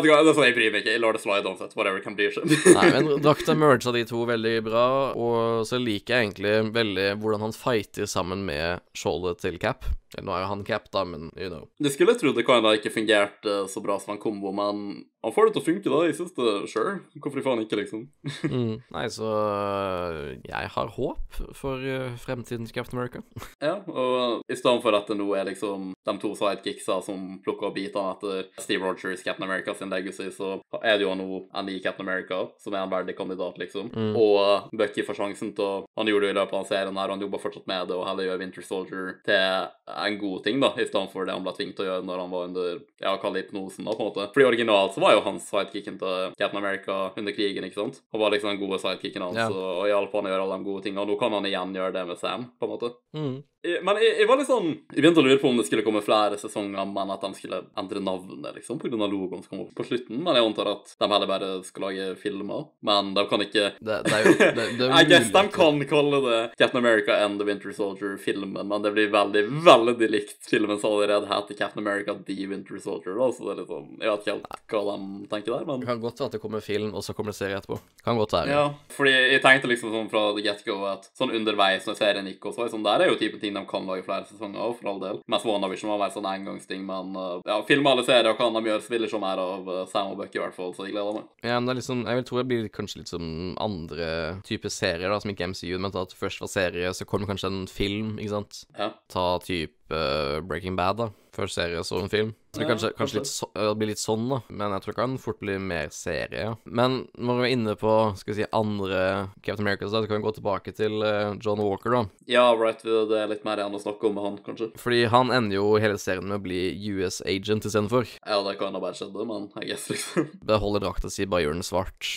Du 0.00 0.08
det 0.08 0.18
er 0.18 0.30
sånn, 0.32 0.46
jeg 0.48 0.56
bryr 0.56 0.74
meg 0.74 0.84
ikke. 0.84 0.94
Jeg 0.96 1.02
lar 1.02 1.16
det 1.16 1.22
slide 1.24 1.48
uansett. 1.48 1.76
Whatever 1.78 2.04
kan 2.04 2.16
bli 2.18 2.28
skjønt. 2.32 2.52
Nei, 2.76 2.86
men 2.94 3.10
drakta 3.24 3.56
merga 3.58 3.94
de 3.94 4.04
to 4.08 4.24
veldig 4.28 4.54
bra, 4.66 4.86
og 5.12 5.66
så 5.68 5.80
liker 5.82 6.14
jeg 6.14 6.30
egentlig 6.30 6.54
veldig 6.74 7.08
hvordan 7.22 7.48
han 7.48 7.56
fighter 7.56 8.08
sammen 8.10 8.46
med 8.48 8.82
skjoldet 8.96 9.42
til 9.44 9.58
Cap. 9.62 9.88
Nå 10.20 10.34
er 10.34 10.42
jo 10.44 10.50
han 10.50 10.64
Cap, 10.68 10.90
da, 10.92 11.06
men 11.08 11.30
you 11.38 11.48
know. 11.48 11.64
Du 11.80 11.88
skulle 11.92 12.16
trodd 12.20 12.36
det 12.36 12.44
kan 12.48 12.64
da 12.64 12.74
ikke 12.76 12.92
fungerte 12.92 13.62
så 13.72 13.80
bra 13.84 13.96
som 14.00 14.14
en 14.16 14.20
kombo, 14.20 14.52
men 14.52 15.04
han 15.22 15.32
får 15.32 15.48
det 15.48 15.54
til 15.54 15.62
å 15.62 15.66
funke, 15.68 15.92
da. 15.92 16.00
Jeg 16.08 16.18
syns 16.18 16.34
det 16.36 16.52
sure. 16.72 16.94
Hvorfor 17.16 17.44
faen 17.46 17.64
ikke, 17.64 17.82
liksom? 17.84 18.08
Mm. 18.52 18.82
Nei, 18.92 19.04
så 19.12 19.28
øh, 19.32 20.32
jeg 20.44 20.68
har 20.74 20.90
håp 20.92 21.36
for 21.56 21.80
fremtidens 22.20 22.42
fremtiden 22.42 22.66
til 22.66 22.74
Captain 22.74 22.98
America. 22.98 23.22
Ja, 23.62 23.78
og 23.86 24.42
i 24.50 24.56
stedet 24.58 24.82
for 24.82 24.96
at 24.96 25.08
det 25.08 25.16
nå 25.16 25.28
er 25.38 25.46
liksom 25.48 25.92
de 25.94 26.14
to 26.20 26.32
sidekicksa 26.36 26.98
som 27.06 27.38
plukker 27.44 27.70
opp 27.70 27.76
bitene 27.76 28.12
etter 28.16 28.48
Steve 28.60 28.84
Rogers, 28.84 29.22
Captain 29.22 29.46
America 29.46 29.74
sin 29.82 29.92
legacy, 29.92 30.30
så 30.34 30.54
er 30.80 30.96
det 30.98 31.06
jo 31.06 31.14
nå 31.18 31.28
en 31.52 31.68
ny 31.68 31.78
Captain 31.82 32.06
America 32.08 32.44
som 32.62 32.74
er 32.74 32.84
en 32.84 32.92
verdig 32.92 33.16
kandidat, 33.18 33.58
liksom. 33.60 33.90
Mm. 33.92 34.14
Og 34.18 34.72
Bucky 34.78 35.04
får 35.06 35.18
sjansen 35.18 35.52
til 35.56 35.66
å 35.66 35.70
Han 35.98 36.08
gjorde 36.08 36.28
det 36.28 36.32
i 36.32 36.38
løpet 36.38 36.56
av 36.56 36.66
serien 36.68 36.96
her, 36.96 37.10
han 37.12 37.20
jobber 37.20 37.40
fortsatt 37.42 37.66
med 37.68 37.90
det, 37.90 37.96
og 37.98 38.06
heller 38.06 38.28
gjør 38.30 38.40
Winter 38.40 38.64
Soldier 38.64 39.10
til 39.26 39.68
en 39.92 40.18
god 40.18 40.44
ting, 40.46 40.60
da, 40.62 40.72
i 40.78 40.86
stedet 40.88 41.12
for 41.12 41.28
det 41.28 41.34
han 41.36 41.44
ble 41.44 41.52
tvunget 41.56 41.76
til 41.76 41.84
å 41.84 41.88
gjøre 41.90 42.06
når 42.08 42.22
han 42.22 42.32
var 42.32 42.48
under 42.48 42.80
ja, 43.02 43.12
kall 43.20 43.36
det 43.36 43.44
hypnosen, 43.44 43.84
da, 43.84 43.94
på 43.96 44.04
en 44.04 44.10
måte. 44.10 44.26
Fordi 44.34 44.48
originalt 44.48 44.96
så 44.96 45.04
var 45.04 45.16
jo 45.16 45.24
han 45.26 45.40
sidekicken 45.42 46.00
til 46.00 46.34
Captain 46.38 46.60
America 46.62 46.98
under 47.18 47.36
krigen, 47.36 47.68
ikke 47.68 47.80
sant? 47.80 48.02
Han 48.14 48.22
var 48.24 48.34
liksom 48.34 48.52
den 48.54 48.62
gode 48.62 48.80
sidekicken 48.82 49.26
hans, 49.26 49.40
Ja. 49.42 49.48
og, 49.50 49.86
hjalp 49.92 50.12
han 50.16 50.28
å 50.28 50.32
gjøre 50.32 50.44
alle 50.46 50.58
de 50.58 50.68
gode 50.70 50.84
tingene, 50.86 51.04
og 51.04 51.12
nå 51.12 51.18
kan 51.20 51.36
han 51.36 51.48
igjen 51.48 51.74
gjøre 51.76 51.96
det 51.98 52.06
med 52.08 52.20
Sam, 52.20 52.50
på 52.58 52.68
en 52.68 52.72
måte. 52.72 52.94
Mm. 53.16 53.42
Men 53.62 53.98
jeg, 54.02 54.14
jeg 54.18 54.26
var 54.26 54.40
litt 54.40 54.48
sånn 54.48 54.70
Jeg 54.90 54.96
begynte 55.04 55.22
å 55.22 55.24
lure 55.26 55.38
på 55.38 55.46
om 55.46 55.58
det 55.60 55.68
skulle 55.68 55.84
komme 55.86 56.00
flere 56.02 56.38
sesonger, 56.40 56.82
men 56.90 57.12
at 57.14 57.22
de 57.22 57.30
skulle 57.38 57.60
endre 57.78 58.02
navnet, 58.02 58.56
liksom, 58.58 58.80
pga. 58.82 58.98
logoen 58.98 59.44
som 59.44 59.52
kom 59.52 59.60
opp 59.66 59.71
på 59.76 59.86
slutten, 59.86 60.22
men 60.22 60.36
jeg 60.36 60.46
antar 60.46 60.70
at 60.72 60.94
de 60.98 61.08
heller 61.10 61.30
bare 61.30 61.50
skal 61.66 61.86
lage 61.88 62.08
filmer. 62.20 62.66
Men 62.84 63.12
de 63.16 63.24
kan 63.30 63.44
ikke 63.44 63.70
Det, 63.78 63.98
det 64.06 64.12
er 64.16 64.26
jo 64.26 64.34
det, 64.40 64.66
det 64.78 64.86
er 64.88 64.94
I 65.00 65.08
guess 65.08 65.30
de 65.32 65.42
kan 65.54 65.82
kalle 65.88 66.20
det 66.26 66.40
Captain 66.58 66.80
America 66.82 67.16
and 67.24 67.40
The 67.40 67.46
Winter 67.48 67.72
Soldier-filmen, 67.76 68.68
men 68.68 68.84
det 68.84 68.92
blir 68.94 69.10
veldig, 69.12 69.44
veldig 69.64 70.10
likt 70.10 70.48
filmen 70.48 70.80
som 70.80 70.96
allerede 70.96 71.30
heter 71.30 71.58
Captain 71.58 71.86
America 71.86 72.14
The 72.26 72.46
Winter 72.46 72.78
Soldier, 72.78 73.16
da, 73.18 73.30
så 73.32 73.48
det 73.48 73.54
er 73.54 73.60
litt 73.62 73.72
sånn 73.72 73.88
Jeg 73.98 74.10
vet 74.10 74.26
ikke 74.26 74.36
helt 74.36 74.72
hva 74.72 74.96
de 74.96 75.30
tenker 75.32 75.56
der, 75.56 75.66
men 75.68 75.82
Det 75.82 75.90
kan 75.90 76.02
godt 76.02 76.22
være 76.22 76.32
at 76.32 76.36
det 76.36 76.42
kommer 76.42 76.64
film, 76.64 76.94
og 76.94 77.04
så 77.04 77.16
kommer 77.16 77.32
det 77.32 77.38
serie 77.38 77.58
etterpå. 77.58 77.78
Kan 78.04 78.18
godt 78.18 78.36
være. 78.36 78.52
Ja, 78.52 78.64
fordi 78.92 79.12
jeg 79.14 79.42
tenkte 79.44 79.70
liksom 79.70 79.92
sånn 79.94 80.10
fra 80.12 80.24
the 80.36 80.44
get-go 80.44 80.78
at 80.90 81.08
sånn 81.18 81.34
underveis 81.36 81.86
når 81.88 81.98
serien 81.98 82.30
gikk 82.30 82.48
og 82.50 82.56
så, 82.56 82.68
sånn 82.72 82.86
der 82.86 83.04
er 83.04 83.12
jo 83.12 83.18
typen 83.20 83.42
ting 83.42 83.56
de 83.56 83.64
kan 83.68 83.86
lage 83.88 84.06
flere 84.06 84.26
sesonger 84.28 84.62
av, 84.62 84.74
for 84.78 84.92
all 84.92 85.02
del. 85.02 85.20
Mens 85.30 85.46
WandaVision 85.46 85.92
var 85.92 86.00
mer 86.02 86.14
sånn 86.14 86.28
engangsting, 86.28 86.84
men 86.88 87.16
uh, 87.18 87.40
ja, 87.48 87.60
film 87.68 87.86
alle 87.90 88.04
serier 88.06 88.36
kan 88.38 88.56
de 88.56 88.64
gjøre, 88.70 88.84
spiller 88.86 89.12
som 89.12 89.22
er, 89.28 89.32
mer 89.32 89.42
av 89.52 89.68
Sam 89.90 90.14
og 90.14 90.22
Buck, 90.22 90.34
i 90.36 90.40
hvert 90.42 90.56
fall, 90.56 90.72
så 90.76 90.86
jeg 90.86 90.94
gleder 90.96 91.18
meg. 91.20 91.28
Ja, 91.44 91.58
men 91.58 91.68
det 91.68 91.74
er 91.74 91.80
liksom, 91.80 92.04
jeg 92.08 92.20
vil 92.20 92.26
tro 92.28 92.40
det 92.40 92.48
blir 92.50 92.72
kanskje 92.72 93.02
litt 93.02 93.12
som 93.12 93.26
andre 93.62 94.08
typer 94.48 94.72
serier, 94.72 95.12
da, 95.12 95.20
som 95.22 95.32
ikke 95.34 95.50
MCU, 95.52 95.76
men 95.78 95.94
at 96.02 96.16
først 96.16 96.42
var 96.44 96.52
serie, 96.52 96.94
så 96.96 97.06
kommer 97.08 97.30
kanskje 97.30 97.52
en 97.52 97.62
film, 97.70 98.16
ikke 98.22 98.34
sant? 98.36 98.64
Ja. 98.78 98.92
Ta 99.12 99.26
type 99.44 99.81
eh, 99.96 100.40
Breaking 100.44 100.78
Bad, 100.78 101.00
da. 101.02 101.10
Først 101.32 101.56
serie, 101.56 101.80
så 101.84 101.96
en 102.02 102.12
film. 102.12 102.34
Så 102.52 102.60
det 102.60 102.66
kanskje, 102.68 102.88
kanskje 102.92 103.16
litt, 103.16 103.28
så, 103.30 103.46
det 103.56 103.70
blir 103.80 103.88
litt 103.88 104.00
sånn, 104.00 104.26
da. 104.28 104.42
Men 104.52 104.74
jeg 104.74 104.84
tror 104.84 104.92
det 104.92 104.98
kan 104.98 105.12
fort 105.16 105.38
bli 105.40 105.54
mer 105.56 105.88
serie. 105.96 106.50
Men 106.68 107.06
når 107.16 107.38
vi 107.38 107.46
er 107.46 107.52
inne 107.54 107.74
på 107.80 107.92
skal 108.20 108.34
vi 108.34 108.36
si, 108.42 108.48
andre 108.52 108.98
Captain 109.40 109.64
America 109.64 109.86
da, 109.86 110.02
så 110.02 110.10
kan 110.10 110.18
vi 110.18 110.26
gå 110.26 110.32
tilbake 110.36 110.74
til 110.76 111.00
eh, 111.08 111.32
John 111.40 111.62
Walker, 111.64 111.96
da. 111.96 112.02
Ja, 112.28 112.44
right, 112.52 112.84
det 112.84 113.16
er 113.16 113.30
litt 113.30 113.46
mer 113.48 113.62
enn 113.64 113.72
å 113.72 113.80
snakke 113.80 114.10
om 114.10 114.18
med 114.18 114.26
han, 114.26 114.36
kanskje. 114.44 114.68
Fordi 114.82 115.06
han 115.14 115.32
ender 115.32 115.56
jo 115.56 115.70
hele 115.80 115.96
serien 115.96 116.28
med 116.28 116.42
å 116.42 116.44
bli 116.44 116.60
US 116.92 117.22
agent 117.24 117.64
istedenfor. 117.70 118.04
Ja, 118.20 118.42
det 118.44 118.58
kan 118.60 118.76
ha 118.76 118.84
bare 118.84 119.00
skjedd, 119.00 119.16
men 119.16 119.48
jeg 119.56 119.72
guess, 119.72 119.88
liksom. 119.94 120.28
Beholder 120.52 120.84
drakta 120.84 121.08
si, 121.08 121.24
bare 121.24 121.46
gjør 121.46 121.56
den 121.56 121.64
svart. 121.64 122.12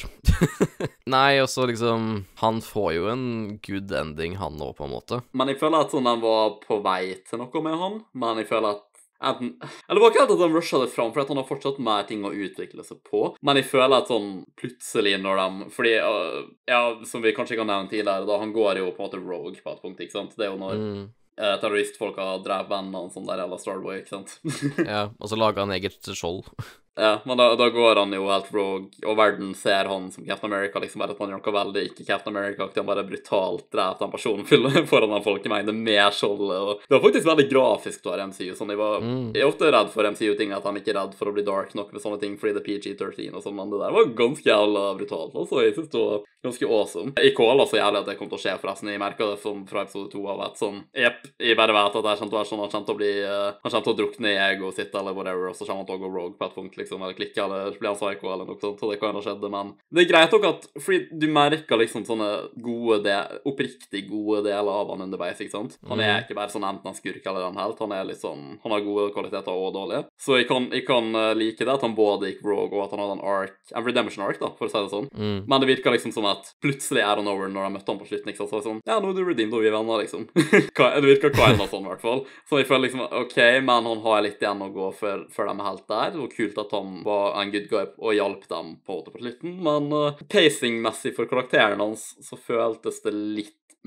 Nei, 1.16 1.38
og 1.40 1.48
så 1.54 1.68
liksom 1.70 2.26
Han 2.42 2.58
får 2.66 2.88
jo 2.96 3.10
en 3.12 3.26
good 3.64 3.92
ending, 3.96 4.36
han 4.42 4.60
òg, 4.60 4.76
på 4.76 4.90
en 4.90 4.96
måte. 4.98 5.24
Men 5.32 5.54
jeg 5.54 5.62
føler 5.64 5.88
at 5.88 5.96
sånn 5.96 6.12
han 6.12 6.20
var 6.20 6.58
på 6.66 6.82
vei 6.84 7.16
til 7.24 7.40
noe 7.40 7.64
med 7.66 7.80
han, 7.82 8.02
men 8.14 8.42
jeg 8.44 8.52
føler 8.52 8.78
at 8.78 8.84
Enten, 9.26 9.54
eller 9.88 9.96
det 9.96 10.02
var 10.04 10.12
ikke 10.12 10.20
helt 10.26 10.32
at 10.36 10.42
han 10.44 10.54
rusha 10.54 10.80
det 10.82 10.90
fram, 10.92 11.12
for 11.16 11.22
at 11.24 11.30
han 11.32 11.38
har 11.40 11.46
fortsatt 11.48 11.78
mer 11.82 12.04
ting 12.06 12.26
å 12.28 12.34
utvikle 12.36 12.84
seg 12.84 12.98
på. 13.08 13.22
Men 13.48 13.56
jeg 13.58 13.66
føler 13.70 13.96
at 14.04 14.10
sånn 14.12 14.28
plutselig 14.60 15.14
når 15.24 15.40
de 15.40 15.70
Fordi, 15.72 15.94
øh, 16.04 16.42
ja, 16.68 16.82
som 17.08 17.24
vi 17.24 17.32
kanskje 17.34 17.56
ikke 17.56 17.64
har 17.64 17.70
nevnt 17.72 17.94
tidligere, 17.96 18.28
da 18.28 18.38
han 18.42 18.52
går 18.54 18.82
jo 18.84 18.90
på 18.92 19.00
en 19.00 19.08
måte 19.08 19.22
rogue 19.24 19.56
på 19.64 19.72
et 19.72 19.82
punkt, 19.82 20.04
ikke 20.04 20.18
sant? 20.18 20.36
Det 20.36 20.46
er 20.46 20.52
jo 20.52 20.60
når 20.60 20.76
Mm. 20.84 21.06
eh, 21.40 21.56
terroristfolk 21.64 22.20
har 22.20 22.44
drept 22.44 22.70
vennene 22.70 23.10
sånn 23.16 23.26
der, 23.32 23.40
eller 23.48 23.58
Starboy, 23.64 24.02
ikke 24.04 24.14
sant? 24.20 24.36
Ja, 24.86 25.06
og 25.18 25.32
så 25.32 25.40
lager 25.40 25.64
han 25.64 25.72
eget 25.72 26.04
skjold. 26.12 26.52
Ja, 26.96 27.14
men 27.26 27.38
da, 27.38 27.50
da 27.60 27.70
går 27.74 28.02
han 28.02 28.14
jo 28.16 28.28
helt 28.30 28.52
rogue, 28.56 29.04
og 29.06 29.18
verden 29.20 29.54
ser 29.58 29.90
han 29.92 30.10
som 30.14 30.26
Captain 30.28 30.52
America, 30.54 30.82
liksom 30.84 31.04
bare 31.04 31.16
at 31.16 31.22
han 31.24 31.34
gjør 31.34 31.42
noe 31.42 31.56
veldig 31.60 31.86
ikke 31.92 32.08
Captain 32.08 32.36
America-aktig, 32.36 32.82
han 32.82 32.90
bare 32.90 33.06
brutalt 33.08 33.68
dreper 33.74 34.06
den 34.06 34.14
personen 34.14 34.86
foran 34.92 35.14
den 35.16 35.26
folkemengden 35.26 35.82
med 35.86 36.16
skjoldet, 36.16 36.60
og 36.60 36.86
det 36.86 36.98
var 36.98 37.06
faktisk 37.08 37.30
veldig 37.30 37.48
grafisk 37.52 38.12
av 38.12 38.26
MCU, 38.32 38.52
sånn 38.58 38.74
jeg 38.74 38.82
var 38.82 38.96
Mm. 39.06 39.34
Jeg 39.36 39.44
er 39.44 39.50
ofte 39.50 39.70
redd 39.72 39.90
for 39.94 40.08
MCU-ting, 40.08 40.54
at 40.56 40.66
de 40.66 40.80
ikke 40.80 40.94
er 40.94 40.98
redd 41.00 41.16
for 41.18 41.30
å 41.30 41.34
bli 41.36 41.44
dark 41.46 41.74
nok 41.78 41.92
med 41.94 42.02
sånne 42.02 42.20
ting 42.22 42.38
fordi 42.40 42.56
det 42.56 42.62
er 42.62 42.68
PG-13 42.68 43.36
og 43.36 43.44
sånn, 43.44 43.56
men 43.58 43.72
det 43.74 43.82
der 43.82 43.94
var 43.96 44.14
ganske 44.18 44.50
jævla 44.50 44.84
brutalt. 45.00 45.36
Altså, 45.36 45.62
jeg 45.66 45.76
synes 45.76 45.92
det 45.94 46.02
var 46.02 46.24
ganske 46.46 46.70
awesome. 46.70 47.14
Jeg 47.22 47.36
kåla 47.38 47.66
så 47.70 47.80
jævlig 47.80 48.02
at 48.02 48.10
det 48.10 48.18
kom 48.20 48.30
til 48.32 48.40
å 48.40 48.42
skje, 48.42 48.56
forresten. 48.62 48.92
Jeg 48.94 49.02
merka 49.02 49.30
det 49.32 49.40
som 49.42 49.64
fra 49.70 49.84
episode 49.86 50.12
to 50.14 50.24
av 50.32 50.44
at 50.46 50.60
sånn 50.62 50.82
Jepp, 50.96 51.26
jeg 51.42 51.58
bare 51.60 51.76
vet 51.76 51.98
at 52.00 52.06
det 52.06 52.16
kommer 52.20 52.32
til 52.32 52.38
å 52.38 52.42
være 52.42 52.50
sånn, 52.52 52.64
han 52.64 52.72
kommer 52.74 52.90
til 52.90 52.96
å 52.96 53.00
bli 53.02 53.12
uh, 53.26 53.60
Han 53.62 53.72
kommer 53.72 53.88
til 53.88 53.94
å 53.94 54.00
drukne 54.02 54.32
i 54.34 54.42
egoet 54.50 54.80
sitt 54.80 54.98
eller 54.98 55.18
whatever, 55.18 55.50
og 55.50 55.58
så 55.58 55.68
kommer 55.68 55.84
han 55.84 55.90
til 55.90 55.98
å 55.98 56.04
gå 56.04 56.12
rogue 56.14 56.38
på 56.40 56.50
et 56.50 56.58
punkt, 56.60 56.78
liksom, 56.80 56.85
eller 56.92 57.18
klikke, 57.18 57.42
eller 57.44 57.78
bli 57.80 57.90
en 57.90 57.98
psycho 57.98 58.32
eller 58.32 58.50
noe 58.50 58.60
sånt, 58.62 58.80
Så 58.80 58.92
det 58.92 59.00
kan 59.02 59.16
ha 59.16 59.24
skjedd, 59.24 59.46
men 59.52 59.74
det 59.94 60.06
er 60.06 60.12
greit 60.12 60.36
nok 60.36 60.48
at 60.50 60.68
Fordi 60.80 61.20
du 61.20 61.28
merker 61.32 61.80
liksom 61.82 62.06
sånne 62.08 62.30
gode 62.62 63.02
del, 63.06 63.40
oppriktig 63.48 64.06
gode 64.10 64.44
deler 64.48 64.72
av 64.72 64.94
han 64.94 65.06
underveis, 65.08 65.42
ikke 65.42 65.56
sant? 65.56 65.78
Han 65.90 66.04
er 66.04 66.24
ikke 66.24 66.38
bare 66.38 66.54
sånn 66.54 66.68
enten 66.68 66.92
en 66.92 66.98
skurk 66.98 67.26
eller 67.26 67.50
en 67.50 67.60
helt, 67.62 67.82
han 67.82 67.96
er 67.96 68.14
sånn 68.16 68.60
Han 68.64 68.76
har 68.76 68.86
gode 68.86 69.12
kvaliteter 69.16 69.52
og 69.56 69.74
dårlige. 69.76 70.06
Så 70.22 70.40
jeg 70.40 70.48
kan, 70.50 70.70
jeg 70.74 70.86
kan 70.88 71.10
eh, 71.16 71.34
like 71.38 71.66
det 71.66 71.74
at 71.74 71.84
han 71.86 71.96
både 71.98 72.32
gikk 72.32 72.44
rogue, 72.46 72.74
og 72.76 72.86
at 72.86 72.94
han 72.96 73.04
hadde 73.04 73.18
en 73.18 73.26
arc, 73.26 73.58
en 73.74 73.86
redemption 73.86 74.26
arc, 74.26 74.40
da, 74.42 74.52
for 74.58 74.68
å 74.68 74.72
si 74.72 74.82
det 74.82 74.94
sånn. 74.94 75.10
Mm. 75.16 75.38
Men 75.50 75.64
det 75.64 75.70
virka 75.70 75.94
liksom 75.94 76.14
som 76.16 76.28
at 76.30 76.52
plutselig 76.64 77.04
er 77.04 77.22
han 77.22 77.30
over 77.32 77.52
når 77.52 77.68
de 77.68 77.76
møtte 77.76 77.92
han 77.92 78.02
på 78.02 78.10
slutten. 78.10 78.32
ikke 78.32 78.44
sant? 78.44 78.54
Så 78.54 78.62
sånn, 78.66 78.82
ja, 78.88 79.00
nå 79.02 79.12
er 79.12 79.18
du 79.18 79.24
redeemed, 79.26 79.56
og 79.58 79.66
vi 79.66 79.72
er 79.72 79.76
venner, 79.76 80.04
liksom. 80.04 80.28
Det 80.96 81.04
virka 81.04 81.32
kinda 81.36 81.68
sånn, 81.70 81.86
i 81.86 81.92
hvert 81.92 82.04
fall. 82.04 82.24
Så 82.50 82.62
jeg 82.62 82.70
føler 82.70 82.88
liksom, 82.88 83.04
OK, 83.22 83.38
men 83.66 83.90
han 83.90 84.04
har 84.06 84.24
litt 84.26 84.42
igjen 84.42 84.64
å 84.64 84.72
gå 84.74 84.92
før, 84.96 85.26
før 85.34 85.50
de 85.50 85.56
er 85.56 85.68
helt 85.70 85.86
der. 85.92 86.18
Og 86.22 86.34
kult 86.36 86.62
at 86.62 86.75
han 86.76 87.04
var 87.06 87.36
en 87.42 87.52
good 87.54 87.68
guy 87.72 87.86
og 87.98 88.16
hjalp 88.18 88.48
dem 88.52 88.76
på 88.86 89.00
på 89.08 89.18
slutten, 89.18 89.58
men 89.66 89.92
uh, 89.94 90.24
pacing-messig 90.32 91.16
for 91.18 91.30
karakteren 91.32 91.84
hans 91.84 92.12
så 92.26 92.40
føltes 92.40 93.02
det 93.06 93.16
litt 93.16 93.80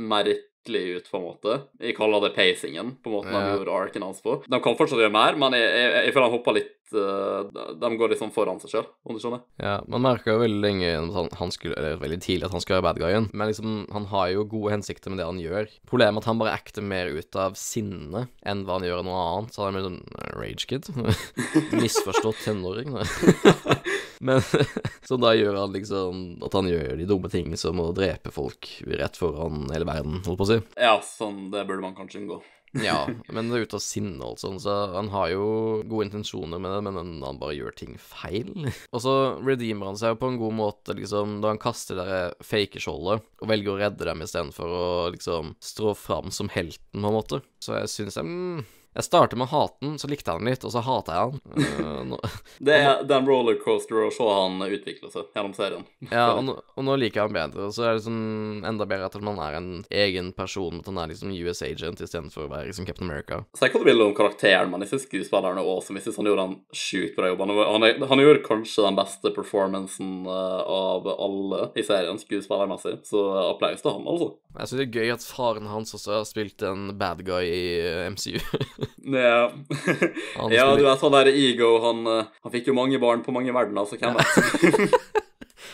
merkelig 0.68 0.96
ut, 0.96 1.10
på 1.10 1.16
en 1.16 1.22
måte. 1.22 1.60
Jeg 1.80 1.96
kaller 1.96 2.20
det 2.20 2.34
pacingen, 2.36 2.96
på 3.02 3.10
måten 3.10 3.32
de 3.32 3.56
gjorde 3.56 3.72
arken 3.72 4.02
hans 4.02 4.20
på. 4.22 4.42
De 4.46 4.60
kan 4.60 4.76
fortsatt 4.76 5.00
gjøre 5.00 5.12
mer, 5.12 5.36
men 5.36 5.52
jeg, 5.56 5.68
jeg, 5.68 6.04
jeg 6.06 6.12
føler 6.12 6.28
han 6.28 6.36
hoppa 6.36 6.54
litt 6.56 6.74
uh, 6.92 7.74
De 7.78 7.90
går 7.96 8.12
liksom 8.12 8.32
foran 8.32 8.60
seg 8.60 8.72
sjøl, 8.72 8.86
om 9.04 9.16
du 9.16 9.22
skjønner? 9.22 9.42
Ja, 9.60 9.78
man 9.88 10.04
merka 10.04 10.32
jo 10.32 10.42
veldig 10.42 10.60
lenge 10.60 10.92
han, 11.14 11.30
han 11.38 11.52
skulle, 11.54 11.76
eller 11.78 12.00
veldig 12.00 12.20
tidlig 12.24 12.48
at 12.48 12.56
han 12.56 12.64
skulle 12.64 12.80
være 12.80 12.88
bad 12.90 13.02
guyen, 13.02 13.30
men 13.32 13.50
liksom, 13.50 13.80
han 13.94 14.08
har 14.12 14.32
jo 14.34 14.46
gode 14.48 14.74
hensikter 14.76 15.12
med 15.12 15.22
det 15.22 15.28
han 15.28 15.42
gjør. 15.42 15.70
Problemet 15.88 16.20
er 16.20 16.24
at 16.24 16.30
han 16.32 16.42
bare 16.42 16.56
acter 16.56 16.84
mer 16.84 17.12
ut 17.12 17.40
av 17.40 17.58
sinne 17.58 18.26
enn 18.44 18.64
hva 18.66 18.78
han 18.78 18.88
gjør 18.88 19.02
av 19.02 19.08
noe 19.08 19.24
annet. 19.24 19.54
Så 19.54 19.64
han 19.64 19.72
er 19.72 19.78
mer 19.78 19.88
sånn 19.88 20.00
eh, 20.18 20.32
rage 20.38 20.68
kid. 20.68 20.90
Misforstått 21.78 22.44
tenåring. 22.44 22.96
Men 24.20 24.42
Så 25.08 25.16
da 25.20 25.32
gjør 25.36 25.56
han 25.62 25.72
liksom 25.76 26.22
at 26.44 26.54
han 26.58 26.68
gjør 26.70 26.96
de 26.98 27.06
dumme 27.08 27.30
tingene 27.32 27.58
som 27.60 27.80
å 27.82 27.90
drepe 27.96 28.32
folk 28.34 28.70
rett 28.86 29.16
foran 29.18 29.66
hele 29.72 29.88
verden, 29.88 30.20
holdt 30.26 30.38
på 30.40 30.46
å 30.46 30.52
si. 30.52 30.60
Ja, 30.76 30.96
sånn, 31.04 31.48
det 31.54 31.66
burde 31.68 31.84
man 31.86 31.96
kanskje 31.98 32.22
unngå. 32.24 32.40
Ja, 32.84 33.06
men 33.32 33.48
det 33.48 33.56
er 33.56 33.62
ut 33.64 33.74
av 33.78 33.80
sinne 33.80 34.26
og 34.28 34.36
sånn, 34.36 34.58
så 34.60 34.72
han 34.92 35.06
har 35.08 35.30
jo 35.32 35.44
gode 35.88 36.04
intensjoner 36.04 36.60
med 36.60 36.68
det, 36.74 36.82
men 36.84 36.98
han- 37.24 37.38
bare 37.40 37.54
gjør 37.56 37.72
ting 37.78 37.94
feil. 37.96 38.50
Og 38.92 39.00
så 39.00 39.14
redeemer 39.40 39.88
han 39.88 39.96
seg 39.96 40.12
jo 40.12 40.18
på 40.20 40.28
en 40.28 40.36
god 40.36 40.52
måte, 40.58 40.92
liksom, 40.98 41.38
da 41.40 41.54
han 41.54 41.60
kaster 41.62 41.96
det 41.96 42.04
der 42.10 42.34
fake 42.44 42.82
skjoldet 42.84 43.24
og 43.40 43.48
velger 43.48 43.72
å 43.72 43.78
redde 43.80 44.04
dem 44.10 44.20
istedenfor 44.20 44.74
å 44.82 44.84
liksom 45.16 45.54
strå 45.64 45.94
fram 45.96 46.28
som 46.34 46.52
helten, 46.52 47.00
på 47.00 47.08
en 47.08 47.16
måte. 47.16 47.40
Så 47.64 47.72
jeg 47.78 47.88
syns 47.94 48.20
jeg 48.20 48.28
mm, 48.28 48.60
Jeg 48.96 49.04
startet 49.04 49.38
med 49.38 49.46
å 49.46 49.52
hate 49.52 49.76
den, 49.84 49.98
så 50.00 50.08
likte 50.10 50.32
jeg 50.32 50.40
den 50.40 50.48
litt, 50.50 50.64
og 50.66 50.72
så 50.74 50.80
hater 50.82 51.14
jeg 51.14 51.34
den. 51.34 51.66
Uh, 51.84 52.00
nå, 52.08 52.16
Det 52.66 52.74
er, 52.74 53.02
det 53.06 53.14
er 53.14 53.20
en 53.20 53.28
rollercoaster 53.28 54.00
å 54.06 54.08
se 54.10 54.24
han 54.26 54.56
utvikle 54.64 55.10
seg 55.12 55.28
gjennom 55.36 55.52
serien. 55.54 55.84
ja, 56.10 56.24
og 56.34 56.40
nå, 56.48 56.54
og 56.74 56.86
nå 56.88 56.96
liker 56.98 57.20
jeg 57.20 57.28
han 57.28 57.36
bedre, 57.36 57.68
og 57.68 57.74
så 57.76 57.84
er 57.84 57.92
det 57.92 58.00
liksom 58.00 58.64
enda 58.66 58.86
bedre 58.90 59.06
at 59.10 59.18
man 59.22 59.38
er 59.44 59.58
en 59.60 59.68
egen 59.92 60.32
person, 60.34 60.80
at 60.80 60.88
han 60.90 60.98
er 61.04 61.12
liksom 61.12 61.30
US 61.36 61.62
agent 61.68 62.02
istedenfor 62.02 62.46
å 62.48 62.50
være 62.50 62.70
liksom 62.72 62.88
Captain 62.88 63.06
America. 63.10 63.42
Si 63.60 63.68
hva 63.70 63.82
du 63.82 63.86
vil 63.86 64.02
om 64.08 64.16
karakteren, 64.18 64.72
men 64.72 64.82
jeg 64.82 64.90
synes 64.94 65.06
skuespilleren 65.06 65.60
er 65.62 65.68
awesome. 65.68 66.00
Jeg 66.00 66.08
synes 66.08 66.18
han 66.22 66.30
gjorde 66.32 66.48
en 66.48 66.58
sjukt 66.82 67.14
bra 67.20 67.30
jobb. 67.30 67.44
Han, 67.44 67.54
han, 67.76 67.86
er- 67.90 68.02
han 68.10 68.24
gjorde 68.24 68.42
kanskje 68.48 68.86
den 68.88 68.98
beste 68.98 69.34
performancen 69.36 70.12
eh, 70.26 70.60
av 70.78 71.06
alle 71.14 71.68
i 71.78 71.86
serien, 71.86 72.18
skuespillermessig. 72.18 72.96
Så 73.06 73.22
applaus 73.52 73.84
til 73.84 73.94
han, 73.94 74.08
altså. 74.10 74.32
Jeg 74.58 74.72
synes 74.72 74.80
det 74.80 74.88
er 74.88 74.98
gøy 75.04 75.14
at 75.14 75.28
faren 75.28 75.68
hans 75.70 75.94
også 75.94 76.16
har 76.18 76.26
spilt 76.26 76.64
en 76.66 76.88
bad 76.98 77.22
guy 77.28 77.44
i 77.46 77.64
eh, 77.84 78.04
MCU. 78.10 78.38
Ja, 79.14 79.50
ja 80.56 80.66
du 80.76 80.84
vet 80.86 81.06
han 81.06 81.16
der 81.18 81.32
Ego, 81.32 81.72
han, 81.84 82.04
eh, 82.06 82.34
han 82.44 82.54
fikk 82.54 82.72
jo 82.72 82.76
mange 82.78 83.00
barn 83.02 83.24
på 83.26 83.34
mange 83.34 83.54
verdener, 83.54 83.88
så 83.88 84.00
hvem 84.00 84.18
vet? 84.18 84.98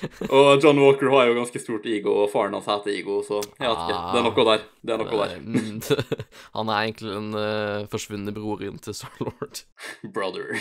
og 0.36 0.62
John 0.62 0.78
Walker 0.80 1.10
har 1.12 1.28
jo 1.28 1.36
ganske 1.36 1.60
stort 1.62 1.86
ego, 1.88 2.14
og 2.22 2.30
faren 2.32 2.54
hans 2.56 2.68
heter 2.68 2.92
Ego, 2.94 3.20
så 3.26 3.40
jeg 3.40 3.68
vet 3.68 3.82
ikke. 3.84 4.00
Det 4.10 4.20
er 4.20 4.26
noe 4.26 4.46
der. 4.48 4.64
Det 4.84 4.94
er 4.94 5.02
noe 5.02 5.28
der. 5.28 6.24
Han 6.56 6.72
er 6.72 6.80
egentlig 6.80 7.12
den 7.12 7.30
uh, 7.36 7.86
forsvunne 7.92 8.34
broren 8.36 8.80
til 8.84 8.96
Starlord. 8.96 9.62
Brother. 10.16 10.54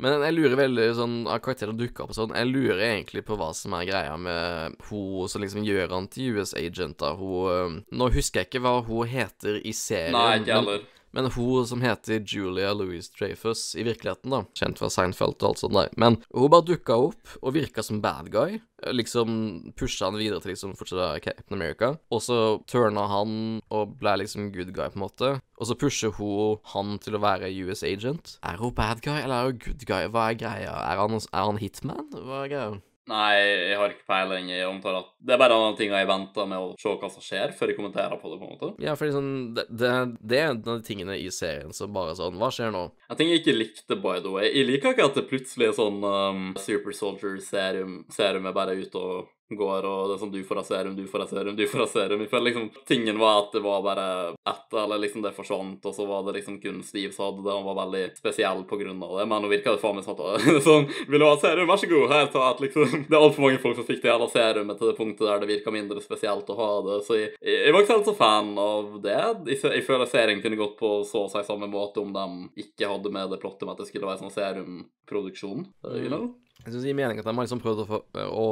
Men 0.00 0.24
jeg 0.26 0.36
lurer 0.38 0.58
veldig 0.62 0.88
sånn 0.98 1.18
av 1.26 1.42
karakterer 1.44 1.76
dukka 1.76 2.06
opp 2.06 2.14
og 2.14 2.20
sånn. 2.20 2.36
Jeg 2.38 2.50
lurer 2.50 2.84
egentlig 2.92 3.24
på 3.28 3.38
hva 3.40 3.52
som 3.56 3.76
er 3.78 3.88
greia 3.90 4.16
med 4.20 4.80
hun 4.88 5.30
som 5.30 5.44
liksom 5.44 5.66
gjør 5.66 5.96
han 5.96 6.08
til 6.12 6.38
US 6.38 6.56
agent, 6.58 6.98
da. 7.02 7.14
Hun 7.18 7.52
eh, 7.52 7.78
Nå 7.92 8.08
husker 8.14 8.42
jeg 8.42 8.50
ikke 8.50 8.64
hva 8.64 8.78
hun 8.86 9.08
heter 9.08 9.60
i 9.60 9.74
serien. 9.76 10.16
Nei, 10.16 10.40
ikke 10.40 10.58
heller. 10.60 10.82
Men 10.82 11.00
hun 11.12 11.66
som 11.66 11.82
heter 11.84 12.22
Julia 12.24 12.72
Louise 12.72 13.10
Dreyfus 13.18 13.74
i 13.76 13.84
virkeligheten, 13.84 14.32
da, 14.32 14.42
kjent 14.56 14.80
fra 14.80 14.90
Seinfeld 14.92 15.38
og 15.42 15.48
alt 15.50 15.62
sånt 15.62 15.76
der, 15.76 15.90
men 16.00 16.18
hun 16.32 16.52
bare 16.52 16.66
dukka 16.66 16.96
opp 17.08 17.34
og 17.42 17.56
virka 17.56 17.84
som 17.84 18.00
bad 18.04 18.30
guy. 18.32 18.60
Liksom 18.90 19.72
pusha 19.78 20.08
han 20.08 20.18
videre 20.18 20.42
til 20.42 20.54
liksom 20.54 20.74
fortsatt 20.78 20.98
være 20.98 21.24
Captain 21.24 21.58
America, 21.58 21.92
og 22.10 22.22
så 22.24 22.38
turna 22.70 23.06
han 23.10 23.60
og 23.70 23.96
ble 24.00 24.16
liksom 24.24 24.50
good 24.54 24.72
guy, 24.74 24.88
på 24.90 24.98
en 24.98 25.04
måte. 25.04 25.34
Og 25.60 25.68
så 25.68 25.78
pusher 25.78 26.14
hun 26.16 26.62
han 26.72 26.96
til 27.02 27.18
å 27.18 27.22
være 27.22 27.52
US 27.66 27.84
agent. 27.86 28.38
Er 28.42 28.58
hun 28.58 28.74
bad 28.74 29.04
guy, 29.04 29.20
eller 29.20 29.36
er 29.36 29.52
hun 29.52 29.60
good 29.62 29.84
guy? 29.86 30.08
Hva 30.10 30.30
er 30.30 30.40
greia? 30.40 30.78
Er 30.88 31.04
han, 31.04 31.20
er 31.20 31.52
han 31.52 31.62
hitman? 31.62 32.08
Hva 32.16 32.46
er 32.46 32.56
greia? 32.56 32.72
Nei, 33.10 33.34
jeg 33.40 33.78
har 33.80 33.90
ikke 33.90 34.06
peiling. 34.06 34.50
Jeg 34.52 34.68
antar 34.68 35.00
at 35.00 35.08
det 35.18 35.34
er 35.34 35.40
bare 35.40 35.56
en 35.56 35.72
av 35.72 35.78
tingene 35.78 36.02
jeg 36.04 36.10
venter 36.10 36.46
med 36.46 36.62
å 36.62 36.68
se 36.78 36.92
hva 37.00 37.10
som 37.10 37.24
skjer, 37.24 37.54
før 37.58 37.72
jeg 37.72 37.78
kommenterer 37.78 38.14
på 38.20 38.30
det. 38.30 38.38
på 38.38 38.46
en 38.46 38.52
måte. 38.54 38.70
Ja, 38.82 38.94
fordi 38.98 39.16
sånn 39.16 39.32
det, 39.56 39.66
det, 39.68 39.90
det 40.22 40.38
er 40.38 40.52
en 40.52 40.62
av 40.62 40.78
de 40.78 40.86
tingene 40.86 41.18
i 41.18 41.26
serien 41.34 41.74
som 41.74 41.92
bare 41.94 42.14
sånn 42.18 42.38
Hva 42.38 42.52
skjer 42.54 42.70
nå? 42.74 42.84
En 43.10 43.18
ting 43.18 43.32
jeg 43.32 43.42
ikke 43.42 43.56
likte, 43.58 43.98
by 43.98 44.22
the 44.22 44.32
way 44.32 44.48
Jeg 44.52 44.68
liker 44.68 44.94
ikke 44.94 45.08
at 45.10 45.18
det 45.18 45.26
plutselig 45.30 45.70
er 45.70 45.76
sånn 45.76 45.98
um, 46.04 46.48
Super 46.62 46.94
Soldier-serum 46.96 48.02
Serum 48.14 48.48
er 48.48 48.56
bare 48.56 48.78
ute 48.78 49.02
og 49.02 49.30
går, 49.56 49.86
og 49.88 50.08
det 50.08 50.16
er 50.16 50.22
sånn 50.22 50.32
du 50.34 50.40
får 50.46 50.60
ha 50.60 50.64
serum, 50.66 50.96
du 50.96 51.04
får 51.10 51.24
ha 51.24 51.28
serum, 51.30 51.56
du 51.56 51.64
får 51.68 51.84
ha 51.84 51.88
serum. 51.90 52.24
Jeg 52.24 52.30
føler 52.32 52.48
liksom 52.50 52.68
tingen 52.88 53.20
var 53.20 53.42
at 53.42 53.56
det 53.56 53.62
var 53.64 53.84
bare 53.84 54.06
ett, 54.50 54.66
eller 54.84 55.02
liksom 55.02 55.24
det 55.24 55.34
forsvant, 55.36 55.84
og 55.88 55.94
så 55.96 56.06
var 56.08 56.26
det 56.26 56.36
liksom 56.38 56.58
kun 56.62 56.82
Steve 56.86 57.12
som 57.14 57.28
hadde 57.28 57.44
det. 57.46 57.56
Han 57.56 57.68
var 57.68 57.78
veldig 57.82 58.04
spesiell 58.18 58.64
på 58.68 58.78
grunn 58.80 59.02
av 59.02 59.16
det, 59.18 59.26
men 59.30 59.44
nå 59.44 59.52
virka 59.52 59.74
det 59.74 59.82
faen 59.82 59.98
meg 59.98 60.06
sånn 60.06 60.20
at 60.20 60.48
sånn 60.68 60.88
Vil 61.08 61.22
du 61.22 61.26
ha 61.26 61.36
serum? 61.40 61.68
Vær 61.70 61.80
så 61.82 61.90
god, 61.90 62.06
her, 62.12 62.28
ta 62.32 62.44
et, 62.50 62.64
liksom. 62.66 63.06
Det 63.08 63.16
er 63.16 63.20
altfor 63.20 63.46
mange 63.46 63.62
folk 63.62 63.78
som 63.78 63.88
fikk 63.88 64.02
det 64.04 64.12
jævla 64.12 64.28
serumet 64.32 64.80
til 64.80 64.92
det 64.92 64.98
punktet 64.98 65.26
der 65.28 65.42
det 65.42 65.50
virka 65.50 65.74
mindre 65.74 66.04
spesielt 66.04 66.50
å 66.52 66.58
ha 66.58 66.70
det, 66.88 67.00
så 67.06 67.18
jeg, 67.18 67.32
jeg 67.42 67.74
var 67.74 67.84
ikke 67.84 67.98
helt 67.98 68.10
så 68.10 68.16
fan 68.18 68.52
av 68.60 68.94
det. 69.04 69.18
Jeg, 69.52 69.58
jeg 69.78 69.86
føler 69.86 70.10
serien 70.10 70.42
kunne 70.44 70.60
gått 70.60 70.78
på 70.80 70.94
så 71.08 71.26
å 71.26 71.32
si 71.32 71.44
samme 71.46 71.68
måte 71.70 72.02
om 72.02 72.12
de 72.14 72.62
ikke 72.64 72.90
hadde 72.90 73.12
med 73.12 73.32
det 73.32 73.40
plottet 73.42 73.66
med 73.66 73.74
at 73.74 73.82
det 73.82 73.90
skulle 73.90 74.08
være 74.08 74.22
sånn 74.24 74.34
serumproduksjon, 74.34 75.66
you 75.96 76.08
know? 76.10 76.32
Jeg 76.62 76.70
synes 76.72 76.84
det 76.84 76.90
gir 76.92 76.98
mening 76.98 77.18
at 77.18 77.26
de 77.26 77.32
har 77.34 77.44
liksom 77.46 77.62
prøvd 77.62 77.80
å, 77.82 77.86
få, 77.88 77.98
å 78.30 78.48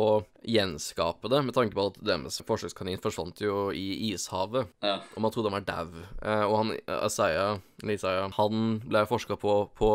gjenskape 0.51 1.31
det, 1.31 1.43
med 1.47 1.55
tanke 1.55 1.77
på 1.77 1.85
at 1.93 2.01
deres 2.03 2.41
forsøkskanin 2.49 2.99
forsvant 3.03 3.39
jo 3.45 3.69
i 3.77 3.87
ishavet, 4.11 4.71
Ja. 4.83 4.97
og 5.15 5.23
man 5.23 5.31
trodde 5.35 5.53
han 5.53 5.61
var 5.61 5.69
dau. 5.69 6.03
Eh, 6.23 6.45
og 6.49 6.57
han 6.59 6.75
Isaiah, 7.07 7.61
Isaiah, 7.85 8.27
han 8.37 8.81
ble 8.87 9.05
forska 9.11 9.39
på 9.41 9.61
på 9.79 9.93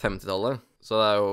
50-tallet. 0.00 0.62
Så 0.86 0.94
det 1.00 1.06
er 1.08 1.16
jo 1.18 1.30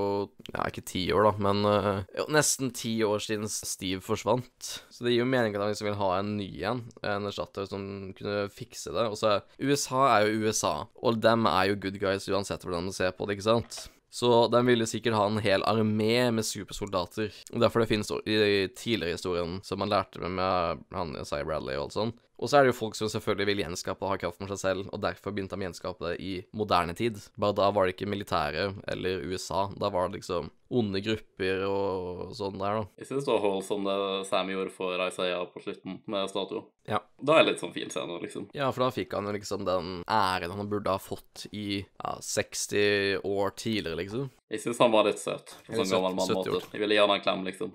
ja, 0.49 0.63
ikke 0.65 0.81
ti 0.89 1.01
år, 1.13 1.27
da, 1.27 1.31
men 1.45 1.59
eh, 1.69 1.99
jo, 2.17 2.23
nesten 2.33 2.71
ti 2.73 2.95
år 3.05 3.21
siden 3.21 3.45
Steve 3.51 4.01
forsvant. 4.01 4.71
Så 4.89 5.05
det 5.05 5.13
gir 5.13 5.21
jo 5.21 5.27
mening 5.29 5.53
at 5.53 5.61
han 5.61 5.69
liksom 5.69 5.91
vil 5.91 5.99
ha 5.99 6.07
en 6.17 6.31
ny 6.39 6.47
en, 6.65 6.81
en 7.05 7.29
erstatter 7.29 7.67
som 7.69 7.83
kunne 8.17 8.47
fikse 8.49 8.89
det. 8.95 9.05
Og 9.11 9.19
så 9.19 9.35
USA 9.61 10.07
er 10.15 10.25
jo 10.31 10.47
USA, 10.47 10.73
og 10.97 11.21
dem 11.21 11.45
er 11.51 11.69
jo 11.69 11.77
good 11.85 11.99
guys 12.01 12.25
uansett 12.33 12.65
hvordan 12.65 12.89
man 12.89 12.97
ser 12.97 13.13
på 13.13 13.29
det, 13.29 13.37
ikke 13.37 13.51
sant? 13.51 13.83
Så 14.13 14.47
de 14.53 14.59
ville 14.67 14.85
sikkert 14.85 15.17
ha 15.17 15.23
en 15.25 15.41
hel 15.41 15.63
armé 15.65 16.27
med 16.29 16.45
supersoldater. 16.45 17.33
Og 17.49 17.63
Derfor 17.63 17.81
det 17.81 17.89
finnes 17.89 18.11
i 18.29 18.67
tidligere 18.77 19.17
historien, 19.17 19.55
som 19.65 19.81
man 19.81 19.89
lærte 19.89 20.21
med, 20.21 20.35
med 20.37 20.83
han 20.93 21.15
Isaiah 21.17 21.47
Bradley 21.47 21.79
og 21.79 21.87
alt 21.87 21.95
sånt. 21.97 22.19
Og 22.41 22.49
så 22.49 22.57
er 22.57 22.65
det 22.65 22.73
jo 22.73 22.79
folk 22.79 22.97
som 22.97 23.11
selvfølgelig 23.11 23.49
vil 23.51 23.61
gjenskape 23.63 24.03
og 24.03 24.13
ha 24.13 24.19
kraft 24.19 24.41
for 24.41 24.51
seg 24.51 24.61
selv, 24.61 24.89
og 24.91 25.03
derfor 25.03 25.35
begynte 25.35 25.55
de 25.55 25.63
å 25.63 25.67
gjenskape 25.69 26.09
det 26.09 26.15
i 26.23 26.33
moderne 26.57 26.95
tid. 26.97 27.21
Bare 27.39 27.55
da 27.59 27.69
var 27.71 27.85
det 27.85 27.95
ikke 27.95 28.09
militære 28.09 28.67
eller 28.93 29.23
USA. 29.29 29.67
Da 29.79 29.91
var 29.93 30.09
det 30.09 30.21
liksom 30.21 30.49
onde 30.73 31.01
grupper 31.05 31.63
og 31.67 32.33
sånn 32.33 32.57
der, 32.57 32.79
da. 32.79 32.85
Jeg 32.97 33.09
syns 33.09 33.27
det 33.27 33.35
var 33.37 33.59
som 33.65 33.85
det 33.85 33.97
Sam 34.29 34.49
gjorde 34.49 34.73
for 34.73 35.03
Isaiah 35.05 35.43
på 35.53 35.61
slutten, 35.61 35.99
med 36.09 36.31
statue. 36.31 36.63
Ja. 36.89 36.99
Da 37.21 37.37
er 37.37 37.45
det 37.45 37.53
litt 37.53 37.63
sånn 37.63 37.75
fin 37.75 37.93
scene, 37.93 38.17
liksom. 38.23 38.49
Ja, 38.57 38.71
for 38.73 38.87
da 38.87 38.89
fikk 38.95 39.13
han 39.15 39.29
jo 39.29 39.35
liksom 39.37 39.67
den 39.67 39.91
æren 40.09 40.55
han 40.57 40.71
burde 40.71 40.95
ha 40.95 40.99
fått 40.99 41.45
i 41.53 41.83
ja, 41.83 42.15
60 42.19 43.21
år 43.21 43.53
tidligere, 43.59 44.01
liksom. 44.01 44.31
Jeg 44.53 44.61
syns 44.61 44.77
han 44.83 44.91
var 44.93 45.07
litt 45.07 45.17
søt 45.17 45.55
på 45.65 45.73
sånn 45.79 45.89
gammel 45.89 46.13
mann-måte. 46.13 46.59
Jeg 46.75 46.81
ville 46.83 46.93
gi 46.93 47.01
han 47.01 47.09
en 47.09 47.21
klem, 47.23 47.39
liksom. 47.47 47.71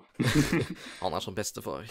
Han 1.01 1.15
er 1.17 1.23
som 1.25 1.35
bestefar. 1.35 1.83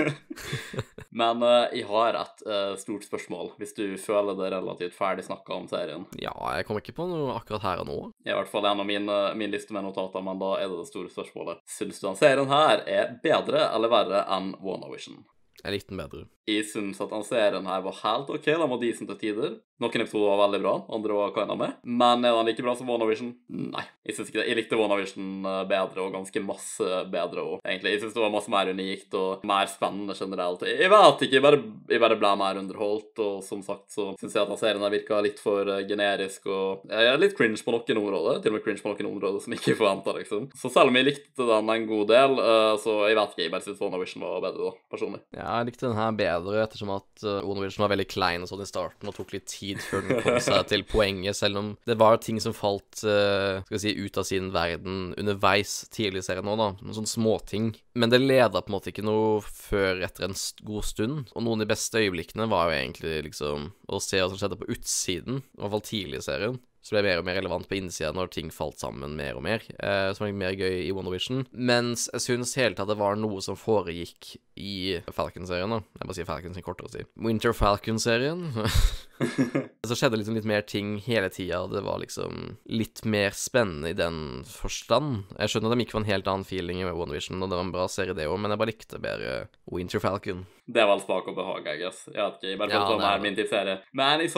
Men 1.20 1.44
uh, 1.46 1.70
jeg 1.70 1.86
har 1.86 2.18
et 2.18 2.42
uh, 2.42 2.72
stort 2.80 3.06
spørsmål, 3.06 3.52
hvis 3.60 3.76
du 3.76 3.84
føler 4.02 4.34
det 4.40 4.48
relativt 4.56 4.96
ferdig 4.96 5.28
snakka 5.28 5.54
om 5.54 5.68
serien. 5.70 6.08
ja, 6.18 6.34
jeg 6.56 6.66
kommer 6.66 6.82
ikke 6.82 6.96
på 6.96 7.06
noe 7.06 7.36
akkurat 7.36 7.62
her 7.68 7.84
og 7.84 7.90
nå. 7.92 7.98
I 8.26 8.34
hvert 8.34 8.50
fall 8.50 8.66
en 8.66 8.82
av 8.82 8.90
min 9.38 9.54
liste 9.54 9.76
med 9.76 9.86
notater, 9.86 10.26
men 10.26 10.42
da 10.42 10.56
er 10.58 10.66
det 10.72 10.80
det 10.80 10.90
store 10.90 11.14
spørsmålet. 11.14 11.62
Syns 11.70 12.02
du 12.02 12.08
den 12.08 12.18
serien 12.18 12.50
her 12.50 12.82
er 12.90 13.14
bedre 13.22 13.68
eller 13.68 13.94
verre 13.94 14.26
enn 14.34 14.56
WandaVision? 14.58 15.22
Jeg 15.64 15.72
likte 15.78 15.94
den 15.94 16.02
bedre. 16.02 16.26
Jeg 16.48 16.66
syns 16.68 17.00
at 17.00 17.12
den 17.12 17.24
serien 17.24 17.68
her 17.70 17.84
var 17.84 18.00
helt 18.02 18.32
OK. 18.34 18.48
Den 18.50 18.68
var 18.68 18.82
decent 18.82 19.08
til 19.12 19.20
tider. 19.20 19.54
Noen 19.82 20.04
episoder 20.04 20.28
var 20.30 20.38
veldig 20.44 20.60
bra, 20.62 20.72
andre 20.94 21.14
var 21.18 21.32
kinda 21.34 21.54
med. 21.58 21.72
Men 21.82 22.22
er 22.22 22.36
den 22.36 22.46
like 22.46 22.62
bra 22.62 22.76
som 22.78 22.86
WannaVision? 22.86 23.32
Nei, 23.50 23.82
jeg 24.06 24.14
synes 24.14 24.28
ikke 24.30 24.38
det. 24.38 24.44
Jeg 24.46 24.58
likte 24.60 24.78
WandaVision 24.78 25.48
eh, 25.50 25.62
bedre, 25.66 26.04
og 26.04 26.14
ganske 26.14 26.42
masse 26.46 27.00
bedre 27.10 27.42
òg, 27.42 27.56
egentlig. 27.66 27.96
Jeg 27.96 28.04
syns 28.04 28.14
det 28.14 28.22
var 28.22 28.30
masse 28.30 28.52
mer 28.54 28.70
unikt 28.70 29.16
og 29.18 29.42
mer 29.50 29.66
spennende 29.72 30.14
generelt. 30.14 30.62
Jeg 30.68 30.92
vet 30.92 31.24
ikke, 31.26 31.38
jeg 31.40 31.44
bare, 31.44 31.60
jeg 31.90 32.02
bare 32.04 32.18
ble 32.20 32.30
mer 32.38 32.60
underholdt, 32.62 33.18
og 33.24 33.40
som 33.46 33.64
sagt 33.66 33.90
så 33.96 34.12
syns 34.20 34.36
jeg 34.36 34.44
at 34.44 34.52
den 34.52 34.60
serien 34.62 34.86
her 34.86 34.94
virka 34.94 35.18
litt 35.26 35.42
for 35.42 35.66
eh, 35.66 35.82
generisk 35.90 36.46
og 36.46 36.86
Jeg 36.86 37.10
er 37.10 37.18
litt 37.18 37.34
cringe 37.34 37.58
på 37.58 37.74
noen 37.74 38.02
områder, 38.04 38.40
til 38.44 38.54
og 38.54 38.58
med 38.60 38.66
cringe 38.68 38.84
på 38.84 38.94
noen 38.94 39.10
områder 39.10 39.42
som 39.42 39.56
jeg 39.56 39.62
ikke 39.64 39.78
forventa, 39.82 40.14
liksom. 40.20 40.46
Så 40.54 40.70
selv 40.70 40.94
om 40.94 41.00
jeg 41.00 41.10
likte 41.10 41.50
den 41.50 41.74
en 41.74 41.90
god 41.90 42.06
del, 42.14 42.38
eh, 42.44 42.70
så 42.84 43.00
jeg 43.10 43.18
vet 43.18 43.34
ikke, 43.34 43.46
jeg 43.48 43.56
bare 43.56 43.66
syns 43.66 43.82
WannaVision 43.82 44.22
var 44.28 44.46
bedre, 44.46 44.70
da, 44.70 44.86
personlig. 44.94 45.24
Ja, 45.34 45.50
jeg 45.58 45.72
likte 45.72 45.88
den 45.88 45.98
her 45.98 46.14
bedre 46.14 46.33
ettersom 46.62 46.92
at 46.94 47.24
uh, 47.26 47.40
WandaVision 47.44 47.84
var 47.84 47.92
veldig 47.94 48.06
klein 48.10 48.44
og 48.44 48.50
sånn 48.50 48.64
i 48.64 48.68
starten 48.68 49.10
og 49.10 49.16
tok 49.16 49.34
litt 49.36 49.46
tid 49.50 49.82
før 49.82 50.04
den 50.06 50.22
kom 50.24 50.38
seg 50.42 50.66
til 50.72 50.84
poenget, 50.88 51.38
selv 51.38 51.60
om 51.60 51.70
det 51.88 51.98
var 52.00 52.20
ting 52.22 52.40
som 52.42 52.56
falt 52.56 53.04
uh, 53.06 53.62
skal 53.68 53.82
si, 53.82 53.94
ut 53.94 54.20
av 54.20 54.28
sin 54.28 54.50
verden 54.54 55.14
underveis 55.20 55.84
tidlig 55.94 56.24
i 56.24 56.28
serien 56.28 56.46
nå, 56.46 56.56
da. 56.60 56.72
Noen 56.80 56.98
sånne 56.98 57.14
småting. 57.14 57.72
Men 57.94 58.10
det 58.12 58.22
leda 58.22 58.62
på 58.62 58.72
en 58.72 58.76
måte 58.78 58.90
ikke 58.90 59.06
noe 59.06 59.40
før 59.44 60.02
etter 60.04 60.28
en 60.28 60.36
god 60.66 60.86
stund. 60.86 61.24
Og 61.34 61.44
noen 61.44 61.60
av 61.60 61.66
de 61.66 61.72
beste 61.74 62.02
øyeblikkene 62.02 62.50
var 62.50 62.70
jo 62.70 62.78
egentlig 62.78 63.16
liksom 63.30 63.72
å 63.86 64.02
se 64.02 64.20
hva 64.20 64.30
som 64.30 64.40
skjedde 64.40 64.60
på 64.60 64.70
utsiden, 64.74 65.42
i 65.44 65.62
hvert 65.62 65.76
fall 65.76 65.90
tidlig 65.90 66.22
i 66.22 66.28
serien. 66.28 66.62
Så 66.84 66.92
ble 66.92 67.00
det 67.00 67.08
mer 67.08 67.22
og 67.22 67.24
mer 67.24 67.38
relevant 67.38 67.68
på 67.68 67.78
innsida 67.78 68.10
når 68.12 68.28
ting 68.34 68.50
falt 68.52 68.82
sammen 68.82 69.14
mer 69.16 69.38
og 69.38 69.44
mer. 69.46 69.62
Eh, 69.78 70.10
som 70.12 70.26
var 70.26 70.34
mer 70.36 70.52
gøy 70.52 70.82
i 70.82 70.92
WandaVision. 70.92 71.46
Mens 71.56 72.10
jeg 72.12 72.24
syns 72.26 72.52
hele 72.60 72.76
tatt 72.76 72.90
det 72.92 72.98
var 73.00 73.16
noe 73.16 73.40
som 73.44 73.56
foregikk 73.56 74.34
i 74.56 75.00
Falcon-serien. 75.12 75.70
da 75.70 75.80
Jeg 75.98 76.06
bare 76.08 76.14
sier 76.18 76.28
Falcon 76.28 76.54
sin 76.54 76.62
kortere 76.66 76.90
si. 76.92 77.04
Winter 77.16 77.52
Falcon-serien. 77.56 78.44
så 79.86 79.94
skjedde 79.98 80.18
liksom 80.18 80.34
litt 80.38 80.48
mer 80.48 80.62
ting 80.66 80.96
hele 81.04 81.28
tida, 81.32 81.64
det 81.70 81.82
var 81.86 82.00
liksom 82.02 82.56
litt 82.70 83.04
mer 83.06 83.30
spennende 83.36 83.90
i 83.92 83.98
den 83.98 84.42
forstand. 84.48 85.24
Jeg 85.38 85.52
skjønner 85.52 85.70
at 85.72 85.78
de 85.78 85.84
gikk 85.86 85.94
for 85.94 86.02
en 86.02 86.10
helt 86.10 86.30
annen 86.30 86.46
feeling 86.48 86.80
i 86.82 86.88
Vision, 87.14 87.42
og 87.42 87.50
det 87.50 87.58
var 87.58 87.66
en 87.66 87.74
bra 87.74 87.86
serie, 87.90 88.14
det 88.16 88.26
òg, 88.30 88.38
men 88.40 88.54
jeg 88.54 88.62
bare 88.62 88.72
likte 88.72 89.00
bedre 89.02 89.36
Winter 89.70 90.02
Falcon. 90.02 90.44
Det 90.64 90.80
er 90.80 90.86
vel 90.88 91.00
smak 91.04 91.26
og 91.28 91.34
behag, 91.36 91.66
jeg 91.68 91.80
guess. 91.82 91.98
Jeg 92.08 92.16
vet 92.24 92.36
ikke, 92.38 92.48
jeg 92.54 92.58
bare 92.62 92.70
Ja, 92.72 92.78
det 92.80 92.86
det 92.88 92.94
er 92.94 93.04
var 93.04 93.18
det. 93.18 93.22
min 93.26 93.34
tipsserie. 93.36 93.74
Men 93.92 94.20
jeg 94.22 94.30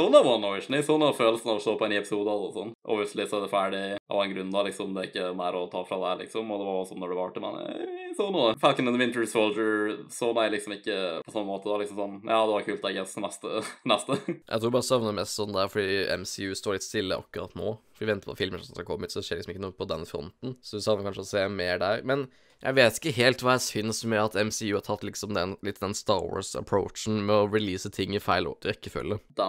Vision, 0.56 0.74
i 0.74 0.82
Jeg 0.82 0.82
sovna 0.82 1.12
følelsen 1.14 1.52
av 1.52 1.60
å 1.60 1.62
se 1.62 1.74
på 1.78 1.86
en 1.86 1.92
ny 1.94 1.98
episode 2.00 2.32
og 2.34 2.56
sånn. 2.56 2.72
Obviously 2.82 3.26
så 3.30 3.38
er 3.38 3.44
det 3.46 3.52
ferdig 3.52 3.82
av 4.10 4.22
en 4.24 4.34
grunn, 4.34 4.50
da, 4.50 4.64
liksom. 4.66 4.90
Det 4.96 5.04
er 5.04 5.10
ikke 5.12 5.36
mer 5.38 5.54
å 5.54 5.70
ta 5.70 5.84
fra 5.86 6.00
der, 6.02 6.24
liksom. 6.24 6.50
Og 6.50 6.58
det 6.58 6.66
var 6.66 6.82
sånn 6.90 6.98
når 7.04 7.14
det 7.14 7.20
varte, 7.20 7.44
men 7.44 7.60
jeg 7.62 8.16
sånn 8.18 8.34
det. 8.40 8.58
Falcon 8.64 8.88
and 8.90 8.98
the 8.98 9.04
Winter 9.04 9.24
Soldier 9.30 9.94
sovna 10.12 10.46
jeg 10.46 10.56
liksom 10.56 10.74
ikke 10.76 10.96
på 11.26 11.34
sånn 11.34 11.46
måte. 11.48 11.68
Da 11.70 11.78
liksom 11.82 12.00
sånn 12.00 12.16
Ja, 12.24 12.40
det 12.46 12.54
var 12.54 12.66
kult, 12.66 12.86
jeg 12.88 12.98
guess. 12.98 13.16
Neste. 13.22 13.62
Neste. 13.92 14.18
Jeg 14.28 14.62
tror 14.62 14.74
bare 14.74 14.86
savner 14.88 15.16
mest 15.16 15.38
sånn 15.38 15.54
der 15.56 15.70
fordi 15.72 16.00
MCU 16.22 16.56
står 16.58 16.78
litt 16.78 16.86
stille 16.86 17.18
akkurat 17.20 17.56
nå. 17.58 17.76
For 17.96 18.04
Vi 18.04 18.10
venter 18.12 18.30
på 18.30 18.38
filmer 18.38 18.62
som 18.62 18.76
skal 18.76 18.88
komme 18.88 19.08
ut, 19.08 19.14
så 19.14 19.22
det 19.22 19.28
skjer 19.28 19.40
liksom 19.40 19.54
ikke 19.56 19.64
noe 19.66 19.76
på 19.76 19.88
den 19.90 20.04
fronten. 20.08 20.56
Så 20.64 20.78
du 20.78 20.84
savner 20.84 21.08
kanskje 21.08 21.24
å 21.24 21.30
se 21.30 21.46
mer 21.52 21.80
der. 21.82 22.04
Men 22.06 22.26
jeg 22.62 22.76
vet 22.78 22.98
ikke 22.98 23.14
helt 23.18 23.42
hva 23.44 23.56
jeg 23.56 23.64
syns 23.66 24.02
med 24.08 24.22
at 24.22 24.36
MCU 24.48 24.72
har 24.74 24.84
tatt 24.86 25.04
liksom 25.06 25.34
den, 25.36 25.54
litt 25.66 25.80
den 25.82 25.94
Star 25.96 26.24
Wars-approachen 26.24 27.20
med 27.26 27.34
å 27.36 27.48
release 27.52 27.90
ting 27.92 28.16
i 28.16 28.22
feil 28.22 28.48
rekkefølge. 28.64 29.18
De 29.36 29.48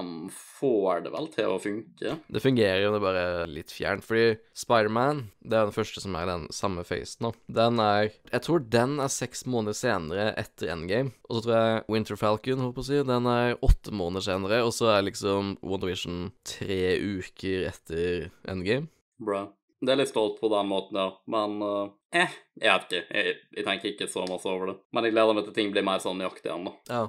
får 0.60 1.04
det 1.06 1.12
vel 1.14 1.30
til 1.34 1.54
å 1.54 1.60
funke. 1.62 2.16
Det 2.28 2.44
fungerer 2.44 2.84
jo, 2.84 2.92
det 2.94 3.00
er 3.00 3.06
bare 3.06 3.26
litt 3.52 3.74
fjernt. 3.74 4.06
Fordi 4.08 4.38
Spiderman, 4.58 5.28
det 5.42 5.60
er 5.60 5.70
den 5.70 5.76
første 5.76 6.04
som 6.04 6.18
er 6.20 6.30
den 6.30 6.48
samme 6.56 6.86
facen, 6.88 7.28
nå. 7.28 7.34
Den 7.48 7.82
er 7.84 8.10
Jeg 8.32 8.44
tror 8.46 8.66
den 8.78 8.98
er 9.04 9.14
seks 9.14 9.46
måneder 9.48 9.78
senere 9.78 10.32
etter 10.40 10.74
Endgame. 10.74 11.14
Og 11.30 11.40
så 11.40 11.46
tror 11.46 11.58
jeg 11.58 11.86
Winter 11.94 12.20
Falcon, 12.20 12.64
holdt 12.64 12.78
på 12.78 12.86
å 12.86 12.90
si, 12.90 13.02
den 13.08 13.30
er 13.32 13.58
åtte 13.66 13.94
måneder 13.96 14.28
senere. 14.30 14.64
Og 14.66 14.74
så 14.76 14.92
er 14.96 15.08
liksom 15.08 15.56
WandaVision 15.62 16.32
tre 16.48 16.98
uker 16.98 17.70
etter 17.72 18.30
Endgame. 18.50 18.92
Bra. 19.18 19.48
Det 19.80 19.94
er 19.94 20.00
litt 20.00 20.10
stolt 20.10 20.40
på 20.42 20.50
den 20.50 20.70
måten, 20.72 20.98
ja. 20.98 21.12
Men 21.30 21.62
eh, 21.62 22.24
eh, 22.24 22.36
jeg 22.62 22.74
vet 22.74 22.98
ikke. 22.98 23.20
Jeg, 23.20 23.38
jeg 23.60 23.68
tenker 23.68 23.92
ikke 23.92 24.10
så 24.10 24.26
masse 24.30 24.50
over 24.50 24.72
det. 24.72 24.78
Men 24.96 25.06
jeg 25.06 25.14
gleder 25.14 25.38
meg 25.38 25.48
til 25.48 25.58
ting 25.58 25.74
blir 25.74 25.86
mer 25.86 26.02
sånn 26.04 26.18
nøyaktig 26.22 26.50
igjen, 26.50 26.70
da. 26.70 26.76
Ja. 26.90 27.04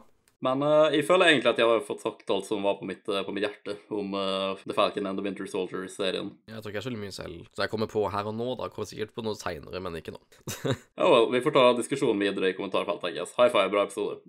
Men 0.45 0.63
uh, 0.63 0.87
jeg 0.95 1.03
føler 1.07 1.33
egentlig 1.33 1.51
at 1.51 1.59
jeg 1.59 1.67
har 1.67 1.81
fått 1.83 2.05
sagt 2.05 2.31
alt 2.31 2.47
som 2.47 2.63
var 2.63 2.77
på 2.79 2.87
mitt, 2.87 3.03
eh, 3.11 3.25
på 3.27 3.33
mitt 3.35 3.43
hjerte 3.43 3.75
om 3.95 4.13
uh, 4.15 4.61
The 4.63 4.77
Falcon 4.77 5.09
and 5.11 5.19
the 5.19 5.25
Winter 5.25 5.49
Soldier-serien. 5.51 6.31
Jeg 6.47 6.63
tror 6.63 6.71
ikke 6.71 6.79
jeg 6.79 6.85
er 6.85 6.87
så 6.87 7.01
mye 7.03 7.17
selv. 7.17 7.49
Så 7.57 7.65
jeg 7.65 7.73
kommer 7.73 7.91
på 7.91 8.05
her 8.13 8.29
og 8.31 8.37
nå, 8.39 8.53
da. 8.61 8.69
Kommer 8.71 8.87
sikkert 8.91 9.17
på 9.17 9.25
noe 9.27 9.39
seinere, 9.39 9.83
men 9.83 9.99
ikke 9.99 10.15
nå. 10.15 10.23
Ja 10.99 11.09
vel, 11.11 11.29
vi 11.35 11.43
får 11.43 11.55
ta 11.55 11.65
diskusjonen 11.79 12.23
videre 12.23 12.53
i 12.53 12.55
kommentarfeltet, 12.59 13.11
I 13.11 13.19
guess. 13.19 13.35
High 13.39 13.51
five, 13.55 13.71
bra 13.73 13.85
episode. 13.87 14.23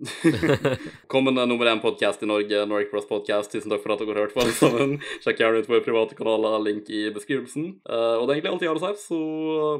Kommende 1.14 1.46
nummer 1.50 1.70
én 1.70 1.82
podkast 1.82 2.22
i 2.26 2.30
Norge, 2.30 2.64
Nordic 2.66 2.90
Cross 2.90 3.08
Podcast. 3.10 3.54
Tusen 3.54 3.70
takk 3.70 3.84
for 3.84 3.94
at 3.94 4.02
dere 4.02 4.14
har 4.16 4.26
hørt 4.26 4.34
på 4.36 4.42
alle 4.44 4.56
sammen. 4.56 4.98
Sjekk 5.22 5.44
gjerne 5.44 5.62
ut 5.62 5.70
våre 5.70 5.86
private 5.86 6.18
kanaler, 6.18 6.58
link 6.66 6.90
i 6.90 7.06
beskrivelsen. 7.14 7.72
Uh, 7.86 8.18
og 8.18 8.26
det 8.26 8.34
er 8.34 8.40
egentlig 8.40 8.54
alt 8.56 8.66
jeg 8.66 8.74
har 8.74 8.82
å 8.82 8.84
si, 8.86 9.08
så 9.10 9.22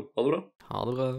ha 0.03 0.27
det 0.27 0.35
bra. 0.35 0.43
Ha 0.71 0.87
det 0.87 0.99
bra. 0.99 1.13